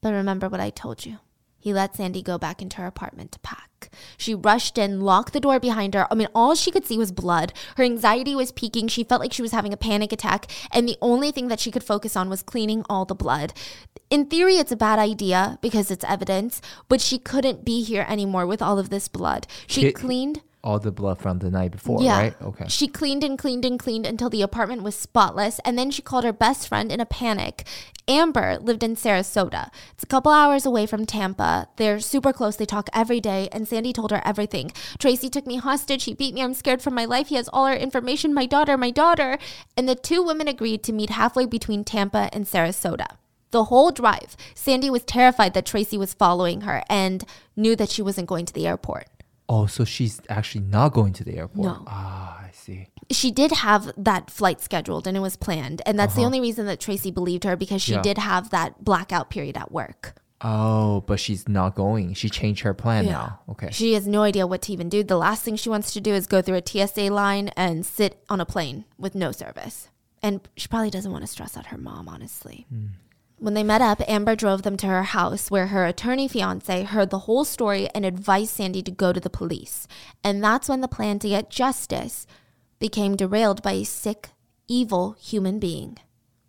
but 0.00 0.14
remember 0.14 0.48
what 0.48 0.60
I 0.60 0.70
told 0.70 1.04
you. 1.04 1.18
He 1.64 1.72
let 1.72 1.96
Sandy 1.96 2.20
go 2.20 2.36
back 2.36 2.60
into 2.60 2.76
her 2.76 2.86
apartment 2.86 3.32
to 3.32 3.38
pack. 3.38 3.88
She 4.18 4.34
rushed 4.34 4.76
in, 4.76 5.00
locked 5.00 5.32
the 5.32 5.40
door 5.40 5.58
behind 5.58 5.94
her. 5.94 6.06
I 6.10 6.14
mean, 6.14 6.28
all 6.34 6.54
she 6.54 6.70
could 6.70 6.84
see 6.84 6.98
was 6.98 7.10
blood. 7.10 7.54
Her 7.78 7.84
anxiety 7.84 8.34
was 8.34 8.52
peaking. 8.52 8.88
She 8.88 9.02
felt 9.02 9.22
like 9.22 9.32
she 9.32 9.40
was 9.40 9.52
having 9.52 9.72
a 9.72 9.78
panic 9.78 10.12
attack, 10.12 10.52
and 10.70 10.86
the 10.86 10.98
only 11.00 11.30
thing 11.30 11.48
that 11.48 11.60
she 11.60 11.70
could 11.70 11.82
focus 11.82 12.16
on 12.16 12.28
was 12.28 12.42
cleaning 12.42 12.84
all 12.90 13.06
the 13.06 13.14
blood. 13.14 13.54
In 14.10 14.26
theory, 14.26 14.56
it's 14.56 14.72
a 14.72 14.76
bad 14.76 14.98
idea 14.98 15.58
because 15.62 15.90
it's 15.90 16.04
evidence, 16.04 16.60
but 16.90 17.00
she 17.00 17.18
couldn't 17.18 17.64
be 17.64 17.82
here 17.82 18.04
anymore 18.10 18.46
with 18.46 18.60
all 18.60 18.78
of 18.78 18.90
this 18.90 19.08
blood. 19.08 19.46
She 19.66 19.90
cleaned 19.90 20.42
All 20.64 20.78
the 20.78 20.90
blood 20.90 21.18
from 21.18 21.40
the 21.40 21.50
night 21.50 21.72
before, 21.72 22.02
yeah. 22.02 22.18
right? 22.18 22.42
Okay. 22.42 22.64
She 22.68 22.88
cleaned 22.88 23.22
and 23.22 23.38
cleaned 23.38 23.66
and 23.66 23.78
cleaned 23.78 24.06
until 24.06 24.30
the 24.30 24.40
apartment 24.40 24.82
was 24.82 24.94
spotless, 24.96 25.60
and 25.62 25.78
then 25.78 25.90
she 25.90 26.00
called 26.00 26.24
her 26.24 26.32
best 26.32 26.66
friend 26.68 26.90
in 26.90 27.00
a 27.00 27.06
panic. 27.06 27.64
Amber 28.08 28.58
lived 28.58 28.82
in 28.82 28.96
Sarasota. 28.96 29.70
It's 29.92 30.02
a 30.02 30.06
couple 30.06 30.32
hours 30.32 30.64
away 30.64 30.86
from 30.86 31.04
Tampa. 31.04 31.68
They're 31.76 32.00
super 32.00 32.32
close. 32.32 32.56
They 32.56 32.64
talk 32.64 32.88
every 32.94 33.20
day, 33.20 33.48
and 33.52 33.68
Sandy 33.68 33.92
told 33.92 34.10
her 34.10 34.22
everything. 34.24 34.72
Tracy 34.98 35.28
took 35.28 35.46
me 35.46 35.56
hostage. 35.56 36.04
He 36.04 36.14
beat 36.14 36.34
me. 36.34 36.42
I'm 36.42 36.54
scared 36.54 36.80
for 36.80 36.90
my 36.90 37.04
life. 37.04 37.28
He 37.28 37.36
has 37.36 37.48
all 37.52 37.66
our 37.66 37.76
information. 37.76 38.34
My 38.34 38.46
daughter, 38.46 38.76
my 38.78 38.90
daughter. 38.90 39.38
And 39.76 39.88
the 39.88 39.94
two 39.94 40.22
women 40.22 40.48
agreed 40.48 40.82
to 40.84 40.92
meet 40.92 41.10
halfway 41.10 41.46
between 41.46 41.84
Tampa 41.84 42.30
and 42.32 42.46
Sarasota. 42.46 43.16
The 43.50 43.64
whole 43.64 43.92
drive, 43.92 44.36
Sandy 44.54 44.90
was 44.90 45.04
terrified 45.04 45.54
that 45.54 45.64
Tracy 45.64 45.96
was 45.96 46.12
following 46.12 46.62
her 46.62 46.82
and 46.90 47.22
knew 47.54 47.76
that 47.76 47.88
she 47.88 48.02
wasn't 48.02 48.28
going 48.28 48.46
to 48.46 48.52
the 48.52 48.66
airport. 48.66 49.06
Oh, 49.48 49.66
so 49.66 49.84
she's 49.84 50.20
actually 50.28 50.64
not 50.64 50.92
going 50.92 51.12
to 51.14 51.24
the 51.24 51.36
airport. 51.36 51.66
No. 51.78 51.84
Ah, 51.86 52.40
I 52.44 52.50
see. 52.52 52.88
she 53.10 53.30
did 53.30 53.52
have 53.52 53.92
that 53.96 54.30
flight 54.30 54.60
scheduled 54.60 55.06
and 55.06 55.16
it 55.16 55.20
was 55.20 55.36
planned. 55.36 55.82
And 55.86 55.98
that's 55.98 56.14
the 56.14 56.22
only 56.24 56.40
reason 56.40 56.66
that 56.66 56.80
Tracy 56.80 57.10
believed 57.10 57.44
her 57.44 57.54
because 57.56 57.82
she 57.82 57.92
Uh-huh. 57.94 57.98
Yeah. 58.04 58.14
did 58.14 58.18
have 58.18 58.50
that 58.50 58.84
blackout 58.84 59.28
period 59.30 59.56
at 59.56 59.70
work. 59.70 60.14
Oh, 60.40 61.02
but 61.06 61.18
she's 61.20 61.48
not 61.48 61.74
going. 61.74 62.12
She 62.14 62.28
changed 62.28 62.62
her 62.62 62.74
plan 62.74 63.06
now. 63.06 63.40
Okay. 63.48 63.68
She 63.70 63.94
has 63.94 64.06
no 64.06 64.22
idea 64.22 64.46
what 64.46 64.62
to 64.62 64.72
even 64.72 64.88
do. 64.90 65.02
The 65.02 65.16
last 65.16 65.42
thing 65.42 65.56
she 65.56 65.68
wants 65.70 65.92
to 65.94 66.00
do 66.00 66.12
is 66.12 66.26
go 66.26 66.42
through 66.42 66.56
a 66.56 66.62
TSA 66.66 67.08
line 67.10 67.48
and 67.56 67.84
sit 67.86 68.22
on 68.28 68.40
a 68.40 68.44
plane 68.46 68.84
with 68.98 69.14
no 69.14 69.32
service. 69.32 69.88
And 70.22 70.40
she 70.56 70.68
probably 70.68 70.90
doesn't 70.90 71.10
want 71.12 71.22
to 71.22 71.28
stress 71.28 71.56
out 71.56 71.66
her 71.66 71.78
mom, 71.78 72.08
honestly. 72.08 72.66
When 73.38 73.54
they 73.54 73.64
met 73.64 73.82
up, 73.82 74.00
Amber 74.08 74.36
drove 74.36 74.62
them 74.62 74.76
to 74.78 74.86
her 74.86 75.02
house 75.02 75.50
where 75.50 75.66
her 75.66 75.84
attorney 75.84 76.28
fiance 76.28 76.84
heard 76.84 77.10
the 77.10 77.20
whole 77.20 77.44
story 77.44 77.88
and 77.94 78.04
advised 78.04 78.52
Sandy 78.52 78.82
to 78.82 78.90
go 78.90 79.12
to 79.12 79.20
the 79.20 79.28
police. 79.28 79.86
And 80.22 80.42
that's 80.42 80.68
when 80.68 80.80
the 80.80 80.88
plan 80.88 81.18
to 81.18 81.28
get 81.28 81.50
justice 81.50 82.26
became 82.78 83.16
derailed 83.16 83.62
by 83.62 83.72
a 83.72 83.84
sick, 83.84 84.30
evil 84.68 85.16
human 85.20 85.58
being. 85.58 85.98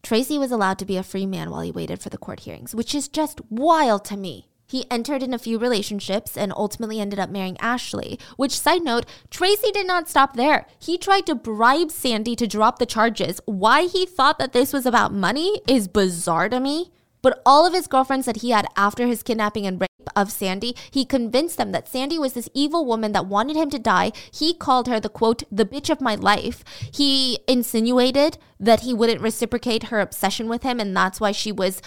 Tracy 0.03 0.37
was 0.37 0.51
allowed 0.51 0.77
to 0.79 0.85
be 0.85 0.97
a 0.97 1.03
free 1.03 1.25
man 1.25 1.49
while 1.49 1.61
he 1.61 1.71
waited 1.71 1.99
for 1.99 2.09
the 2.09 2.17
court 2.17 2.41
hearings, 2.41 2.75
which 2.75 2.93
is 2.93 3.07
just 3.07 3.41
wild 3.49 4.05
to 4.05 4.15
me. 4.15 4.47
He 4.67 4.89
entered 4.89 5.21
in 5.21 5.33
a 5.33 5.39
few 5.39 5.57
relationships 5.57 6.35
and 6.35 6.51
ultimately 6.55 6.99
ended 6.99 7.19
up 7.19 7.29
marrying 7.29 7.57
Ashley, 7.59 8.19
which, 8.35 8.59
side 8.59 8.83
note, 8.83 9.05
Tracy 9.29 9.71
did 9.71 9.85
not 9.85 10.09
stop 10.09 10.35
there. 10.35 10.65
He 10.79 10.97
tried 10.97 11.25
to 11.27 11.35
bribe 11.35 11.91
Sandy 11.91 12.35
to 12.35 12.47
drop 12.47 12.79
the 12.79 12.85
charges. 12.85 13.39
Why 13.45 13.83
he 13.83 14.05
thought 14.05 14.39
that 14.39 14.53
this 14.53 14.73
was 14.73 14.85
about 14.85 15.13
money 15.13 15.61
is 15.67 15.87
bizarre 15.87 16.49
to 16.49 16.59
me. 16.59 16.91
But 17.21 17.41
all 17.43 17.65
of 17.65 17.73
his 17.73 17.87
girlfriends 17.87 18.27
that 18.27 18.37
he 18.37 18.51
had 18.51 18.67
after 18.75 19.07
his 19.07 19.23
kidnapping 19.23 19.65
and 19.65 19.81
rape 19.81 19.89
of 20.15 20.31
Sandy, 20.31 20.75
he 20.91 21.05
convinced 21.05 21.57
them 21.57 21.71
that 21.71 21.87
Sandy 21.87 22.19
was 22.19 22.33
this 22.33 22.49
evil 22.53 22.85
woman 22.85 23.13
that 23.13 23.25
wanted 23.25 23.55
him 23.55 23.71
to 23.71 23.79
die. 23.79 24.11
He 24.31 24.53
called 24.53 24.87
her 24.87 24.99
the 24.99 25.09
quote, 25.09 25.41
the 25.51 25.65
bitch 25.65 25.89
of 25.89 26.01
my 26.01 26.13
life. 26.13 26.63
He 26.93 27.39
insinuated 27.47 28.37
that 28.59 28.81
he 28.81 28.93
wouldn't 28.93 29.21
reciprocate 29.21 29.85
her 29.85 29.99
obsession 29.99 30.47
with 30.47 30.61
him, 30.61 30.79
and 30.79 30.95
that's 30.95 31.19
why 31.19 31.31
she 31.31 31.51
was 31.51 31.81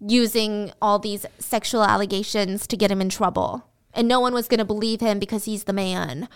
using 0.00 0.72
all 0.80 0.98
these 0.98 1.26
sexual 1.38 1.84
allegations 1.84 2.66
to 2.66 2.76
get 2.76 2.90
him 2.90 3.00
in 3.00 3.08
trouble. 3.08 3.68
And 3.94 4.06
no 4.06 4.20
one 4.20 4.34
was 4.34 4.48
going 4.48 4.58
to 4.58 4.64
believe 4.64 5.00
him 5.00 5.18
because 5.18 5.46
he's 5.46 5.64
the 5.64 5.72
man. 5.72 6.28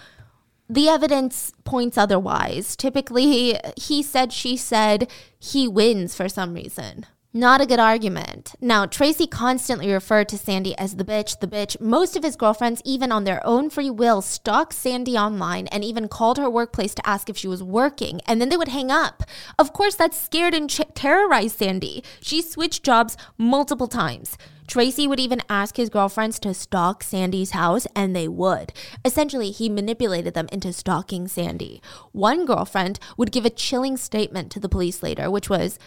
The 0.69 0.89
evidence 0.89 1.53
points 1.65 1.99
otherwise. 1.99 2.77
Typically, 2.77 3.59
he 3.77 4.03
said, 4.03 4.33
she 4.33 4.57
said, 4.57 5.11
he 5.39 5.67
wins 5.67 6.15
for 6.15 6.29
some 6.29 6.55
reason. 6.55 7.07
Not 7.33 7.61
a 7.61 7.67
good 7.67 7.79
argument. 7.79 8.57
Now, 8.61 8.87
Tracy 8.87 9.29
constantly 9.29 9.93
referred 9.93 10.29
to 10.31 10.37
Sandy 10.37 10.77
as 10.77 10.97
the 10.97 11.05
bitch, 11.05 11.39
the 11.39 11.47
bitch. 11.47 11.81
Most 11.81 12.17
of 12.17 12.25
his 12.25 12.35
girlfriends, 12.35 12.83
even 12.85 13.13
on 13.13 13.23
their 13.23 13.41
own 13.47 13.71
free 13.71 13.89
will, 13.89 14.21
stalked 14.21 14.73
Sandy 14.73 15.17
online 15.17 15.69
and 15.69 15.85
even 15.85 16.09
called 16.09 16.39
her 16.39 16.51
workplace 16.51 16.93
to 16.97 17.09
ask 17.09 17.31
if 17.31 17.37
she 17.37 17.47
was 17.47 17.63
working, 17.63 18.21
and 18.27 18.41
then 18.41 18.49
they 18.49 18.57
would 18.57 18.67
hang 18.67 18.91
up. 18.91 19.23
Of 19.61 19.73
course, 19.73 19.95
that 19.95 20.13
scared 20.13 20.55
and 20.55 20.69
ch- 20.69 20.81
terrorized 20.95 21.57
Sandy. 21.57 22.03
She 22.21 22.43
switched 22.43 22.83
jobs 22.83 23.17
multiple 23.39 23.87
times. 23.87 24.37
Tracy 24.67 25.07
would 25.07 25.21
even 25.21 25.43
ask 25.49 25.77
his 25.77 25.89
girlfriends 25.89 26.41
to 26.41 26.53
stalk 26.53 27.05
Sandy's 27.05 27.53
house, 27.53 27.87
and 27.95 28.15
they 28.15 28.27
would. 28.27 28.73
Essentially, 29.05 29.53
he 29.53 29.69
manipulated 29.69 30.35
them 30.35 30.49
into 30.51 30.73
stalking 30.73 31.29
Sandy. 31.29 31.81
One 32.11 32.45
girlfriend 32.45 32.99
would 33.17 33.31
give 33.31 33.45
a 33.45 33.51
chilling 33.51 33.97
statement 33.97 34.51
to 34.51 34.59
the 34.59 34.69
police 34.69 35.01
later, 35.01 35.31
which 35.31 35.49
was, 35.49 35.79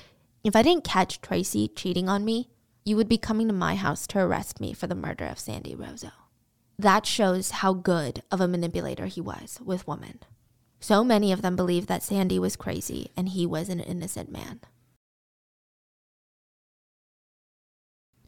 if 0.44 0.56
I 0.56 0.62
didn't 0.62 0.84
catch 0.84 1.22
Tracy 1.22 1.70
cheating 1.70 2.10
on 2.10 2.26
me, 2.26 2.50
you 2.84 2.98
would 2.98 3.08
be 3.08 3.18
coming 3.18 3.48
to 3.48 3.54
my 3.54 3.76
house 3.76 4.06
to 4.08 4.20
arrest 4.20 4.60
me 4.60 4.74
for 4.74 4.88
the 4.88 4.96
murder 4.96 5.26
of 5.26 5.40
Sandy 5.40 5.74
Rozzo. 5.74 6.12
That 6.78 7.06
shows 7.06 7.52
how 7.52 7.74
good 7.74 8.24
of 8.30 8.42
a 8.42 8.48
manipulator 8.48 9.06
he 9.06 9.22
was 9.22 9.60
with 9.64 9.88
women. 9.88 10.20
So 10.82 11.02
many 11.04 11.32
of 11.32 11.42
them 11.42 11.56
believed 11.56 11.88
that 11.88 12.04
Sandy 12.04 12.40
was 12.40 12.58
crazy 12.58 13.12
and 13.16 13.30
he 13.30 13.46
was 13.46 13.70
an 13.70 13.80
innocent 13.80 14.30
man. 14.30 14.60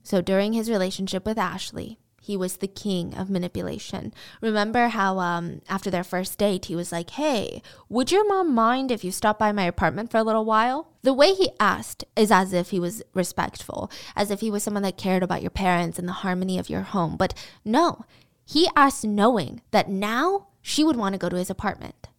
So 0.03 0.21
during 0.21 0.53
his 0.53 0.69
relationship 0.69 1.25
with 1.25 1.37
Ashley, 1.37 1.99
he 2.25 2.35
was 2.35 2.57
the 2.57 2.67
king 2.67 3.13
of 3.15 3.29
manipulation. 3.29 4.13
Remember 4.41 4.87
how 4.89 5.19
um, 5.19 5.61
after 5.69 5.89
their 5.89 6.03
first 6.03 6.37
date, 6.37 6.65
he 6.65 6.75
was 6.75 6.91
like, 6.91 7.11
Hey, 7.11 7.61
would 7.89 8.11
your 8.11 8.27
mom 8.27 8.53
mind 8.53 8.91
if 8.91 9.03
you 9.03 9.11
stopped 9.11 9.39
by 9.39 9.51
my 9.51 9.63
apartment 9.63 10.11
for 10.11 10.17
a 10.17 10.23
little 10.23 10.45
while? 10.45 10.89
The 11.03 11.13
way 11.13 11.33
he 11.33 11.51
asked 11.59 12.03
is 12.15 12.31
as 12.31 12.51
if 12.51 12.71
he 12.71 12.79
was 12.79 13.03
respectful, 13.13 13.91
as 14.15 14.31
if 14.31 14.39
he 14.41 14.51
was 14.51 14.63
someone 14.63 14.83
that 14.83 14.97
cared 14.97 15.23
about 15.23 15.41
your 15.41 15.51
parents 15.51 15.99
and 15.99 16.07
the 16.07 16.21
harmony 16.23 16.57
of 16.57 16.69
your 16.69 16.81
home. 16.81 17.15
But 17.17 17.33
no, 17.63 18.05
He 18.47 18.67
asked 18.75 19.03
knowing 19.03 19.61
that 19.71 19.89
now 19.89 20.47
she 20.61 20.83
would 20.83 20.95
want 20.95 21.13
to 21.13 21.19
go 21.19 21.29
to 21.29 21.35
his 21.37 21.49
apartment. 21.49 22.09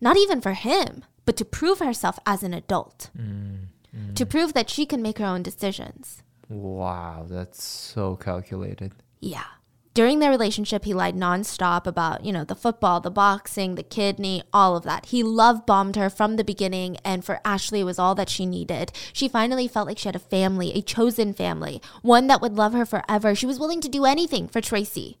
Not 0.00 0.16
even 0.16 0.40
for 0.40 0.52
him, 0.52 1.04
but 1.24 1.36
to 1.38 1.44
prove 1.44 1.78
herself 1.78 2.18
as 2.26 2.42
an 2.42 2.52
adult. 2.54 3.10
To 4.14 4.26
prove 4.26 4.52
that 4.54 4.70
she 4.70 4.86
can 4.86 5.02
make 5.02 5.18
her 5.18 5.24
own 5.26 5.42
decisions. 5.42 6.22
Wow, 6.48 7.26
that's 7.28 7.62
so 7.62 8.16
calculated. 8.16 8.92
Yeah. 9.22 9.44
During 9.94 10.18
their 10.18 10.30
relationship, 10.30 10.84
he 10.84 10.94
lied 10.94 11.14
nonstop 11.14 11.86
about, 11.86 12.24
you 12.24 12.32
know, 12.32 12.44
the 12.44 12.56
football, 12.56 13.00
the 13.00 13.10
boxing, 13.10 13.76
the 13.76 13.82
kidney, 13.82 14.42
all 14.52 14.74
of 14.74 14.82
that. 14.84 15.06
He 15.06 15.22
love 15.22 15.64
bombed 15.64 15.96
her 15.96 16.10
from 16.10 16.36
the 16.36 16.44
beginning, 16.44 16.96
and 17.04 17.24
for 17.24 17.40
Ashley, 17.44 17.80
it 17.80 17.84
was 17.84 17.98
all 17.98 18.14
that 18.16 18.28
she 18.28 18.46
needed. 18.46 18.90
She 19.12 19.28
finally 19.28 19.68
felt 19.68 19.86
like 19.86 19.98
she 19.98 20.08
had 20.08 20.16
a 20.16 20.18
family, 20.18 20.72
a 20.72 20.82
chosen 20.82 21.32
family, 21.32 21.80
one 22.00 22.26
that 22.26 22.40
would 22.40 22.54
love 22.54 22.72
her 22.72 22.84
forever. 22.84 23.34
She 23.34 23.46
was 23.46 23.60
willing 23.60 23.80
to 23.82 23.88
do 23.88 24.04
anything 24.04 24.48
for 24.48 24.60
Tracy. 24.60 25.18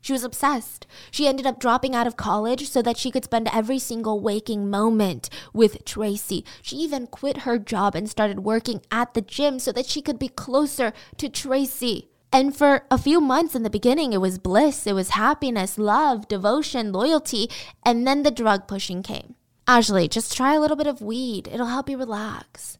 She 0.00 0.12
was 0.12 0.24
obsessed. 0.24 0.86
She 1.10 1.28
ended 1.28 1.46
up 1.46 1.60
dropping 1.60 1.94
out 1.94 2.06
of 2.06 2.16
college 2.16 2.68
so 2.68 2.82
that 2.82 2.96
she 2.96 3.10
could 3.10 3.24
spend 3.24 3.48
every 3.52 3.78
single 3.78 4.20
waking 4.20 4.68
moment 4.68 5.30
with 5.52 5.84
Tracy. 5.84 6.44
She 6.60 6.76
even 6.76 7.06
quit 7.06 7.42
her 7.42 7.58
job 7.58 7.94
and 7.94 8.10
started 8.10 8.40
working 8.40 8.82
at 8.90 9.14
the 9.14 9.22
gym 9.22 9.58
so 9.58 9.70
that 9.72 9.86
she 9.86 10.02
could 10.02 10.18
be 10.18 10.28
closer 10.28 10.92
to 11.18 11.28
Tracy. 11.28 12.08
And 12.34 12.54
for 12.54 12.84
a 12.90 12.98
few 12.98 13.20
months 13.20 13.54
in 13.54 13.62
the 13.62 13.70
beginning, 13.70 14.12
it 14.12 14.20
was 14.20 14.40
bliss, 14.40 14.88
it 14.88 14.92
was 14.92 15.10
happiness, 15.10 15.78
love, 15.78 16.26
devotion, 16.26 16.90
loyalty, 16.90 17.48
and 17.84 18.04
then 18.04 18.24
the 18.24 18.32
drug 18.32 18.66
pushing 18.66 19.04
came. 19.04 19.36
Ashley, 19.68 20.08
just 20.08 20.36
try 20.36 20.54
a 20.54 20.60
little 20.60 20.76
bit 20.76 20.88
of 20.88 21.00
weed, 21.00 21.46
it'll 21.46 21.66
help 21.66 21.88
you 21.88 21.96
relax. 21.96 22.76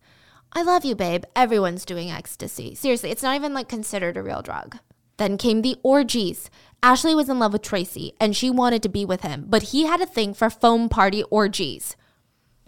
I 0.55 0.63
love 0.63 0.85
you, 0.85 0.97
babe. 0.97 1.23
Everyone's 1.37 1.85
doing 1.85 2.11
ecstasy. 2.11 2.75
Seriously, 2.75 3.13
it's 3.13 3.23
not 3.23 3.37
even 3.37 3.55
like 3.55 3.69
considered 3.69 4.17
a 4.17 4.25
real 4.25 4.43
drug. 4.43 4.79
Then 5.19 5.39
came 5.39 5.63
the 5.63 5.77
orgies. 5.85 6.51
Ashley 6.83 7.15
was 7.15 7.29
in 7.29 7.39
love 7.39 7.53
with 7.53 7.63
Tracy 7.63 8.15
and 8.19 8.35
she 8.35 8.51
wanted 8.51 8.83
to 8.83 8.89
be 8.89 9.05
with 9.05 9.21
him, 9.21 9.45
but 9.49 9.71
he 9.71 9.87
had 9.87 10.01
a 10.01 10.07
thing 10.07 10.35
for 10.35 10.51
foam 10.51 10.89
party 10.89 11.23
orgies, 11.31 11.95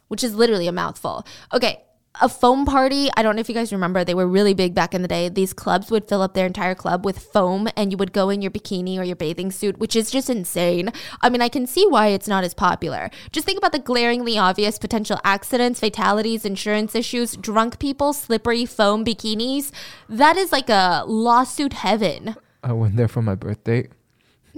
which 0.07 0.23
is 0.23 0.37
literally 0.37 0.69
a 0.69 0.73
mouthful. 0.73 1.27
Okay, 1.53 1.83
a 2.21 2.29
foam 2.29 2.65
party, 2.65 3.09
I 3.17 3.23
don't 3.23 3.37
know 3.37 3.41
if 3.41 3.49
you 3.49 3.55
guys 3.55 3.73
remember, 3.73 4.05
they 4.05 4.15
were 4.15 4.27
really 4.27 4.55
big 4.55 4.75
back 4.75 4.95
in 4.95 5.03
the 5.03 5.09
day. 5.09 5.29
These 5.29 5.53
clubs 5.53 5.91
would 5.91 6.09
fill 6.09 6.23
up 6.23 6.35
their 6.35 6.47
entire 6.47 6.75
club 6.75 7.05
with 7.05 7.19
foam 7.19 7.69
and 7.77 7.91
you 7.91 7.99
would 7.99 8.13
go 8.13 8.31
in 8.31 8.43
your 8.43 8.51
bikini 8.51 8.99
or 8.99 9.03
your 9.03 9.17
bathing 9.17 9.51
suit, 9.51 9.79
which 9.79 9.95
is 9.95 10.11
just 10.11 10.31
insane. 10.31 10.93
I 11.21 11.29
mean, 11.29 11.43
I 11.43 11.49
can 11.49 11.67
see 11.67 11.87
why 11.87 12.09
it's 12.09 12.29
not 12.29 12.45
as 12.45 12.55
popular. 12.55 13.11
Just 13.33 13.47
think 13.47 13.59
about 13.59 13.73
the 13.73 13.79
glaringly 13.79 14.39
obvious 14.39 14.79
potential 14.79 15.21
accidents, 15.25 15.81
fatalities, 15.81 16.45
insurance 16.45 16.95
issues, 16.95 17.37
drunk 17.37 17.79
people, 17.79 18.13
slippery 18.13 18.67
foam 18.67 19.05
bikinis. 19.05 19.71
That 20.09 20.37
is 20.37 20.53
like 20.53 20.69
a 20.69 21.05
lawsuit 21.07 21.75
heaven. 21.75 22.37
I 22.63 22.73
went 22.73 22.97
there 22.97 23.09
for 23.09 23.23
my 23.23 23.35
birthday. 23.35 23.89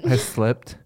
I 0.05 0.17
slipped. 0.17 0.77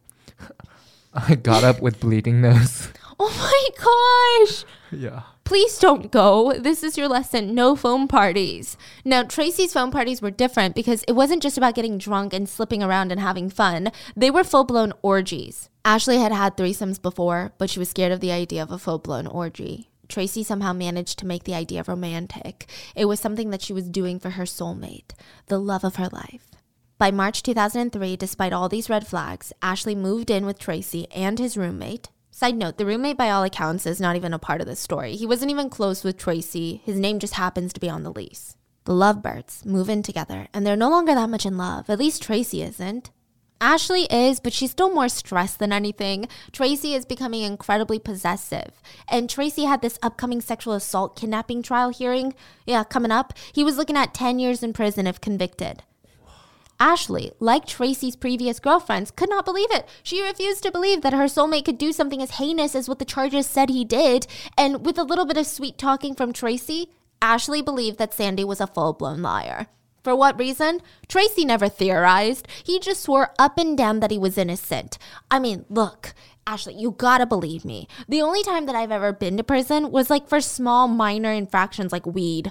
I 1.14 1.34
got 1.34 1.64
up 1.64 1.80
with 1.80 2.00
bleeding 2.00 2.40
nose. 2.40 2.88
Oh 3.20 3.28
my 3.28 4.46
gosh. 4.48 4.64
Yeah. 4.94 5.22
Please 5.44 5.78
don't 5.78 6.10
go. 6.10 6.52
This 6.58 6.82
is 6.82 6.96
your 6.96 7.08
lesson. 7.08 7.54
No 7.54 7.74
foam 7.76 8.08
parties. 8.08 8.76
Now, 9.04 9.22
Tracy's 9.22 9.72
foam 9.72 9.90
parties 9.90 10.22
were 10.22 10.30
different 10.30 10.74
because 10.74 11.04
it 11.08 11.12
wasn't 11.12 11.42
just 11.42 11.58
about 11.58 11.74
getting 11.74 11.98
drunk 11.98 12.32
and 12.32 12.48
slipping 12.48 12.82
around 12.82 13.10
and 13.10 13.20
having 13.20 13.50
fun. 13.50 13.90
They 14.16 14.30
were 14.30 14.44
full 14.44 14.64
blown 14.64 14.92
orgies. 15.02 15.68
Ashley 15.84 16.18
had 16.18 16.32
had 16.32 16.56
threesomes 16.56 17.02
before, 17.02 17.52
but 17.58 17.68
she 17.68 17.78
was 17.78 17.90
scared 17.90 18.12
of 18.12 18.20
the 18.20 18.32
idea 18.32 18.62
of 18.62 18.70
a 18.70 18.78
full 18.78 18.98
blown 18.98 19.26
orgy. 19.26 19.90
Tracy 20.08 20.44
somehow 20.44 20.72
managed 20.72 21.18
to 21.18 21.26
make 21.26 21.44
the 21.44 21.54
idea 21.54 21.84
romantic. 21.86 22.68
It 22.94 23.06
was 23.06 23.18
something 23.18 23.50
that 23.50 23.62
she 23.62 23.72
was 23.72 23.88
doing 23.88 24.20
for 24.20 24.30
her 24.30 24.44
soulmate, 24.44 25.12
the 25.46 25.58
love 25.58 25.84
of 25.84 25.96
her 25.96 26.08
life. 26.08 26.50
By 26.98 27.10
March 27.10 27.42
2003, 27.42 28.16
despite 28.16 28.52
all 28.52 28.68
these 28.68 28.88
red 28.90 29.06
flags, 29.06 29.52
Ashley 29.60 29.94
moved 29.94 30.30
in 30.30 30.46
with 30.46 30.58
Tracy 30.58 31.10
and 31.10 31.38
his 31.38 31.56
roommate. 31.56 32.10
Side 32.42 32.56
note, 32.56 32.76
the 32.76 32.84
roommate, 32.84 33.16
by 33.16 33.30
all 33.30 33.44
accounts, 33.44 33.86
is 33.86 34.00
not 34.00 34.16
even 34.16 34.34
a 34.34 34.38
part 34.40 34.60
of 34.60 34.66
the 34.66 34.74
story. 34.74 35.14
He 35.14 35.28
wasn't 35.28 35.52
even 35.52 35.70
close 35.70 36.02
with 36.02 36.18
Tracy. 36.18 36.82
His 36.84 36.96
name 36.96 37.20
just 37.20 37.34
happens 37.34 37.72
to 37.72 37.78
be 37.78 37.88
on 37.88 38.02
the 38.02 38.10
lease. 38.10 38.56
The 38.82 38.92
lovebirds 38.92 39.64
move 39.64 39.88
in 39.88 40.02
together, 40.02 40.48
and 40.52 40.66
they're 40.66 40.74
no 40.74 40.90
longer 40.90 41.14
that 41.14 41.30
much 41.30 41.46
in 41.46 41.56
love. 41.56 41.88
At 41.88 42.00
least 42.00 42.20
Tracy 42.20 42.60
isn't. 42.60 43.12
Ashley 43.60 44.06
is, 44.10 44.40
but 44.40 44.52
she's 44.52 44.72
still 44.72 44.92
more 44.92 45.08
stressed 45.08 45.60
than 45.60 45.72
anything. 45.72 46.26
Tracy 46.50 46.94
is 46.94 47.04
becoming 47.04 47.42
incredibly 47.42 48.00
possessive. 48.00 48.82
And 49.08 49.30
Tracy 49.30 49.66
had 49.66 49.80
this 49.80 50.00
upcoming 50.02 50.40
sexual 50.40 50.74
assault 50.74 51.14
kidnapping 51.14 51.62
trial 51.62 51.90
hearing. 51.90 52.34
Yeah, 52.66 52.82
coming 52.82 53.12
up. 53.12 53.34
He 53.52 53.62
was 53.62 53.76
looking 53.76 53.96
at 53.96 54.14
10 54.14 54.40
years 54.40 54.64
in 54.64 54.72
prison 54.72 55.06
if 55.06 55.20
convicted. 55.20 55.84
Ashley, 56.82 57.30
like 57.38 57.64
Tracy's 57.64 58.16
previous 58.16 58.58
girlfriends, 58.58 59.12
could 59.12 59.30
not 59.30 59.44
believe 59.44 59.70
it. 59.70 59.86
She 60.02 60.20
refused 60.20 60.64
to 60.64 60.72
believe 60.72 61.02
that 61.02 61.12
her 61.12 61.26
soulmate 61.26 61.64
could 61.64 61.78
do 61.78 61.92
something 61.92 62.20
as 62.20 62.32
heinous 62.32 62.74
as 62.74 62.88
what 62.88 62.98
the 62.98 63.04
charges 63.04 63.46
said 63.46 63.70
he 63.70 63.84
did. 63.84 64.26
And 64.58 64.84
with 64.84 64.98
a 64.98 65.04
little 65.04 65.24
bit 65.24 65.36
of 65.36 65.46
sweet 65.46 65.78
talking 65.78 66.16
from 66.16 66.32
Tracy, 66.32 66.88
Ashley 67.22 67.62
believed 67.62 67.98
that 67.98 68.12
Sandy 68.12 68.42
was 68.42 68.60
a 68.60 68.66
full 68.66 68.94
blown 68.94 69.22
liar. 69.22 69.68
For 70.02 70.16
what 70.16 70.36
reason? 70.36 70.80
Tracy 71.06 71.44
never 71.44 71.68
theorized. 71.68 72.48
He 72.64 72.80
just 72.80 73.02
swore 73.02 73.32
up 73.38 73.58
and 73.58 73.78
down 73.78 74.00
that 74.00 74.10
he 74.10 74.18
was 74.18 74.36
innocent. 74.36 74.98
I 75.30 75.38
mean, 75.38 75.64
look, 75.68 76.14
Ashley, 76.48 76.74
you 76.74 76.90
gotta 76.90 77.26
believe 77.26 77.64
me. 77.64 77.86
The 78.08 78.22
only 78.22 78.42
time 78.42 78.66
that 78.66 78.74
I've 78.74 78.90
ever 78.90 79.12
been 79.12 79.36
to 79.36 79.44
prison 79.44 79.92
was 79.92 80.10
like 80.10 80.28
for 80.28 80.40
small, 80.40 80.88
minor 80.88 81.30
infractions 81.30 81.92
like 81.92 82.06
weed. 82.06 82.50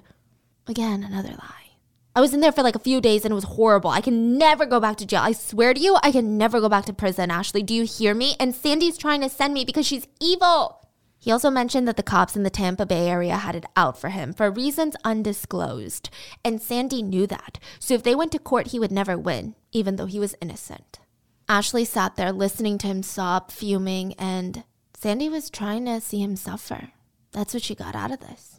Again, 0.68 1.04
another 1.04 1.32
lie. 1.32 1.71
I 2.14 2.20
was 2.20 2.34
in 2.34 2.42
there 2.42 2.52
for 2.52 2.62
like 2.62 2.76
a 2.76 2.80
few 2.80 3.00
days 3.00 3.24
and 3.24 3.32
it 3.32 3.36
was 3.36 3.46
horrible. 3.46 3.90
I 3.90 4.02
can 4.02 4.38
never 4.38 4.66
go 4.66 4.82
back 4.82 4.98
to 4.98 5.06
jail. 5.06 5.22
I 5.22 5.32
swear 5.32 5.74
to 5.74 5.80
you, 5.80 5.98
I 6.04 6.12
can 6.12 6.38
never 6.38 6.60
go 6.60 6.68
back 6.68 6.86
to 6.86 6.94
prison, 6.94 7.32
Ashley. 7.32 7.64
Do 7.64 7.74
you 7.74 7.86
hear 7.86 8.14
me? 8.14 8.36
And 8.38 8.54
Sandy's 8.54 8.98
trying 8.98 9.22
to 9.22 9.30
send 9.30 9.54
me 9.54 9.64
because 9.64 9.86
she's 9.86 10.08
evil. 10.20 10.90
He 11.20 11.32
also 11.32 11.50
mentioned 11.50 11.88
that 11.88 11.96
the 11.96 12.04
cops 12.04 12.36
in 12.36 12.44
the 12.44 12.50
Tampa 12.50 12.86
Bay 12.86 13.08
area 13.08 13.38
had 13.38 13.56
it 13.56 13.66
out 13.78 13.98
for 13.98 14.10
him 14.10 14.34
for 14.34 14.52
reasons 14.52 14.96
undisclosed. 15.06 16.10
And 16.44 16.62
Sandy 16.62 17.02
knew 17.02 17.28
that. 17.28 17.60
So 17.80 17.94
if 17.94 18.04
they 18.04 18.16
went 18.16 18.34
to 18.34 18.40
court, 18.40 18.68
he 18.68 18.80
would 18.80 18.92
never 18.92 19.18
win, 19.18 19.56
even 19.72 19.96
though 19.96 20.08
he 20.08 20.20
was 20.20 20.36
innocent. 20.42 21.00
Ashley 21.48 21.86
sat 21.86 22.18
there 22.18 22.34
listening 22.34 22.78
to 22.80 22.88
him 22.88 23.04
sob, 23.04 23.52
fuming, 23.52 24.14
and 24.14 24.64
Sandy 24.98 25.30
was 25.30 25.50
trying 25.50 25.86
to 25.86 26.02
see 26.02 26.22
him 26.22 26.36
suffer. 26.36 26.90
That's 27.32 27.54
what 27.54 27.64
she 27.64 27.76
got 27.76 27.96
out 27.96 28.12
of 28.12 28.20
this. 28.20 28.51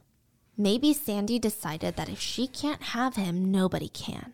Maybe 0.63 0.93
Sandy 0.93 1.41
decided 1.41 1.97
that 1.97 2.09
if 2.09 2.21
she 2.21 2.47
can't 2.47 2.81
have 2.95 3.17
him, 3.17 3.51
nobody 3.51 3.89
can. 3.89 4.33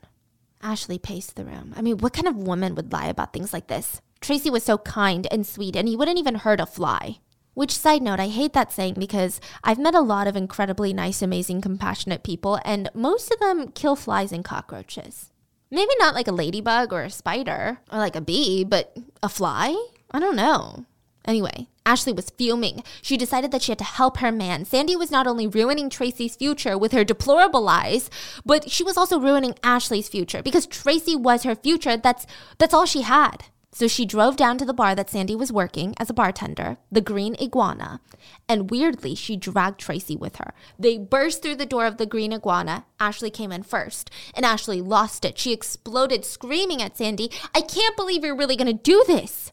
Ashley 0.60 0.98
paced 0.98 1.36
the 1.36 1.44
room. 1.46 1.72
I 1.74 1.80
mean, 1.80 1.96
what 1.96 2.12
kind 2.12 2.28
of 2.28 2.36
woman 2.36 2.74
would 2.74 2.92
lie 2.92 3.06
about 3.06 3.32
things 3.32 3.54
like 3.54 3.68
this? 3.68 4.02
Tracy 4.20 4.50
was 4.50 4.62
so 4.62 4.76
kind 4.76 5.26
and 5.30 5.46
sweet, 5.46 5.74
and 5.74 5.88
he 5.88 5.96
wouldn't 5.96 6.18
even 6.18 6.34
hurt 6.34 6.60
a 6.60 6.66
fly. 6.66 7.20
Which, 7.54 7.72
side 7.72 8.02
note, 8.02 8.20
I 8.20 8.28
hate 8.28 8.52
that 8.52 8.72
saying 8.72 8.96
because 8.98 9.40
I've 9.64 9.78
met 9.78 9.94
a 9.94 10.02
lot 10.02 10.26
of 10.26 10.36
incredibly 10.36 10.92
nice, 10.92 11.22
amazing, 11.22 11.62
compassionate 11.62 12.22
people, 12.22 12.60
and 12.62 12.90
most 12.92 13.32
of 13.32 13.40
them 13.40 13.72
kill 13.72 13.96
flies 13.96 14.30
and 14.30 14.44
cockroaches. 14.44 15.32
Maybe 15.70 15.92
not 15.98 16.14
like 16.14 16.28
a 16.28 16.32
ladybug 16.32 16.92
or 16.92 17.04
a 17.04 17.10
spider 17.10 17.78
or 17.90 17.98
like 17.98 18.16
a 18.16 18.20
bee, 18.20 18.64
but 18.64 18.94
a 19.22 19.30
fly? 19.30 19.74
I 20.10 20.18
don't 20.18 20.36
know. 20.36 20.84
Anyway, 21.28 21.68
Ashley 21.84 22.14
was 22.14 22.30
fuming. 22.30 22.82
She 23.02 23.18
decided 23.18 23.50
that 23.52 23.60
she 23.60 23.70
had 23.70 23.78
to 23.78 23.84
help 23.84 24.16
her 24.16 24.32
man. 24.32 24.64
Sandy 24.64 24.96
was 24.96 25.10
not 25.10 25.26
only 25.26 25.46
ruining 25.46 25.90
Tracy's 25.90 26.36
future 26.36 26.78
with 26.78 26.92
her 26.92 27.04
deplorable 27.04 27.60
lies, 27.60 28.08
but 28.46 28.70
she 28.70 28.82
was 28.82 28.96
also 28.96 29.20
ruining 29.20 29.54
Ashley's 29.62 30.08
future 30.08 30.42
because 30.42 30.66
Tracy 30.66 31.14
was 31.14 31.42
her 31.42 31.54
future. 31.54 31.98
That's 31.98 32.26
that's 32.56 32.72
all 32.72 32.86
she 32.86 33.02
had. 33.02 33.44
So 33.72 33.86
she 33.86 34.06
drove 34.06 34.36
down 34.36 34.56
to 34.56 34.64
the 34.64 34.72
bar 34.72 34.94
that 34.94 35.10
Sandy 35.10 35.36
was 35.36 35.52
working 35.52 35.94
as 35.98 36.08
a 36.08 36.14
bartender, 36.14 36.78
the 36.90 37.02
Green 37.02 37.36
Iguana, 37.40 38.00
and 38.48 38.70
weirdly, 38.70 39.14
she 39.14 39.36
dragged 39.36 39.78
Tracy 39.78 40.16
with 40.16 40.36
her. 40.36 40.54
They 40.78 40.96
burst 40.96 41.42
through 41.42 41.56
the 41.56 41.66
door 41.66 41.84
of 41.84 41.98
the 41.98 42.06
Green 42.06 42.32
Iguana. 42.32 42.86
Ashley 42.98 43.30
came 43.30 43.52
in 43.52 43.62
first, 43.62 44.10
and 44.32 44.46
Ashley 44.46 44.80
lost 44.80 45.26
it. 45.26 45.38
She 45.38 45.52
exploded, 45.52 46.24
screaming 46.24 46.80
at 46.80 46.96
Sandy, 46.96 47.30
I 47.54 47.60
can't 47.60 47.96
believe 47.96 48.24
you're 48.24 48.34
really 48.34 48.56
gonna 48.56 48.72
do 48.72 49.04
this. 49.06 49.52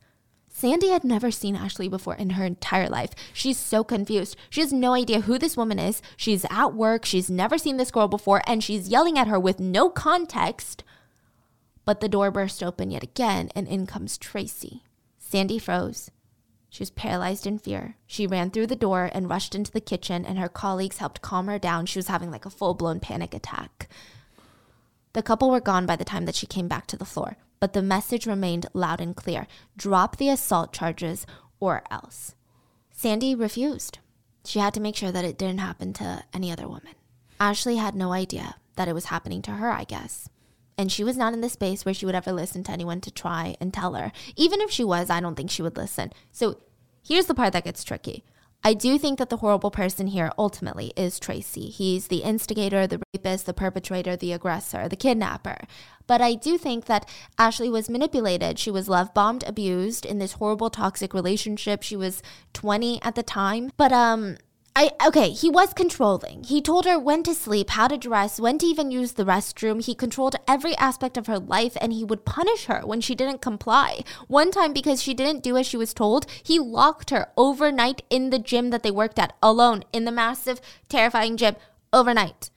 Sandy 0.58 0.88
had 0.88 1.04
never 1.04 1.32
seen 1.32 1.54
Ashley 1.54 1.90
before 1.90 2.16
in 2.16 2.30
her 2.30 2.46
entire 2.46 2.88
life. 2.88 3.10
She's 3.34 3.60
so 3.60 3.84
confused. 3.84 4.38
She 4.50 4.62
has 4.62 4.72
no 4.72 4.94
idea 4.94 5.20
who 5.20 5.38
this 5.38 5.58
woman 5.58 5.78
is. 5.78 6.02
She's 6.16 6.46
at 6.50 6.74
work. 6.74 7.04
She's 7.04 7.30
never 7.30 7.58
seen 7.58 7.76
this 7.76 7.92
girl 7.92 8.08
before, 8.08 8.42
and 8.48 8.64
she's 8.64 8.88
yelling 8.88 9.18
at 9.18 9.28
her 9.28 9.38
with 9.38 9.60
no 9.60 9.90
context. 9.90 10.86
But 11.84 12.00
the 12.00 12.08
door 12.08 12.32
burst 12.32 12.64
open 12.64 12.90
yet 12.90 13.04
again, 13.04 13.50
and 13.54 13.68
in 13.68 13.86
comes 13.86 14.18
Tracy. 14.18 14.84
Sandy 15.20 15.60
froze. 15.60 16.10
She 16.70 16.84
was 16.84 16.90
paralyzed 16.90 17.46
in 17.46 17.60
fear. 17.60 17.98
She 18.08 18.26
ran 18.26 18.50
through 18.50 18.68
the 18.68 18.78
door 18.78 19.10
and 19.14 19.30
rushed 19.30 19.56
into 19.56 19.74
the 19.74 19.82
kitchen, 19.82 20.26
and 20.26 20.40
her 20.40 20.48
colleagues 20.48 21.00
helped 21.00 21.22
calm 21.22 21.48
her 21.48 21.60
down. 21.60 21.86
She 21.86 22.00
was 22.00 22.08
having 22.08 22.32
like 22.32 22.46
a 22.46 22.50
full 22.50 22.76
blown 22.76 23.02
panic 23.02 23.34
attack. 23.34 23.90
The 25.12 25.22
couple 25.22 25.52
were 25.52 25.60
gone 25.60 25.86
by 25.86 25.98
the 25.98 26.06
time 26.06 26.26
that 26.28 26.36
she 26.36 26.48
came 26.48 26.70
back 26.70 26.88
to 26.88 26.98
the 26.98 27.04
floor, 27.04 27.36
but 27.60 27.74
the 27.74 27.82
message 27.82 28.26
remained 28.26 28.68
loud 28.74 29.02
and 29.02 29.16
clear 29.16 29.48
drop 29.78 30.18
the 30.18 30.30
assault 30.30 30.74
charges 30.74 31.26
or 31.60 31.84
else. 31.90 32.36
Sandy 32.92 33.36
refused. 33.36 34.00
She 34.46 34.60
had 34.60 34.74
to 34.76 34.80
make 34.80 34.96
sure 34.96 35.12
that 35.12 35.26
it 35.26 35.38
didn't 35.38 35.60
happen 35.60 35.94
to 35.94 36.24
any 36.34 36.52
other 36.52 36.68
woman. 36.68 36.94
Ashley 37.40 37.78
had 37.78 37.96
no 37.96 38.14
idea 38.14 38.56
that 38.76 38.88
it 38.88 38.94
was 38.94 39.06
happening 39.06 39.42
to 39.44 39.52
her, 39.52 39.70
I 39.70 39.84
guess. 39.84 40.30
And 40.78 40.92
she 40.92 41.04
was 41.04 41.18
not 41.18 41.34
in 41.34 41.42
the 41.42 41.50
space 41.50 41.86
where 41.86 41.94
she 41.94 42.06
would 42.06 42.16
ever 42.16 42.32
listen 42.32 42.64
to 42.66 42.72
anyone 42.72 43.02
to 43.02 43.12
try 43.12 43.56
and 43.60 43.74
tell 43.74 43.94
her. 43.94 44.12
Even 44.36 44.62
if 44.62 44.70
she 44.70 44.84
was, 44.84 45.10
I 45.10 45.20
don't 45.22 45.36
think 45.36 45.50
she 45.50 45.62
would 45.62 45.78
listen. 45.78 46.12
So 46.32 46.60
here's 47.04 47.26
the 47.26 47.34
part 47.34 47.54
that 47.54 47.64
gets 47.64 47.84
tricky. 47.84 48.24
I 48.66 48.74
do 48.74 48.98
think 48.98 49.20
that 49.20 49.30
the 49.30 49.38
horrible 49.38 49.70
person 49.70 50.08
here 50.08 50.32
ultimately 50.40 50.92
is 50.98 51.20
Tracy. 51.20 51.70
He's 51.70 52.08
the 52.08 52.24
instigator, 52.24 52.88
the 52.88 53.00
rapist, 53.14 53.46
the 53.46 53.54
perpetrator, 53.54 54.16
the 54.16 54.32
aggressor, 54.32 54.90
the 54.90 54.96
kidnapper. 54.96 55.68
But 56.08 56.20
I 56.20 56.34
do 56.34 56.58
think 56.58 56.86
that 56.86 57.08
Ashley 57.38 57.70
was 57.70 57.92
manipulated. 57.92 58.58
She 58.58 58.72
was 58.72 58.90
love 58.90 59.14
bombed, 59.14 59.44
abused 59.46 60.04
in 60.04 60.18
this 60.18 60.34
horrible 60.34 60.72
toxic 60.72 61.14
relationship. 61.14 61.84
She 61.84 61.96
was 61.96 62.24
20 62.54 63.00
at 63.04 63.14
the 63.14 63.22
time. 63.22 63.70
But 63.78 63.92
um 63.92 64.38
I 64.78 64.92
okay, 65.06 65.30
he 65.30 65.50
was 65.50 65.74
controlling. 65.74 66.44
He 66.44 66.62
told 66.62 66.84
her 66.84 67.00
when 67.00 67.24
to 67.24 67.34
sleep, 67.34 67.70
how 67.70 67.88
to 67.88 67.98
dress, 67.98 68.42
when 68.42 68.58
to 68.58 68.66
even 68.66 68.92
use 68.92 69.14
the 69.14 69.24
restroom. 69.24 69.82
He 69.82 69.96
controlled 69.96 70.36
every 70.50 70.76
aspect 70.76 71.16
of 71.16 71.28
her 71.28 71.40
life 71.40 71.78
and 71.80 71.94
he 71.94 72.04
would 72.04 72.26
punish 72.26 72.66
her 72.66 72.82
when 72.82 73.00
she 73.00 73.16
didn't 73.16 73.40
comply. 73.40 74.04
One 74.28 74.52
time 74.52 74.74
because 74.74 75.02
she 75.02 75.14
didn't 75.14 75.44
do 75.44 75.56
as 75.56 75.66
she 75.66 75.78
was 75.78 75.94
told, 75.94 76.26
he 76.44 76.60
locked 76.60 77.10
her 77.12 77.30
overnight 77.38 78.02
in 78.10 78.32
the 78.32 78.40
gym 78.40 78.70
that 78.72 78.84
they 78.84 78.92
worked 78.92 79.18
at 79.18 79.38
alone 79.42 79.86
in 79.94 80.04
the 80.04 80.12
massive 80.12 80.60
terrifying 80.90 81.38
gym 81.38 81.56
overnight. 81.94 82.50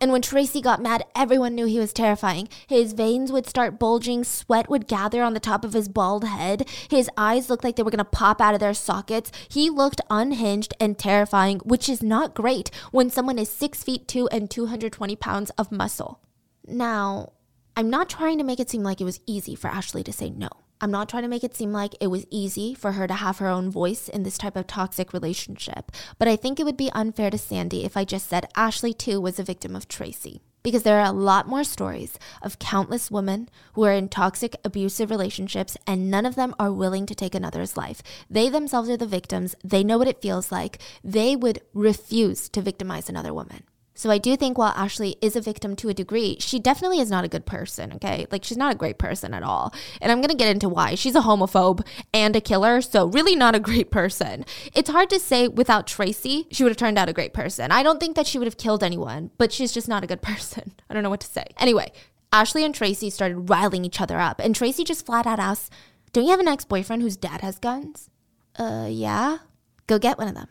And 0.00 0.12
when 0.12 0.22
Tracy 0.22 0.60
got 0.60 0.82
mad, 0.82 1.04
everyone 1.14 1.54
knew 1.54 1.66
he 1.66 1.78
was 1.78 1.92
terrifying. 1.92 2.48
His 2.66 2.92
veins 2.92 3.32
would 3.32 3.46
start 3.46 3.78
bulging, 3.78 4.24
sweat 4.24 4.68
would 4.68 4.86
gather 4.86 5.22
on 5.22 5.34
the 5.34 5.40
top 5.40 5.64
of 5.64 5.72
his 5.72 5.88
bald 5.88 6.24
head, 6.24 6.68
his 6.90 7.08
eyes 7.16 7.48
looked 7.48 7.64
like 7.64 7.76
they 7.76 7.82
were 7.82 7.90
gonna 7.90 8.04
pop 8.04 8.40
out 8.40 8.54
of 8.54 8.60
their 8.60 8.74
sockets. 8.74 9.32
He 9.48 9.70
looked 9.70 10.00
unhinged 10.10 10.74
and 10.78 10.98
terrifying, 10.98 11.60
which 11.60 11.88
is 11.88 12.02
not 12.02 12.34
great 12.34 12.70
when 12.90 13.10
someone 13.10 13.38
is 13.38 13.48
six 13.48 13.82
feet 13.82 14.06
two 14.06 14.28
and 14.28 14.50
220 14.50 15.16
pounds 15.16 15.50
of 15.50 15.72
muscle. 15.72 16.20
Now, 16.66 17.32
I'm 17.76 17.90
not 17.90 18.08
trying 18.08 18.38
to 18.38 18.44
make 18.44 18.60
it 18.60 18.70
seem 18.70 18.82
like 18.82 19.00
it 19.00 19.04
was 19.04 19.20
easy 19.26 19.54
for 19.54 19.68
Ashley 19.68 20.02
to 20.04 20.12
say 20.12 20.30
no. 20.30 20.48
I'm 20.80 20.90
not 20.90 21.08
trying 21.08 21.22
to 21.22 21.28
make 21.28 21.44
it 21.44 21.56
seem 21.56 21.72
like 21.72 21.94
it 22.00 22.08
was 22.08 22.26
easy 22.30 22.74
for 22.74 22.92
her 22.92 23.06
to 23.06 23.14
have 23.14 23.38
her 23.38 23.48
own 23.48 23.70
voice 23.70 24.08
in 24.08 24.24
this 24.24 24.36
type 24.36 24.56
of 24.56 24.66
toxic 24.66 25.14
relationship, 25.14 25.90
but 26.18 26.28
I 26.28 26.36
think 26.36 26.60
it 26.60 26.64
would 26.64 26.76
be 26.76 26.90
unfair 26.92 27.30
to 27.30 27.38
Sandy 27.38 27.84
if 27.84 27.96
I 27.96 28.04
just 28.04 28.28
said 28.28 28.48
Ashley 28.54 28.92
too 28.92 29.18
was 29.20 29.38
a 29.38 29.42
victim 29.42 29.74
of 29.74 29.88
Tracy. 29.88 30.42
Because 30.62 30.82
there 30.82 30.98
are 30.98 31.06
a 31.06 31.12
lot 31.12 31.48
more 31.48 31.62
stories 31.62 32.18
of 32.42 32.58
countless 32.58 33.10
women 33.10 33.48
who 33.74 33.84
are 33.84 33.92
in 33.92 34.08
toxic, 34.08 34.56
abusive 34.64 35.10
relationships, 35.10 35.76
and 35.86 36.10
none 36.10 36.26
of 36.26 36.34
them 36.34 36.54
are 36.58 36.72
willing 36.72 37.06
to 37.06 37.14
take 37.14 37.36
another's 37.36 37.76
life. 37.76 38.02
They 38.28 38.48
themselves 38.48 38.90
are 38.90 38.96
the 38.96 39.06
victims. 39.06 39.54
They 39.62 39.84
know 39.84 39.96
what 39.96 40.08
it 40.08 40.20
feels 40.20 40.50
like. 40.50 40.78
They 41.04 41.36
would 41.36 41.60
refuse 41.72 42.48
to 42.48 42.60
victimize 42.60 43.08
another 43.08 43.32
woman. 43.32 43.62
So 43.96 44.10
I 44.10 44.18
do 44.18 44.36
think 44.36 44.58
while 44.58 44.74
Ashley 44.76 45.16
is 45.22 45.36
a 45.36 45.40
victim 45.40 45.74
to 45.76 45.88
a 45.88 45.94
degree, 45.94 46.36
she 46.38 46.60
definitely 46.60 47.00
is 47.00 47.10
not 47.10 47.24
a 47.24 47.28
good 47.28 47.46
person, 47.46 47.94
okay? 47.94 48.26
Like 48.30 48.44
she's 48.44 48.58
not 48.58 48.74
a 48.74 48.78
great 48.78 48.98
person 48.98 49.32
at 49.32 49.42
all. 49.42 49.72
And 50.02 50.12
I'm 50.12 50.18
going 50.18 50.28
to 50.28 50.36
get 50.36 50.50
into 50.50 50.68
why. 50.68 50.94
She's 50.94 51.14
a 51.16 51.22
homophobe 51.22 51.84
and 52.12 52.36
a 52.36 52.40
killer, 52.42 52.82
so 52.82 53.06
really 53.06 53.34
not 53.34 53.54
a 53.54 53.60
great 53.60 53.90
person. 53.90 54.44
It's 54.74 54.90
hard 54.90 55.08
to 55.10 55.18
say 55.18 55.48
without 55.48 55.86
Tracy, 55.86 56.46
she 56.50 56.62
would 56.62 56.70
have 56.70 56.76
turned 56.76 56.98
out 56.98 57.08
a 57.08 57.14
great 57.14 57.32
person. 57.32 57.72
I 57.72 57.82
don't 57.82 57.98
think 57.98 58.16
that 58.16 58.26
she 58.26 58.38
would 58.38 58.46
have 58.46 58.58
killed 58.58 58.84
anyone, 58.84 59.30
but 59.38 59.50
she's 59.50 59.72
just 59.72 59.88
not 59.88 60.04
a 60.04 60.06
good 60.06 60.22
person. 60.30 60.72
I 60.90 60.94
don't 60.94 61.02
know 61.02 61.10
what 61.10 61.20
to 61.20 61.26
say. 61.26 61.46
Anyway, 61.58 61.90
Ashley 62.32 62.66
and 62.66 62.74
Tracy 62.74 63.08
started 63.08 63.48
riling 63.48 63.86
each 63.86 64.00
other 64.00 64.18
up, 64.20 64.40
and 64.40 64.54
Tracy 64.54 64.84
just 64.84 65.06
flat 65.06 65.26
out 65.26 65.38
asked, 65.38 65.72
"Don't 66.12 66.24
you 66.24 66.32
have 66.32 66.40
an 66.40 66.48
ex-boyfriend 66.48 67.00
whose 67.00 67.16
dad 67.16 67.40
has 67.40 67.58
guns?" 67.58 68.10
"Uh, 68.58 68.88
yeah." 68.90 69.38
"Go 69.86 69.98
get 69.98 70.18
one 70.18 70.28
of 70.28 70.34
them." 70.34 70.48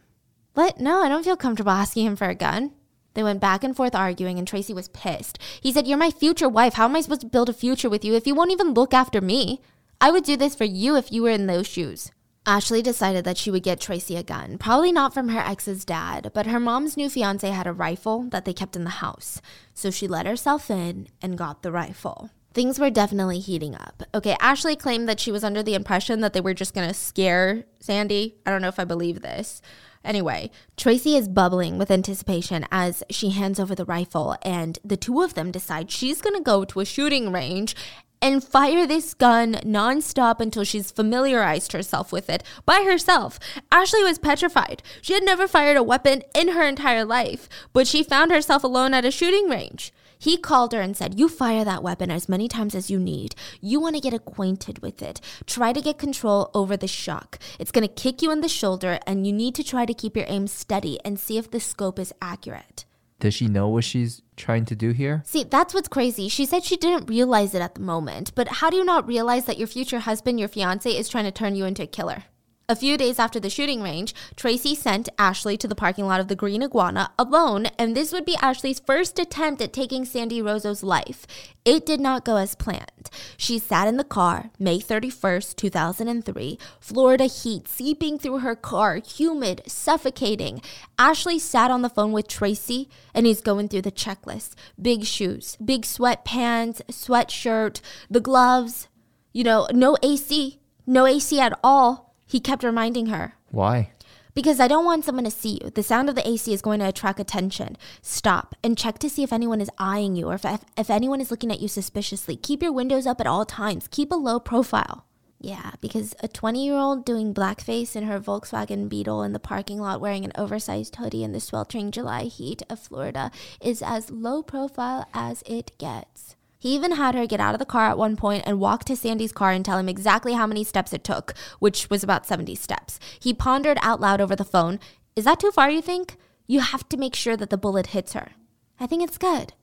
"What? 0.55 0.79
No, 0.79 1.03
I 1.03 1.09
don't 1.09 1.23
feel 1.23 1.37
comfortable 1.37 1.71
asking 1.71 2.07
him 2.07 2.15
for 2.15 2.27
a 2.27 2.33
gun." 2.33 2.71
They 3.15 3.23
went 3.23 3.41
back 3.41 3.63
and 3.63 3.75
forth 3.75 3.95
arguing, 3.95 4.37
and 4.37 4.47
Tracy 4.47 4.73
was 4.73 4.89
pissed. 4.89 5.39
He 5.59 5.71
said, 5.71 5.87
You're 5.87 5.97
my 5.97 6.11
future 6.11 6.47
wife. 6.47 6.75
How 6.75 6.85
am 6.85 6.95
I 6.95 7.01
supposed 7.01 7.21
to 7.21 7.27
build 7.27 7.49
a 7.49 7.53
future 7.53 7.89
with 7.89 8.05
you 8.05 8.13
if 8.13 8.27
you 8.27 8.35
won't 8.35 8.51
even 8.51 8.73
look 8.73 8.93
after 8.93 9.19
me? 9.19 9.61
I 9.99 10.11
would 10.11 10.23
do 10.23 10.37
this 10.37 10.53
for 10.53 10.65
you 10.65 10.95
if 10.95 11.11
you 11.11 11.23
were 11.23 11.29
in 11.29 11.47
those 11.47 11.65
shoes. 11.65 12.11
Ashley 12.45 12.83
decided 12.83 13.25
that 13.25 13.37
she 13.37 13.49
would 13.49 13.63
get 13.63 13.79
Tracy 13.79 14.15
a 14.15 14.21
gun, 14.21 14.59
probably 14.59 14.91
not 14.91 15.15
from 15.15 15.29
her 15.29 15.39
ex's 15.39 15.83
dad, 15.83 16.29
but 16.33 16.45
her 16.45 16.59
mom's 16.59 16.95
new 16.95 17.09
fiance 17.09 17.49
had 17.49 17.65
a 17.65 17.73
rifle 17.73 18.23
that 18.29 18.45
they 18.45 18.53
kept 18.53 18.75
in 18.75 18.83
the 18.83 18.91
house. 18.91 19.41
So 19.73 19.89
she 19.89 20.07
let 20.07 20.27
herself 20.27 20.69
in 20.69 21.07
and 21.23 21.39
got 21.39 21.63
the 21.63 21.71
rifle. 21.71 22.29
Things 22.53 22.79
were 22.79 22.91
definitely 22.91 23.39
heating 23.39 23.73
up. 23.73 24.03
Okay, 24.13 24.37
Ashley 24.39 24.75
claimed 24.75 25.09
that 25.09 25.19
she 25.19 25.31
was 25.31 25.43
under 25.43 25.63
the 25.63 25.73
impression 25.73 26.21
that 26.21 26.33
they 26.33 26.41
were 26.41 26.53
just 26.53 26.75
gonna 26.75 26.93
scare 26.93 27.65
Sandy. 27.79 28.35
I 28.45 28.51
don't 28.51 28.61
know 28.61 28.67
if 28.67 28.79
I 28.79 28.85
believe 28.85 29.21
this. 29.21 29.61
Anyway, 30.05 30.51
Tracy 30.77 31.17
is 31.17 31.27
bubbling 31.27 31.77
with 31.77 31.91
anticipation 31.91 32.65
as 32.71 33.03
she 33.09 33.31
hands 33.31 33.59
over 33.59 33.73
the 33.73 33.85
rifle, 33.85 34.37
and 34.43 34.77
the 34.85 34.95
two 34.95 35.21
of 35.21 35.33
them 35.33 35.51
decide 35.51 35.91
she's 35.91 36.21
gonna 36.21 36.39
go 36.39 36.63
to 36.63 36.79
a 36.79 36.85
shooting 36.85 37.31
range 37.31 37.75
and 38.21 38.43
fire 38.43 38.87
this 38.87 39.13
gun 39.13 39.55
nonstop 39.65 40.39
until 40.39 40.63
she's 40.63 40.91
familiarized 40.91 41.73
herself 41.73 42.11
with 42.11 42.29
it 42.29 42.43
by 42.65 42.83
herself. 42.83 43.39
Ashley 43.71 44.03
was 44.03 44.17
petrified. 44.17 44.81
She 45.01 45.13
had 45.13 45.23
never 45.23 45.47
fired 45.47 45.77
a 45.77 45.83
weapon 45.83 46.23
in 46.33 46.49
her 46.49 46.63
entire 46.63 47.03
life, 47.03 47.49
but 47.73 47.87
she 47.87 48.03
found 48.03 48.31
herself 48.31 48.63
alone 48.63 48.93
at 48.93 49.05
a 49.05 49.11
shooting 49.11 49.49
range. 49.49 49.91
He 50.25 50.37
called 50.37 50.73
her 50.73 50.81
and 50.81 50.97
said, 50.97 51.19
You 51.19 51.29
fire 51.29 51.63
that 51.65 51.83
weapon 51.83 52.09
as 52.09 52.27
many 52.27 52.47
times 52.47 52.73
as 52.73 52.89
you 52.89 52.97
need. 52.97 53.35
You 53.61 53.79
want 53.79 53.93
to 53.93 54.01
get 54.01 54.11
acquainted 54.11 54.79
with 54.79 55.03
it. 55.03 55.21
Try 55.45 55.71
to 55.71 55.79
get 55.79 55.99
control 55.99 56.49
over 56.55 56.75
the 56.75 56.87
shock. 56.87 57.37
It's 57.59 57.71
going 57.71 57.87
to 57.87 57.93
kick 57.93 58.23
you 58.23 58.31
in 58.31 58.41
the 58.41 58.49
shoulder, 58.49 58.97
and 59.05 59.27
you 59.27 59.31
need 59.31 59.53
to 59.53 59.63
try 59.63 59.85
to 59.85 59.93
keep 59.93 60.17
your 60.17 60.25
aim 60.27 60.47
steady 60.47 60.97
and 61.05 61.19
see 61.19 61.37
if 61.37 61.51
the 61.51 61.59
scope 61.59 61.99
is 61.99 62.11
accurate. 62.23 62.85
Does 63.19 63.35
she 63.35 63.47
know 63.47 63.67
what 63.67 63.83
she's 63.83 64.23
trying 64.35 64.65
to 64.65 64.75
do 64.75 64.93
here? 64.93 65.21
See, 65.27 65.43
that's 65.43 65.75
what's 65.75 65.87
crazy. 65.87 66.27
She 66.27 66.47
said 66.47 66.63
she 66.63 66.75
didn't 66.75 67.07
realize 67.07 67.53
it 67.53 67.61
at 67.61 67.75
the 67.75 67.81
moment, 67.81 68.31
but 68.33 68.47
how 68.47 68.71
do 68.71 68.77
you 68.77 68.83
not 68.83 69.07
realize 69.07 69.45
that 69.45 69.59
your 69.59 69.67
future 69.67 69.99
husband, 69.99 70.39
your 70.39 70.49
fiance, 70.49 70.89
is 70.89 71.07
trying 71.07 71.25
to 71.25 71.31
turn 71.31 71.55
you 71.55 71.65
into 71.65 71.83
a 71.83 71.87
killer? 71.87 72.23
A 72.67 72.75
few 72.75 72.97
days 72.97 73.19
after 73.19 73.39
the 73.39 73.51
shooting 73.51 73.83
range, 73.83 74.15
Tracy 74.35 74.73
sent 74.73 75.07
Ashley 75.19 75.55
to 75.55 75.67
the 75.67 75.75
parking 75.75 76.07
lot 76.07 76.19
of 76.19 76.29
the 76.29 76.35
Green 76.35 76.63
Iguana 76.63 77.11
alone, 77.19 77.67
and 77.77 77.95
this 77.95 78.11
would 78.11 78.25
be 78.25 78.35
Ashley's 78.37 78.79
first 78.79 79.19
attempt 79.19 79.61
at 79.61 79.71
taking 79.71 80.03
Sandy 80.03 80.41
Rozzo's 80.41 80.81
life. 80.81 81.27
It 81.63 81.85
did 81.85 81.99
not 81.99 82.25
go 82.25 82.37
as 82.37 82.55
planned. 82.55 83.11
She 83.37 83.59
sat 83.59 83.87
in 83.87 83.97
the 83.97 84.03
car, 84.03 84.49
May 84.57 84.79
31st, 84.79 85.55
2003, 85.55 86.57
Florida 86.79 87.25
heat 87.25 87.67
seeping 87.67 88.17
through 88.17 88.39
her 88.39 88.55
car, 88.55 88.95
humid, 88.95 89.61
suffocating. 89.67 90.59
Ashley 90.97 91.37
sat 91.37 91.69
on 91.69 91.83
the 91.83 91.89
phone 91.89 92.13
with 92.13 92.27
Tracy, 92.27 92.89
and 93.13 93.27
he's 93.27 93.41
going 93.41 93.67
through 93.69 93.83
the 93.83 93.91
checklist 93.91 94.55
big 94.81 95.03
shoes, 95.03 95.55
big 95.63 95.83
sweatpants, 95.83 96.81
sweatshirt, 96.89 97.79
the 98.09 98.19
gloves, 98.19 98.87
you 99.33 99.43
know, 99.43 99.67
no 99.71 99.97
AC, 100.01 100.59
no 100.87 101.05
AC 101.05 101.39
at 101.39 101.59
all. 101.63 102.05
He 102.25 102.39
kept 102.39 102.63
reminding 102.63 103.07
her. 103.07 103.35
Why? 103.51 103.91
Because 104.33 104.59
I 104.59 104.67
don't 104.67 104.83
want 104.83 105.05
someone 105.05 105.23
to 105.23 105.31
see 105.31 105.59
you. 105.63 105.69
The 105.69 105.81
sound 105.81 106.09
of 106.09 106.15
the 106.15 106.27
AC 106.27 106.51
is 106.53 106.61
going 106.61 106.79
to 106.79 106.89
attract 106.89 107.21
attention. 107.21 107.77
Stop 108.01 108.53
and 108.61 108.77
check 108.77 108.99
to 108.99 109.09
see 109.09 109.23
if 109.23 109.31
anyone 109.31 109.61
is 109.61 109.69
eyeing 109.77 110.15
you 110.15 110.27
or 110.27 110.35
if, 110.35 110.45
if 110.77 110.89
anyone 110.89 111.21
is 111.21 111.31
looking 111.31 111.51
at 111.51 111.61
you 111.61 111.69
suspiciously. 111.69 112.35
Keep 112.35 112.61
your 112.61 112.73
windows 112.73 113.07
up 113.07 113.21
at 113.21 113.27
all 113.27 113.45
times. 113.45 113.87
Keep 113.89 114.11
a 114.11 114.15
low 114.15 114.39
profile. 114.39 115.05
Yeah, 115.39 115.71
because 115.79 116.15
a 116.21 116.27
20 116.27 116.65
year 116.65 116.75
old 116.75 117.05
doing 117.05 117.33
blackface 117.33 117.95
in 117.95 118.03
her 118.03 118.19
Volkswagen 118.19 118.89
Beetle 118.89 119.23
in 119.23 119.31
the 119.31 119.39
parking 119.39 119.79
lot 119.79 120.01
wearing 120.01 120.25
an 120.25 120.31
oversized 120.35 120.95
hoodie 120.95 121.23
in 121.23 121.33
the 121.33 121.39
sweltering 121.39 121.91
July 121.91 122.23
heat 122.23 122.63
of 122.69 122.79
Florida 122.79 123.31
is 123.61 123.81
as 123.81 124.11
low 124.11 124.41
profile 124.41 125.07
as 125.13 125.43
it 125.45 125.71
gets. 125.77 126.34
He 126.65 126.73
even 126.73 126.93
had 126.93 127.13
her 127.13 127.27
get 127.27 127.39
out 127.39 127.53
of 127.53 127.59
the 127.59 127.65
car 127.65 127.91
at 127.91 127.97
one 127.99 128.15
point 128.15 128.41
and 128.47 128.59
walk 128.59 128.85
to 128.85 128.95
Sandy's 128.95 129.31
car 129.31 129.51
and 129.51 129.63
tell 129.63 129.77
him 129.77 129.87
exactly 129.87 130.33
how 130.33 130.47
many 130.47 130.63
steps 130.63 130.93
it 130.93 131.03
took, 131.03 131.35
which 131.59 131.91
was 131.91 132.03
about 132.03 132.25
70 132.25 132.55
steps. 132.55 132.99
He 133.19 133.35
pondered 133.35 133.77
out 133.83 134.01
loud 134.01 134.19
over 134.19 134.35
the 134.35 134.43
phone 134.43 134.79
Is 135.15 135.25
that 135.25 135.39
too 135.39 135.51
far, 135.51 135.69
you 135.69 135.79
think? 135.79 136.17
You 136.47 136.61
have 136.61 136.89
to 136.89 136.97
make 136.97 137.13
sure 137.13 137.37
that 137.37 137.51
the 137.51 137.57
bullet 137.59 137.93
hits 137.93 138.13
her. 138.13 138.31
I 138.79 138.87
think 138.87 139.03
it's 139.03 139.19
good. 139.19 139.53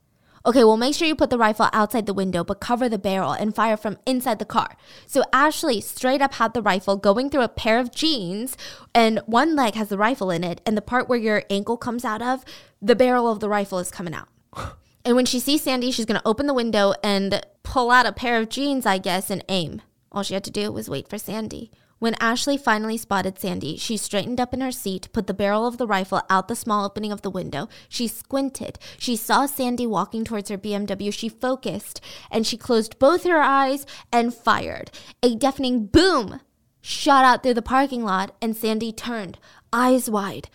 Okay, 0.47 0.62
well, 0.62 0.77
make 0.77 0.95
sure 0.95 1.09
you 1.09 1.16
put 1.16 1.31
the 1.31 1.39
rifle 1.39 1.69
outside 1.73 2.07
the 2.07 2.15
window, 2.15 2.45
but 2.45 2.61
cover 2.61 2.89
the 2.89 2.99
barrel 2.99 3.33
and 3.33 3.53
fire 3.53 3.77
from 3.77 3.99
inside 4.07 4.39
the 4.39 4.45
car. 4.45 4.77
So 5.05 5.24
Ashley 5.33 5.81
straight 5.81 6.23
up 6.23 6.35
had 6.35 6.55
the 6.55 6.62
rifle 6.62 6.97
going 6.97 7.31
through 7.31 7.43
a 7.43 7.49
pair 7.49 7.81
of 7.81 7.93
jeans, 7.93 8.57
and 8.95 9.19
one 9.27 9.57
leg 9.57 9.74
has 9.74 9.89
the 9.89 9.99
rifle 9.99 10.31
in 10.31 10.45
it, 10.45 10.61
and 10.65 10.77
the 10.77 10.81
part 10.81 11.09
where 11.09 11.19
your 11.19 11.43
ankle 11.51 11.77
comes 11.77 12.05
out 12.05 12.23
of, 12.23 12.45
the 12.81 12.95
barrel 12.95 13.29
of 13.29 13.41
the 13.41 13.49
rifle 13.49 13.81
is 13.81 13.91
coming 13.91 14.15
out. 14.15 14.29
And 15.05 15.16
when 15.16 15.27
she 15.27 15.41
sees 15.41 15.62
Sandy, 15.62 15.91
she's 15.91 16.07
going 16.07 16.20
to 16.20 16.29
open 16.29 16.47
the 16.47 16.55
window 16.55 16.95
and 17.03 17.45
pull 17.62 17.91
out 17.91 18.07
a 18.07 18.12
pair 18.12 18.39
of 18.39 18.49
jeans, 18.49 18.87
I 18.87 18.99
guess, 18.99 19.31
and 19.31 19.45
aim. 19.49 19.83
All 20.12 20.23
she 20.23 20.35
had 20.35 20.45
to 20.45 20.51
do 20.51 20.70
was 20.70 20.89
wait 20.89 21.09
for 21.09 21.19
Sandy. 21.19 21.70
When 21.99 22.16
Ashley 22.20 22.57
finally 22.57 22.99
spotted 22.99 23.39
Sandy, 23.39 23.77
she 23.77 23.97
straightened 23.97 24.41
up 24.41 24.53
in 24.53 24.61
her 24.61 24.73
seat, 24.73 25.09
put 25.12 25.29
the 25.29 25.35
barrel 25.35 25.69
of 25.69 25.79
the 25.79 25.87
rifle 25.87 26.20
out 26.29 26.49
the 26.49 26.57
small 26.57 26.85
opening 26.85 27.12
of 27.12 27.23
the 27.23 27.31
window. 27.31 27.69
She 27.89 28.09
squinted. 28.09 28.79
She 28.99 29.15
saw 29.15 29.47
Sandy 29.47 29.87
walking 29.87 30.24
towards 30.24 30.51
her 30.51 30.59
BMW. 30.59 31.12
She 31.12 31.29
focused 31.29 32.01
and 32.29 32.45
she 32.45 32.57
closed 32.57 32.99
both 32.99 33.23
her 33.23 33.41
eyes 33.41 33.87
and 34.12 34.35
fired. 34.35 34.91
A 35.23 35.37
deafening 35.37 35.87
boom 35.87 36.41
shot 36.81 37.24
out 37.24 37.43
through 37.45 37.55
the 37.55 37.62
parking 37.62 38.05
lot, 38.05 38.35
and 38.43 38.57
Sandy 38.57 38.93
turned, 38.93 39.39
eyes 39.73 40.11
wide. 40.11 40.51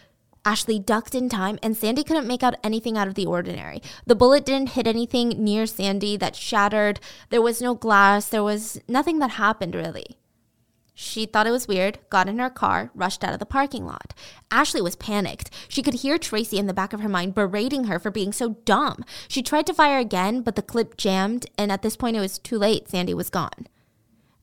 Ashley 0.47 0.79
ducked 0.79 1.13
in 1.13 1.27
time, 1.27 1.59
and 1.61 1.75
Sandy 1.75 2.05
couldn't 2.05 2.25
make 2.25 2.41
out 2.41 2.55
anything 2.63 2.97
out 2.97 3.09
of 3.09 3.15
the 3.15 3.25
ordinary. 3.25 3.81
The 4.05 4.15
bullet 4.15 4.45
didn't 4.45 4.69
hit 4.69 4.87
anything 4.87 5.43
near 5.43 5.65
Sandy 5.65 6.15
that 6.15 6.37
shattered. 6.37 7.01
There 7.31 7.41
was 7.41 7.61
no 7.61 7.75
glass. 7.75 8.29
There 8.29 8.45
was 8.45 8.79
nothing 8.87 9.19
that 9.19 9.31
happened, 9.31 9.75
really. 9.75 10.15
She 10.93 11.25
thought 11.25 11.47
it 11.47 11.51
was 11.51 11.67
weird, 11.67 11.99
got 12.09 12.29
in 12.29 12.39
her 12.39 12.49
car, 12.49 12.91
rushed 12.95 13.25
out 13.25 13.33
of 13.33 13.39
the 13.39 13.45
parking 13.45 13.85
lot. 13.85 14.13
Ashley 14.49 14.81
was 14.81 14.95
panicked. 14.95 15.49
She 15.67 15.83
could 15.83 15.95
hear 15.95 16.17
Tracy 16.17 16.57
in 16.57 16.67
the 16.67 16.73
back 16.73 16.93
of 16.93 17.01
her 17.01 17.09
mind 17.09 17.35
berating 17.35 17.83
her 17.83 17.99
for 17.99 18.09
being 18.09 18.31
so 18.31 18.51
dumb. 18.63 19.03
She 19.27 19.43
tried 19.43 19.67
to 19.67 19.73
fire 19.73 19.99
again, 19.99 20.43
but 20.43 20.55
the 20.55 20.61
clip 20.61 20.95
jammed, 20.95 21.45
and 21.57 21.73
at 21.73 21.81
this 21.81 21.97
point 21.97 22.15
it 22.15 22.21
was 22.21 22.39
too 22.39 22.57
late. 22.57 22.87
Sandy 22.87 23.13
was 23.13 23.29
gone. 23.29 23.67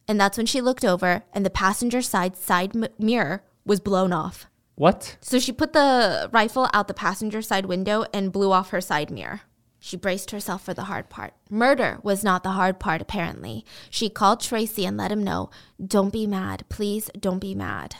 And 0.07 0.21
that's 0.21 0.37
when 0.37 0.45
she 0.45 0.61
looked 0.61 0.85
over, 0.85 1.25
and 1.33 1.47
the 1.47 1.51
passenger 1.51 2.03
side 2.03 2.37
side 2.37 2.77
m- 2.77 2.89
mirror 2.99 3.43
was 3.65 3.81
blown 3.81 4.13
off. 4.13 4.51
What? 4.77 5.17
So 5.21 5.39
she 5.39 5.53
put 5.53 5.73
the 5.73 6.29
rifle 6.33 6.69
out 6.73 6.89
the 6.89 6.95
passenger 6.95 7.43
side 7.43 7.67
window 7.67 8.05
and 8.13 8.33
blew 8.33 8.53
off 8.53 8.71
her 8.71 8.81
side 8.81 9.11
mirror. 9.11 9.43
She 9.79 9.97
braced 9.97 10.31
herself 10.31 10.65
for 10.65 10.73
the 10.73 10.85
hard 10.85 11.11
part. 11.11 11.35
Murder 11.51 11.99
was 12.03 12.25
not 12.25 12.43
the 12.43 12.53
hard 12.53 12.81
part, 12.81 13.03
apparently. 13.03 13.67
She 13.91 14.09
called 14.09 14.41
Tracy 14.41 14.87
and 14.87 14.97
let 14.97 15.13
him 15.13 15.23
know 15.23 15.51
don't 15.85 16.13
be 16.13 16.27
mad. 16.27 16.65
Please 16.71 17.11
don't 17.21 17.39
be 17.39 17.55
mad. 17.55 17.97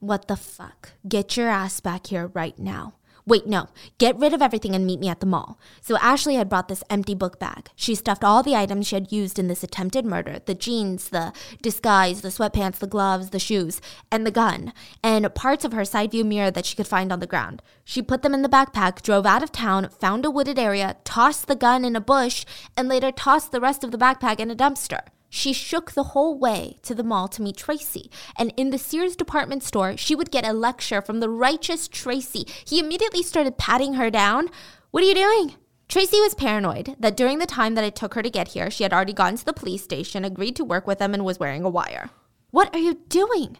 What 0.00 0.26
the 0.26 0.36
fuck? 0.36 0.92
Get 1.08 1.36
your 1.36 1.48
ass 1.48 1.80
back 1.80 2.08
here 2.08 2.26
right 2.34 2.58
now. 2.58 2.94
Wait, 3.28 3.46
no. 3.46 3.68
Get 3.98 4.18
rid 4.18 4.32
of 4.32 4.40
everything 4.40 4.74
and 4.74 4.86
meet 4.86 5.00
me 5.00 5.08
at 5.08 5.20
the 5.20 5.26
mall. 5.26 5.60
So 5.82 5.98
Ashley 5.98 6.36
had 6.36 6.48
brought 6.48 6.68
this 6.68 6.82
empty 6.88 7.14
book 7.14 7.38
bag. 7.38 7.68
She 7.76 7.94
stuffed 7.94 8.24
all 8.24 8.42
the 8.42 8.56
items 8.56 8.86
she 8.86 8.94
had 8.96 9.12
used 9.12 9.38
in 9.38 9.48
this 9.48 9.62
attempted 9.62 10.06
murder 10.06 10.38
the 10.46 10.54
jeans, 10.54 11.10
the 11.10 11.34
disguise, 11.60 12.22
the 12.22 12.30
sweatpants, 12.30 12.78
the 12.78 12.86
gloves, 12.86 13.28
the 13.28 13.38
shoes, 13.38 13.82
and 14.10 14.26
the 14.26 14.30
gun, 14.30 14.72
and 15.02 15.34
parts 15.34 15.66
of 15.66 15.72
her 15.72 15.84
side 15.84 16.12
view 16.12 16.24
mirror 16.24 16.50
that 16.50 16.64
she 16.64 16.74
could 16.74 16.88
find 16.88 17.12
on 17.12 17.20
the 17.20 17.26
ground. 17.26 17.60
She 17.84 18.00
put 18.00 18.22
them 18.22 18.32
in 18.32 18.40
the 18.40 18.48
backpack, 18.48 19.02
drove 19.02 19.26
out 19.26 19.42
of 19.42 19.52
town, 19.52 19.90
found 19.90 20.24
a 20.24 20.30
wooded 20.30 20.58
area, 20.58 20.96
tossed 21.04 21.48
the 21.48 21.54
gun 21.54 21.84
in 21.84 21.96
a 21.96 22.00
bush, 22.00 22.46
and 22.78 22.88
later 22.88 23.12
tossed 23.12 23.52
the 23.52 23.60
rest 23.60 23.84
of 23.84 23.90
the 23.90 23.98
backpack 23.98 24.40
in 24.40 24.50
a 24.50 24.56
dumpster. 24.56 25.00
She 25.30 25.52
shook 25.52 25.92
the 25.92 26.04
whole 26.04 26.38
way 26.38 26.76
to 26.82 26.94
the 26.94 27.02
mall 27.02 27.28
to 27.28 27.42
meet 27.42 27.56
Tracy. 27.56 28.10
And 28.36 28.52
in 28.56 28.70
the 28.70 28.78
Sears 28.78 29.14
department 29.14 29.62
store, 29.62 29.96
she 29.96 30.14
would 30.14 30.30
get 30.30 30.46
a 30.46 30.52
lecture 30.52 31.02
from 31.02 31.20
the 31.20 31.28
righteous 31.28 31.86
Tracy. 31.88 32.46
He 32.64 32.78
immediately 32.78 33.22
started 33.22 33.58
patting 33.58 33.94
her 33.94 34.10
down. 34.10 34.48
What 34.90 35.02
are 35.02 35.06
you 35.06 35.14
doing? 35.14 35.54
Tracy 35.88 36.20
was 36.20 36.34
paranoid 36.34 36.96
that 36.98 37.16
during 37.16 37.38
the 37.38 37.46
time 37.46 37.74
that 37.74 37.84
it 37.84 37.96
took 37.96 38.14
her 38.14 38.22
to 38.22 38.30
get 38.30 38.48
here, 38.48 38.70
she 38.70 38.82
had 38.82 38.92
already 38.92 39.12
gone 39.12 39.36
to 39.36 39.44
the 39.44 39.52
police 39.54 39.82
station, 39.82 40.24
agreed 40.24 40.56
to 40.56 40.64
work 40.64 40.86
with 40.86 40.98
them, 40.98 41.14
and 41.14 41.24
was 41.24 41.38
wearing 41.38 41.64
a 41.64 41.70
wire. 41.70 42.10
What 42.50 42.74
are 42.74 42.78
you 42.78 43.00
doing? 43.08 43.58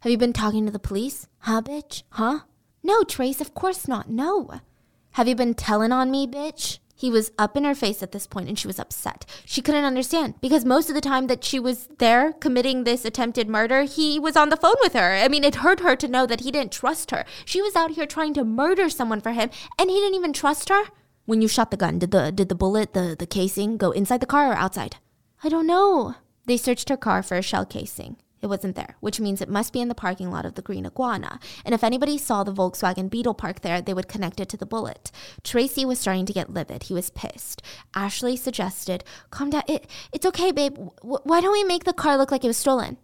Have 0.00 0.10
you 0.10 0.18
been 0.18 0.32
talking 0.32 0.66
to 0.66 0.72
the 0.72 0.78
police? 0.78 1.28
Huh, 1.40 1.62
bitch? 1.62 2.02
Huh? 2.10 2.40
No, 2.82 3.04
Trace, 3.04 3.40
of 3.40 3.54
course 3.54 3.86
not. 3.86 4.10
No. 4.10 4.60
Have 5.12 5.28
you 5.28 5.34
been 5.34 5.54
telling 5.54 5.92
on 5.92 6.10
me, 6.10 6.26
bitch? 6.26 6.78
He 7.02 7.10
was 7.10 7.32
up 7.36 7.56
in 7.56 7.64
her 7.64 7.74
face 7.74 8.00
at 8.00 8.12
this 8.12 8.28
point 8.28 8.48
and 8.48 8.56
she 8.56 8.68
was 8.68 8.78
upset. 8.78 9.26
She 9.44 9.60
couldn't 9.60 9.84
understand 9.84 10.34
because 10.40 10.64
most 10.64 10.88
of 10.88 10.94
the 10.94 11.00
time 11.00 11.26
that 11.26 11.42
she 11.42 11.58
was 11.58 11.88
there 11.98 12.32
committing 12.32 12.84
this 12.84 13.04
attempted 13.04 13.48
murder, 13.48 13.82
he 13.82 14.20
was 14.20 14.36
on 14.36 14.50
the 14.50 14.56
phone 14.56 14.76
with 14.82 14.92
her. 14.92 15.14
I 15.14 15.26
mean, 15.26 15.42
it 15.42 15.56
hurt 15.56 15.80
her 15.80 15.96
to 15.96 16.06
know 16.06 16.26
that 16.26 16.42
he 16.42 16.52
didn't 16.52 16.70
trust 16.70 17.10
her. 17.10 17.24
She 17.44 17.60
was 17.60 17.74
out 17.74 17.90
here 17.90 18.06
trying 18.06 18.34
to 18.34 18.44
murder 18.44 18.88
someone 18.88 19.20
for 19.20 19.32
him 19.32 19.50
and 19.80 19.90
he 19.90 19.96
didn't 19.96 20.14
even 20.14 20.32
trust 20.32 20.68
her. 20.68 20.84
When 21.24 21.42
you 21.42 21.48
shot 21.48 21.72
the 21.72 21.76
gun, 21.76 21.98
did 21.98 22.12
the 22.12 22.30
did 22.30 22.48
the 22.48 22.54
bullet, 22.54 22.94
the 22.94 23.16
the 23.18 23.26
casing 23.26 23.78
go 23.78 23.90
inside 23.90 24.20
the 24.20 24.34
car 24.34 24.52
or 24.52 24.54
outside? 24.54 24.98
I 25.42 25.48
don't 25.48 25.66
know. 25.66 26.14
They 26.46 26.56
searched 26.56 26.88
her 26.88 26.96
car 26.96 27.24
for 27.24 27.36
a 27.36 27.42
shell 27.42 27.66
casing. 27.66 28.16
It 28.42 28.48
wasn't 28.48 28.74
there, 28.74 28.96
which 28.98 29.20
means 29.20 29.40
it 29.40 29.48
must 29.48 29.72
be 29.72 29.80
in 29.80 29.86
the 29.86 29.94
parking 29.94 30.30
lot 30.32 30.44
of 30.44 30.56
the 30.56 30.62
Green 30.62 30.84
Iguana. 30.84 31.38
And 31.64 31.74
if 31.74 31.84
anybody 31.84 32.18
saw 32.18 32.42
the 32.42 32.52
Volkswagen 32.52 33.08
Beetle 33.08 33.34
parked 33.34 33.62
there, 33.62 33.80
they 33.80 33.94
would 33.94 34.08
connect 34.08 34.40
it 34.40 34.48
to 34.48 34.56
the 34.56 34.66
bullet. 34.66 35.12
Tracy 35.44 35.84
was 35.84 36.00
starting 36.00 36.26
to 36.26 36.32
get 36.32 36.52
livid. 36.52 36.84
He 36.84 36.94
was 36.94 37.10
pissed. 37.10 37.62
Ashley 37.94 38.36
suggested, 38.36 39.04
Calm 39.30 39.50
down. 39.50 39.62
It, 39.68 39.86
it's 40.12 40.26
okay, 40.26 40.50
babe. 40.50 40.74
W- 40.74 41.20
why 41.22 41.40
don't 41.40 41.52
we 41.52 41.62
make 41.62 41.84
the 41.84 41.92
car 41.92 42.18
look 42.18 42.32
like 42.32 42.42
it 42.42 42.48
was 42.48 42.56
stolen? 42.56 42.96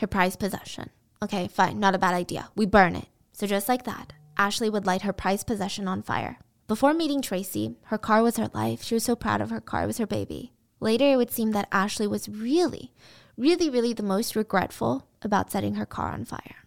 Her 0.00 0.06
prized 0.06 0.38
possession. 0.38 0.90
Okay, 1.22 1.48
fine. 1.48 1.80
Not 1.80 1.94
a 1.94 1.98
bad 1.98 2.12
idea. 2.12 2.50
We 2.54 2.66
burn 2.66 2.94
it. 2.94 3.06
So 3.32 3.46
just 3.46 3.68
like 3.70 3.84
that, 3.84 4.12
Ashley 4.36 4.68
would 4.68 4.86
light 4.86 5.02
her 5.02 5.14
prized 5.14 5.46
possession 5.46 5.88
on 5.88 6.02
fire. 6.02 6.38
Before 6.66 6.92
meeting 6.92 7.22
Tracy, 7.22 7.76
her 7.84 7.98
car 7.98 8.22
was 8.22 8.36
her 8.36 8.50
life. 8.52 8.82
She 8.82 8.94
was 8.94 9.04
so 9.04 9.16
proud 9.16 9.40
of 9.40 9.48
her 9.48 9.60
car. 9.60 9.84
It 9.84 9.86
was 9.86 9.98
her 9.98 10.06
baby. 10.06 10.52
Later, 10.78 11.12
it 11.12 11.16
would 11.16 11.30
seem 11.30 11.52
that 11.52 11.68
Ashley 11.72 12.06
was 12.06 12.28
really, 12.28 12.92
really, 13.36 13.70
really 13.70 13.92
the 13.92 14.02
most 14.02 14.36
regretful 14.36 15.06
about 15.22 15.50
setting 15.50 15.74
her 15.74 15.86
car 15.86 16.12
on 16.12 16.24
fire. 16.24 16.64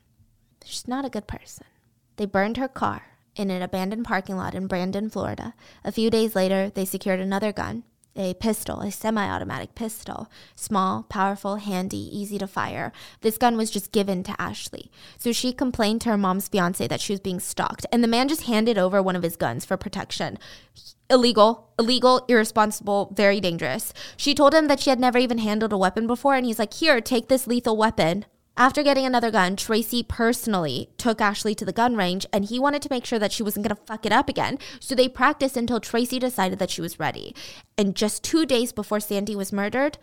She's 0.63 0.87
not 0.87 1.05
a 1.05 1.09
good 1.09 1.27
person. 1.27 1.65
They 2.17 2.25
burned 2.25 2.57
her 2.57 2.67
car 2.67 3.03
in 3.35 3.51
an 3.51 3.61
abandoned 3.61 4.05
parking 4.05 4.35
lot 4.35 4.55
in 4.55 4.67
Brandon, 4.67 5.09
Florida. 5.09 5.53
A 5.83 5.91
few 5.91 6.09
days 6.09 6.35
later, 6.35 6.69
they 6.69 6.85
secured 6.85 7.19
another 7.19 7.53
gun, 7.53 7.83
a 8.17 8.33
pistol, 8.35 8.81
a 8.81 8.91
semi 8.91 9.27
automatic 9.27 9.75
pistol. 9.75 10.29
Small, 10.55 11.03
powerful, 11.03 11.57
handy, 11.57 11.97
easy 11.97 12.37
to 12.37 12.47
fire. 12.47 12.91
This 13.21 13.37
gun 13.37 13.57
was 13.57 13.71
just 13.71 13.91
given 13.91 14.23
to 14.23 14.41
Ashley. 14.41 14.91
So 15.17 15.31
she 15.31 15.53
complained 15.53 16.01
to 16.01 16.09
her 16.09 16.17
mom's 16.17 16.47
fiance 16.47 16.87
that 16.87 17.01
she 17.01 17.13
was 17.13 17.19
being 17.19 17.39
stalked, 17.39 17.85
and 17.91 18.03
the 18.03 18.07
man 18.07 18.27
just 18.27 18.43
handed 18.43 18.77
over 18.77 19.01
one 19.01 19.15
of 19.15 19.23
his 19.23 19.37
guns 19.37 19.65
for 19.65 19.77
protection 19.77 20.37
illegal, 21.09 21.69
illegal, 21.79 22.25
irresponsible, 22.27 23.13
very 23.15 23.39
dangerous. 23.39 23.93
She 24.17 24.35
told 24.35 24.53
him 24.53 24.67
that 24.67 24.79
she 24.79 24.89
had 24.89 24.99
never 24.99 25.17
even 25.17 25.37
handled 25.37 25.73
a 25.73 25.77
weapon 25.77 26.07
before, 26.07 26.35
and 26.35 26.45
he's 26.45 26.59
like, 26.59 26.73
Here, 26.73 27.01
take 27.01 27.27
this 27.27 27.47
lethal 27.47 27.77
weapon. 27.77 28.25
After 28.59 28.81
getting 28.81 29.05
another 29.05 29.29
gun, 29.29 29.55
Tracy 29.55 30.01
personally 30.01 30.89
took 30.97 31.21
Ashley 31.21 31.53
to 31.53 31.63
the 31.63 31.71
gun 31.71 31.95
range 31.95 32.25
and 32.33 32.43
he 32.43 32.59
wanted 32.59 32.81
to 32.81 32.89
make 32.89 33.05
sure 33.05 33.19
that 33.19 33.31
she 33.31 33.43
wasn't 33.43 33.67
going 33.67 33.75
to 33.75 33.83
fuck 33.85 34.03
it 34.03 34.11
up 34.11 34.27
again. 34.27 34.57
So 34.79 34.95
they 34.95 35.07
practiced 35.07 35.55
until 35.55 35.79
Tracy 35.79 36.17
decided 36.17 36.57
that 36.57 36.71
she 36.71 36.81
was 36.81 36.99
ready. 36.99 37.35
And 37.77 37.95
just 37.95 38.23
two 38.23 38.47
days 38.47 38.71
before 38.71 38.99
Sandy 38.99 39.35
was 39.35 39.53
murdered, 39.53 39.99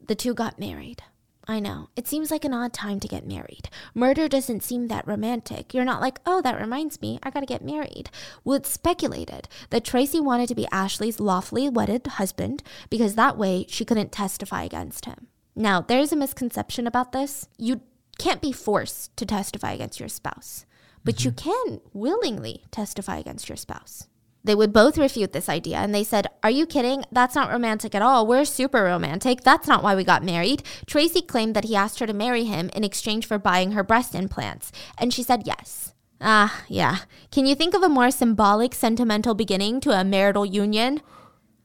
the 0.00 0.14
two 0.14 0.32
got 0.32 0.60
married. 0.60 1.02
I 1.48 1.58
know. 1.58 1.88
It 1.96 2.06
seems 2.06 2.30
like 2.30 2.44
an 2.44 2.54
odd 2.54 2.72
time 2.72 3.00
to 3.00 3.08
get 3.08 3.26
married. 3.26 3.68
Murder 3.96 4.28
doesn't 4.28 4.62
seem 4.62 4.86
that 4.86 5.08
romantic. 5.08 5.74
You're 5.74 5.84
not 5.84 6.00
like, 6.00 6.20
oh, 6.24 6.40
that 6.42 6.60
reminds 6.60 7.02
me, 7.02 7.18
I 7.24 7.30
gotta 7.30 7.46
get 7.46 7.64
married. 7.64 8.10
Well, 8.44 8.58
it's 8.58 8.70
speculated 8.70 9.48
that 9.70 9.84
Tracy 9.84 10.20
wanted 10.20 10.48
to 10.50 10.54
be 10.54 10.68
Ashley's 10.70 11.18
lawfully 11.18 11.68
wedded 11.68 12.06
husband 12.06 12.62
because 12.90 13.16
that 13.16 13.36
way 13.36 13.66
she 13.68 13.84
couldn't 13.84 14.12
testify 14.12 14.62
against 14.62 15.06
him. 15.06 15.26
Now, 15.54 15.80
there's 15.80 16.12
a 16.12 16.16
misconception 16.16 16.86
about 16.86 17.12
this. 17.12 17.48
You 17.58 17.82
can't 18.18 18.40
be 18.40 18.52
forced 18.52 19.16
to 19.16 19.26
testify 19.26 19.72
against 19.72 20.00
your 20.00 20.08
spouse, 20.08 20.64
but 21.04 21.16
mm-hmm. 21.16 21.28
you 21.28 21.32
can 21.32 21.80
willingly 21.92 22.64
testify 22.70 23.18
against 23.18 23.48
your 23.48 23.56
spouse. 23.56 24.08
They 24.44 24.54
would 24.54 24.72
both 24.72 24.98
refute 24.98 25.32
this 25.32 25.48
idea 25.48 25.76
and 25.76 25.94
they 25.94 26.02
said, 26.02 26.26
Are 26.42 26.50
you 26.50 26.66
kidding? 26.66 27.04
That's 27.12 27.34
not 27.34 27.50
romantic 27.50 27.94
at 27.94 28.02
all. 28.02 28.26
We're 28.26 28.44
super 28.44 28.82
romantic. 28.82 29.42
That's 29.42 29.68
not 29.68 29.82
why 29.82 29.94
we 29.94 30.02
got 30.02 30.24
married. 30.24 30.64
Tracy 30.86 31.22
claimed 31.22 31.54
that 31.54 31.64
he 31.64 31.76
asked 31.76 32.00
her 32.00 32.06
to 32.06 32.12
marry 32.12 32.44
him 32.44 32.68
in 32.74 32.82
exchange 32.82 33.26
for 33.26 33.38
buying 33.38 33.72
her 33.72 33.84
breast 33.84 34.14
implants, 34.14 34.72
and 34.98 35.14
she 35.14 35.22
said 35.22 35.46
yes. 35.46 35.94
Ah, 36.20 36.64
yeah. 36.68 36.98
Can 37.30 37.46
you 37.46 37.54
think 37.54 37.74
of 37.74 37.82
a 37.82 37.88
more 37.88 38.10
symbolic, 38.10 38.74
sentimental 38.74 39.34
beginning 39.34 39.80
to 39.80 39.90
a 39.90 40.04
marital 40.04 40.46
union? 40.46 41.00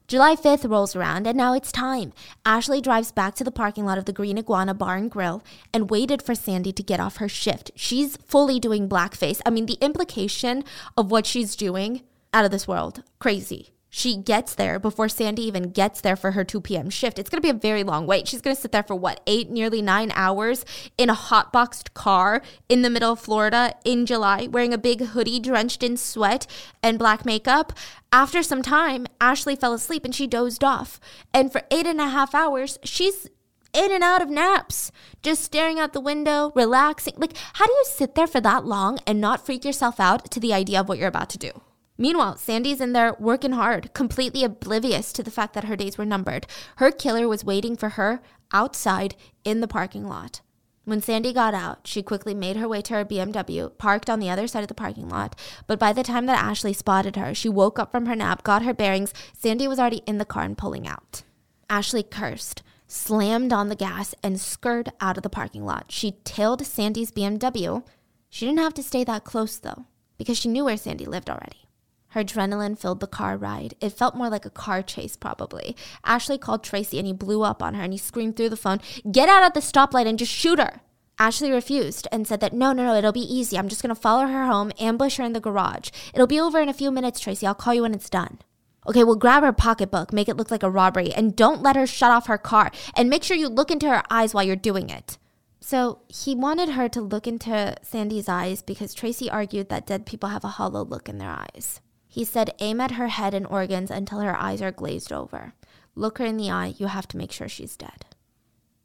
July 0.08 0.34
5th 0.34 0.66
rolls 0.70 0.96
around 0.96 1.26
and 1.26 1.36
now 1.36 1.52
it's 1.52 1.70
time. 1.70 2.14
Ashley 2.46 2.80
drives 2.80 3.12
back 3.12 3.34
to 3.34 3.44
the 3.44 3.50
parking 3.50 3.84
lot 3.84 3.98
of 3.98 4.06
the 4.06 4.12
Green 4.12 4.38
Iguana 4.38 4.72
Bar 4.72 4.96
and 4.96 5.10
Grill 5.10 5.44
and 5.70 5.90
waited 5.90 6.22
for 6.22 6.34
Sandy 6.34 6.72
to 6.72 6.82
get 6.82 6.98
off 6.98 7.18
her 7.18 7.28
shift. 7.28 7.70
She's 7.76 8.16
fully 8.16 8.58
doing 8.58 8.88
blackface. 8.88 9.42
I 9.44 9.50
mean, 9.50 9.66
the 9.66 9.76
implication 9.82 10.64
of 10.96 11.10
what 11.10 11.26
she's 11.26 11.54
doing 11.54 12.04
out 12.32 12.46
of 12.46 12.50
this 12.50 12.66
world. 12.66 13.02
Crazy. 13.18 13.74
She 13.90 14.16
gets 14.16 14.54
there 14.54 14.78
before 14.78 15.08
Sandy 15.08 15.42
even 15.42 15.70
gets 15.70 16.00
there 16.00 16.16
for 16.16 16.32
her 16.32 16.44
2 16.44 16.60
p.m. 16.60 16.90
shift. 16.90 17.18
It's 17.18 17.30
going 17.30 17.40
to 17.40 17.46
be 17.46 17.56
a 17.56 17.58
very 17.58 17.82
long 17.82 18.06
wait. 18.06 18.28
She's 18.28 18.42
going 18.42 18.54
to 18.54 18.60
sit 18.60 18.70
there 18.70 18.82
for 18.82 18.94
what, 18.94 19.20
eight, 19.26 19.50
nearly 19.50 19.80
nine 19.80 20.12
hours 20.14 20.64
in 20.98 21.08
a 21.08 21.14
hot 21.14 21.52
boxed 21.52 21.94
car 21.94 22.42
in 22.68 22.82
the 22.82 22.90
middle 22.90 23.12
of 23.12 23.20
Florida 23.20 23.74
in 23.84 24.04
July, 24.04 24.46
wearing 24.50 24.74
a 24.74 24.78
big 24.78 25.00
hoodie 25.00 25.40
drenched 25.40 25.82
in 25.82 25.96
sweat 25.96 26.46
and 26.82 26.98
black 26.98 27.24
makeup. 27.24 27.72
After 28.12 28.42
some 28.42 28.62
time, 28.62 29.06
Ashley 29.20 29.56
fell 29.56 29.72
asleep 29.72 30.04
and 30.04 30.14
she 30.14 30.26
dozed 30.26 30.62
off. 30.62 31.00
And 31.32 31.50
for 31.50 31.62
eight 31.70 31.86
and 31.86 32.00
a 32.00 32.08
half 32.08 32.34
hours, 32.34 32.78
she's 32.84 33.28
in 33.72 33.92
and 33.92 34.04
out 34.04 34.22
of 34.22 34.28
naps, 34.28 34.92
just 35.22 35.42
staring 35.42 35.78
out 35.78 35.92
the 35.92 36.00
window, 36.00 36.52
relaxing. 36.54 37.14
Like, 37.16 37.36
how 37.54 37.66
do 37.66 37.72
you 37.72 37.84
sit 37.86 38.14
there 38.14 38.26
for 38.26 38.40
that 38.40 38.64
long 38.64 38.98
and 39.06 39.20
not 39.20 39.44
freak 39.44 39.64
yourself 39.64 39.98
out 39.98 40.30
to 40.30 40.40
the 40.40 40.52
idea 40.52 40.80
of 40.80 40.88
what 40.88 40.98
you're 40.98 41.08
about 41.08 41.30
to 41.30 41.38
do? 41.38 41.62
Meanwhile, 42.00 42.36
Sandy's 42.36 42.80
in 42.80 42.92
there 42.92 43.16
working 43.18 43.52
hard, 43.52 43.92
completely 43.92 44.44
oblivious 44.44 45.12
to 45.12 45.22
the 45.24 45.32
fact 45.32 45.52
that 45.54 45.64
her 45.64 45.74
days 45.74 45.98
were 45.98 46.06
numbered. 46.06 46.46
Her 46.76 46.92
killer 46.92 47.26
was 47.26 47.44
waiting 47.44 47.76
for 47.76 47.90
her 47.90 48.22
outside 48.52 49.16
in 49.42 49.60
the 49.60 49.66
parking 49.66 50.06
lot. 50.06 50.40
When 50.84 51.02
Sandy 51.02 51.32
got 51.32 51.52
out, 51.54 51.86
she 51.86 52.02
quickly 52.02 52.34
made 52.34 52.56
her 52.56 52.68
way 52.68 52.80
to 52.82 52.94
her 52.94 53.04
BMW, 53.04 53.76
parked 53.76 54.08
on 54.08 54.20
the 54.20 54.30
other 54.30 54.46
side 54.46 54.62
of 54.62 54.68
the 54.68 54.74
parking 54.74 55.08
lot. 55.08 55.38
But 55.66 55.78
by 55.78 55.92
the 55.92 56.04
time 56.04 56.26
that 56.26 56.42
Ashley 56.42 56.72
spotted 56.72 57.16
her, 57.16 57.34
she 57.34 57.48
woke 57.48 57.78
up 57.78 57.90
from 57.90 58.06
her 58.06 58.16
nap, 58.16 58.42
got 58.42 58.62
her 58.62 58.72
bearings. 58.72 59.12
Sandy 59.36 59.68
was 59.68 59.78
already 59.78 60.02
in 60.06 60.18
the 60.18 60.24
car 60.24 60.44
and 60.44 60.56
pulling 60.56 60.86
out. 60.86 61.24
Ashley 61.68 62.02
cursed, 62.02 62.62
slammed 62.86 63.52
on 63.52 63.68
the 63.68 63.76
gas, 63.76 64.14
and 64.22 64.40
skirted 64.40 64.94
out 65.00 65.16
of 65.18 65.24
the 65.24 65.28
parking 65.28 65.66
lot. 65.66 65.86
She 65.90 66.12
tailed 66.24 66.64
Sandy's 66.64 67.10
BMW. 67.10 67.84
She 68.30 68.46
didn't 68.46 68.60
have 68.60 68.74
to 68.74 68.82
stay 68.82 69.04
that 69.04 69.24
close, 69.24 69.58
though. 69.58 69.84
because 70.16 70.36
she 70.36 70.48
knew 70.48 70.64
where 70.64 70.76
Sandy 70.76 71.06
lived 71.06 71.30
already. 71.30 71.67
Her 72.12 72.24
adrenaline 72.24 72.78
filled 72.78 73.00
the 73.00 73.06
car 73.06 73.36
ride. 73.36 73.74
It 73.80 73.90
felt 73.90 74.14
more 74.14 74.30
like 74.30 74.46
a 74.46 74.50
car 74.50 74.82
chase, 74.82 75.16
probably. 75.16 75.76
Ashley 76.04 76.38
called 76.38 76.64
Tracy 76.64 76.98
and 76.98 77.06
he 77.06 77.12
blew 77.12 77.42
up 77.42 77.62
on 77.62 77.74
her 77.74 77.82
and 77.82 77.92
he 77.92 77.98
screamed 77.98 78.36
through 78.36 78.48
the 78.48 78.56
phone, 78.56 78.80
Get 79.10 79.28
out 79.28 79.42
at 79.42 79.54
the 79.54 79.60
stoplight 79.60 80.06
and 80.06 80.18
just 80.18 80.32
shoot 80.32 80.58
her. 80.58 80.80
Ashley 81.18 81.50
refused 81.50 82.06
and 82.12 82.26
said 82.26 82.40
that 82.40 82.52
no, 82.52 82.72
no, 82.72 82.84
no, 82.84 82.94
it'll 82.94 83.12
be 83.12 83.20
easy. 83.20 83.58
I'm 83.58 83.68
just 83.68 83.82
gonna 83.82 83.94
follow 83.94 84.26
her 84.26 84.46
home, 84.46 84.72
ambush 84.78 85.16
her 85.16 85.24
in 85.24 85.32
the 85.32 85.40
garage. 85.40 85.90
It'll 86.14 86.26
be 86.26 86.40
over 86.40 86.60
in 86.60 86.68
a 86.68 86.74
few 86.74 86.90
minutes, 86.90 87.20
Tracy. 87.20 87.46
I'll 87.46 87.54
call 87.54 87.74
you 87.74 87.82
when 87.82 87.94
it's 87.94 88.08
done. 88.08 88.38
Okay, 88.86 89.04
well, 89.04 89.16
grab 89.16 89.42
her 89.42 89.52
pocketbook, 89.52 90.12
make 90.12 90.28
it 90.28 90.36
look 90.36 90.50
like 90.50 90.62
a 90.62 90.70
robbery, 90.70 91.12
and 91.12 91.36
don't 91.36 91.62
let 91.62 91.76
her 91.76 91.86
shut 91.86 92.10
off 92.10 92.26
her 92.26 92.38
car. 92.38 92.70
And 92.96 93.10
make 93.10 93.22
sure 93.22 93.36
you 93.36 93.48
look 93.48 93.70
into 93.70 93.88
her 93.88 94.02
eyes 94.08 94.32
while 94.32 94.44
you're 94.44 94.56
doing 94.56 94.88
it. 94.88 95.18
So 95.60 96.00
he 96.08 96.34
wanted 96.34 96.70
her 96.70 96.88
to 96.88 97.00
look 97.02 97.26
into 97.26 97.74
Sandy's 97.82 98.28
eyes 98.28 98.62
because 98.62 98.94
Tracy 98.94 99.28
argued 99.28 99.68
that 99.68 99.86
dead 99.86 100.06
people 100.06 100.30
have 100.30 100.44
a 100.44 100.48
hollow 100.48 100.84
look 100.84 101.08
in 101.08 101.18
their 101.18 101.30
eyes. 101.30 101.80
He 102.08 102.24
said, 102.24 102.54
aim 102.58 102.80
at 102.80 102.92
her 102.92 103.08
head 103.08 103.34
and 103.34 103.46
organs 103.46 103.90
until 103.90 104.20
her 104.20 104.36
eyes 104.36 104.62
are 104.62 104.72
glazed 104.72 105.12
over. 105.12 105.54
Look 105.94 106.18
her 106.18 106.24
in 106.24 106.36
the 106.36 106.50
eye, 106.50 106.74
you 106.78 106.86
have 106.86 107.06
to 107.08 107.16
make 107.16 107.32
sure 107.32 107.48
she's 107.48 107.76
dead. 107.76 108.06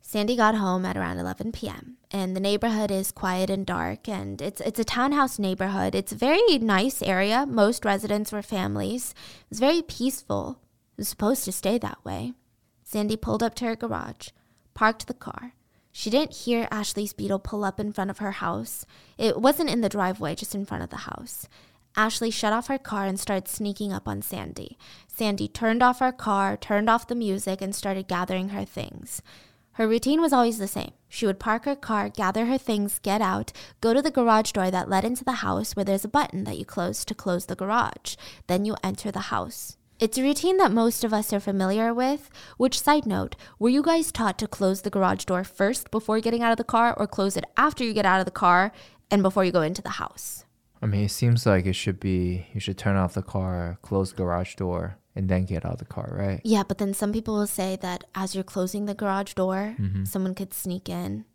Sandy 0.02 0.36
got 0.36 0.56
home 0.56 0.86
at 0.86 0.98
around 0.98 1.18
11 1.18 1.54
p.m. 1.54 1.98
and 2.12 2.36
the 2.36 2.40
neighborhood 2.40 2.92
is 2.92 3.12
quiet 3.12 3.50
and 3.50 3.66
dark 3.66 4.08
and 4.08 4.42
it's 4.42 4.62
it's 4.62 4.80
a 4.80 4.84
townhouse 4.84 5.40
neighborhood. 5.40 5.96
It's 5.96 6.12
a 6.12 6.16
very 6.16 6.60
nice 6.60 7.02
area. 7.02 7.48
Most 7.48 7.86
residents 7.86 8.32
were 8.32 8.44
families. 8.44 9.16
It 9.46 9.50
was 9.50 9.60
very 9.60 9.82
peaceful. 9.82 10.60
It 10.98 11.02
was 11.02 11.08
supposed 11.08 11.46
to 11.46 11.52
stay 11.52 11.80
that 11.80 12.04
way. 12.06 12.34
Sandy 12.84 13.16
pulled 13.16 13.42
up 13.42 13.56
to 13.56 13.66
her 13.66 13.76
garage, 13.76 14.30
parked 14.76 15.08
the 15.08 15.16
car. 15.16 15.54
She 15.92 16.10
didn't 16.10 16.34
hear 16.34 16.68
Ashley's 16.70 17.14
Beetle 17.14 17.40
pull 17.40 17.64
up 17.64 17.80
in 17.80 17.94
front 17.94 18.10
of 18.10 18.18
her 18.18 18.34
house. 18.34 18.86
It 19.18 19.40
wasn't 19.40 19.70
in 19.70 19.82
the 19.82 19.90
driveway, 19.90 20.36
just 20.36 20.54
in 20.54 20.66
front 20.66 20.84
of 20.84 20.90
the 20.90 21.06
house. 21.10 21.48
Ashley 21.96 22.32
shut 22.32 22.54
off 22.54 22.68
her 22.68 22.80
car 22.80 23.06
and 23.06 23.20
started 23.20 23.48
sneaking 23.48 23.94
up 23.94 24.08
on 24.08 24.22
Sandy. 24.22 24.78
Sandy 25.08 25.48
turned 25.48 25.84
off 25.84 26.00
her 26.00 26.12
car, 26.12 26.58
turned 26.58 26.90
off 26.90 27.08
the 27.08 27.16
music, 27.16 27.62
and 27.62 27.76
started 27.76 28.08
gathering 28.08 28.50
her 28.50 28.66
things. 28.66 29.22
Her 29.74 29.88
routine 29.88 30.22
was 30.22 30.34
always 30.34 30.60
the 30.60 30.68
same. 30.68 30.92
She 31.10 31.26
would 31.26 31.40
park 31.40 31.66
her 31.66 31.76
car, 31.76 32.10
gather 32.10 32.46
her 32.46 32.58
things, 32.58 33.00
get 33.00 33.22
out, 33.22 33.52
go 33.82 33.94
to 33.94 34.02
the 34.02 34.12
garage 34.12 34.52
door 34.52 34.70
that 34.70 34.90
led 34.90 35.04
into 35.04 35.24
the 35.24 35.44
house 35.44 35.76
where 35.76 35.86
there's 35.86 36.06
a 36.06 36.10
button 36.10 36.44
that 36.44 36.58
you 36.58 36.66
close 36.66 37.04
to 37.06 37.16
close 37.16 37.48
the 37.48 37.56
garage. 37.56 38.16
Then 38.48 38.66
you 38.66 38.76
enter 38.84 39.12
the 39.12 39.32
house. 39.32 39.78
It's 40.00 40.18
a 40.18 40.22
routine 40.24 40.58
that 40.58 40.72
most 40.72 41.04
of 41.04 41.14
us 41.14 41.32
are 41.32 41.40
familiar 41.40 41.94
with. 41.94 42.30
Which, 42.58 42.80
side 42.80 43.06
note, 43.06 43.36
were 43.58 43.70
you 43.70 43.82
guys 43.82 44.12
taught 44.12 44.38
to 44.40 44.48
close 44.48 44.82
the 44.82 44.90
garage 44.90 45.26
door 45.26 45.44
first 45.44 45.90
before 45.92 46.20
getting 46.20 46.44
out 46.44 46.52
of 46.52 46.58
the 46.58 46.64
car 46.64 46.94
or 46.98 47.08
close 47.08 47.38
it 47.38 47.46
after 47.58 47.84
you 47.84 47.94
get 47.94 48.06
out 48.06 48.20
of 48.20 48.26
the 48.26 48.32
car 48.32 48.72
and 49.10 49.24
before 49.24 49.46
you 49.46 49.52
go 49.52 49.62
into 49.62 49.82
the 49.82 49.90
house? 50.02 50.46
I 50.84 50.86
mean, 50.86 51.06
it 51.06 51.12
seems 51.12 51.46
like 51.46 51.66
it 51.66 51.74
should 51.74 52.00
be 52.00 52.48
you 52.54 52.60
should 52.60 52.78
turn 52.78 52.96
off 52.98 53.14
the 53.14 53.22
car, 53.22 53.78
close 53.82 54.12
the 54.12 54.18
garage 54.18 54.56
door, 54.56 54.98
and 55.16 55.30
then 55.30 55.46
get 55.46 55.66
out 55.66 55.74
of 55.74 55.80
the 55.80 55.86
car, 55.86 56.10
right? 56.12 56.42
Yeah, 56.44 56.64
but 56.68 56.78
then 56.78 56.94
some 56.94 57.14
people 57.14 57.36
will 57.36 57.48
say 57.48 57.78
that 57.82 58.04
as 58.14 58.36
you're 58.36 58.44
closing 58.44 58.86
the 58.86 58.94
garage 58.94 59.34
door, 59.34 59.76
Mm-hmm. 59.80 60.06
someone 60.06 60.36
could 60.36 60.54
sneak 60.54 60.90
in 60.90 61.26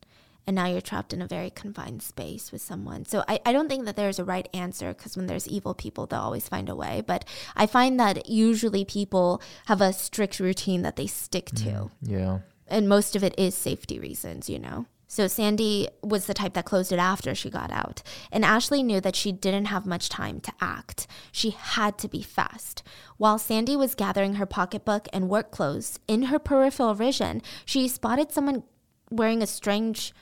and 0.46 0.54
now 0.56 0.66
you're 0.66 0.80
trapped 0.80 1.12
in 1.12 1.20
a 1.22 1.26
very 1.26 1.50
confined 1.50 2.02
space 2.02 2.50
with 2.52 2.62
someone. 2.62 3.04
So 3.04 3.22
I, 3.28 3.38
I 3.44 3.52
don't 3.52 3.68
think 3.68 3.84
that 3.84 3.96
there's 3.96 4.18
a 4.18 4.24
right 4.24 4.48
answer 4.54 4.94
because 4.94 5.14
when 5.16 5.26
there's 5.26 5.46
evil 5.46 5.74
people, 5.74 6.06
they'll 6.06 6.20
always 6.20 6.48
find 6.48 6.68
a 6.70 6.74
way. 6.74 7.02
But 7.06 7.24
I 7.54 7.66
find 7.66 8.00
that 8.00 8.28
usually 8.28 8.84
people 8.84 9.42
have 9.66 9.80
a 9.82 9.92
strict 9.92 10.40
routine 10.40 10.82
that 10.82 10.96
they 10.96 11.06
stick 11.06 11.46
to. 11.56 11.90
Yeah. 12.02 12.38
And 12.66 12.88
most 12.88 13.14
of 13.16 13.22
it 13.22 13.34
is 13.38 13.54
safety 13.54 13.98
reasons, 14.00 14.48
you 14.48 14.58
know? 14.58 14.86
So 15.10 15.26
Sandy 15.26 15.88
was 16.02 16.26
the 16.26 16.34
type 16.34 16.52
that 16.52 16.66
closed 16.66 16.92
it 16.92 16.98
after 16.98 17.34
she 17.34 17.48
got 17.48 17.72
out. 17.72 18.02
And 18.30 18.44
Ashley 18.44 18.82
knew 18.82 19.00
that 19.00 19.16
she 19.16 19.32
didn't 19.32 19.64
have 19.64 19.86
much 19.86 20.10
time 20.10 20.38
to 20.40 20.52
act. 20.60 21.06
She 21.32 21.50
had 21.50 21.96
to 21.98 22.08
be 22.08 22.22
fast. 22.22 22.82
While 23.16 23.38
Sandy 23.38 23.74
was 23.74 23.94
gathering 23.94 24.34
her 24.34 24.44
pocketbook 24.44 25.08
and 25.10 25.30
work 25.30 25.50
clothes, 25.50 25.98
in 26.06 26.24
her 26.24 26.38
peripheral 26.38 26.92
vision, 26.92 27.40
she 27.64 27.88
spotted 27.88 28.30
someone 28.30 28.64
wearing 29.10 29.42
a 29.42 29.46
strange 29.46 30.12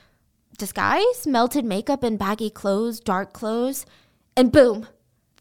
disguise, 0.56 1.26
melted 1.26 1.64
makeup 1.64 2.04
and 2.04 2.16
baggy 2.16 2.48
clothes, 2.48 3.00
dark 3.00 3.32
clothes. 3.32 3.86
And 4.36 4.52
boom! 4.52 4.86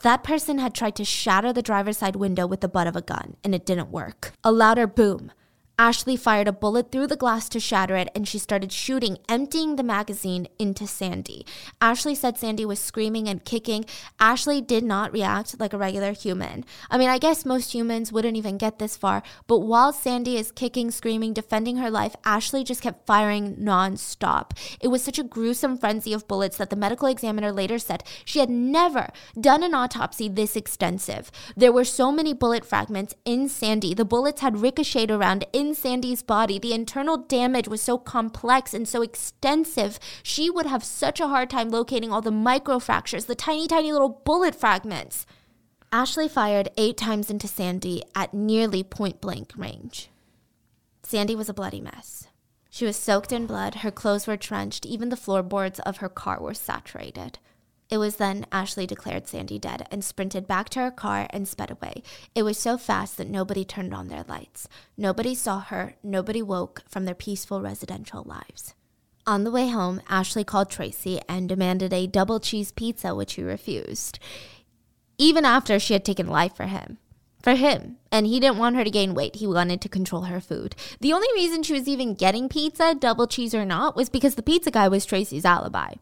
That 0.01 0.23
person 0.23 0.57
had 0.57 0.73
tried 0.73 0.95
to 0.97 1.05
shatter 1.05 1.53
the 1.53 1.61
driver's 1.61 1.99
side 1.99 2.15
window 2.15 2.47
with 2.47 2.61
the 2.61 2.67
butt 2.67 2.87
of 2.87 2.95
a 2.95 3.01
gun, 3.01 3.37
and 3.43 3.53
it 3.55 3.65
didn't 3.65 3.91
work. 3.91 4.33
A 4.43 4.51
louder 4.51 4.87
boom. 4.87 5.31
Ashley 5.77 6.15
fired 6.15 6.47
a 6.47 6.53
bullet 6.53 6.91
through 6.91 7.07
the 7.07 7.17
glass 7.17 7.49
to 7.49 7.59
shatter 7.59 7.97
it, 7.97 8.09
and 8.15 8.27
she 8.27 8.39
started 8.39 8.71
shooting, 8.71 9.17
emptying 9.27 9.75
the 9.75 9.83
magazine 9.83 10.47
into 10.57 10.87
Sandy. 10.87 11.45
Ashley 11.81 12.15
said 12.15 12.37
Sandy 12.37 12.65
was 12.65 12.79
screaming 12.79 13.27
and 13.27 13.43
kicking. 13.43 13.85
Ashley 14.17 14.61
did 14.61 14.85
not 14.85 15.11
react 15.11 15.59
like 15.59 15.73
a 15.73 15.77
regular 15.77 16.13
human. 16.13 16.63
I 16.89 16.97
mean, 16.97 17.09
I 17.09 17.17
guess 17.17 17.45
most 17.45 17.73
humans 17.73 18.13
wouldn't 18.13 18.37
even 18.37 18.57
get 18.57 18.79
this 18.79 18.95
far, 18.95 19.21
but 19.47 19.59
while 19.59 19.91
Sandy 19.91 20.37
is 20.37 20.51
kicking, 20.51 20.91
screaming, 20.91 21.33
defending 21.33 21.77
her 21.77 21.91
life, 21.91 22.15
Ashley 22.23 22.63
just 22.63 22.81
kept 22.81 23.05
firing 23.05 23.55
nonstop. 23.57 24.51
It 24.79 24.87
was 24.87 25.03
such 25.03 25.19
a 25.19 25.23
gruesome 25.23 25.77
frenzy 25.77 26.13
of 26.13 26.27
bullets 26.27 26.55
that 26.57 26.69
the 26.69 26.75
medical 26.77 27.09
examiner 27.09 27.51
later 27.51 27.79
said 27.79 28.03
she 28.23 28.39
had 28.39 28.49
never 28.49 29.09
done 29.39 29.61
an 29.61 29.73
autopsy 29.73 30.29
this 30.29 30.55
extensive. 30.55 31.31
There 31.57 31.73
were 31.73 31.83
so 31.83 32.11
many 32.11 32.33
bullet 32.33 32.63
fragments 32.63 33.13
in 33.25 33.49
Sandy. 33.49 33.93
The 33.93 34.05
bullets 34.05 34.41
had 34.41 34.61
ricocheted 34.61 35.11
around 35.11 35.45
in 35.51 35.64
Sandy's 35.73 36.21
body. 36.21 36.59
The 36.59 36.73
internal 36.73 37.17
damage 37.17 37.67
was 37.67 37.81
so 37.81 37.97
complex 37.97 38.73
and 38.73 38.87
so 38.87 39.01
extensive, 39.01 39.99
she 40.21 40.49
would 40.49 40.65
have 40.65 40.83
such 40.83 41.19
a 41.19 41.27
hard 41.27 41.49
time 41.49 41.69
locating 41.69 42.11
all 42.11 42.21
the 42.21 42.31
microfractures, 42.31 43.25
the 43.25 43.35
tiny, 43.35 43.67
tiny 43.67 43.91
little 43.91 44.21
bullet 44.23 44.53
fragments. 44.53 45.25
Ashley 45.91 46.27
fired 46.27 46.69
eight 46.77 46.97
times 46.97 47.29
into 47.29 47.47
Sandy 47.47 48.03
at 48.13 48.33
nearly 48.33 48.83
point 48.83 49.21
blank 49.21 49.51
range. 49.55 50.09
Sandy 51.03 51.35
was 51.35 51.49
a 51.49 51.53
bloody 51.53 51.81
mess. 51.81 52.27
She 52.69 52.85
was 52.85 52.97
soaked 52.97 53.31
in 53.31 53.45
blood, 53.45 53.75
her 53.75 53.91
clothes 53.91 54.27
were 54.27 54.35
drenched, 54.35 54.85
even 54.85 55.07
the 55.09 55.15
floorboards 55.15 55.79
of 55.79 55.97
her 55.97 56.09
car 56.09 56.41
were 56.41 56.53
saturated. 56.53 57.39
It 57.89 57.97
was 57.97 58.15
then 58.15 58.47
Ashley 58.51 58.87
declared 58.87 59.27
Sandy 59.27 59.59
dead 59.59 59.87
and 59.91 60.03
sprinted 60.03 60.47
back 60.47 60.69
to 60.69 60.79
her 60.79 60.91
car 60.91 61.27
and 61.29 61.47
sped 61.47 61.69
away. 61.69 62.01
It 62.33 62.43
was 62.43 62.57
so 62.57 62.77
fast 62.77 63.17
that 63.17 63.29
nobody 63.29 63.63
turned 63.63 63.93
on 63.93 64.07
their 64.07 64.25
lights. 64.27 64.67
Nobody 64.97 65.35
saw 65.35 65.59
her, 65.59 65.95
nobody 66.01 66.41
woke 66.41 66.81
from 66.89 67.05
their 67.05 67.13
peaceful 67.15 67.61
residential 67.61 68.23
lives. 68.23 68.73
On 69.27 69.43
the 69.43 69.51
way 69.51 69.69
home, 69.69 70.01
Ashley 70.07 70.43
called 70.43 70.69
Tracy 70.69 71.19
and 71.27 71.49
demanded 71.49 71.93
a 71.93 72.07
double 72.07 72.39
cheese 72.39 72.71
pizza, 72.71 73.15
which 73.15 73.33
he 73.33 73.43
refused, 73.43 74.19
even 75.17 75.45
after 75.45 75.79
she 75.79 75.93
had 75.93 76.05
taken 76.05 76.27
life 76.27 76.55
for 76.55 76.65
him. 76.65 76.97
For 77.41 77.55
him. 77.55 77.97
And 78.11 78.25
he 78.25 78.39
didn't 78.39 78.57
want 78.57 78.75
her 78.75 78.83
to 78.83 78.89
gain 78.89 79.13
weight. 79.13 79.35
He 79.35 79.45
wanted 79.45 79.79
to 79.81 79.89
control 79.89 80.23
her 80.23 80.41
food. 80.41 80.75
The 80.99 81.13
only 81.13 81.27
reason 81.35 81.61
she 81.61 81.73
was 81.73 81.87
even 81.87 82.15
getting 82.15 82.49
pizza, 82.49 82.95
double 82.95 83.27
cheese 83.27 83.53
or 83.53 83.65
not, 83.65 83.95
was 83.95 84.09
because 84.09 84.33
the 84.33 84.41
pizza 84.41 84.71
guy 84.71 84.87
was 84.87 85.05
Tracy's 85.05 85.45
alibi. 85.45 85.93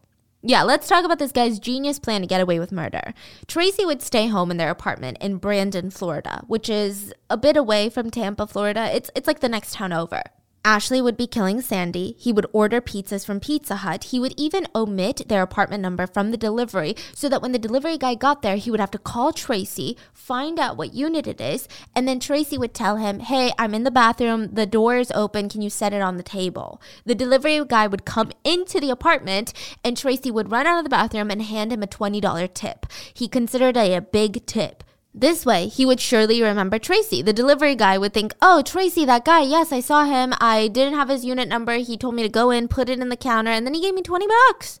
Yeah, 0.46 0.62
let's 0.62 0.86
talk 0.86 1.06
about 1.06 1.18
this 1.18 1.32
guy's 1.32 1.58
genius 1.58 1.98
plan 1.98 2.20
to 2.20 2.26
get 2.26 2.42
away 2.42 2.58
with 2.58 2.70
murder. 2.70 3.14
Tracy 3.46 3.86
would 3.86 4.02
stay 4.02 4.26
home 4.26 4.50
in 4.50 4.58
their 4.58 4.68
apartment 4.68 5.16
in 5.22 5.38
Brandon, 5.38 5.90
Florida, 5.90 6.44
which 6.48 6.68
is 6.68 7.14
a 7.30 7.38
bit 7.38 7.56
away 7.56 7.88
from 7.88 8.10
Tampa, 8.10 8.46
Florida. 8.46 8.94
It's 8.94 9.10
it's 9.14 9.26
like 9.26 9.40
the 9.40 9.48
next 9.48 9.72
town 9.72 9.94
over. 9.94 10.22
Ashley 10.66 11.02
would 11.02 11.18
be 11.18 11.26
killing 11.26 11.60
Sandy. 11.60 12.16
He 12.18 12.32
would 12.32 12.46
order 12.54 12.80
pizzas 12.80 13.26
from 13.26 13.38
Pizza 13.38 13.76
Hut. 13.76 14.04
He 14.04 14.18
would 14.18 14.32
even 14.38 14.66
omit 14.74 15.28
their 15.28 15.42
apartment 15.42 15.82
number 15.82 16.06
from 16.06 16.30
the 16.30 16.38
delivery 16.38 16.96
so 17.14 17.28
that 17.28 17.42
when 17.42 17.52
the 17.52 17.58
delivery 17.58 17.98
guy 17.98 18.14
got 18.14 18.40
there, 18.40 18.56
he 18.56 18.70
would 18.70 18.80
have 18.80 18.90
to 18.92 18.98
call 18.98 19.34
Tracy, 19.34 19.98
find 20.14 20.58
out 20.58 20.78
what 20.78 20.94
unit 20.94 21.26
it 21.26 21.38
is, 21.38 21.68
and 21.94 22.08
then 22.08 22.18
Tracy 22.18 22.56
would 22.56 22.72
tell 22.72 22.96
him, 22.96 23.20
Hey, 23.20 23.52
I'm 23.58 23.74
in 23.74 23.84
the 23.84 23.90
bathroom. 23.90 24.54
The 24.54 24.64
door 24.64 24.96
is 24.96 25.12
open. 25.14 25.50
Can 25.50 25.60
you 25.60 25.68
set 25.68 25.92
it 25.92 26.00
on 26.00 26.16
the 26.16 26.22
table? 26.22 26.80
The 27.04 27.14
delivery 27.14 27.62
guy 27.68 27.86
would 27.86 28.06
come 28.06 28.32
into 28.42 28.80
the 28.80 28.88
apartment 28.88 29.52
and 29.84 29.98
Tracy 29.98 30.30
would 30.30 30.50
run 30.50 30.66
out 30.66 30.78
of 30.78 30.84
the 30.84 30.90
bathroom 30.90 31.30
and 31.30 31.42
hand 31.42 31.74
him 31.74 31.82
a 31.82 31.86
$20 31.86 32.54
tip. 32.54 32.86
He 33.12 33.28
considered 33.28 33.76
it 33.76 33.92
a 33.92 34.00
big 34.00 34.46
tip. 34.46 34.83
This 35.16 35.46
way, 35.46 35.68
he 35.68 35.86
would 35.86 36.00
surely 36.00 36.42
remember 36.42 36.76
Tracy. 36.76 37.22
The 37.22 37.32
delivery 37.32 37.76
guy 37.76 37.96
would 37.96 38.12
think, 38.12 38.34
oh, 38.42 38.62
Tracy, 38.62 39.04
that 39.04 39.24
guy, 39.24 39.42
yes, 39.42 39.70
I 39.70 39.78
saw 39.78 40.04
him. 40.04 40.34
I 40.40 40.66
didn't 40.66 40.94
have 40.94 41.08
his 41.08 41.24
unit 41.24 41.48
number. 41.48 41.74
He 41.74 41.96
told 41.96 42.16
me 42.16 42.24
to 42.24 42.28
go 42.28 42.50
in, 42.50 42.66
put 42.66 42.88
it 42.88 42.98
in 42.98 43.10
the 43.10 43.16
counter, 43.16 43.52
and 43.52 43.64
then 43.64 43.74
he 43.74 43.80
gave 43.80 43.94
me 43.94 44.02
20 44.02 44.26
bucks. 44.26 44.80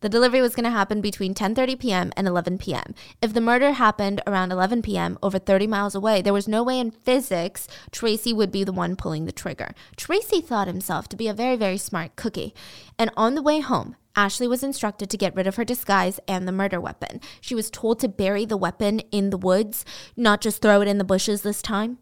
The 0.00 0.08
delivery 0.08 0.40
was 0.40 0.54
going 0.54 0.64
to 0.64 0.70
happen 0.70 1.00
between 1.00 1.34
10:30 1.34 1.78
p.m. 1.78 2.12
and 2.16 2.28
11 2.28 2.58
p.m. 2.58 2.94
If 3.20 3.32
the 3.32 3.40
murder 3.40 3.72
happened 3.72 4.20
around 4.26 4.52
11 4.52 4.82
p.m. 4.82 5.18
over 5.22 5.38
30 5.38 5.66
miles 5.66 5.94
away, 5.94 6.22
there 6.22 6.32
was 6.32 6.46
no 6.46 6.62
way 6.62 6.78
in 6.78 6.90
physics 6.90 7.66
Tracy 7.90 8.32
would 8.32 8.52
be 8.52 8.62
the 8.62 8.72
one 8.72 8.94
pulling 8.94 9.24
the 9.24 9.32
trigger. 9.32 9.74
Tracy 9.96 10.40
thought 10.40 10.68
himself 10.68 11.08
to 11.08 11.16
be 11.16 11.26
a 11.26 11.34
very 11.34 11.56
very 11.56 11.78
smart 11.78 12.14
cookie. 12.14 12.54
And 12.98 13.10
on 13.16 13.34
the 13.34 13.42
way 13.42 13.60
home, 13.60 13.96
Ashley 14.14 14.48
was 14.48 14.62
instructed 14.62 15.10
to 15.10 15.16
get 15.16 15.34
rid 15.36 15.46
of 15.46 15.56
her 15.56 15.64
disguise 15.64 16.18
and 16.26 16.46
the 16.46 16.52
murder 16.52 16.80
weapon. 16.80 17.20
She 17.40 17.54
was 17.54 17.70
told 17.70 18.00
to 18.00 18.08
bury 18.08 18.44
the 18.44 18.56
weapon 18.56 19.00
in 19.12 19.30
the 19.30 19.36
woods, 19.36 19.84
not 20.16 20.40
just 20.40 20.60
throw 20.60 20.80
it 20.80 20.88
in 20.88 20.98
the 20.98 21.04
bushes 21.04 21.42
this 21.42 21.62
time. 21.62 21.98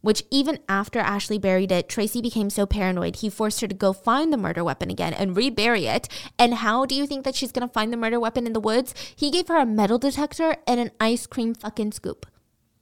Which 0.00 0.22
even 0.30 0.58
after 0.68 0.98
Ashley 0.98 1.38
buried 1.38 1.72
it, 1.72 1.88
Tracy 1.88 2.20
became 2.20 2.50
so 2.50 2.66
paranoid 2.66 3.16
he 3.16 3.30
forced 3.30 3.60
her 3.60 3.68
to 3.68 3.74
go 3.74 3.92
find 3.92 4.32
the 4.32 4.36
murder 4.36 4.62
weapon 4.62 4.90
again 4.90 5.12
and 5.12 5.36
rebury 5.36 5.86
it. 5.86 6.08
And 6.38 6.54
how 6.54 6.86
do 6.86 6.94
you 6.94 7.06
think 7.06 7.24
that 7.24 7.34
she's 7.34 7.52
gonna 7.52 7.68
find 7.68 7.92
the 7.92 7.96
murder 7.96 8.20
weapon 8.20 8.46
in 8.46 8.52
the 8.52 8.60
woods? 8.60 8.94
He 9.14 9.30
gave 9.30 9.48
her 9.48 9.56
a 9.56 9.66
metal 9.66 9.98
detector 9.98 10.56
and 10.66 10.80
an 10.80 10.90
ice 11.00 11.26
cream 11.26 11.54
fucking 11.54 11.92
scoop. 11.92 12.26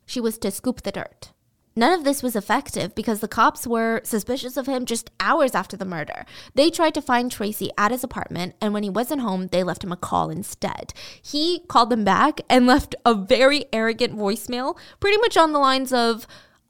She 0.04 0.20
was 0.20 0.38
to 0.38 0.50
scoop 0.50 0.82
the 0.82 0.92
dirt. 0.92 1.32
None 1.78 1.92
of 1.92 2.04
this 2.04 2.22
was 2.22 2.34
effective 2.34 2.94
because 2.94 3.20
the 3.20 3.28
cops 3.28 3.66
were 3.66 4.00
suspicious 4.02 4.56
of 4.56 4.66
him 4.66 4.86
just 4.86 5.10
hours 5.20 5.54
after 5.54 5.76
the 5.76 5.84
murder. 5.84 6.24
They 6.54 6.70
tried 6.70 6.94
to 6.94 7.02
find 7.02 7.30
Tracy 7.30 7.70
at 7.76 7.90
his 7.90 8.02
apartment, 8.02 8.54
and 8.62 8.72
when 8.72 8.82
he 8.82 8.88
wasn't 8.88 9.20
home, 9.20 9.48
they 9.48 9.62
left 9.62 9.84
him 9.84 9.92
a 9.92 9.96
call 9.96 10.30
instead. 10.30 10.94
He 11.20 11.60
called 11.68 11.90
them 11.90 12.02
back 12.02 12.40
and 12.48 12.66
left 12.66 12.94
a 13.04 13.14
very 13.14 13.66
arrogant 13.74 14.16
voicemail, 14.16 14.78
pretty 15.00 15.18
much 15.18 15.36
on 15.36 15.52
the 15.52 15.58
lines 15.58 15.92
of, 15.92 16.26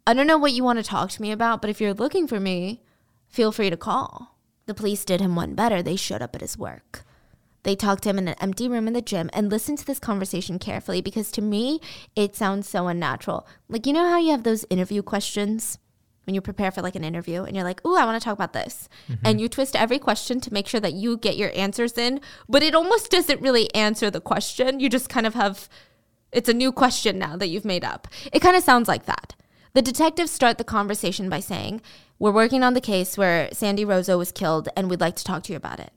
I 0.07 0.15
don't 0.15 0.27
know 0.27 0.39
what 0.39 0.53
you 0.53 0.63
want 0.63 0.79
to 0.79 0.85
talk 0.85 1.11
to 1.11 1.23
me 1.23 1.33
about, 1.33 1.61
but 1.61 1.71
if 1.71 1.81
you're 1.81 1.95
looking 1.95 2.27
for 2.27 2.39
me, 2.39 2.83
feel 3.29 3.51
free 3.51 3.71
to 3.71 3.77
call. 3.77 4.37
The 4.67 4.75
police 4.75 5.05
did 5.05 5.21
him 5.21 5.35
one 5.35 5.55
better. 5.55 5.83
They 5.83 5.97
showed 5.97 6.23
up 6.23 6.35
at 6.35 6.41
his 6.41 6.57
work. 6.57 7.05
They 7.65 7.75
talked 7.75 8.05
to 8.05 8.11
him 8.11 8.19
in 8.19 8.29
an 8.29 8.37
empty 8.41 8.69
room 8.69 8.87
in 8.87 8.95
the 8.95 9.03
gym 9.03 9.29
and 9.33 9.51
listened 9.51 9.79
to 9.79 9.85
this 9.85 9.99
conversation 9.99 10.61
carefully 10.61 11.01
because 11.01 11.33
to 11.33 11.43
me, 11.43 11.81
it 12.15 12.37
sounds 12.37 12.69
so 12.69 12.87
unnatural. 12.87 13.47
Like, 13.69 13.87
you 13.87 13.93
know 13.93 14.09
how 14.09 14.19
you 14.19 14.31
have 14.31 14.45
those 14.45 14.65
interview 14.71 15.03
questions 15.03 15.79
when 16.27 16.35
you 16.35 16.41
prepare 16.41 16.71
for 16.71 16.83
like 16.83 16.95
an 16.95 17.03
interview 17.03 17.43
and 17.43 17.57
you're 17.57 17.65
like, 17.65 17.85
ooh, 17.85 17.97
I 17.97 18.05
want 18.05 18.21
to 18.21 18.25
talk 18.25 18.35
about 18.35 18.53
this. 18.53 18.89
Mm-hmm. 19.09 19.27
And 19.27 19.41
you 19.41 19.49
twist 19.49 19.75
every 19.75 19.99
question 19.99 20.41
to 20.43 20.53
make 20.53 20.69
sure 20.69 20.81
that 20.81 20.93
you 20.93 21.17
get 21.17 21.37
your 21.37 21.51
answers 21.57 21.99
in, 21.99 22.21
but 22.49 22.63
it 22.63 22.75
almost 22.75 23.11
doesn't 23.11 23.41
really 23.41 23.73
answer 23.75 24.13
the 24.13 24.21
question. 24.21 24.79
You 24.79 24.89
just 24.89 25.09
kind 25.09 25.27
of 25.27 25.35
have, 25.35 25.69
it's 26.31 26.49
a 26.49 26.55
new 26.55 26.71
question 26.71 27.19
now 27.19 27.37
that 27.37 27.49
you've 27.49 27.65
made 27.65 27.85
up. 27.85 28.07
It 28.33 28.41
kind 28.41 28.57
of 28.57 28.63
sounds 28.63 28.87
like 28.87 29.07
that. 29.07 29.35
The 29.77 29.83
detectives 29.83 30.31
start 30.31 30.57
the 30.57 30.65
conversation 30.65 31.29
by 31.29 31.41
saying, 31.41 31.83
We're 32.19 32.33
working 32.33 32.63
on 32.63 32.73
the 32.73 32.81
case 32.81 33.19
where 33.19 33.51
Sandy 33.53 33.85
Rozzo 33.85 34.17
was 34.17 34.33
killed 34.33 34.71
and 34.75 34.89
we'd 34.89 35.03
like 35.03 35.17
to 35.17 35.23
talk 35.23 35.43
to 35.43 35.53
you 35.53 35.59
about 35.59 35.81
it. 35.81 35.93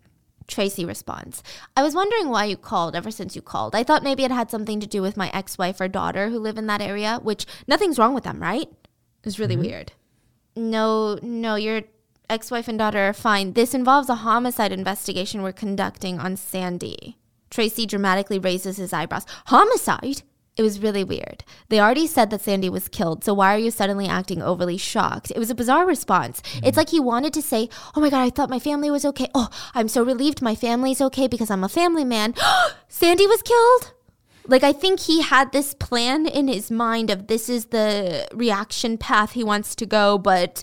Tracy 0.47 0.84
responds, 0.84 1.41
I 1.77 1.81
was 1.81 1.95
wondering 1.95 2.27
why 2.27 2.43
you 2.43 2.57
called 2.57 2.93
ever 2.93 3.10
since 3.10 3.38
you 3.38 3.41
called. 3.41 3.73
I 3.73 3.84
thought 3.84 4.03
maybe 4.03 4.26
it 4.26 4.31
had 4.31 4.51
something 4.51 4.81
to 4.81 4.85
do 4.85 5.01
with 5.01 5.15
my 5.15 5.31
ex 5.34 5.57
wife 5.57 5.80
or 5.80 5.88
daughter 5.88 6.27
who 6.27 6.39
live 6.39 6.57
in 6.57 6.68
that 6.68 6.81
area, 6.81 7.22
which 7.23 7.45
nothing's 7.69 7.97
wrong 7.97 8.14
with 8.14 8.26
them, 8.26 8.41
right? 8.41 8.68
It's 9.23 9.39
really 9.39 9.56
mm-hmm. 9.56 9.68
weird. 9.68 9.93
No, 10.57 11.18
no, 11.22 11.56
your 11.56 11.84
ex 12.30 12.51
wife 12.51 12.68
and 12.68 12.77
daughter 12.77 12.99
are 12.99 13.14
fine. 13.14 13.53
This 13.53 13.73
involves 13.73 14.10
a 14.10 14.15
homicide 14.15 14.73
investigation 14.73 15.41
we're 15.41 15.53
conducting 15.53 16.19
on 16.19 16.35
Sandy. 16.35 17.18
Tracy 17.49 17.85
dramatically 17.85 18.39
raises 18.39 18.76
his 18.76 18.91
eyebrows. 18.91 19.26
Homicide? 19.45 20.23
It 20.60 20.61
was 20.61 20.81
really 20.81 21.06
weird. 21.06 21.45
They 21.69 21.80
already 21.80 22.06
said 22.06 22.31
that 22.31 22.41
Sandy 22.41 22.68
was 22.68 22.90
killed, 22.90 23.23
so 23.23 23.34
why 23.34 23.56
are 23.56 23.57
you 23.57 23.72
suddenly 23.72 24.10
acting 24.10 24.41
overly 24.41 24.76
shocked? 24.76 25.31
It 25.34 25.40
was 25.40 25.49
a 25.49 25.56
bizarre 25.56 25.86
response. 25.86 26.41
Mm-hmm. 26.41 26.65
It's 26.65 26.76
like 26.76 26.90
he 26.90 26.99
wanted 26.99 27.31
to 27.36 27.41
say, 27.41 27.69
Oh 27.95 28.02
my 28.02 28.10
God, 28.10 28.23
I 28.23 28.30
thought 28.30 28.49
my 28.49 28.60
family 28.60 28.91
was 28.91 29.06
okay. 29.06 29.30
Oh, 29.34 29.48
I'm 29.73 29.88
so 29.88 30.03
relieved 30.03 30.41
my 30.41 30.56
family's 30.56 30.99
okay 30.99 31.27
because 31.27 31.49
I'm 31.49 31.64
a 31.64 31.69
family 31.69 32.03
man. 32.03 32.34
Sandy 32.90 33.26
was 33.26 33.41
killed? 33.41 33.94
Like, 34.48 34.65
I 34.65 34.73
think 34.73 34.99
he 34.99 35.22
had 35.22 35.53
this 35.53 35.73
plan 35.76 36.27
in 36.27 36.49
his 36.49 36.69
mind 36.69 37.10
of 37.10 37.27
this 37.27 37.48
is 37.48 37.68
the 37.68 38.27
reaction 38.34 38.98
path 38.98 39.31
he 39.31 39.45
wants 39.45 39.76
to 39.76 39.86
go, 39.86 40.18
but 40.18 40.61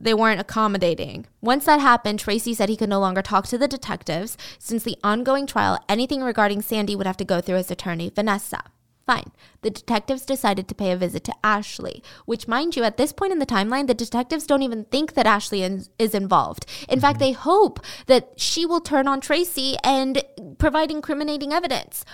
they 0.00 0.14
weren't 0.14 0.40
accommodating. 0.40 1.26
Once 1.42 1.66
that 1.66 1.80
happened, 1.80 2.18
Tracy 2.18 2.54
said 2.54 2.70
he 2.70 2.78
could 2.78 2.88
no 2.88 2.98
longer 2.98 3.20
talk 3.20 3.46
to 3.48 3.58
the 3.58 3.68
detectives. 3.68 4.38
Since 4.58 4.84
the 4.84 4.96
ongoing 5.04 5.46
trial, 5.46 5.78
anything 5.86 6.22
regarding 6.22 6.62
Sandy 6.62 6.96
would 6.96 7.06
have 7.06 7.18
to 7.18 7.26
go 7.26 7.42
through 7.42 7.56
his 7.56 7.70
attorney, 7.70 8.08
Vanessa. 8.08 8.62
Fine. 9.08 9.32
The 9.62 9.70
detectives 9.70 10.26
decided 10.26 10.68
to 10.68 10.74
pay 10.74 10.92
a 10.92 10.96
visit 10.96 11.24
to 11.24 11.34
Ashley, 11.42 12.02
which, 12.26 12.46
mind 12.46 12.76
you, 12.76 12.84
at 12.84 12.98
this 12.98 13.10
point 13.10 13.32
in 13.32 13.38
the 13.38 13.46
timeline, 13.46 13.86
the 13.86 13.94
detectives 13.94 14.46
don't 14.46 14.62
even 14.62 14.84
think 14.84 15.14
that 15.14 15.26
Ashley 15.26 15.62
is 15.62 16.14
involved. 16.14 16.66
In 16.90 16.96
mm-hmm. 16.96 17.00
fact, 17.00 17.18
they 17.18 17.32
hope 17.32 17.80
that 18.04 18.32
she 18.36 18.66
will 18.66 18.82
turn 18.82 19.08
on 19.08 19.22
Tracy 19.22 19.76
and 19.82 20.22
provide 20.58 20.90
incriminating 20.90 21.54
evidence. 21.54 22.04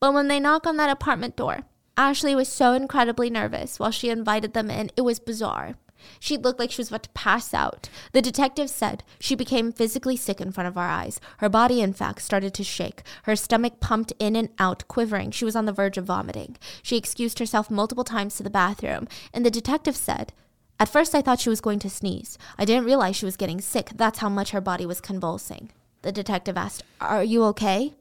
But 0.00 0.12
when 0.12 0.28
they 0.28 0.38
knock 0.38 0.66
on 0.66 0.76
that 0.76 0.90
apartment 0.90 1.34
door, 1.34 1.60
Ashley 1.96 2.34
was 2.34 2.48
so 2.48 2.74
incredibly 2.74 3.30
nervous 3.30 3.78
while 3.78 3.90
she 3.90 4.10
invited 4.10 4.52
them 4.52 4.70
in, 4.70 4.90
it 4.98 5.00
was 5.00 5.18
bizarre. 5.18 5.76
She 6.20 6.36
looked 6.36 6.58
like 6.58 6.70
she 6.70 6.80
was 6.80 6.88
about 6.88 7.04
to 7.04 7.10
pass 7.10 7.54
out. 7.54 7.88
The 8.12 8.22
detective 8.22 8.70
said 8.70 9.02
she 9.18 9.34
became 9.34 9.72
physically 9.72 10.16
sick 10.16 10.40
in 10.40 10.52
front 10.52 10.68
of 10.68 10.76
our 10.76 10.88
eyes. 10.88 11.20
Her 11.38 11.48
body, 11.48 11.80
in 11.80 11.92
fact, 11.92 12.22
started 12.22 12.54
to 12.54 12.64
shake. 12.64 13.02
Her 13.24 13.36
stomach 13.36 13.80
pumped 13.80 14.12
in 14.18 14.36
and 14.36 14.48
out, 14.58 14.86
quivering. 14.88 15.30
She 15.30 15.44
was 15.44 15.56
on 15.56 15.66
the 15.66 15.72
verge 15.72 15.98
of 15.98 16.04
vomiting. 16.04 16.56
She 16.82 16.96
excused 16.96 17.38
herself 17.38 17.70
multiple 17.70 18.04
times 18.04 18.36
to 18.36 18.42
the 18.42 18.50
bathroom, 18.50 19.08
and 19.32 19.44
the 19.44 19.50
detective 19.50 19.96
said, 19.96 20.32
At 20.78 20.88
first, 20.88 21.14
I 21.14 21.22
thought 21.22 21.40
she 21.40 21.50
was 21.50 21.60
going 21.60 21.78
to 21.80 21.90
sneeze. 21.90 22.38
I 22.58 22.64
didn't 22.64 22.84
realize 22.84 23.16
she 23.16 23.26
was 23.26 23.36
getting 23.36 23.60
sick. 23.60 23.90
That's 23.94 24.18
how 24.18 24.28
much 24.28 24.50
her 24.50 24.60
body 24.60 24.86
was 24.86 25.00
convulsing. 25.00 25.70
The 26.02 26.12
detective 26.12 26.56
asked, 26.56 26.82
Are 27.00 27.24
you 27.24 27.44
okay? 27.44 27.94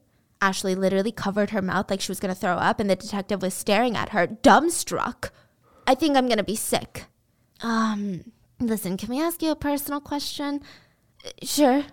Ashley 0.44 0.76
literally 0.76 1.14
covered 1.14 1.52
her 1.52 1.62
mouth 1.62 1.90
like 1.90 2.02
she 2.02 2.12
was 2.12 2.20
going 2.20 2.34
to 2.34 2.40
throw 2.40 2.56
up, 2.56 2.82
and 2.82 2.90
the 2.90 2.98
detective 2.98 3.42
was 3.42 3.54
staring 3.54 3.96
at 3.96 4.10
her, 4.10 4.28
dumbstruck. 4.28 5.30
I 5.88 5.96
think 5.96 6.18
I'm 6.18 6.28
going 6.28 6.38
to 6.38 6.44
be 6.44 6.58
sick. 6.58 7.06
Um, 7.62 8.32
listen, 8.60 8.98
can 8.98 9.10
we 9.10 9.22
ask 9.22 9.42
you 9.42 9.52
a 9.52 9.56
personal 9.56 10.02
question? 10.02 10.62
Sure. 11.42 11.84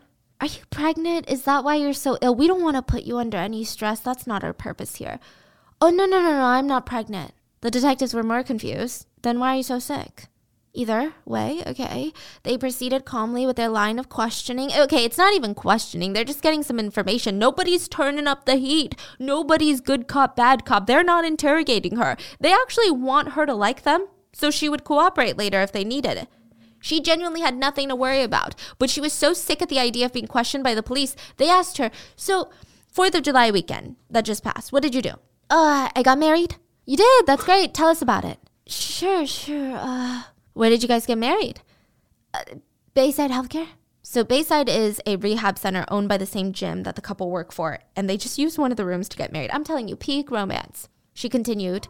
Are 0.41 0.47
you 0.47 0.63
pregnant? 0.71 1.29
Is 1.31 1.43
that 1.43 1.65
why 1.65 1.75
you're 1.77 1.93
so 1.93 2.17
ill? 2.23 2.35
We 2.35 2.47
don't 2.47 2.63
want 2.63 2.77
to 2.77 2.83
put 2.83 3.03
you 3.05 3.19
under 3.19 3.37
any 3.37 3.63
stress. 3.65 4.01
That's 4.01 4.27
not 4.27 4.43
our 4.43 4.55
purpose 4.55 4.97
here. 4.97 5.21
Oh, 5.81 5.91
no, 5.91 6.07
no, 6.07 6.21
no, 6.21 6.33
no, 6.33 6.45
I'm 6.45 6.67
not 6.67 6.87
pregnant. 6.87 7.33
The 7.61 7.71
detectives 7.71 8.15
were 8.15 8.23
more 8.23 8.43
confused. 8.43 9.07
Then 9.23 9.39
why 9.39 9.55
are 9.55 9.57
you 9.59 9.63
so 9.63 9.79
sick? 9.79 10.27
Either 10.73 11.15
way, 11.25 11.63
okay. 11.67 12.13
They 12.45 12.57
proceeded 12.57 13.05
calmly 13.05 13.45
with 13.45 13.57
their 13.57 13.69
line 13.69 13.99
of 13.99 14.09
questioning. 14.09 14.71
Okay, 14.73 15.05
it's 15.05 15.19
not 15.19 15.35
even 15.35 15.55
questioning. 15.55 16.13
They're 16.13 16.25
just 16.25 16.43
getting 16.43 16.63
some 16.63 16.79
information. 16.79 17.39
Nobody's 17.39 17.89
turning 17.89 18.29
up 18.29 18.45
the 18.45 18.55
heat. 18.55 18.95
Nobody's 19.19 19.81
good 19.81 20.07
cop, 20.07 20.37
bad 20.37 20.65
cop. 20.65 20.87
They're 20.87 21.03
not 21.03 21.25
interrogating 21.25 21.97
her. 21.97 22.17
They 22.39 22.53
actually 22.53 22.93
want 22.93 23.31
her 23.33 23.47
to 23.47 23.55
like 23.55 23.83
them 23.83 24.07
so 24.33 24.51
she 24.51 24.69
would 24.69 24.85
cooperate 24.85 25.37
later 25.37 25.61
if 25.61 25.73
they 25.73 25.85
needed 25.85 26.17
it. 26.17 26.29
She 26.81 27.01
genuinely 27.01 27.41
had 27.43 27.57
nothing 27.57 27.89
to 27.89 27.97
worry 27.97 28.23
about, 28.23 28.55
but 28.79 28.89
she 28.91 29.01
was 29.01 29.13
so 29.13 29.35
sick 29.35 29.61
at 29.61 29.69
the 29.69 29.79
idea 29.79 30.07
of 30.07 30.13
being 30.13 30.27
questioned 30.27 30.65
by 30.65 30.75
the 30.75 30.83
police, 30.83 31.15
they 31.37 31.49
asked 31.49 31.77
her, 31.79 31.91
So, 32.17 32.51
4th 32.95 33.15
of 33.15 33.23
July 33.23 33.51
weekend 33.51 33.97
that 34.09 34.25
just 34.25 34.43
passed, 34.43 34.73
what 34.73 34.83
did 34.83 34.95
you 34.95 35.03
do? 35.03 35.13
Uh, 35.51 35.89
I 35.95 36.03
got 36.03 36.19
married. 36.19 36.57
You 36.87 36.97
did? 36.97 37.27
That's 37.27 37.45
great. 37.45 37.75
Tell 37.75 37.89
us 37.89 38.03
about 38.03 38.25
it. 38.25 38.39
Sure, 38.67 39.27
sure. 39.27 39.77
Uh, 39.77 40.23
where 40.55 40.71
did 40.71 40.83
you 40.83 40.89
guys 40.89 41.07
get 41.07 41.19
married? 41.19 41.61
Uh, 42.33 42.43
Bayside 42.95 43.31
Healthcare. 43.31 43.69
So, 44.03 44.25
Bayside 44.25 44.69
is 44.69 45.01
a 45.07 45.17
rehab 45.17 45.59
center 45.59 45.85
owned 45.89 46.09
by 46.09 46.17
the 46.17 46.27
same 46.27 46.53
gym 46.53 46.83
that 46.85 46.97
the 46.97 47.03
couple 47.03 47.31
work 47.31 47.53
for, 47.53 47.81
and 47.95 48.09
they 48.09 48.17
just 48.17 48.39
used 48.39 48.59
one 48.59 48.71
of 48.71 48.77
the 48.77 48.87
rooms 48.87 49.09
to 49.11 49.17
get 49.17 49.33
married. 49.33 49.51
I'm 49.53 49.65
telling 49.65 49.87
you, 49.87 49.97
peak 49.97 50.31
romance. 50.31 50.89
She 51.13 51.29
continued, 51.29 51.87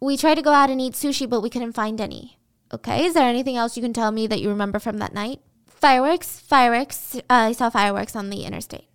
we 0.00 0.16
tried 0.16 0.36
to 0.36 0.42
go 0.42 0.52
out 0.52 0.70
and 0.70 0.80
eat 0.80 0.94
sushi, 0.94 1.28
but 1.28 1.42
we 1.42 1.50
couldn't 1.50 1.72
find 1.72 2.00
any. 2.00 2.38
Okay, 2.72 3.04
is 3.04 3.14
there 3.14 3.28
anything 3.28 3.56
else 3.56 3.76
you 3.76 3.82
can 3.82 3.92
tell 3.92 4.12
me 4.12 4.26
that 4.26 4.40
you 4.40 4.48
remember 4.48 4.78
from 4.78 4.98
that 4.98 5.12
night? 5.12 5.40
Fireworks, 5.66 6.38
fireworks. 6.40 7.16
Uh, 7.16 7.20
I 7.28 7.52
saw 7.52 7.70
fireworks 7.70 8.14
on 8.14 8.30
the 8.30 8.44
interstate. 8.44 8.86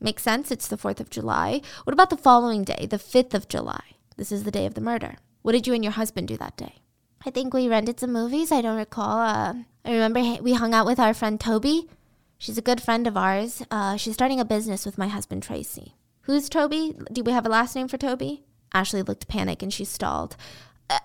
Makes 0.00 0.22
sense, 0.22 0.50
it's 0.50 0.68
the 0.68 0.76
4th 0.76 1.00
of 1.00 1.10
July. 1.10 1.62
What 1.84 1.94
about 1.94 2.10
the 2.10 2.16
following 2.16 2.64
day, 2.64 2.86
the 2.90 2.98
5th 2.98 3.34
of 3.34 3.48
July? 3.48 3.82
This 4.16 4.32
is 4.32 4.44
the 4.44 4.50
day 4.50 4.66
of 4.66 4.74
the 4.74 4.80
murder. 4.80 5.16
What 5.42 5.52
did 5.52 5.66
you 5.66 5.74
and 5.74 5.82
your 5.82 5.92
husband 5.92 6.28
do 6.28 6.36
that 6.36 6.56
day? 6.56 6.82
I 7.24 7.30
think 7.30 7.54
we 7.54 7.68
rented 7.68 8.00
some 8.00 8.12
movies. 8.12 8.50
I 8.50 8.60
don't 8.60 8.76
recall. 8.76 9.20
Uh, 9.20 9.54
I 9.84 9.92
remember 9.92 10.20
we 10.42 10.54
hung 10.54 10.74
out 10.74 10.86
with 10.86 10.98
our 10.98 11.14
friend 11.14 11.38
Toby. 11.40 11.88
She's 12.38 12.58
a 12.58 12.62
good 12.62 12.82
friend 12.82 13.06
of 13.06 13.16
ours. 13.16 13.62
Uh, 13.70 13.96
she's 13.96 14.14
starting 14.14 14.40
a 14.40 14.44
business 14.44 14.84
with 14.84 14.98
my 14.98 15.06
husband 15.08 15.44
Tracy. 15.44 15.94
Who's 16.22 16.48
Toby? 16.48 16.94
Do 17.12 17.22
we 17.22 17.32
have 17.32 17.46
a 17.46 17.48
last 17.48 17.76
name 17.76 17.88
for 17.88 17.98
Toby? 17.98 18.44
Ashley 18.74 19.02
looked 19.02 19.28
panicked 19.28 19.62
and 19.62 19.72
she 19.72 19.84
stalled. 19.84 20.36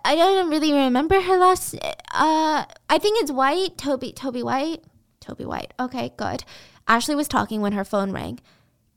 I 0.04 0.16
don't 0.16 0.50
really 0.50 0.74
remember 0.74 1.22
her 1.22 1.38
last. 1.38 1.76
Uh, 1.76 2.66
I 2.90 2.98
think 2.98 3.22
it's 3.22 3.32
White. 3.32 3.78
Toby. 3.78 4.12
Toby 4.12 4.44
White. 4.44 4.84
Toby 5.20 5.46
White. 5.46 5.74
Okay, 5.80 6.12
good. 6.18 6.44
Ashley 6.88 7.16
was 7.16 7.28
talking 7.28 7.62
when 7.62 7.74
her 7.74 7.86
phone 7.86 8.12
rang. 8.12 8.40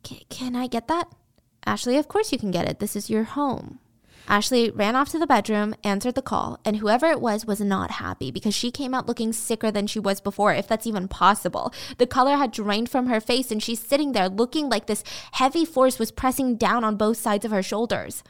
can 0.02 0.56
I 0.56 0.66
get 0.66 0.88
that? 0.88 1.08
Ashley, 1.66 1.96
of 1.96 2.08
course 2.08 2.32
you 2.32 2.38
can 2.38 2.50
get 2.50 2.68
it. 2.68 2.78
This 2.78 2.96
is 2.96 3.10
your 3.10 3.24
home. 3.24 3.80
Ashley 4.28 4.70
ran 4.70 4.94
off 4.94 5.08
to 5.10 5.18
the 5.18 5.26
bedroom, 5.26 5.74
answered 5.82 6.14
the 6.14 6.22
call, 6.22 6.60
and 6.64 6.76
whoever 6.76 7.06
it 7.06 7.20
was 7.20 7.46
was 7.46 7.60
not 7.60 7.92
happy 7.92 8.30
because 8.30 8.54
she 8.54 8.70
came 8.70 8.94
out 8.94 9.08
looking 9.08 9.32
sicker 9.32 9.72
than 9.72 9.88
she 9.88 9.98
was 9.98 10.20
before, 10.20 10.54
if 10.54 10.68
that's 10.68 10.86
even 10.86 11.08
possible. 11.08 11.74
The 11.98 12.06
color 12.06 12.36
had 12.36 12.52
drained 12.52 12.88
from 12.88 13.08
her 13.08 13.20
face, 13.20 13.50
and 13.50 13.60
she's 13.60 13.80
sitting 13.80 14.12
there 14.12 14.28
looking 14.28 14.68
like 14.68 14.86
this 14.86 15.02
heavy 15.32 15.64
force 15.64 15.98
was 15.98 16.12
pressing 16.12 16.56
down 16.56 16.84
on 16.84 16.96
both 16.96 17.16
sides 17.16 17.44
of 17.44 17.50
her 17.50 17.62
shoulders. 17.62 18.22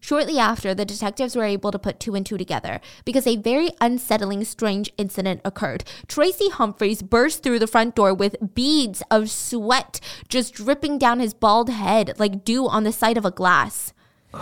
Shortly 0.00 0.38
after, 0.38 0.74
the 0.74 0.84
detectives 0.84 1.36
were 1.36 1.44
able 1.44 1.70
to 1.70 1.78
put 1.78 2.00
two 2.00 2.14
and 2.14 2.24
two 2.24 2.38
together 2.38 2.80
because 3.04 3.26
a 3.26 3.36
very 3.36 3.70
unsettling, 3.80 4.44
strange 4.44 4.90
incident 4.96 5.42
occurred. 5.44 5.84
Tracy 6.08 6.48
Humphreys 6.48 7.02
burst 7.02 7.42
through 7.42 7.58
the 7.58 7.66
front 7.66 7.94
door 7.94 8.14
with 8.14 8.54
beads 8.54 9.02
of 9.10 9.30
sweat 9.30 10.00
just 10.28 10.54
dripping 10.54 10.98
down 10.98 11.20
his 11.20 11.34
bald 11.34 11.68
head 11.68 12.18
like 12.18 12.44
dew 12.44 12.66
on 12.66 12.84
the 12.84 12.92
side 12.92 13.16
of 13.16 13.24
a 13.24 13.30
glass. 13.30 13.92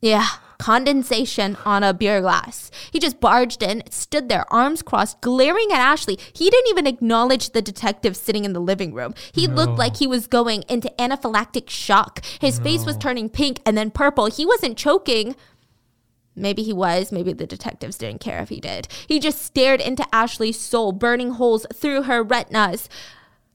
Yeah, 0.00 0.26
condensation 0.58 1.56
on 1.64 1.82
a 1.82 1.94
beer 1.94 2.20
glass. 2.20 2.70
He 2.90 2.98
just 2.98 3.20
barged 3.20 3.62
in, 3.62 3.82
stood 3.90 4.28
there, 4.28 4.50
arms 4.52 4.82
crossed, 4.82 5.20
glaring 5.20 5.70
at 5.72 5.78
Ashley. 5.78 6.18
He 6.32 6.50
didn't 6.50 6.70
even 6.70 6.86
acknowledge 6.86 7.50
the 7.50 7.62
detective 7.62 8.16
sitting 8.16 8.44
in 8.44 8.52
the 8.52 8.60
living 8.60 8.94
room. 8.94 9.14
He 9.32 9.46
no. 9.46 9.54
looked 9.54 9.78
like 9.78 9.96
he 9.96 10.06
was 10.06 10.26
going 10.26 10.62
into 10.68 10.92
anaphylactic 10.98 11.70
shock. 11.70 12.24
His 12.40 12.58
no. 12.58 12.64
face 12.64 12.84
was 12.84 12.96
turning 12.96 13.28
pink 13.28 13.60
and 13.66 13.76
then 13.76 13.90
purple. 13.90 14.26
He 14.26 14.46
wasn't 14.46 14.78
choking. 14.78 15.36
Maybe 16.36 16.62
he 16.62 16.72
was. 16.72 17.12
Maybe 17.12 17.32
the 17.32 17.46
detectives 17.46 17.98
didn't 17.98 18.20
care 18.20 18.40
if 18.40 18.48
he 18.48 18.60
did. 18.60 18.88
He 19.06 19.20
just 19.20 19.42
stared 19.42 19.80
into 19.80 20.04
Ashley's 20.12 20.58
soul, 20.58 20.92
burning 20.92 21.30
holes 21.32 21.66
through 21.72 22.02
her 22.02 22.22
retinas. 22.22 22.88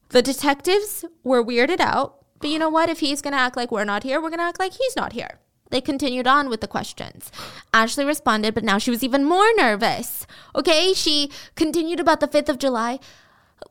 The 0.09 0.21
detectives 0.21 1.05
were 1.23 1.43
weirded 1.43 1.79
out. 1.79 2.15
But 2.39 2.49
you 2.49 2.59
know 2.59 2.69
what? 2.69 2.89
If 2.89 2.99
he's 2.99 3.21
going 3.21 3.33
to 3.33 3.39
act 3.39 3.57
like 3.57 3.71
we're 3.71 3.83
not 3.83 4.03
here, 4.03 4.21
we're 4.21 4.29
going 4.29 4.39
to 4.39 4.45
act 4.45 4.59
like 4.59 4.73
he's 4.73 4.95
not 4.95 5.13
here. 5.13 5.39
They 5.69 5.81
continued 5.81 6.25
on 6.25 6.49
with 6.49 6.61
the 6.61 6.67
questions. 6.67 7.31
Ashley 7.73 8.03
responded, 8.03 8.55
but 8.55 8.63
now 8.63 8.77
she 8.77 8.89
was 8.89 9.03
even 9.03 9.23
more 9.23 9.47
nervous. 9.55 10.25
Okay, 10.55 10.93
she 10.93 11.31
continued 11.55 11.99
about 11.99 12.19
the 12.19 12.27
5th 12.27 12.49
of 12.49 12.57
July. 12.57 12.99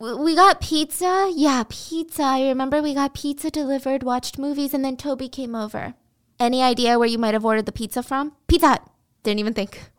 We 0.00 0.36
got 0.36 0.60
pizza. 0.60 1.32
Yeah, 1.34 1.64
pizza. 1.68 2.22
I 2.22 2.48
remember 2.48 2.80
we 2.80 2.94
got 2.94 3.14
pizza 3.14 3.50
delivered, 3.50 4.02
watched 4.02 4.38
movies, 4.38 4.74
and 4.74 4.84
then 4.84 4.96
Toby 4.96 5.28
came 5.28 5.54
over. 5.56 5.94
Any 6.38 6.62
idea 6.62 6.98
where 6.98 7.08
you 7.08 7.18
might 7.18 7.34
have 7.34 7.44
ordered 7.44 7.66
the 7.66 7.72
pizza 7.72 8.02
from? 8.02 8.32
Pizza 8.46 8.68
Hut. 8.68 8.88
Didn't 9.24 9.40
even 9.40 9.54
think. 9.54 9.90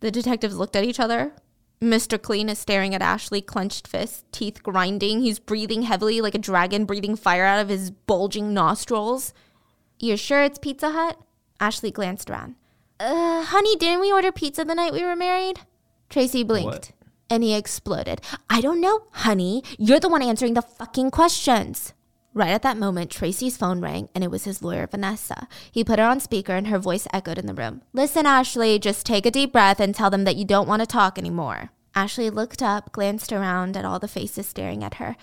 The 0.00 0.10
detectives 0.10 0.56
looked 0.56 0.76
at 0.76 0.84
each 0.84 1.00
other. 1.00 1.32
Mr. 1.80 2.20
Clean 2.20 2.50
is 2.50 2.58
staring 2.58 2.94
at 2.94 3.00
Ashley, 3.00 3.40
clenched 3.40 3.88
fists, 3.88 4.24
teeth 4.32 4.62
grinding. 4.62 5.22
He's 5.22 5.38
breathing 5.38 5.82
heavily 5.82 6.20
like 6.20 6.34
a 6.34 6.38
dragon 6.38 6.84
breathing 6.84 7.16
fire 7.16 7.46
out 7.46 7.60
of 7.60 7.70
his 7.70 7.90
bulging 7.90 8.52
nostrils. 8.52 9.32
You're 9.98 10.18
sure 10.18 10.42
it's 10.42 10.58
Pizza 10.58 10.90
Hut? 10.90 11.18
Ashley 11.60 11.90
glanced 11.90 12.30
around. 12.30 12.56
Uh, 12.98 13.44
honey, 13.44 13.76
didn't 13.76 14.00
we 14.00 14.12
order 14.12 14.32
pizza 14.32 14.64
the 14.64 14.74
night 14.74 14.92
we 14.92 15.04
were 15.04 15.16
married? 15.16 15.60
Tracy 16.08 16.42
blinked. 16.42 16.66
What? 16.66 16.92
And 17.28 17.44
he 17.44 17.54
exploded. 17.54 18.20
I 18.48 18.60
don't 18.60 18.80
know, 18.80 19.04
honey. 19.12 19.62
You're 19.78 20.00
the 20.00 20.08
one 20.08 20.22
answering 20.22 20.54
the 20.54 20.62
fucking 20.62 21.12
questions. 21.12 21.94
Right 22.32 22.50
at 22.50 22.62
that 22.62 22.76
moment, 22.76 23.10
Tracy's 23.10 23.56
phone 23.56 23.80
rang 23.80 24.08
and 24.14 24.22
it 24.22 24.30
was 24.30 24.44
his 24.44 24.62
lawyer, 24.62 24.86
Vanessa. 24.86 25.48
He 25.70 25.84
put 25.84 25.98
her 25.98 26.04
on 26.04 26.20
speaker 26.20 26.54
and 26.54 26.68
her 26.68 26.78
voice 26.78 27.06
echoed 27.12 27.38
in 27.38 27.46
the 27.46 27.54
room. 27.54 27.82
Listen, 27.92 28.26
Ashley, 28.26 28.78
just 28.78 29.04
take 29.04 29.26
a 29.26 29.30
deep 29.30 29.52
breath 29.52 29.80
and 29.80 29.94
tell 29.94 30.10
them 30.10 30.24
that 30.24 30.36
you 30.36 30.44
don't 30.44 30.68
want 30.68 30.80
to 30.80 30.86
talk 30.86 31.18
anymore. 31.18 31.70
Ashley 31.94 32.30
looked 32.30 32.62
up, 32.62 32.92
glanced 32.92 33.32
around 33.32 33.76
at 33.76 33.84
all 33.84 33.98
the 33.98 34.08
faces 34.08 34.46
staring 34.46 34.84
at 34.84 34.94
her. 34.94 35.16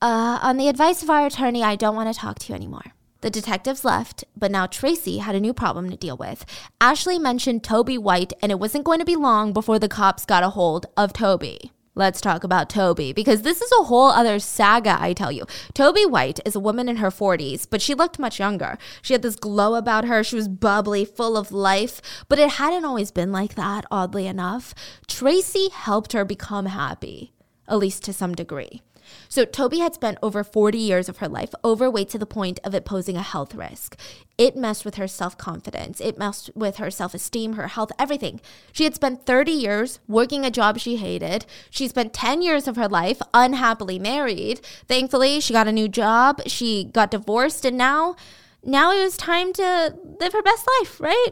Uh, 0.00 0.38
on 0.42 0.56
the 0.56 0.68
advice 0.68 1.02
of 1.02 1.10
our 1.10 1.26
attorney, 1.26 1.62
I 1.62 1.76
don't 1.76 1.94
want 1.94 2.12
to 2.12 2.18
talk 2.18 2.38
to 2.40 2.48
you 2.48 2.54
anymore. 2.54 2.94
The 3.22 3.30
detectives 3.30 3.84
left, 3.84 4.24
but 4.36 4.50
now 4.50 4.66
Tracy 4.66 5.18
had 5.18 5.36
a 5.36 5.40
new 5.40 5.54
problem 5.54 5.88
to 5.90 5.96
deal 5.96 6.16
with. 6.16 6.44
Ashley 6.80 7.20
mentioned 7.20 7.62
Toby 7.62 7.96
White, 7.96 8.32
and 8.42 8.50
it 8.50 8.58
wasn't 8.58 8.84
going 8.84 8.98
to 8.98 9.04
be 9.04 9.14
long 9.14 9.52
before 9.52 9.78
the 9.78 9.88
cops 9.88 10.26
got 10.26 10.42
a 10.42 10.50
hold 10.50 10.86
of 10.96 11.12
Toby. 11.12 11.70
Let's 11.94 12.20
talk 12.20 12.42
about 12.42 12.68
Toby 12.68 13.12
because 13.12 13.42
this 13.42 13.60
is 13.60 13.70
a 13.78 13.84
whole 13.84 14.08
other 14.08 14.40
saga, 14.40 14.96
I 14.98 15.12
tell 15.12 15.30
you. 15.30 15.44
Toby 15.72 16.04
White 16.04 16.40
is 16.44 16.56
a 16.56 16.60
woman 16.60 16.88
in 16.88 16.96
her 16.96 17.10
40s, 17.10 17.66
but 17.70 17.80
she 17.80 17.94
looked 17.94 18.18
much 18.18 18.40
younger. 18.40 18.76
She 19.02 19.12
had 19.14 19.22
this 19.22 19.36
glow 19.36 19.76
about 19.76 20.06
her. 20.06 20.24
She 20.24 20.34
was 20.34 20.48
bubbly, 20.48 21.04
full 21.04 21.36
of 21.36 21.52
life, 21.52 22.02
but 22.28 22.40
it 22.40 22.52
hadn't 22.52 22.84
always 22.84 23.12
been 23.12 23.30
like 23.30 23.54
that, 23.54 23.84
oddly 23.88 24.26
enough. 24.26 24.74
Tracy 25.06 25.68
helped 25.68 26.12
her 26.12 26.24
become 26.24 26.66
happy, 26.66 27.34
at 27.68 27.78
least 27.78 28.02
to 28.04 28.12
some 28.12 28.34
degree. 28.34 28.82
So, 29.28 29.44
Toby 29.44 29.78
had 29.78 29.94
spent 29.94 30.18
over 30.22 30.44
40 30.44 30.78
years 30.78 31.08
of 31.08 31.18
her 31.18 31.28
life 31.28 31.54
overweight 31.64 32.10
to 32.10 32.18
the 32.18 32.26
point 32.26 32.60
of 32.64 32.74
it 32.74 32.84
posing 32.84 33.16
a 33.16 33.22
health 33.22 33.54
risk. 33.54 33.98
It 34.38 34.56
messed 34.56 34.84
with 34.84 34.96
her 34.96 35.08
self 35.08 35.36
confidence, 35.38 36.00
it 36.00 36.18
messed 36.18 36.50
with 36.54 36.76
her 36.76 36.90
self 36.90 37.14
esteem, 37.14 37.54
her 37.54 37.68
health, 37.68 37.92
everything. 37.98 38.40
She 38.72 38.84
had 38.84 38.94
spent 38.94 39.26
30 39.26 39.52
years 39.52 40.00
working 40.08 40.44
a 40.44 40.50
job 40.50 40.78
she 40.78 40.96
hated. 40.96 41.46
She 41.70 41.88
spent 41.88 42.12
10 42.12 42.42
years 42.42 42.66
of 42.66 42.76
her 42.76 42.88
life 42.88 43.20
unhappily 43.32 43.98
married. 43.98 44.60
Thankfully, 44.88 45.40
she 45.40 45.52
got 45.52 45.68
a 45.68 45.72
new 45.72 45.88
job, 45.88 46.42
she 46.46 46.84
got 46.84 47.10
divorced, 47.10 47.64
and 47.64 47.76
now, 47.76 48.16
now 48.64 48.92
it 48.92 49.02
was 49.02 49.16
time 49.16 49.52
to 49.54 49.96
live 50.20 50.32
her 50.32 50.42
best 50.42 50.66
life, 50.80 51.00
right? 51.00 51.30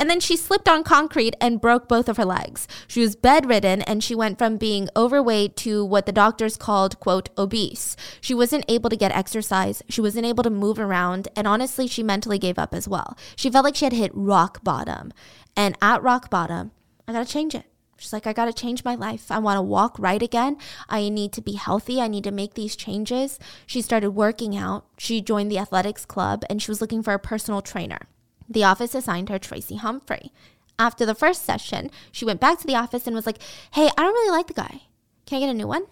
And 0.00 0.08
then 0.08 0.18
she 0.18 0.34
slipped 0.34 0.66
on 0.66 0.82
concrete 0.82 1.36
and 1.42 1.60
broke 1.60 1.86
both 1.86 2.08
of 2.08 2.16
her 2.16 2.24
legs. 2.24 2.66
She 2.88 3.02
was 3.02 3.14
bedridden 3.14 3.82
and 3.82 4.02
she 4.02 4.14
went 4.14 4.38
from 4.38 4.56
being 4.56 4.88
overweight 4.96 5.56
to 5.58 5.84
what 5.84 6.06
the 6.06 6.12
doctors 6.12 6.56
called, 6.56 6.98
quote, 7.00 7.28
obese. 7.36 7.96
She 8.22 8.32
wasn't 8.32 8.64
able 8.66 8.88
to 8.88 8.96
get 8.96 9.12
exercise. 9.12 9.82
She 9.90 10.00
wasn't 10.00 10.24
able 10.24 10.42
to 10.42 10.48
move 10.48 10.78
around. 10.78 11.28
And 11.36 11.46
honestly, 11.46 11.86
she 11.86 12.02
mentally 12.02 12.38
gave 12.38 12.58
up 12.58 12.74
as 12.74 12.88
well. 12.88 13.14
She 13.36 13.50
felt 13.50 13.62
like 13.62 13.76
she 13.76 13.84
had 13.84 13.92
hit 13.92 14.10
rock 14.14 14.64
bottom. 14.64 15.12
And 15.54 15.76
at 15.82 16.02
rock 16.02 16.30
bottom, 16.30 16.70
I 17.06 17.12
got 17.12 17.26
to 17.26 17.30
change 17.30 17.54
it. 17.54 17.66
She's 17.98 18.14
like, 18.14 18.26
I 18.26 18.32
got 18.32 18.46
to 18.46 18.54
change 18.54 18.82
my 18.82 18.94
life. 18.94 19.30
I 19.30 19.38
want 19.38 19.58
to 19.58 19.62
walk 19.62 19.98
right 19.98 20.22
again. 20.22 20.56
I 20.88 21.10
need 21.10 21.34
to 21.34 21.42
be 21.42 21.52
healthy. 21.52 22.00
I 22.00 22.08
need 22.08 22.24
to 22.24 22.30
make 22.30 22.54
these 22.54 22.74
changes. 22.74 23.38
She 23.66 23.82
started 23.82 24.12
working 24.12 24.56
out. 24.56 24.86
She 24.96 25.20
joined 25.20 25.52
the 25.52 25.58
athletics 25.58 26.06
club 26.06 26.42
and 26.48 26.62
she 26.62 26.70
was 26.70 26.80
looking 26.80 27.02
for 27.02 27.12
a 27.12 27.18
personal 27.18 27.60
trainer. 27.60 28.08
The 28.50 28.64
office 28.64 28.96
assigned 28.96 29.28
her 29.28 29.38
Tracy 29.38 29.76
Humphrey. 29.76 30.32
After 30.78 31.06
the 31.06 31.14
first 31.14 31.44
session, 31.44 31.90
she 32.10 32.24
went 32.24 32.40
back 32.40 32.58
to 32.58 32.66
the 32.66 32.74
office 32.74 33.06
and 33.06 33.14
was 33.14 33.26
like, 33.26 33.38
Hey, 33.72 33.88
I 33.96 34.02
don't 34.02 34.12
really 34.12 34.36
like 34.36 34.48
the 34.48 34.54
guy. 34.54 34.82
Can 35.24 35.36
I 35.36 35.40
get 35.40 35.50
a 35.50 35.54
new 35.54 35.68
one? 35.68 35.84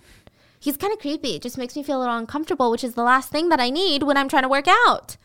He's 0.59 0.77
kind 0.77 0.93
of 0.93 0.99
creepy. 0.99 1.37
It 1.37 1.43
just 1.43 1.57
makes 1.57 1.77
me 1.77 1.85
feel 1.85 1.99
a 1.99 2.01
little 2.01 2.17
uncomfortable, 2.17 2.71
which 2.73 2.83
is 2.83 2.95
the 2.95 3.05
last 3.05 3.31
thing 3.31 3.49
that 3.51 3.61
I 3.61 3.71
need 3.71 4.03
when 4.03 4.17
I'm 4.17 4.29
trying 4.29 4.43
to 4.43 4.49
work 4.49 4.67
out. 4.67 5.17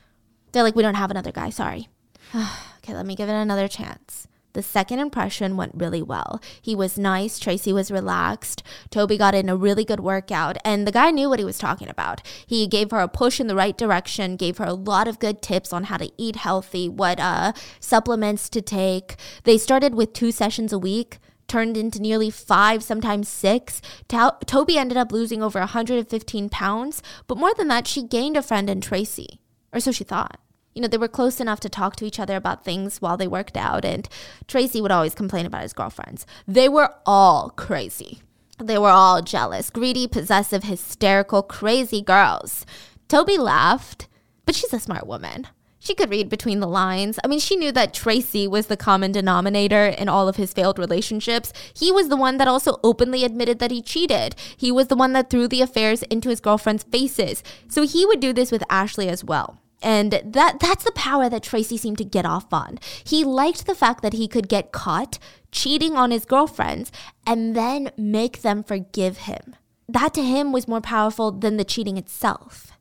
They're 0.51 0.63
like, 0.63 0.75
We 0.75 0.83
don't 0.83 0.93
have 0.93 1.09
another 1.09 1.31
guy. 1.31 1.49
Sorry. 1.49 1.89
okay, 2.35 2.93
let 2.93 3.07
me 3.07 3.15
give 3.15 3.29
it 3.29 3.33
another 3.33 3.67
chance. 3.67 4.27
The 4.53 4.61
second 4.61 4.99
impression 4.99 5.57
went 5.57 5.73
really 5.75 6.01
well. 6.01 6.39
He 6.61 6.75
was 6.75 6.97
nice. 6.97 7.39
Tracy 7.39 7.73
was 7.73 7.91
relaxed. 7.91 8.61
Toby 8.91 9.17
got 9.17 9.33
in 9.35 9.49
a 9.49 9.55
really 9.55 9.83
good 9.83 9.99
workout, 9.99 10.57
and 10.63 10.87
the 10.87 10.91
guy 10.91 11.09
knew 11.11 11.29
what 11.29 11.39
he 11.39 11.45
was 11.45 11.57
talking 11.57 11.89
about. 11.89 12.21
He 12.45 12.67
gave 12.67 12.91
her 12.91 12.99
a 12.99 13.07
push 13.07 13.39
in 13.39 13.47
the 13.47 13.55
right 13.55 13.77
direction, 13.77 14.35
gave 14.35 14.57
her 14.59 14.65
a 14.65 14.73
lot 14.73 15.07
of 15.07 15.19
good 15.19 15.41
tips 15.41 15.73
on 15.73 15.85
how 15.85 15.97
to 15.97 16.11
eat 16.17 16.37
healthy, 16.37 16.87
what 16.87 17.19
uh, 17.19 17.53
supplements 17.79 18.47
to 18.49 18.61
take. 18.61 19.15
They 19.43 19.57
started 19.57 19.95
with 19.95 20.13
two 20.13 20.31
sessions 20.31 20.71
a 20.71 20.79
week 20.79 21.17
turned 21.47 21.75
into 21.75 22.01
nearly 22.01 22.29
five, 22.29 22.81
sometimes 22.81 23.27
six. 23.27 23.81
To- 24.07 24.37
Toby 24.45 24.77
ended 24.77 24.97
up 24.97 25.11
losing 25.11 25.43
over 25.43 25.59
115 25.59 26.49
pounds, 26.49 27.03
but 27.27 27.37
more 27.37 27.53
than 27.53 27.67
that, 27.67 27.85
she 27.85 28.01
gained 28.01 28.37
a 28.37 28.41
friend 28.41 28.69
in 28.69 28.81
Tracy, 28.81 29.39
or 29.71 29.79
so 29.79 29.91
she 29.91 30.03
thought 30.03 30.39
you 30.73 30.81
know, 30.81 30.87
they 30.87 30.97
were 30.97 31.07
close 31.07 31.39
enough 31.39 31.59
to 31.61 31.69
talk 31.69 31.95
to 31.97 32.05
each 32.05 32.19
other 32.19 32.35
about 32.35 32.63
things 32.63 33.01
while 33.01 33.17
they 33.17 33.27
worked 33.27 33.57
out. 33.57 33.85
And 33.85 34.07
Tracy 34.47 34.81
would 34.81 34.91
always 34.91 35.15
complain 35.15 35.45
about 35.45 35.63
his 35.63 35.73
girlfriends. 35.73 36.25
They 36.47 36.67
were 36.67 36.95
all 37.05 37.49
crazy. 37.51 38.21
They 38.59 38.77
were 38.77 38.89
all 38.89 39.21
jealous, 39.21 39.69
greedy, 39.69 40.07
possessive, 40.07 40.63
hysterical, 40.63 41.41
crazy 41.41 42.01
girls. 42.01 42.65
Toby 43.07 43.37
laughed, 43.37 44.07
but 44.45 44.55
she's 44.55 44.73
a 44.73 44.79
smart 44.79 45.07
woman. 45.07 45.47
She 45.79 45.95
could 45.95 46.09
read 46.09 46.29
between 46.29 46.61
the 46.61 46.67
lines. 46.67 47.19
I 47.23 47.27
mean, 47.27 47.39
she 47.39 47.57
knew 47.57 47.73
that 47.73 47.93
Tracy 47.93 48.47
was 48.47 48.67
the 48.67 48.77
common 48.77 49.11
denominator 49.11 49.87
in 49.87 50.07
all 50.07 50.29
of 50.29 50.37
his 50.37 50.53
failed 50.53 50.79
relationships. 50.79 51.51
He 51.75 51.91
was 51.91 52.07
the 52.07 52.15
one 52.15 52.37
that 52.37 52.47
also 52.47 52.79
openly 52.85 53.25
admitted 53.25 53.59
that 53.59 53.71
he 53.71 53.81
cheated. 53.81 54.35
He 54.55 54.71
was 54.71 54.87
the 54.87 54.95
one 54.95 55.11
that 55.11 55.29
threw 55.29 55.45
the 55.45 55.61
affairs 55.61 56.03
into 56.03 56.29
his 56.29 56.39
girlfriend's 56.39 56.83
faces. 56.83 57.43
So 57.67 57.85
he 57.85 58.05
would 58.05 58.21
do 58.21 58.31
this 58.31 58.49
with 58.49 58.63
Ashley 58.69 59.09
as 59.09 59.25
well. 59.25 59.59
And 59.83 60.13
that 60.23 60.61
that's 60.61 60.85
the 60.85 60.93
power 60.93 61.29
that 61.29 61.43
Tracy 61.43 61.77
seemed 61.77 61.97
to 61.99 62.05
get 62.05 62.25
off 62.25 62.51
on. 62.53 62.79
He 63.03 63.23
liked 63.25 63.67
the 63.67 63.75
fact 63.75 64.01
that 64.01 64.13
he 64.13 64.27
could 64.27 64.47
get 64.47 64.71
caught 64.71 65.19
cheating 65.51 65.95
on 65.95 66.09
his 66.09 66.25
girlfriends 66.25 66.91
and 67.27 67.55
then 67.55 67.91
make 67.97 68.41
them 68.41 68.63
forgive 68.63 69.17
him. 69.17 69.55
That 69.89 70.13
to 70.13 70.23
him 70.23 70.51
was 70.53 70.67
more 70.67 70.81
powerful 70.81 71.31
than 71.31 71.57
the 71.57 71.65
cheating 71.65 71.97
itself. 71.97 72.71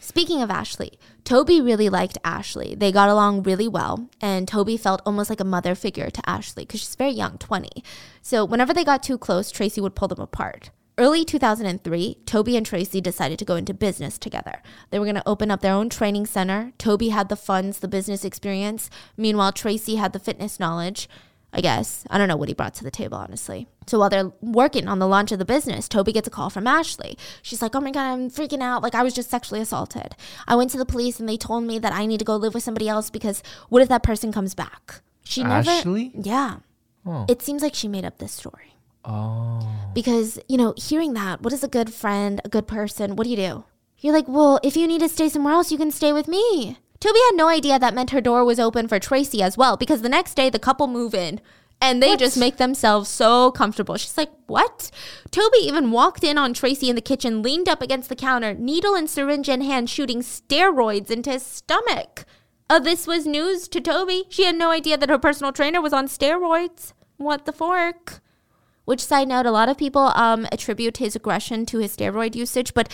Speaking 0.00 0.42
of 0.42 0.50
Ashley, 0.50 0.98
Toby 1.22 1.60
really 1.60 1.88
liked 1.88 2.18
Ashley. 2.24 2.74
They 2.74 2.90
got 2.90 3.10
along 3.10 3.42
really 3.42 3.68
well, 3.68 4.08
and 4.20 4.48
Toby 4.48 4.78
felt 4.78 5.02
almost 5.04 5.28
like 5.28 5.40
a 5.40 5.44
mother 5.44 5.74
figure 5.74 6.08
to 6.10 6.28
Ashley 6.28 6.64
because 6.64 6.80
she's 6.80 6.94
very 6.94 7.10
young, 7.10 7.36
20. 7.38 7.84
So 8.22 8.44
whenever 8.44 8.72
they 8.72 8.84
got 8.84 9.02
too 9.02 9.18
close, 9.18 9.50
Tracy 9.50 9.80
would 9.80 9.94
pull 9.94 10.08
them 10.08 10.20
apart. 10.20 10.70
Early 10.98 11.24
2003, 11.24 12.18
Toby 12.26 12.56
and 12.56 12.66
Tracy 12.66 13.00
decided 13.00 13.38
to 13.38 13.44
go 13.44 13.54
into 13.54 13.72
business 13.72 14.18
together. 14.18 14.60
They 14.90 14.98
were 14.98 15.04
going 15.04 15.14
to 15.14 15.28
open 15.28 15.48
up 15.48 15.60
their 15.60 15.72
own 15.72 15.88
training 15.88 16.26
center. 16.26 16.72
Toby 16.76 17.10
had 17.10 17.28
the 17.28 17.36
funds, 17.36 17.78
the 17.78 17.86
business 17.86 18.24
experience. 18.24 18.90
Meanwhile, 19.16 19.52
Tracy 19.52 19.94
had 19.94 20.12
the 20.12 20.18
fitness 20.18 20.58
knowledge. 20.58 21.08
I 21.52 21.62
guess. 21.62 22.04
I 22.10 22.18
don't 22.18 22.28
know 22.28 22.36
what 22.36 22.48
he 22.48 22.54
brought 22.54 22.74
to 22.74 22.84
the 22.84 22.90
table, 22.90 23.16
honestly. 23.16 23.68
So 23.86 23.98
while 23.98 24.10
they're 24.10 24.32
working 24.42 24.86
on 24.86 24.98
the 24.98 25.06
launch 25.06 25.32
of 25.32 25.38
the 25.38 25.46
business, 25.46 25.88
Toby 25.88 26.12
gets 26.12 26.28
a 26.28 26.30
call 26.30 26.50
from 26.50 26.66
Ashley. 26.66 27.16
She's 27.40 27.62
like, 27.62 27.74
Oh 27.74 27.80
my 27.80 27.90
God, 27.90 28.12
I'm 28.12 28.28
freaking 28.28 28.60
out. 28.60 28.82
Like, 28.82 28.94
I 28.94 29.02
was 29.02 29.14
just 29.14 29.30
sexually 29.30 29.62
assaulted. 29.62 30.14
I 30.46 30.56
went 30.56 30.70
to 30.72 30.76
the 30.78 30.84
police 30.84 31.18
and 31.18 31.26
they 31.28 31.38
told 31.38 31.64
me 31.64 31.78
that 31.78 31.94
I 31.94 32.04
need 32.04 32.18
to 32.18 32.24
go 32.24 32.36
live 32.36 32.52
with 32.52 32.64
somebody 32.64 32.86
else 32.86 33.08
because 33.08 33.42
what 33.70 33.80
if 33.80 33.88
that 33.88 34.02
person 34.02 34.30
comes 34.30 34.54
back? 34.54 35.00
She 35.24 35.42
never. 35.42 35.70
Ashley? 35.70 36.12
Yeah. 36.14 36.56
Oh. 37.06 37.24
It 37.28 37.40
seems 37.40 37.62
like 37.62 37.74
she 37.74 37.88
made 37.88 38.04
up 38.04 38.18
this 38.18 38.32
story. 38.32 38.74
Oh. 39.04 39.66
Because, 39.94 40.38
you 40.48 40.56
know, 40.56 40.74
hearing 40.76 41.14
that, 41.14 41.42
what 41.42 41.52
is 41.52 41.64
a 41.64 41.68
good 41.68 41.92
friend, 41.92 42.40
a 42.44 42.48
good 42.48 42.66
person? 42.66 43.16
What 43.16 43.24
do 43.24 43.30
you 43.30 43.36
do? 43.36 43.64
You're 44.00 44.12
like, 44.14 44.28
well, 44.28 44.60
if 44.62 44.76
you 44.76 44.86
need 44.86 45.00
to 45.00 45.08
stay 45.08 45.28
somewhere 45.28 45.54
else, 45.54 45.72
you 45.72 45.78
can 45.78 45.90
stay 45.90 46.12
with 46.12 46.28
me. 46.28 46.78
Toby 47.00 47.18
had 47.30 47.36
no 47.36 47.48
idea 47.48 47.78
that 47.78 47.94
meant 47.94 48.10
her 48.10 48.20
door 48.20 48.44
was 48.44 48.58
open 48.60 48.88
for 48.88 48.98
Tracy 48.98 49.42
as 49.42 49.56
well 49.56 49.76
because 49.76 50.02
the 50.02 50.08
next 50.08 50.34
day 50.34 50.50
the 50.50 50.58
couple 50.58 50.86
move 50.88 51.14
in 51.14 51.40
and 51.80 52.02
they 52.02 52.10
What? 52.10 52.18
just 52.18 52.36
make 52.36 52.56
themselves 52.56 53.08
so 53.08 53.52
comfortable. 53.52 53.96
She's 53.96 54.16
like, 54.18 54.30
What? 54.46 54.90
Toby 55.30 55.58
even 55.58 55.92
walked 55.92 56.24
in 56.24 56.36
on 56.36 56.54
Tracy 56.54 56.90
in 56.90 56.96
the 56.96 57.00
kitchen, 57.00 57.40
leaned 57.40 57.68
up 57.68 57.80
against 57.80 58.08
the 58.08 58.16
counter, 58.16 58.52
needle 58.52 58.96
and 58.96 59.08
syringe 59.08 59.48
in 59.48 59.60
hand, 59.60 59.88
shooting 59.88 60.20
steroids 60.22 61.10
into 61.10 61.30
his 61.30 61.44
stomach. 61.44 62.24
Uh, 62.68 62.80
this 62.80 63.06
was 63.06 63.26
news 63.26 63.68
to 63.68 63.80
Toby. 63.80 64.24
She 64.28 64.44
had 64.44 64.56
no 64.56 64.70
idea 64.70 64.98
that 64.98 65.08
her 65.08 65.18
personal 65.18 65.52
trainer 65.52 65.80
was 65.80 65.92
on 65.92 66.06
steroids. 66.08 66.92
What 67.16 67.46
the 67.46 67.52
fork? 67.52 68.20
Which 68.88 69.04
side 69.04 69.28
note, 69.28 69.44
a 69.44 69.50
lot 69.50 69.68
of 69.68 69.76
people 69.76 70.12
um, 70.14 70.46
attribute 70.50 70.96
his 70.96 71.14
aggression 71.14 71.66
to 71.66 71.76
his 71.76 71.94
steroid 71.94 72.34
usage, 72.34 72.72
but 72.72 72.88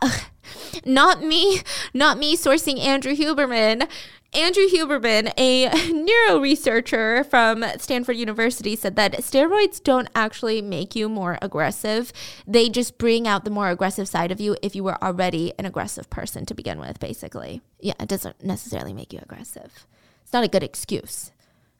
uh, 0.00 0.16
not 0.84 1.24
me, 1.24 1.62
not 1.92 2.18
me 2.18 2.36
sourcing 2.36 2.78
Andrew 2.78 3.16
Huberman. 3.16 3.90
Andrew 4.32 4.68
Huberman, 4.68 5.32
a 5.36 5.70
neuro 5.92 6.38
researcher 6.38 7.24
from 7.24 7.64
Stanford 7.78 8.16
University, 8.16 8.76
said 8.76 8.94
that 8.94 9.14
steroids 9.14 9.82
don't 9.82 10.08
actually 10.14 10.62
make 10.62 10.94
you 10.94 11.08
more 11.08 11.36
aggressive. 11.42 12.12
They 12.46 12.68
just 12.68 12.96
bring 12.96 13.26
out 13.26 13.44
the 13.44 13.50
more 13.50 13.70
aggressive 13.70 14.06
side 14.06 14.30
of 14.30 14.40
you 14.40 14.56
if 14.62 14.76
you 14.76 14.84
were 14.84 15.02
already 15.02 15.52
an 15.58 15.66
aggressive 15.66 16.08
person 16.10 16.46
to 16.46 16.54
begin 16.54 16.78
with, 16.78 17.00
basically. 17.00 17.60
Yeah, 17.80 17.94
it 17.98 18.08
doesn't 18.08 18.44
necessarily 18.44 18.92
make 18.92 19.12
you 19.12 19.18
aggressive. 19.20 19.84
It's 20.22 20.32
not 20.32 20.44
a 20.44 20.48
good 20.48 20.62
excuse, 20.62 21.32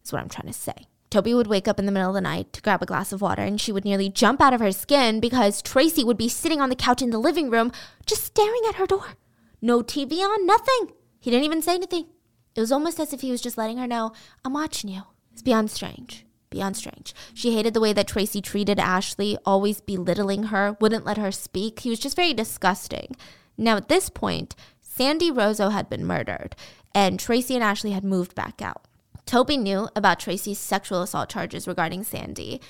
is 0.05 0.13
what 0.13 0.23
I'm 0.23 0.29
trying 0.29 0.53
to 0.53 0.59
say. 0.59 0.88
Toby 1.11 1.33
would 1.33 1.47
wake 1.47 1.67
up 1.67 1.79
in 1.79 1.87
the 1.87 1.93
middle 1.93 2.11
of 2.11 2.15
the 2.15 2.21
night 2.21 2.53
to 2.53 2.61
grab 2.61 2.83
a 2.83 2.87
glass 2.87 3.13
of 3.13 3.23
water 3.23 3.43
and 3.43 3.61
she 3.61 3.73
would 3.73 3.85
nearly 3.85 4.11
jump 4.11 4.41
out 4.41 4.53
of 4.53 4.61
her 4.61 4.73
skin 4.73 5.21
because 5.21 5.63
Tracy 5.63 6.05
would 6.05 6.19
be 6.19 6.29
sitting 6.29 6.61
on 6.61 6.69
the 6.69 6.77
couch 6.77 7.01
in 7.01 7.11
the 7.11 7.19
living 7.19 7.49
room 7.49 7.73
just 8.05 8.25
staring 8.25 8.63
at 8.69 8.75
her 8.75 8.87
door. 8.87 9.17
No 9.63 9.83
TV 9.83 10.21
on, 10.21 10.47
nothing. 10.47 10.93
He 11.19 11.31
didn't 11.31 11.47
even 11.47 11.63
say 11.63 11.75
anything. 11.75 12.07
It 12.55 12.61
was 12.61 12.73
almost 12.73 13.01
as 13.01 13.13
if 13.13 13.23
he 13.23 13.31
was 13.31 13.41
just 13.41 13.57
letting 13.57 13.79
her 13.79 13.87
know, 13.87 14.13
I'm 14.45 14.53
watching 14.53 14.91
you. 14.91 15.03
It's 15.33 15.43
beyond 15.43 15.71
strange. 15.71 16.27
Beyond 16.51 16.77
strange. 16.77 17.15
She 17.33 17.55
hated 17.55 17.75
the 17.75 17.81
way 17.81 17.93
that 17.93 18.09
Tracy 18.09 18.41
treated 18.41 18.81
Ashley, 18.81 19.39
always 19.45 19.81
belittling 19.81 20.45
her, 20.45 20.77
wouldn't 20.81 21.05
let 21.05 21.19
her 21.19 21.31
speak. 21.31 21.81
He 21.81 21.91
was 21.91 21.99
just 21.99 22.17
very 22.17 22.35
disgusting. 22.35 23.15
Now, 23.57 23.77
at 23.77 23.89
this 23.89 24.09
point, 24.09 24.57
Sandy 24.81 25.31
Rozzo 25.31 25.69
had 25.69 25.89
been 25.89 26.05
murdered, 26.05 26.57
and 26.95 27.21
Tracy 27.21 27.55
and 27.55 27.63
Ashley 27.63 27.93
had 27.93 28.05
moved 28.05 28.35
back 28.35 28.61
out. 28.61 28.88
Toby 29.29 29.59
knew 29.59 29.91
about 29.95 30.19
Tracy's 30.19 30.59
sexual 30.59 31.03
assault 31.03 31.29
charges 31.29 31.69
regarding 31.69 32.03
Sandy. 32.03 32.63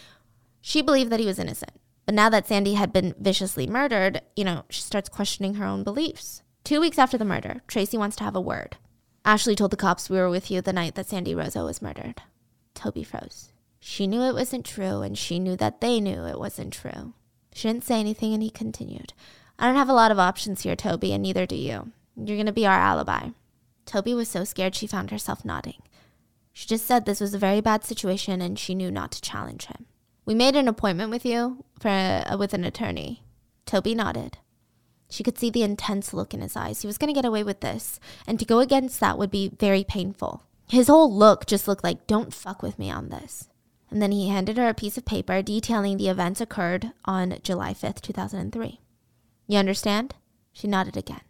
She 0.60 0.82
believed 0.82 1.08
that 1.12 1.20
he 1.20 1.26
was 1.26 1.38
innocent. 1.38 1.70
But 2.04 2.16
now 2.16 2.28
that 2.30 2.48
Sandy 2.48 2.74
had 2.74 2.92
been 2.92 3.14
viciously 3.16 3.68
murdered, 3.68 4.22
you 4.34 4.42
know, 4.42 4.64
she 4.68 4.82
starts 4.82 5.08
questioning 5.08 5.54
her 5.54 5.64
own 5.64 5.84
beliefs. 5.84 6.42
Two 6.64 6.80
weeks 6.80 6.98
after 6.98 7.16
the 7.16 7.24
murder, 7.24 7.60
Tracy 7.68 7.96
wants 7.96 8.16
to 8.16 8.24
have 8.24 8.34
a 8.34 8.40
word. 8.40 8.76
Ashley 9.24 9.54
told 9.54 9.70
the 9.70 9.76
cops 9.76 10.10
we 10.10 10.16
were 10.18 10.28
with 10.28 10.50
you 10.50 10.60
the 10.60 10.72
night 10.72 10.96
that 10.96 11.06
Sandy 11.06 11.32
Rozzo 11.32 11.64
was 11.64 11.80
murdered. 11.80 12.22
Toby 12.74 13.04
froze. 13.04 13.52
She 13.78 14.08
knew 14.08 14.22
it 14.22 14.34
wasn't 14.34 14.66
true, 14.66 15.02
and 15.02 15.16
she 15.16 15.38
knew 15.38 15.54
that 15.58 15.80
they 15.80 16.00
knew 16.00 16.24
it 16.24 16.40
wasn't 16.40 16.72
true. 16.72 17.14
She 17.54 17.68
didn't 17.68 17.84
say 17.84 18.00
anything, 18.00 18.34
and 18.34 18.42
he 18.42 18.50
continued. 18.50 19.12
I 19.60 19.66
don't 19.66 19.76
have 19.76 19.88
a 19.88 19.92
lot 19.92 20.10
of 20.10 20.18
options 20.18 20.62
here, 20.62 20.74
Toby, 20.74 21.12
and 21.12 21.22
neither 21.22 21.46
do 21.46 21.54
you. 21.54 21.92
You're 22.16 22.36
going 22.36 22.46
to 22.46 22.52
be 22.52 22.66
our 22.66 22.74
alibi. 22.74 23.28
Toby 23.86 24.12
was 24.12 24.28
so 24.28 24.42
scared 24.42 24.74
she 24.74 24.88
found 24.88 25.12
herself 25.12 25.44
nodding. 25.44 25.80
She 26.58 26.66
just 26.66 26.86
said 26.86 27.04
this 27.04 27.20
was 27.20 27.34
a 27.34 27.38
very 27.38 27.60
bad 27.60 27.84
situation 27.84 28.42
and 28.42 28.58
she 28.58 28.74
knew 28.74 28.90
not 28.90 29.12
to 29.12 29.20
challenge 29.20 29.66
him. 29.66 29.86
We 30.24 30.34
made 30.34 30.56
an 30.56 30.66
appointment 30.66 31.08
with 31.08 31.24
you 31.24 31.64
for 31.78 31.88
uh, 31.88 32.36
with 32.36 32.52
an 32.52 32.64
attorney. 32.64 33.22
Toby 33.64 33.94
nodded. 33.94 34.38
She 35.08 35.22
could 35.22 35.38
see 35.38 35.50
the 35.50 35.62
intense 35.62 36.12
look 36.12 36.34
in 36.34 36.40
his 36.40 36.56
eyes. 36.56 36.80
He 36.80 36.88
was 36.88 36.98
going 36.98 37.14
to 37.14 37.16
get 37.16 37.24
away 37.24 37.44
with 37.44 37.60
this, 37.60 38.00
and 38.26 38.40
to 38.40 38.44
go 38.44 38.58
against 38.58 38.98
that 38.98 39.18
would 39.18 39.30
be 39.30 39.52
very 39.56 39.84
painful. 39.84 40.42
His 40.68 40.88
whole 40.88 41.14
look 41.14 41.46
just 41.46 41.68
looked 41.68 41.84
like, 41.84 42.08
don't 42.08 42.34
fuck 42.34 42.60
with 42.60 42.76
me 42.76 42.90
on 42.90 43.10
this. 43.10 43.48
And 43.88 44.02
then 44.02 44.10
he 44.10 44.26
handed 44.26 44.56
her 44.56 44.68
a 44.68 44.74
piece 44.74 44.98
of 44.98 45.04
paper 45.04 45.40
detailing 45.42 45.96
the 45.96 46.08
events 46.08 46.40
occurred 46.40 46.90
on 47.04 47.38
July 47.44 47.72
5th, 47.72 48.00
2003. 48.00 48.80
You 49.46 49.58
understand? 49.58 50.16
She 50.52 50.66
nodded 50.66 50.96
again. 50.96 51.20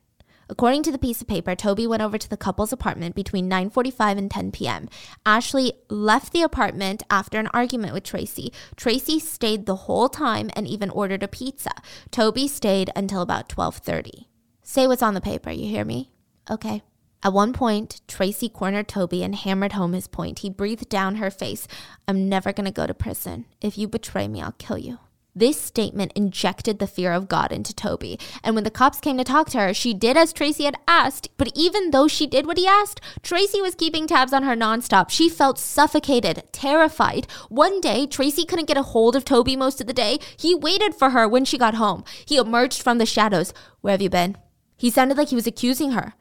According 0.50 0.82
to 0.84 0.92
the 0.92 0.98
piece 0.98 1.20
of 1.20 1.28
paper, 1.28 1.54
Toby 1.54 1.86
went 1.86 2.02
over 2.02 2.16
to 2.16 2.28
the 2.28 2.36
couple's 2.36 2.72
apartment 2.72 3.14
between 3.14 3.50
9:45 3.50 4.18
and 4.18 4.30
10 4.30 4.52
p.m. 4.52 4.88
Ashley 5.26 5.74
left 5.90 6.32
the 6.32 6.42
apartment 6.42 7.02
after 7.10 7.38
an 7.38 7.48
argument 7.52 7.92
with 7.92 8.04
Tracy. 8.04 8.52
Tracy 8.74 9.18
stayed 9.18 9.66
the 9.66 9.84
whole 9.86 10.08
time 10.08 10.50
and 10.56 10.66
even 10.66 10.90
ordered 10.90 11.22
a 11.22 11.28
pizza. 11.28 11.72
Toby 12.10 12.48
stayed 12.48 12.90
until 12.96 13.20
about 13.20 13.48
12:30. 13.48 14.26
Say 14.62 14.86
what's 14.86 15.02
on 15.02 15.14
the 15.14 15.20
paper, 15.20 15.50
you 15.50 15.66
hear 15.66 15.84
me? 15.84 16.12
Okay. 16.50 16.82
At 17.22 17.32
one 17.32 17.52
point, 17.52 18.00
Tracy 18.06 18.48
cornered 18.48 18.88
Toby 18.88 19.24
and 19.24 19.34
hammered 19.34 19.72
home 19.72 19.92
his 19.92 20.06
point. 20.06 20.38
He 20.40 20.50
breathed 20.50 20.88
down 20.88 21.16
her 21.16 21.30
face. 21.30 21.66
I'm 22.06 22.28
never 22.28 22.52
going 22.52 22.66
to 22.66 22.70
go 22.70 22.86
to 22.86 22.94
prison. 22.94 23.46
If 23.60 23.76
you 23.76 23.88
betray 23.88 24.28
me, 24.28 24.40
I'll 24.40 24.52
kill 24.52 24.78
you. 24.78 24.98
This 25.38 25.60
statement 25.60 26.12
injected 26.16 26.80
the 26.80 26.88
fear 26.88 27.12
of 27.12 27.28
God 27.28 27.52
into 27.52 27.72
Toby. 27.72 28.18
And 28.42 28.56
when 28.56 28.64
the 28.64 28.72
cops 28.72 28.98
came 28.98 29.16
to 29.18 29.22
talk 29.22 29.48
to 29.50 29.58
her, 29.58 29.72
she 29.72 29.94
did 29.94 30.16
as 30.16 30.32
Tracy 30.32 30.64
had 30.64 30.76
asked. 30.88 31.28
But 31.36 31.52
even 31.54 31.92
though 31.92 32.08
she 32.08 32.26
did 32.26 32.44
what 32.44 32.58
he 32.58 32.66
asked, 32.66 33.00
Tracy 33.22 33.62
was 33.62 33.76
keeping 33.76 34.08
tabs 34.08 34.32
on 34.32 34.42
her 34.42 34.56
nonstop. 34.56 35.10
She 35.10 35.28
felt 35.28 35.60
suffocated, 35.60 36.42
terrified. 36.50 37.28
One 37.50 37.80
day, 37.80 38.04
Tracy 38.04 38.44
couldn't 38.44 38.66
get 38.66 38.76
a 38.76 38.82
hold 38.82 39.14
of 39.14 39.24
Toby 39.24 39.54
most 39.54 39.80
of 39.80 39.86
the 39.86 39.92
day. 39.92 40.18
He 40.36 40.56
waited 40.56 40.92
for 40.92 41.10
her 41.10 41.28
when 41.28 41.44
she 41.44 41.56
got 41.56 41.74
home. 41.74 42.02
He 42.26 42.36
emerged 42.36 42.82
from 42.82 42.98
the 42.98 43.06
shadows. 43.06 43.54
Where 43.80 43.92
have 43.92 44.02
you 44.02 44.10
been? 44.10 44.36
He 44.76 44.90
sounded 44.90 45.16
like 45.16 45.28
he 45.28 45.36
was 45.36 45.46
accusing 45.46 45.92
her. 45.92 46.14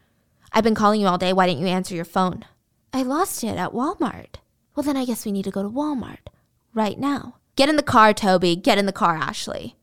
I've 0.52 0.64
been 0.64 0.76
calling 0.76 1.02
you 1.02 1.08
all 1.08 1.18
day. 1.18 1.34
Why 1.34 1.48
didn't 1.48 1.62
you 1.62 1.68
answer 1.68 1.96
your 1.96 2.06
phone? 2.06 2.46
I 2.94 3.02
lost 3.02 3.44
it 3.44 3.58
at 3.58 3.74
Walmart. 3.74 4.36
Well, 4.76 4.84
then 4.84 4.96
I 4.96 5.06
guess 5.06 5.26
we 5.26 5.32
need 5.32 5.46
to 5.46 5.52
go 5.52 5.64
to 5.64 5.70
Walmart 5.70 6.28
right 6.76 7.00
now. 7.00 7.38
Get 7.58 7.70
in 7.70 7.76
the 7.76 7.82
car, 7.82 8.14
Toby. 8.14 8.56
Get 8.56 8.78
in 8.78 8.86
the 8.86 8.92
car, 8.92 9.16
Ashley. 9.16 9.76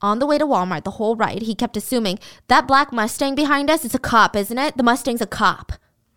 On 0.00 0.20
the 0.20 0.26
way 0.26 0.38
to 0.38 0.46
Walmart 0.46 0.84
the 0.84 0.92
whole 0.92 1.16
ride, 1.16 1.42
he 1.42 1.56
kept 1.56 1.76
assuming 1.76 2.20
that 2.46 2.68
black 2.68 2.92
Mustang 2.92 3.34
behind 3.34 3.68
us 3.68 3.84
is 3.84 3.96
a 3.96 3.98
cop, 3.98 4.36
isn't 4.36 4.56
it? 4.56 4.76
The 4.76 4.84
Mustang's 4.84 5.20
a 5.20 5.26
cop. 5.26 5.72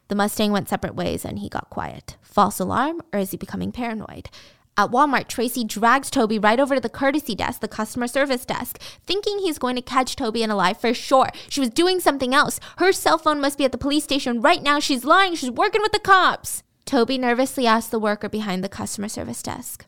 The 0.09 0.13
Mustang 0.13 0.51
went 0.51 0.69
separate 0.69 0.93
ways 0.93 1.25
and 1.25 1.39
he 1.39 1.49
got 1.49 1.71
quiet. 1.71 2.15
False 2.21 2.59
alarm, 2.59 3.01
or 3.11 3.17
is 3.17 3.31
he 3.31 3.37
becoming 3.37 3.71
paranoid? 3.71 4.29
At 4.77 4.91
Walmart, 4.91 5.27
Tracy 5.27 5.63
drags 5.63 6.11
Toby 6.11 6.37
right 6.37 6.59
over 6.59 6.75
to 6.75 6.81
the 6.81 6.89
courtesy 6.89 7.33
desk, 7.33 7.61
the 7.61 7.67
customer 7.67 8.05
service 8.05 8.45
desk, 8.45 8.79
thinking 9.07 9.39
he's 9.39 9.57
going 9.57 9.77
to 9.77 9.81
catch 9.81 10.15
Toby 10.15 10.43
in 10.43 10.51
a 10.51 10.55
lie 10.55 10.75
for 10.75 10.93
sure. 10.93 11.31
She 11.49 11.59
was 11.59 11.71
doing 11.71 11.99
something 11.99 12.35
else. 12.35 12.59
Her 12.77 12.91
cell 12.91 13.17
phone 13.17 13.41
must 13.41 13.57
be 13.57 13.65
at 13.65 13.71
the 13.71 13.79
police 13.79 14.03
station 14.03 14.41
right 14.41 14.61
now. 14.61 14.79
She's 14.79 15.03
lying. 15.03 15.33
She's 15.33 15.49
working 15.49 15.81
with 15.81 15.91
the 15.91 15.97
cops. 15.99 16.61
Toby 16.85 17.17
nervously 17.17 17.65
asks 17.65 17.89
the 17.89 17.97
worker 17.97 18.29
behind 18.29 18.63
the 18.63 18.69
customer 18.69 19.07
service 19.07 19.41
desk. 19.41 19.87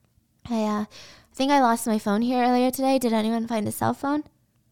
I, 0.49 0.63
uh, 0.63 0.85
think 1.33 1.51
I 1.51 1.61
lost 1.61 1.87
my 1.87 1.99
phone 1.99 2.21
here 2.21 2.43
earlier 2.43 2.71
today. 2.71 2.99
Did 2.99 3.13
anyone 3.13 3.47
find 3.47 3.67
a 3.67 3.71
cell 3.71 3.93
phone? 3.93 4.23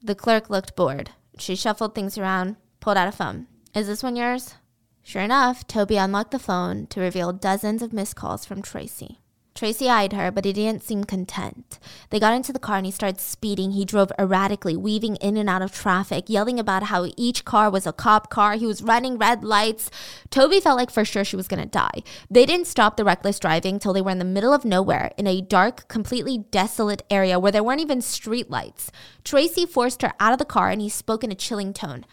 The 0.01 0.15
clerk 0.15 0.49
looked 0.49 0.75
bored. 0.75 1.11
She 1.37 1.55
shuffled 1.55 1.95
things 1.95 2.17
around, 2.17 2.57
pulled 2.79 2.97
out 2.97 3.07
a 3.07 3.11
phone. 3.11 3.47
Is 3.73 3.87
this 3.87 4.03
one 4.03 4.15
yours? 4.15 4.55
Sure 5.03 5.21
enough, 5.21 5.65
Toby 5.67 5.97
unlocked 5.97 6.31
the 6.31 6.39
phone 6.39 6.87
to 6.87 7.01
reveal 7.01 7.33
dozens 7.33 7.81
of 7.81 7.93
missed 7.93 8.15
calls 8.15 8.45
from 8.45 8.61
Tracy. 8.61 9.19
Tracy 9.59 9.89
eyed 9.89 10.13
her, 10.13 10.31
but 10.31 10.45
he 10.45 10.53
didn't 10.53 10.83
seem 10.83 11.03
content. 11.03 11.79
They 12.11 12.19
got 12.21 12.33
into 12.33 12.53
the 12.53 12.59
car 12.59 12.77
and 12.77 12.85
he 12.85 12.93
started 12.93 13.19
speeding. 13.19 13.71
He 13.71 13.83
drove 13.83 14.09
erratically, 14.17 14.77
weaving 14.77 15.17
in 15.17 15.35
and 15.35 15.49
out 15.49 15.61
of 15.61 15.73
traffic, 15.73 16.29
yelling 16.29 16.57
about 16.57 16.83
how 16.83 17.09
each 17.17 17.43
car 17.43 17.69
was 17.69 17.85
a 17.85 17.91
cop 17.91 18.29
car. 18.29 18.53
He 18.53 18.65
was 18.65 18.81
running 18.81 19.17
red 19.17 19.43
lights. 19.43 19.91
Toby 20.29 20.61
felt 20.61 20.77
like 20.77 20.89
for 20.89 21.03
sure 21.03 21.25
she 21.25 21.35
was 21.35 21.49
going 21.49 21.61
to 21.61 21.67
die. 21.67 22.03
They 22.31 22.45
didn't 22.45 22.67
stop 22.67 22.95
the 22.95 23.03
reckless 23.03 23.37
driving 23.37 23.79
till 23.79 23.91
they 23.91 24.01
were 24.01 24.11
in 24.11 24.19
the 24.19 24.23
middle 24.23 24.53
of 24.53 24.63
nowhere 24.63 25.11
in 25.17 25.27
a 25.27 25.41
dark, 25.41 25.89
completely 25.89 26.37
desolate 26.37 27.01
area 27.09 27.37
where 27.37 27.51
there 27.51 27.61
weren't 27.61 27.81
even 27.81 27.99
street 27.99 28.49
lights. 28.49 28.93
Tracy 29.25 29.65
forced 29.65 30.03
her 30.03 30.13
out 30.21 30.31
of 30.31 30.39
the 30.39 30.45
car 30.45 30.69
and 30.69 30.79
he 30.79 30.87
spoke 30.87 31.21
in 31.21 31.33
a 31.33 31.35
chilling 31.35 31.73
tone. 31.73 32.05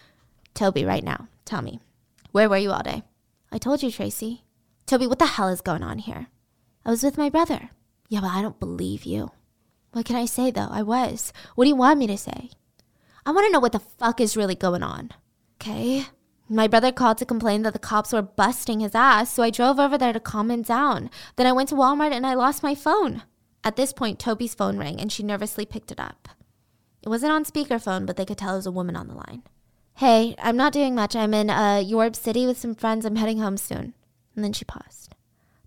Toby, 0.53 0.85
right 0.85 1.05
now, 1.05 1.29
tell 1.45 1.63
me, 1.63 1.79
where 2.33 2.49
were 2.49 2.57
you 2.57 2.73
all 2.73 2.83
day? 2.83 3.05
I 3.53 3.59
told 3.59 3.85
you, 3.85 3.93
Tracy. 3.93 4.43
Toby, 4.85 5.07
what 5.07 5.21
the 5.21 5.27
hell 5.27 5.49
is 5.49 5.61
going 5.61 5.85
on 5.85 5.99
here? 5.99 6.27
I 6.87 6.91
was 6.91 7.03
with 7.03 7.19
my 7.19 7.29
brother. 7.29 7.71
Yeah, 8.09 8.21
but 8.21 8.31
I 8.31 8.41
don't 8.41 8.61
believe 8.61 9.03
you. 9.03 9.33
What 9.91 10.07
can 10.07 10.15
I 10.15 10.25
say 10.25 10.53
though? 10.53 10.69
I 10.71 10.83
was. 10.83 11.33
What 11.57 11.65
do 11.65 11.69
you 11.69 11.75
want 11.75 11.99
me 11.99 12.07
to 12.07 12.17
say? 12.17 12.51
I 13.27 13.33
want 13.33 13.45
to 13.45 13.53
know 13.53 13.59
what 13.59 13.73
the 13.73 13.81
fuck 13.81 14.21
is 14.21 14.37
really 14.37 14.55
going 14.55 14.85
on. 14.85 15.11
Okay. 15.61 16.07
My 16.49 16.69
brother 16.69 16.93
called 16.93 17.19
to 17.19 17.27
complain 17.27 17.63
that 17.63 17.73
the 17.73 17.81
cops 17.81 18.13
were 18.13 18.23
busting 18.23 18.79
his 18.79 18.95
ass, 18.95 19.33
so 19.33 19.43
I 19.43 19.51
drove 19.51 19.81
over 19.81 19.99
there 19.99 20.13
to 20.13 20.21
calm 20.21 20.49
him 20.49 20.63
down. 20.63 21.11
Then 21.35 21.49
I 21.49 21.53
went 21.53 21.71
to 21.71 21.75
Walmart 21.75 22.13
and 22.13 22.25
I 22.25 22.35
lost 22.35 22.63
my 22.63 22.77
phone. 22.77 23.25
At 23.65 23.75
this 23.75 23.93
point, 23.93 24.21
Toby's 24.21 24.55
phone 24.55 24.79
rang 24.79 25.01
and 25.01 25.11
she 25.11 25.25
nervously 25.25 25.67
picked 25.67 25.91
it 25.91 25.99
up. 25.99 26.29
It 27.03 27.09
wasn't 27.09 27.33
on 27.33 27.45
speakerphone, 27.45 28.07
but 28.07 28.17
they 28.17 28.25
could 28.25 28.39
tell 28.39 28.53
it 28.55 28.59
was 28.59 28.67
a 28.67 28.71
woman 28.71 28.95
on 28.95 29.09
the 29.09 29.15
line. 29.15 29.43
Hey, 29.95 30.37
I'm 30.39 30.57
not 30.57 30.73
doing 30.73 30.95
much. 30.95 31.17
I'm 31.17 31.35
in 31.35 31.51
uh, 31.51 31.83
Ybor 31.85 32.15
City 32.15 32.47
with 32.47 32.59
some 32.59 32.77
friends. 32.77 33.05
I'm 33.05 33.17
heading 33.17 33.41
home 33.41 33.57
soon. 33.57 33.95
And 34.37 34.45
then 34.45 34.53
she 34.53 34.65
paused. 34.65 35.06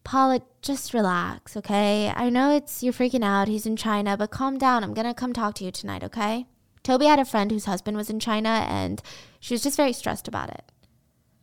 Paula, 0.09 0.41
just 0.63 0.95
relax, 0.95 1.55
okay? 1.55 2.11
I 2.15 2.31
know 2.31 2.49
it's 2.49 2.81
you're 2.81 2.93
freaking 2.93 3.23
out. 3.23 3.47
He's 3.47 3.67
in 3.67 3.75
China, 3.75 4.17
but 4.17 4.31
calm 4.31 4.57
down. 4.57 4.83
I'm 4.83 4.95
gonna 4.95 5.13
come 5.13 5.33
talk 5.33 5.53
to 5.55 5.63
you 5.63 5.69
tonight, 5.69 6.03
okay? 6.03 6.47
Toby 6.81 7.05
had 7.05 7.19
a 7.19 7.25
friend 7.25 7.51
whose 7.51 7.65
husband 7.65 7.95
was 7.95 8.09
in 8.09 8.19
China, 8.19 8.65
and 8.67 9.03
she 9.39 9.53
was 9.53 9.61
just 9.61 9.77
very 9.77 9.93
stressed 9.93 10.27
about 10.27 10.49
it. 10.49 10.71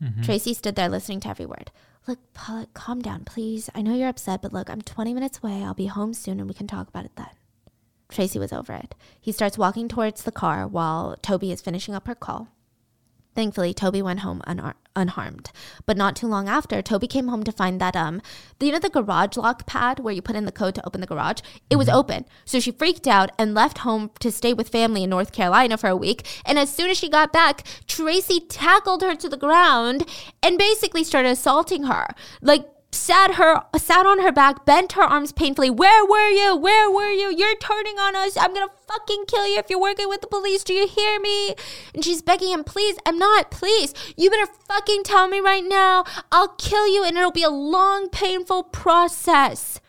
Mm-hmm. 0.02 0.22
Tracy 0.22 0.52
stood 0.52 0.74
there 0.74 0.88
listening 0.88 1.20
to 1.20 1.28
every 1.28 1.46
word. 1.46 1.70
Look, 2.08 2.18
Paula, 2.34 2.66
calm 2.74 3.02
down, 3.02 3.22
please. 3.22 3.70
I 3.72 3.82
know 3.82 3.94
you're 3.94 4.08
upset, 4.08 4.42
but 4.42 4.52
look, 4.52 4.68
I'm 4.68 4.82
20 4.82 5.14
minutes 5.14 5.38
away. 5.40 5.62
I'll 5.62 5.72
be 5.72 5.86
home 5.86 6.12
soon 6.12 6.40
and 6.40 6.48
we 6.48 6.54
can 6.54 6.66
talk 6.66 6.88
about 6.88 7.04
it 7.04 7.14
then. 7.14 7.30
Tracy 8.08 8.40
was 8.40 8.52
over 8.52 8.72
it. 8.72 8.96
He 9.20 9.30
starts 9.30 9.56
walking 9.56 9.86
towards 9.86 10.24
the 10.24 10.32
car 10.32 10.66
while 10.66 11.16
Toby 11.22 11.52
is 11.52 11.60
finishing 11.60 11.94
up 11.94 12.08
her 12.08 12.16
call. 12.16 12.48
Thankfully, 13.36 13.74
Toby 13.74 14.00
went 14.00 14.20
home 14.20 14.42
unar- 14.46 14.74
unharmed. 14.96 15.50
But 15.84 15.98
not 15.98 16.16
too 16.16 16.26
long 16.26 16.48
after, 16.48 16.80
Toby 16.80 17.06
came 17.06 17.28
home 17.28 17.44
to 17.44 17.52
find 17.52 17.78
that 17.82 17.94
um, 17.94 18.22
the, 18.58 18.66
you 18.66 18.72
know 18.72 18.78
the 18.78 18.88
garage 18.88 19.36
lock 19.36 19.66
pad 19.66 20.00
where 20.00 20.14
you 20.14 20.22
put 20.22 20.36
in 20.36 20.46
the 20.46 20.52
code 20.52 20.74
to 20.76 20.86
open 20.86 21.02
the 21.02 21.06
garage, 21.06 21.42
it 21.68 21.76
was 21.76 21.90
open. 21.90 22.24
So 22.46 22.58
she 22.58 22.72
freaked 22.72 23.06
out 23.06 23.30
and 23.38 23.52
left 23.52 23.78
home 23.78 24.10
to 24.20 24.32
stay 24.32 24.54
with 24.54 24.70
family 24.70 25.04
in 25.04 25.10
North 25.10 25.32
Carolina 25.32 25.76
for 25.76 25.88
a 25.88 25.96
week. 25.96 26.26
And 26.46 26.58
as 26.58 26.72
soon 26.72 26.88
as 26.88 26.96
she 26.96 27.10
got 27.10 27.30
back, 27.30 27.62
Tracy 27.86 28.40
tackled 28.40 29.02
her 29.02 29.14
to 29.14 29.28
the 29.28 29.36
ground 29.36 30.08
and 30.42 30.56
basically 30.56 31.04
started 31.04 31.28
assaulting 31.28 31.84
her. 31.84 32.14
Like 32.40 32.66
sat 32.92 33.34
her 33.34 33.62
sat 33.76 34.06
on 34.06 34.20
her 34.20 34.32
back, 34.32 34.64
bent 34.64 34.92
her 34.92 35.02
arms 35.02 35.32
painfully. 35.32 35.70
Where 35.70 36.04
were 36.04 36.30
you? 36.30 36.56
Where 36.56 36.90
were 36.90 37.10
you? 37.10 37.34
You're 37.34 37.56
turning 37.56 37.98
on 37.98 38.16
us. 38.16 38.36
I'm 38.36 38.54
gonna 38.54 38.72
fucking 38.88 39.24
kill 39.26 39.46
you 39.46 39.58
if 39.58 39.70
you're 39.70 39.80
working 39.80 40.08
with 40.08 40.20
the 40.20 40.26
police. 40.26 40.64
Do 40.64 40.72
you 40.72 40.86
hear 40.86 41.20
me? 41.20 41.54
And 41.94 42.04
she's 42.04 42.22
begging 42.22 42.50
him, 42.50 42.64
please, 42.64 42.96
I'm 43.06 43.18
not, 43.18 43.50
please. 43.50 43.94
You 44.16 44.30
better 44.30 44.50
fucking 44.66 45.04
tell 45.04 45.28
me 45.28 45.40
right 45.40 45.64
now. 45.64 46.04
I'll 46.32 46.54
kill 46.56 46.86
you 46.92 47.04
and 47.04 47.16
it'll 47.16 47.30
be 47.30 47.42
a 47.42 47.50
long, 47.50 48.08
painful 48.08 48.64
process. 48.64 49.80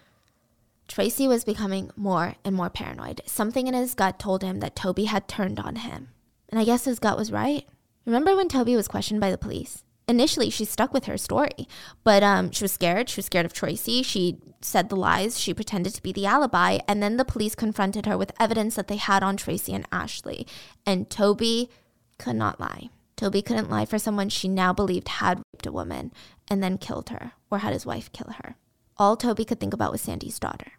Tracy 0.88 1.28
was 1.28 1.44
becoming 1.44 1.92
more 1.96 2.36
and 2.44 2.56
more 2.56 2.70
paranoid. 2.70 3.22
Something 3.26 3.68
in 3.68 3.74
his 3.74 3.94
gut 3.94 4.20
told 4.20 4.42
him 4.42 4.60
that 4.62 4.76
Toby 4.76 5.06
had 5.06 5.28
turned 5.28 5.60
on 5.60 5.78
him. 5.78 6.10
And 6.50 6.60
I 6.60 6.66
guess 6.66 6.86
his 6.86 7.00
gut 7.00 7.18
was 7.18 7.32
right. 7.32 7.68
Remember 8.06 8.36
when 8.36 8.48
Toby 8.48 8.76
was 8.76 8.88
questioned 8.88 9.20
by 9.20 9.30
the 9.30 9.38
police? 9.38 9.84
Initially, 10.10 10.50
she 10.50 10.64
stuck 10.64 10.94
with 10.94 11.06
her 11.06 11.18
story, 11.18 11.68
but 12.06 12.24
um, 12.24 12.50
she 12.52 12.64
was 12.64 12.72
scared. 12.72 13.10
She 13.10 13.20
was 13.20 13.26
scared 13.26 13.46
of 13.46 13.52
Tracy. 13.52 14.04
She 14.04 14.38
said 14.62 14.88
the 14.88 14.96
lies. 14.96 15.38
She 15.38 15.54
pretended 15.54 15.94
to 15.96 16.02
be 16.02 16.14
the 16.14 16.26
alibi. 16.26 16.80
And 16.88 17.04
then 17.04 17.18
the 17.18 17.26
police 17.26 17.56
confronted 17.56 18.06
her 18.06 18.18
with 18.18 18.32
evidence 18.40 18.76
that 18.76 18.88
they 18.88 18.96
had 18.96 19.22
on 19.22 19.36
Tracy 19.36 19.74
and 19.74 19.86
Ashley. 19.92 20.48
And 20.86 21.10
Toby 21.10 21.70
could 22.18 22.38
not 22.38 22.60
lie. 22.60 22.90
Toby 23.18 23.42
couldn't 23.42 23.70
lie 23.70 23.86
for 23.86 24.00
someone 24.00 24.30
she 24.30 24.48
now 24.48 24.72
believed 24.72 25.10
had 25.10 25.42
raped 25.54 25.66
a 25.66 25.72
woman 25.74 26.14
and 26.48 26.64
then 26.64 26.78
killed 26.78 27.10
her 27.10 27.34
or 27.52 27.60
had 27.60 27.74
his 27.74 27.86
wife 27.86 28.12
kill 28.14 28.32
her. 28.38 28.56
All 28.96 29.18
Toby 29.18 29.44
could 29.44 29.60
think 29.60 29.74
about 29.74 29.92
was 29.92 30.02
Sandy's 30.02 30.40
daughter. 30.40 30.74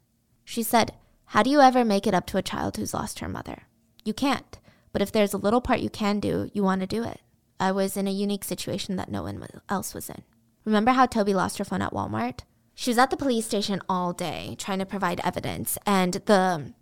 She 0.45 0.63
said, 0.63 0.95
How 1.27 1.43
do 1.43 1.51
you 1.51 1.61
ever 1.61 1.85
make 1.85 2.07
it 2.07 2.15
up 2.15 2.27
to 2.29 2.39
a 2.39 2.43
child 2.43 2.77
who's 2.77 2.95
lost 2.95 3.19
her 3.19 3.29
mother? 3.29 3.65
You 4.05 4.15
can't. 4.15 4.59
But 4.93 5.03
if 5.03 5.13
there's 5.13 5.35
a 5.35 5.39
little 5.39 5.61
part 5.61 5.81
you 5.81 5.91
can 5.91 6.19
do, 6.19 6.49
you 6.55 6.63
want 6.63 6.81
to 6.81 6.87
do 6.87 7.05
it. 7.05 7.21
I 7.61 7.73
was 7.73 7.97
in 7.97 8.07
a 8.07 8.13
unique 8.13 8.45
situation 8.45 8.97
that 8.97 9.11
no 9.11 9.23
one 9.23 9.45
else 9.69 9.95
was 9.95 10.09
in. 10.09 10.23
Remember 10.65 10.93
how 10.93 11.07
Toby 11.07 11.35
lost 11.35 11.59
her 11.59 11.65
phone 11.65 11.83
at 11.83 11.93
Walmart? 11.93 12.41
She 12.75 12.91
was 12.91 12.99
at 12.99 13.11
the 13.11 13.17
police 13.17 13.47
station 13.47 13.81
all 13.89 14.13
day 14.13 14.55
trying 14.59 14.79
to 14.79 14.87
provide 14.87 15.21
evidence, 15.25 15.79
and 15.85 16.15
the 16.27 16.73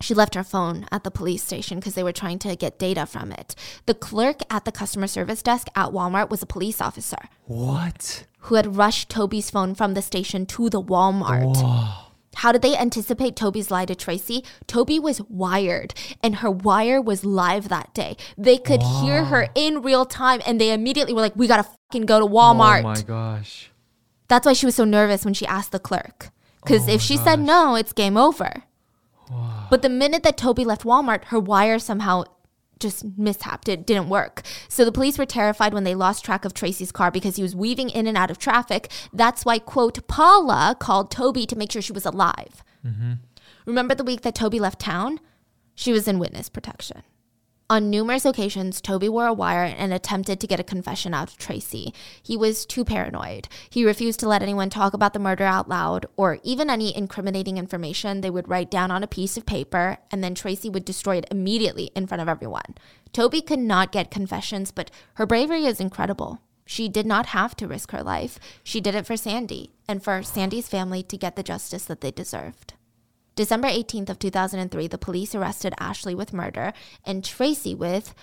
she 0.00 0.12
left 0.12 0.34
her 0.34 0.44
phone 0.44 0.86
at 0.92 1.04
the 1.04 1.10
police 1.10 1.42
station 1.42 1.78
because 1.78 1.94
they 1.94 2.02
were 2.02 2.12
trying 2.12 2.38
to 2.40 2.54
get 2.56 2.78
data 2.78 3.06
from 3.06 3.32
it. 3.32 3.54
The 3.86 3.94
clerk 3.94 4.40
at 4.50 4.64
the 4.64 4.72
customer 4.72 5.06
service 5.06 5.42
desk 5.42 5.68
at 5.74 5.88
Walmart 5.90 6.28
was 6.28 6.42
a 6.42 6.46
police 6.46 6.80
officer 6.82 7.28
What? 7.46 8.26
who 8.40 8.56
had 8.56 8.76
rushed 8.76 9.08
Toby's 9.08 9.50
phone 9.50 9.74
from 9.74 9.94
the 9.94 10.02
station 10.02 10.44
to 10.46 10.68
the 10.68 10.82
Walmart. 10.82 11.56
How 12.36 12.52
did 12.52 12.62
they 12.62 12.76
anticipate 12.76 13.34
Toby's 13.34 13.70
lie 13.70 13.86
to 13.86 13.94
Tracy? 13.94 14.44
Toby 14.66 14.98
was 14.98 15.22
wired, 15.22 15.94
and 16.22 16.36
her 16.36 16.50
wire 16.50 17.00
was 17.00 17.24
live 17.24 17.68
that 17.68 17.94
day. 17.94 18.16
They 18.36 18.58
could 18.58 18.82
hear 18.82 19.24
her 19.24 19.48
in 19.54 19.80
real 19.80 20.04
time, 20.04 20.42
and 20.46 20.60
they 20.60 20.70
immediately 20.70 21.14
were 21.14 21.22
like, 21.22 21.34
We 21.36 21.46
gotta 21.46 21.64
fucking 21.64 22.06
go 22.06 22.20
to 22.20 22.26
Walmart. 22.26 22.80
Oh 22.80 22.82
my 22.82 23.02
gosh. 23.02 23.70
That's 24.28 24.44
why 24.44 24.52
she 24.52 24.66
was 24.66 24.74
so 24.74 24.84
nervous 24.84 25.24
when 25.24 25.34
she 25.34 25.46
asked 25.46 25.72
the 25.72 25.78
clerk. 25.78 26.30
Because 26.62 26.88
oh 26.88 26.92
if 26.92 27.00
she 27.00 27.16
said 27.16 27.40
no, 27.40 27.74
it's 27.74 27.92
game 27.92 28.16
over. 28.16 28.64
But 29.70 29.82
the 29.82 29.88
minute 29.88 30.22
that 30.22 30.36
Toby 30.36 30.64
left 30.64 30.82
Walmart, 30.82 31.24
her 31.26 31.40
wire 31.40 31.78
somehow 31.78 32.24
just 32.78 33.04
mishapped. 33.16 33.68
It 33.68 33.86
didn't 33.86 34.08
work. 34.08 34.42
So 34.68 34.84
the 34.84 34.92
police 34.92 35.18
were 35.18 35.26
terrified 35.26 35.74
when 35.74 35.84
they 35.84 35.94
lost 35.94 36.24
track 36.24 36.44
of 36.44 36.54
Tracy's 36.54 36.92
car 36.92 37.10
because 37.10 37.36
he 37.36 37.42
was 37.42 37.56
weaving 37.56 37.90
in 37.90 38.06
and 38.06 38.16
out 38.16 38.30
of 38.30 38.38
traffic. 38.38 38.90
That's 39.12 39.44
why, 39.44 39.58
quote, 39.58 40.06
Paula 40.06 40.76
called 40.78 41.10
Toby 41.10 41.46
to 41.46 41.56
make 41.56 41.72
sure 41.72 41.82
she 41.82 41.92
was 41.92 42.06
alive. 42.06 42.62
Mm-hmm. 42.84 43.12
Remember 43.64 43.94
the 43.94 44.04
week 44.04 44.22
that 44.22 44.34
Toby 44.34 44.60
left 44.60 44.80
town? 44.80 45.20
She 45.74 45.92
was 45.92 46.06
in 46.08 46.18
witness 46.18 46.48
protection. 46.48 47.02
On 47.68 47.90
numerous 47.90 48.24
occasions, 48.24 48.80
Toby 48.80 49.08
wore 49.08 49.26
a 49.26 49.32
wire 49.32 49.64
and 49.64 49.92
attempted 49.92 50.38
to 50.38 50.46
get 50.46 50.60
a 50.60 50.64
confession 50.64 51.12
out 51.12 51.32
of 51.32 51.36
Tracy. 51.36 51.92
He 52.22 52.36
was 52.36 52.64
too 52.64 52.84
paranoid. 52.84 53.48
He 53.68 53.84
refused 53.84 54.20
to 54.20 54.28
let 54.28 54.40
anyone 54.40 54.70
talk 54.70 54.94
about 54.94 55.14
the 55.14 55.18
murder 55.18 55.42
out 55.42 55.68
loud 55.68 56.06
or 56.16 56.38
even 56.44 56.70
any 56.70 56.96
incriminating 56.96 57.58
information 57.58 58.20
they 58.20 58.30
would 58.30 58.48
write 58.48 58.70
down 58.70 58.92
on 58.92 59.02
a 59.02 59.08
piece 59.08 59.36
of 59.36 59.46
paper, 59.46 59.98
and 60.12 60.22
then 60.22 60.36
Tracy 60.36 60.70
would 60.70 60.84
destroy 60.84 61.16
it 61.16 61.26
immediately 61.28 61.90
in 61.96 62.06
front 62.06 62.22
of 62.22 62.28
everyone. 62.28 62.76
Toby 63.12 63.42
could 63.42 63.58
not 63.58 63.90
get 63.90 64.12
confessions, 64.12 64.70
but 64.70 64.92
her 65.14 65.26
bravery 65.26 65.66
is 65.66 65.80
incredible. 65.80 66.40
She 66.66 66.88
did 66.88 67.04
not 67.04 67.26
have 67.26 67.56
to 67.56 67.66
risk 67.66 67.90
her 67.90 68.02
life. 68.02 68.38
She 68.62 68.80
did 68.80 68.94
it 68.94 69.06
for 69.06 69.16
Sandy 69.16 69.72
and 69.88 70.04
for 70.04 70.22
Sandy's 70.22 70.68
family 70.68 71.02
to 71.02 71.16
get 71.16 71.34
the 71.34 71.42
justice 71.42 71.86
that 71.86 72.00
they 72.00 72.12
deserved. 72.12 72.74
December 73.36 73.68
18th 73.68 74.08
of 74.08 74.18
2003, 74.18 74.86
the 74.88 74.96
police 74.96 75.34
arrested 75.34 75.74
Ashley 75.78 76.14
with 76.14 76.32
murder 76.32 76.72
and 77.04 77.22
Tracy 77.22 77.74
with 77.74 78.14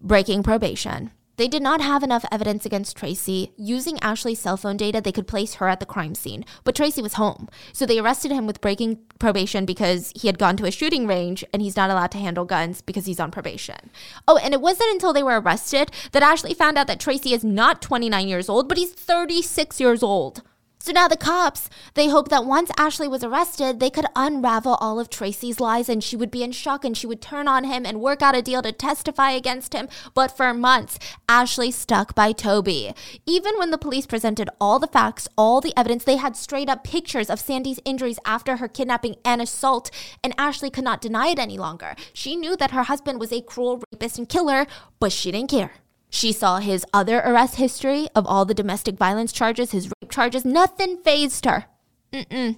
breaking 0.00 0.42
probation. 0.42 1.12
They 1.36 1.46
did 1.46 1.62
not 1.62 1.80
have 1.80 2.02
enough 2.02 2.24
evidence 2.32 2.66
against 2.66 2.96
Tracy. 2.96 3.52
Using 3.56 4.00
Ashley's 4.00 4.40
cell 4.40 4.56
phone 4.56 4.76
data, 4.76 5.00
they 5.00 5.12
could 5.12 5.28
place 5.28 5.54
her 5.54 5.68
at 5.68 5.78
the 5.78 5.86
crime 5.86 6.16
scene, 6.16 6.44
but 6.64 6.74
Tracy 6.74 7.00
was 7.00 7.14
home. 7.14 7.48
So 7.72 7.86
they 7.86 8.00
arrested 8.00 8.32
him 8.32 8.48
with 8.48 8.60
breaking 8.60 8.98
probation 9.20 9.64
because 9.64 10.12
he 10.16 10.26
had 10.26 10.40
gone 10.40 10.56
to 10.56 10.66
a 10.66 10.72
shooting 10.72 11.06
range 11.06 11.44
and 11.52 11.62
he's 11.62 11.76
not 11.76 11.90
allowed 11.90 12.10
to 12.10 12.18
handle 12.18 12.44
guns 12.44 12.80
because 12.80 13.06
he's 13.06 13.20
on 13.20 13.30
probation. 13.30 13.90
Oh, 14.26 14.38
and 14.38 14.52
it 14.52 14.60
wasn't 14.60 14.90
until 14.90 15.12
they 15.12 15.22
were 15.22 15.40
arrested 15.40 15.92
that 16.10 16.24
Ashley 16.24 16.52
found 16.52 16.76
out 16.76 16.88
that 16.88 16.98
Tracy 16.98 17.32
is 17.32 17.44
not 17.44 17.80
29 17.80 18.26
years 18.26 18.48
old, 18.48 18.68
but 18.68 18.76
he's 18.76 18.92
36 18.92 19.78
years 19.78 20.02
old. 20.02 20.42
So 20.88 20.94
now 20.94 21.06
the 21.06 21.18
cops, 21.18 21.68
they 21.92 22.08
hope 22.08 22.30
that 22.30 22.46
once 22.46 22.70
Ashley 22.78 23.08
was 23.08 23.22
arrested, 23.22 23.78
they 23.78 23.90
could 23.90 24.06
unravel 24.16 24.78
all 24.80 24.98
of 24.98 25.10
Tracy's 25.10 25.60
lies 25.60 25.86
and 25.86 26.02
she 26.02 26.16
would 26.16 26.30
be 26.30 26.42
in 26.42 26.50
shock 26.50 26.82
and 26.82 26.96
she 26.96 27.06
would 27.06 27.20
turn 27.20 27.46
on 27.46 27.64
him 27.64 27.84
and 27.84 28.00
work 28.00 28.22
out 28.22 28.34
a 28.34 28.40
deal 28.40 28.62
to 28.62 28.72
testify 28.72 29.32
against 29.32 29.74
him. 29.74 29.90
But 30.14 30.34
for 30.34 30.54
months, 30.54 30.98
Ashley 31.28 31.70
stuck 31.72 32.14
by 32.14 32.32
Toby. 32.32 32.94
Even 33.26 33.58
when 33.58 33.70
the 33.70 33.76
police 33.76 34.06
presented 34.06 34.48
all 34.58 34.78
the 34.78 34.86
facts, 34.86 35.28
all 35.36 35.60
the 35.60 35.74
evidence, 35.76 36.04
they 36.04 36.16
had 36.16 36.38
straight 36.38 36.70
up 36.70 36.84
pictures 36.84 37.28
of 37.28 37.38
Sandy's 37.38 37.80
injuries 37.84 38.18
after 38.24 38.56
her 38.56 38.66
kidnapping 38.66 39.16
and 39.26 39.42
assault, 39.42 39.90
and 40.24 40.34
Ashley 40.38 40.70
could 40.70 40.84
not 40.84 41.02
deny 41.02 41.26
it 41.26 41.38
any 41.38 41.58
longer. 41.58 41.96
She 42.14 42.34
knew 42.34 42.56
that 42.56 42.70
her 42.70 42.84
husband 42.84 43.20
was 43.20 43.30
a 43.30 43.42
cruel 43.42 43.82
rapist 43.92 44.16
and 44.16 44.26
killer, 44.26 44.66
but 45.00 45.12
she 45.12 45.32
didn't 45.32 45.50
care. 45.50 45.72
She 46.10 46.32
saw 46.32 46.58
his 46.58 46.86
other 46.92 47.18
arrest 47.18 47.56
history 47.56 48.08
of 48.14 48.26
all 48.26 48.44
the 48.44 48.54
domestic 48.54 48.96
violence 48.96 49.32
charges, 49.32 49.72
his 49.72 49.88
rape 49.88 50.10
charges. 50.10 50.44
Nothing 50.44 50.96
phased 50.98 51.44
her. 51.44 51.66
Mm-mm. 52.12 52.56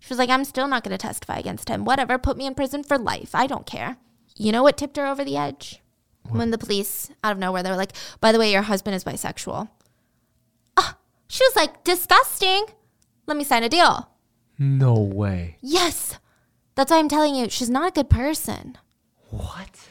She 0.00 0.08
was 0.08 0.18
like, 0.18 0.30
I'm 0.30 0.44
still 0.44 0.68
not 0.68 0.84
going 0.84 0.96
to 0.96 0.98
testify 0.98 1.38
against 1.38 1.68
him. 1.68 1.84
Whatever, 1.84 2.18
put 2.18 2.36
me 2.36 2.46
in 2.46 2.54
prison 2.54 2.82
for 2.82 2.98
life. 2.98 3.34
I 3.34 3.46
don't 3.46 3.66
care. 3.66 3.96
You 4.36 4.52
know 4.52 4.62
what 4.62 4.76
tipped 4.76 4.96
her 4.96 5.06
over 5.06 5.24
the 5.24 5.36
edge? 5.36 5.80
When 6.28 6.50
the 6.50 6.58
police, 6.58 7.10
out 7.22 7.32
of 7.32 7.38
nowhere, 7.38 7.62
they 7.62 7.70
were 7.70 7.76
like, 7.76 7.92
by 8.20 8.32
the 8.32 8.38
way, 8.38 8.52
your 8.52 8.62
husband 8.62 8.94
is 8.94 9.04
bisexual. 9.04 9.68
Ah, 10.76 10.96
she 11.28 11.44
was 11.44 11.56
like, 11.56 11.84
disgusting. 11.84 12.66
Let 13.26 13.36
me 13.36 13.44
sign 13.44 13.64
a 13.64 13.68
deal. 13.68 14.08
No 14.58 14.94
way. 14.94 15.56
Yes. 15.60 16.18
That's 16.74 16.90
why 16.90 16.98
I'm 16.98 17.08
telling 17.08 17.34
you, 17.34 17.48
she's 17.48 17.68
not 17.70 17.88
a 17.88 17.92
good 17.92 18.08
person. 18.08 18.78
What? 19.30 19.81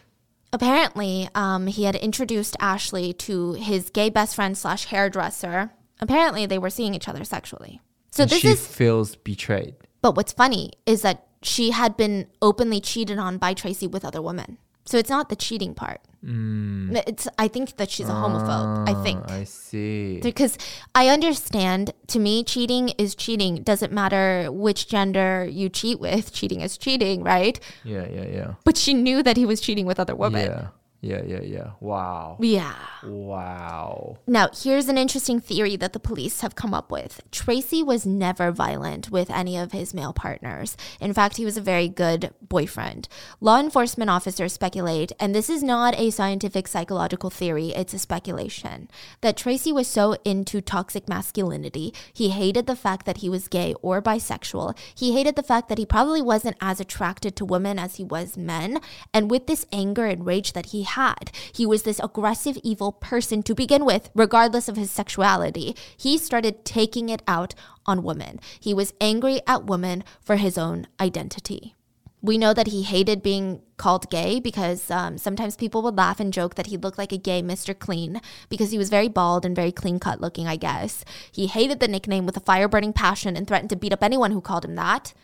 Apparently, 0.53 1.29
um, 1.33 1.67
he 1.67 1.83
had 1.83 1.95
introduced 1.95 2.57
Ashley 2.59 3.13
to 3.13 3.53
his 3.53 3.89
gay 3.89 4.09
best 4.09 4.35
friend 4.35 4.57
slash 4.57 4.85
hairdresser. 4.85 5.71
Apparently, 5.99 6.45
they 6.45 6.57
were 6.59 6.69
seeing 6.69 6.93
each 6.93 7.07
other 7.07 7.23
sexually. 7.23 7.79
So 8.11 8.23
And 8.23 8.31
this 8.31 8.41
she 8.41 8.47
is, 8.49 8.67
feels 8.67 9.15
betrayed. 9.15 9.75
but 10.01 10.15
what's 10.15 10.33
funny 10.33 10.73
is 10.85 11.01
that 11.03 11.27
she 11.41 11.71
had 11.71 11.95
been 11.95 12.27
openly 12.41 12.81
cheated 12.81 13.17
on 13.17 13.37
by 13.37 13.53
Tracy 13.53 13.87
with 13.87 14.03
other 14.03 14.21
women. 14.21 14.57
So 14.85 14.97
it's 14.97 15.09
not 15.09 15.29
the 15.29 15.35
cheating 15.35 15.73
part. 15.73 16.01
It's 16.23 17.27
I 17.39 17.47
think 17.47 17.77
that 17.77 17.89
she's 17.89 18.07
a 18.07 18.11
homophobe. 18.13 18.87
I 18.87 18.93
think 19.03 19.23
Ah, 19.27 19.35
I 19.41 19.43
see. 19.45 20.19
because 20.21 20.57
I 20.93 21.07
understand 21.07 21.93
to 22.07 22.19
me 22.19 22.43
cheating 22.43 22.89
is 22.97 23.15
cheating. 23.15 23.63
Doesn't 23.63 23.91
matter 23.91 24.51
which 24.51 24.87
gender 24.87 25.45
you 25.49 25.69
cheat 25.69 25.99
with. 25.99 26.31
Cheating 26.31 26.61
is 26.61 26.77
cheating, 26.77 27.23
right? 27.23 27.59
Yeah, 27.83 28.07
yeah, 28.07 28.25
yeah. 28.25 28.53
But 28.65 28.77
she 28.77 28.93
knew 28.93 29.23
that 29.23 29.35
he 29.37 29.45
was 29.45 29.61
cheating 29.61 29.85
with 29.85 29.99
other 29.99 30.15
women. 30.15 30.45
Yeah. 30.45 30.67
Yeah, 31.01 31.23
yeah, 31.25 31.41
yeah. 31.41 31.71
Wow. 31.79 32.37
Yeah. 32.39 32.75
Wow. 33.03 34.19
Now, 34.27 34.49
here's 34.53 34.87
an 34.87 34.99
interesting 34.99 35.39
theory 35.39 35.75
that 35.77 35.93
the 35.93 35.99
police 35.99 36.41
have 36.41 36.53
come 36.53 36.75
up 36.75 36.91
with. 36.91 37.21
Tracy 37.31 37.81
was 37.81 38.05
never 38.05 38.51
violent 38.51 39.09
with 39.09 39.31
any 39.31 39.57
of 39.57 39.71
his 39.71 39.95
male 39.95 40.13
partners. 40.13 40.77
In 40.99 41.11
fact, 41.13 41.37
he 41.37 41.45
was 41.45 41.57
a 41.57 41.61
very 41.61 41.89
good 41.89 42.33
boyfriend. 42.39 43.07
Law 43.39 43.59
enforcement 43.59 44.11
officers 44.11 44.53
speculate, 44.53 45.11
and 45.19 45.33
this 45.33 45.49
is 45.49 45.63
not 45.63 45.99
a 45.99 46.11
scientific 46.11 46.67
psychological 46.67 47.31
theory, 47.31 47.69
it's 47.69 47.95
a 47.95 47.99
speculation, 47.99 48.87
that 49.21 49.37
Tracy 49.37 49.71
was 49.71 49.87
so 49.87 50.15
into 50.23 50.61
toxic 50.61 51.09
masculinity, 51.09 51.95
he 52.13 52.29
hated 52.29 52.67
the 52.67 52.75
fact 52.75 53.07
that 53.07 53.17
he 53.17 53.29
was 53.29 53.47
gay 53.47 53.73
or 53.81 54.03
bisexual. 54.03 54.77
He 54.93 55.13
hated 55.13 55.35
the 55.35 55.41
fact 55.41 55.67
that 55.69 55.79
he 55.79 55.85
probably 55.85 56.21
wasn't 56.21 56.57
as 56.61 56.79
attracted 56.79 57.35
to 57.37 57.45
women 57.45 57.79
as 57.79 57.95
he 57.95 58.03
was 58.03 58.37
men. 58.37 58.79
And 59.13 59.31
with 59.31 59.47
this 59.47 59.65
anger 59.71 60.05
and 60.05 60.25
rage 60.25 60.53
that 60.53 60.67
he 60.67 60.83
had. 60.91 61.31
He 61.53 61.65
was 61.65 61.83
this 61.83 61.99
aggressive, 61.99 62.57
evil 62.63 62.91
person 62.91 63.43
to 63.43 63.55
begin 63.55 63.85
with, 63.85 64.09
regardless 64.13 64.67
of 64.67 64.77
his 64.77 64.91
sexuality. 64.91 65.75
He 65.95 66.17
started 66.17 66.65
taking 66.65 67.09
it 67.09 67.21
out 67.27 67.53
on 67.85 68.03
women. 68.03 68.39
He 68.59 68.73
was 68.73 68.93
angry 69.01 69.41
at 69.47 69.65
women 69.65 70.03
for 70.21 70.37
his 70.37 70.57
own 70.57 70.87
identity. 70.99 71.75
We 72.23 72.37
know 72.37 72.53
that 72.53 72.67
he 72.67 72.83
hated 72.83 73.23
being 73.23 73.61
called 73.77 74.11
gay 74.11 74.39
because 74.39 74.91
um, 74.91 75.17
sometimes 75.17 75.55
people 75.55 75.81
would 75.81 75.97
laugh 75.97 76.19
and 76.19 76.31
joke 76.31 76.53
that 76.53 76.67
he 76.67 76.77
looked 76.77 76.99
like 76.99 77.11
a 77.11 77.17
gay 77.17 77.41
Mr. 77.41 77.77
Clean 77.77 78.21
because 78.47 78.69
he 78.69 78.77
was 78.77 78.91
very 78.91 79.07
bald 79.07 79.43
and 79.43 79.55
very 79.55 79.71
clean 79.71 79.99
cut 79.99 80.21
looking, 80.21 80.47
I 80.47 80.55
guess. 80.55 81.03
He 81.31 81.47
hated 81.47 81.79
the 81.79 81.87
nickname 81.87 82.27
with 82.27 82.37
a 82.37 82.41
fire 82.41 82.67
burning 82.67 82.93
passion 82.93 83.35
and 83.35 83.47
threatened 83.47 83.71
to 83.71 83.75
beat 83.75 83.93
up 83.93 84.03
anyone 84.03 84.31
who 84.31 84.41
called 84.41 84.65
him 84.65 84.75
that. 84.75 85.15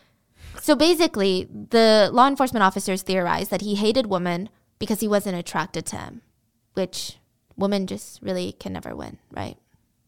So 0.60 0.74
basically, 0.74 1.46
the 1.70 2.10
law 2.12 2.26
enforcement 2.26 2.64
officers 2.64 3.02
theorized 3.02 3.50
that 3.50 3.60
he 3.60 3.76
hated 3.76 4.06
women 4.06 4.48
because 4.78 5.00
he 5.00 5.08
wasn't 5.08 5.36
attracted 5.36 5.86
to 5.86 5.96
him, 5.96 6.22
which 6.74 7.18
women 7.56 7.86
just 7.86 8.22
really 8.22 8.52
can 8.52 8.72
never 8.72 8.94
win, 8.94 9.18
right? 9.30 9.56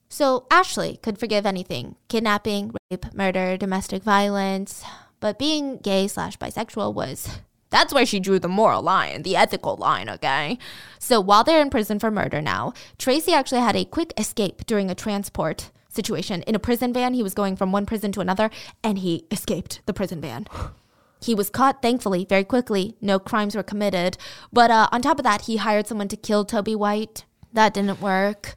So 0.09 0.47
Ashley 0.51 0.98
could 1.02 1.18
forgive 1.18 1.47
anything 1.47 1.97
kidnapping, 2.09 2.74
rape, 2.90 3.14
murder, 3.14 3.56
domestic 3.56 4.02
violence. 4.02 4.84
But 5.20 5.38
being 5.38 5.78
gay 5.78 6.09
slash 6.09 6.38
bisexual 6.38 6.94
was 6.94 7.40
that's 7.70 7.94
where 7.94 8.06
she 8.06 8.18
drew 8.18 8.38
the 8.38 8.48
moral 8.48 8.82
line, 8.82 9.22
the 9.22 9.36
ethical 9.36 9.76
line, 9.76 10.09
okay? 10.09 10.59
So 10.98 11.20
while 11.20 11.44
they're 11.44 11.62
in 11.62 11.70
prison 11.70 11.98
for 12.01 12.10
murder 12.10 12.42
now, 12.42 12.72
Tracy 12.98 13.32
actually 13.32 13.60
had 13.60 13.76
a 13.76 13.84
quick 13.84 14.12
escape 14.18 14.66
during 14.66 14.90
a 14.90 14.94
transport 14.94 15.70
situation. 15.88 16.42
In 16.42 16.56
a 16.56 16.60
prison 16.60 16.92
van, 16.92 17.14
he 17.14 17.22
was 17.22 17.34
going 17.34 17.56
from 17.56 17.70
one 17.70 17.86
prison 17.86 18.10
to 18.12 18.20
another, 18.20 18.51
and 18.82 18.98
he 18.98 19.26
escaped 19.30 19.80
the 19.86 19.94
prison 19.94 20.20
van. 20.20 20.47
He 21.22 21.34
was 21.34 21.51
caught, 21.51 21.82
thankfully, 21.82 22.24
very 22.28 22.44
quickly. 22.44 22.97
No 23.01 23.18
crimes 23.18 23.55
were 23.55 23.62
committed. 23.62 24.16
But 24.52 24.70
uh, 24.70 24.88
on 24.90 25.02
top 25.02 25.18
of 25.18 25.24
that, 25.24 25.42
he 25.42 25.59
hired 25.59 25.86
someone 25.86 26.09
to 26.09 26.16
kill 26.16 26.44
Toby 26.44 26.74
White. 26.74 27.24
That 27.52 27.74
didn't 27.74 28.01
work. 28.01 28.55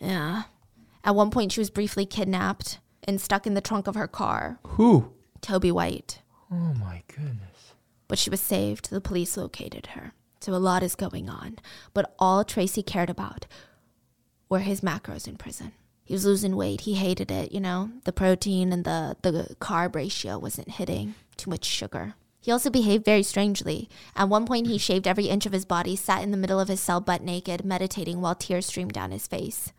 Yeah. 0.00 0.44
At 1.04 1.14
one 1.14 1.30
point, 1.30 1.52
she 1.52 1.60
was 1.60 1.70
briefly 1.70 2.06
kidnapped 2.06 2.78
and 3.06 3.20
stuck 3.20 3.46
in 3.46 3.54
the 3.54 3.60
trunk 3.60 3.86
of 3.86 3.96
her 3.96 4.08
car. 4.08 4.58
Who? 4.66 5.12
Toby 5.42 5.70
White. 5.70 6.22
Oh 6.50 6.74
my 6.74 7.02
goodness. 7.06 7.74
But 8.08 8.18
she 8.18 8.30
was 8.30 8.40
saved. 8.40 8.90
The 8.90 9.00
police 9.00 9.36
located 9.36 9.88
her. 9.88 10.12
So 10.40 10.54
a 10.54 10.56
lot 10.56 10.82
is 10.82 10.94
going 10.94 11.28
on. 11.28 11.58
But 11.92 12.14
all 12.18 12.44
Tracy 12.44 12.82
cared 12.82 13.10
about 13.10 13.46
were 14.48 14.60
his 14.60 14.80
macros 14.80 15.26
in 15.26 15.36
prison. 15.36 15.72
He 16.02 16.12
was 16.12 16.24
losing 16.26 16.54
weight. 16.54 16.82
He 16.82 16.94
hated 16.94 17.30
it, 17.30 17.52
you 17.52 17.60
know. 17.60 17.90
The 18.04 18.12
protein 18.12 18.72
and 18.72 18.84
the, 18.84 19.16
the 19.22 19.56
carb 19.58 19.94
ratio 19.94 20.38
wasn't 20.38 20.72
hitting 20.72 21.14
too 21.36 21.50
much 21.50 21.64
sugar. 21.64 22.14
He 22.40 22.52
also 22.52 22.68
behaved 22.68 23.04
very 23.04 23.22
strangely. 23.22 23.88
At 24.14 24.28
one 24.28 24.44
point, 24.44 24.66
he 24.66 24.76
shaved 24.76 25.06
every 25.06 25.26
inch 25.26 25.46
of 25.46 25.52
his 25.52 25.64
body, 25.64 25.96
sat 25.96 26.22
in 26.22 26.30
the 26.30 26.36
middle 26.36 26.60
of 26.60 26.68
his 26.68 26.80
cell 26.80 27.00
butt 27.00 27.22
naked, 27.22 27.64
meditating 27.64 28.20
while 28.20 28.34
tears 28.34 28.66
streamed 28.66 28.92
down 28.92 29.12
his 29.12 29.26
face. 29.26 29.72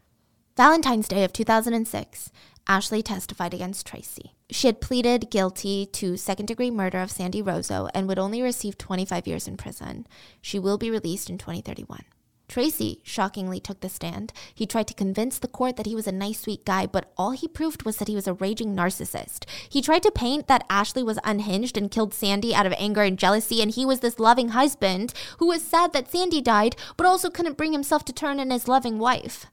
Valentine's 0.57 1.07
Day 1.07 1.23
of 1.23 1.32
2006, 1.32 2.32
Ashley 2.68 3.03
testified 3.03 3.53
against 3.53 3.86
Tracy. 3.86 4.34
She 4.49 4.65
had 4.68 4.82
pleaded 4.82 5.30
guilty 5.30 5.86
to 5.94 6.18
second 6.18 6.48
degree 6.48 6.72
murder 6.72 7.02
of 7.02 7.11
Sandy 7.11 7.41
Rozzo 7.41 7.90
and 7.94 8.07
would 8.07 8.18
only 8.18 8.41
receive 8.41 8.77
25 8.77 9.27
years 9.27 9.48
in 9.48 9.57
prison. 9.57 10.07
She 10.41 10.57
will 10.57 10.80
be 10.80 10.90
released 10.90 11.30
in 11.30 11.38
2031. 11.38 12.03
Tracy 12.47 13.01
shockingly 13.03 13.59
took 13.59 13.80
the 13.80 13.89
stand. 13.89 14.31
He 14.53 14.65
tried 14.65 14.88
to 14.88 14.93
convince 14.93 15.39
the 15.39 15.47
court 15.47 15.77
that 15.77 15.85
he 15.85 15.95
was 15.95 16.07
a 16.07 16.11
nice, 16.11 16.41
sweet 16.41 16.63
guy, 16.63 16.85
but 16.85 17.11
all 17.17 17.31
he 17.31 17.47
proved 17.47 17.84
was 17.84 17.97
that 17.97 18.07
he 18.07 18.15
was 18.15 18.27
a 18.27 18.34
raging 18.34 18.76
narcissist. 18.76 19.45
He 19.67 19.81
tried 19.81 20.03
to 20.03 20.11
paint 20.11 20.47
that 20.47 20.65
Ashley 20.69 21.03
was 21.03 21.19
unhinged 21.23 21.76
and 21.77 21.89
killed 21.89 22.13
Sandy 22.13 22.53
out 22.53 22.65
of 22.65 22.73
anger 22.77 23.01
and 23.01 23.17
jealousy, 23.17 23.61
and 23.61 23.72
he 23.72 23.85
was 23.85 24.01
this 24.01 24.19
loving 24.19 24.49
husband 24.49 25.13
who 25.39 25.47
was 25.47 25.63
sad 25.63 25.93
that 25.93 26.09
Sandy 26.09 26.41
died, 26.41 26.76
but 26.97 27.07
also 27.07 27.30
couldn't 27.30 27.57
bring 27.57 27.73
himself 27.73 28.05
to 28.05 28.13
turn 28.13 28.39
in 28.39 28.51
his 28.51 28.67
loving 28.67 28.99
wife. 28.99 29.47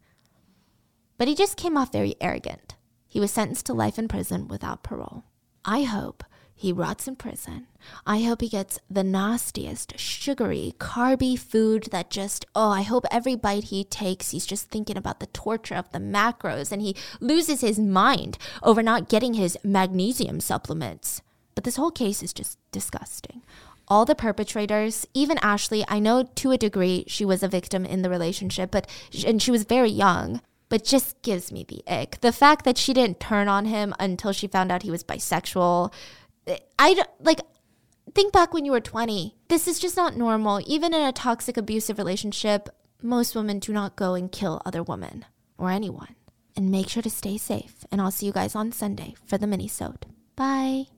But 1.17 1.29
he 1.29 1.35
just 1.35 1.57
came 1.57 1.77
off 1.77 1.93
very 1.93 2.15
arrogant. 2.21 2.75
He 3.09 3.21
was 3.21 3.31
sentenced 3.31 3.67
to 3.67 3.75
life 3.75 3.99
in 3.99 4.09
prison 4.09 4.49
without 4.49 4.83
parole. 4.83 5.25
I 5.65 5.83
hope 5.83 6.25
he 6.63 6.73
rots 6.73 7.09
in 7.09 7.17
prison. 7.17 7.67
I 8.07 8.23
hope 8.23 8.41
he 8.41 8.49
gets 8.49 8.79
the 8.89 9.03
nastiest, 9.03 9.99
sugary, 9.99 10.75
carby 10.79 11.37
food 11.37 11.89
that 11.91 12.09
just, 12.09 12.47
oh, 12.55 12.71
I 12.71 12.83
hope 12.83 13.05
every 13.11 13.35
bite 13.35 13.65
he 13.65 13.83
takes, 13.83 14.31
he's 14.31 14.47
just 14.47 14.69
thinking 14.69 14.97
about 14.97 15.19
the 15.19 15.27
torture 15.27 15.75
of 15.75 15.91
the 15.91 15.99
macros 15.99 16.71
and 16.71 16.81
he 16.81 16.95
loses 17.21 17.61
his 17.61 17.81
mind 17.81 18.39
over 18.63 18.83
not 18.83 19.09
getting 19.09 19.35
his 19.35 19.59
magnesium 19.65 20.39
supplements. 20.39 21.21
But 21.57 21.65
this 21.65 21.77
whole 21.77 21.91
case 21.91 22.23
is 22.23 22.33
just 22.33 22.59
disgusting. 22.71 23.43
All 23.89 24.05
the 24.05 24.15
perpetrators, 24.15 25.05
even 25.13 25.39
Ashley, 25.43 25.85
I 25.89 25.99
know 25.99 26.23
to 26.23 26.53
a 26.53 26.59
degree 26.59 27.05
she 27.09 27.25
was 27.25 27.43
a 27.43 27.49
victim 27.49 27.85
in 27.85 28.03
the 28.03 28.11
relationship, 28.11 28.71
but 28.71 28.89
and 29.27 29.43
she 29.43 29.51
was 29.51 29.65
very 29.65 29.91
young 29.91 30.41
but 30.73 30.85
just 30.85 31.21
gives 31.21 31.53
me 31.53 31.67
the 31.69 31.83
ick. 31.87 32.19
The 32.23 32.33
fact 32.33 32.65
that 32.65 32.79
she 32.79 32.95
didn't 32.95 33.21
turn 33.21 33.47
on 33.47 33.67
him 33.67 33.93
until 34.01 34.33
she 34.33 34.47
found 34.47 34.73
out 34.73 34.85
he 34.85 34.91
was 34.91 35.05
bisexual, 35.05 35.93
I 36.79 37.05
like 37.21 37.41
think 38.15 38.33
back 38.33 38.53
when 38.53 38.65
you 38.65 38.73
were 38.73 38.81
20. 38.81 39.37
This 39.49 39.69
is 39.69 39.79
just 39.79 39.97
not 39.97 40.17
normal. 40.17 40.61
Even 40.67 40.95
in 40.95 41.01
a 41.03 41.13
toxic 41.13 41.57
abusive 41.57 41.99
relationship, 41.99 42.69
most 43.03 43.35
women 43.35 43.59
do 43.59 43.73
not 43.73 43.97
go 43.97 44.15
and 44.15 44.31
kill 44.31 44.61
other 44.65 44.83
women 44.83 45.25
or 45.59 45.71
anyone. 45.71 46.15
And 46.55 46.71
make 46.71 46.89
sure 46.89 47.03
to 47.03 47.11
stay 47.11 47.39
safe. 47.39 47.85
And 47.91 48.01
I'll 48.01 48.11
see 48.11 48.27
you 48.27 48.33
guys 48.33 48.55
on 48.55 48.73
Sunday 48.73 49.15
for 49.25 49.39
the 49.39 49.47
mini-sode. 49.47 50.05
Bye. 50.37 50.93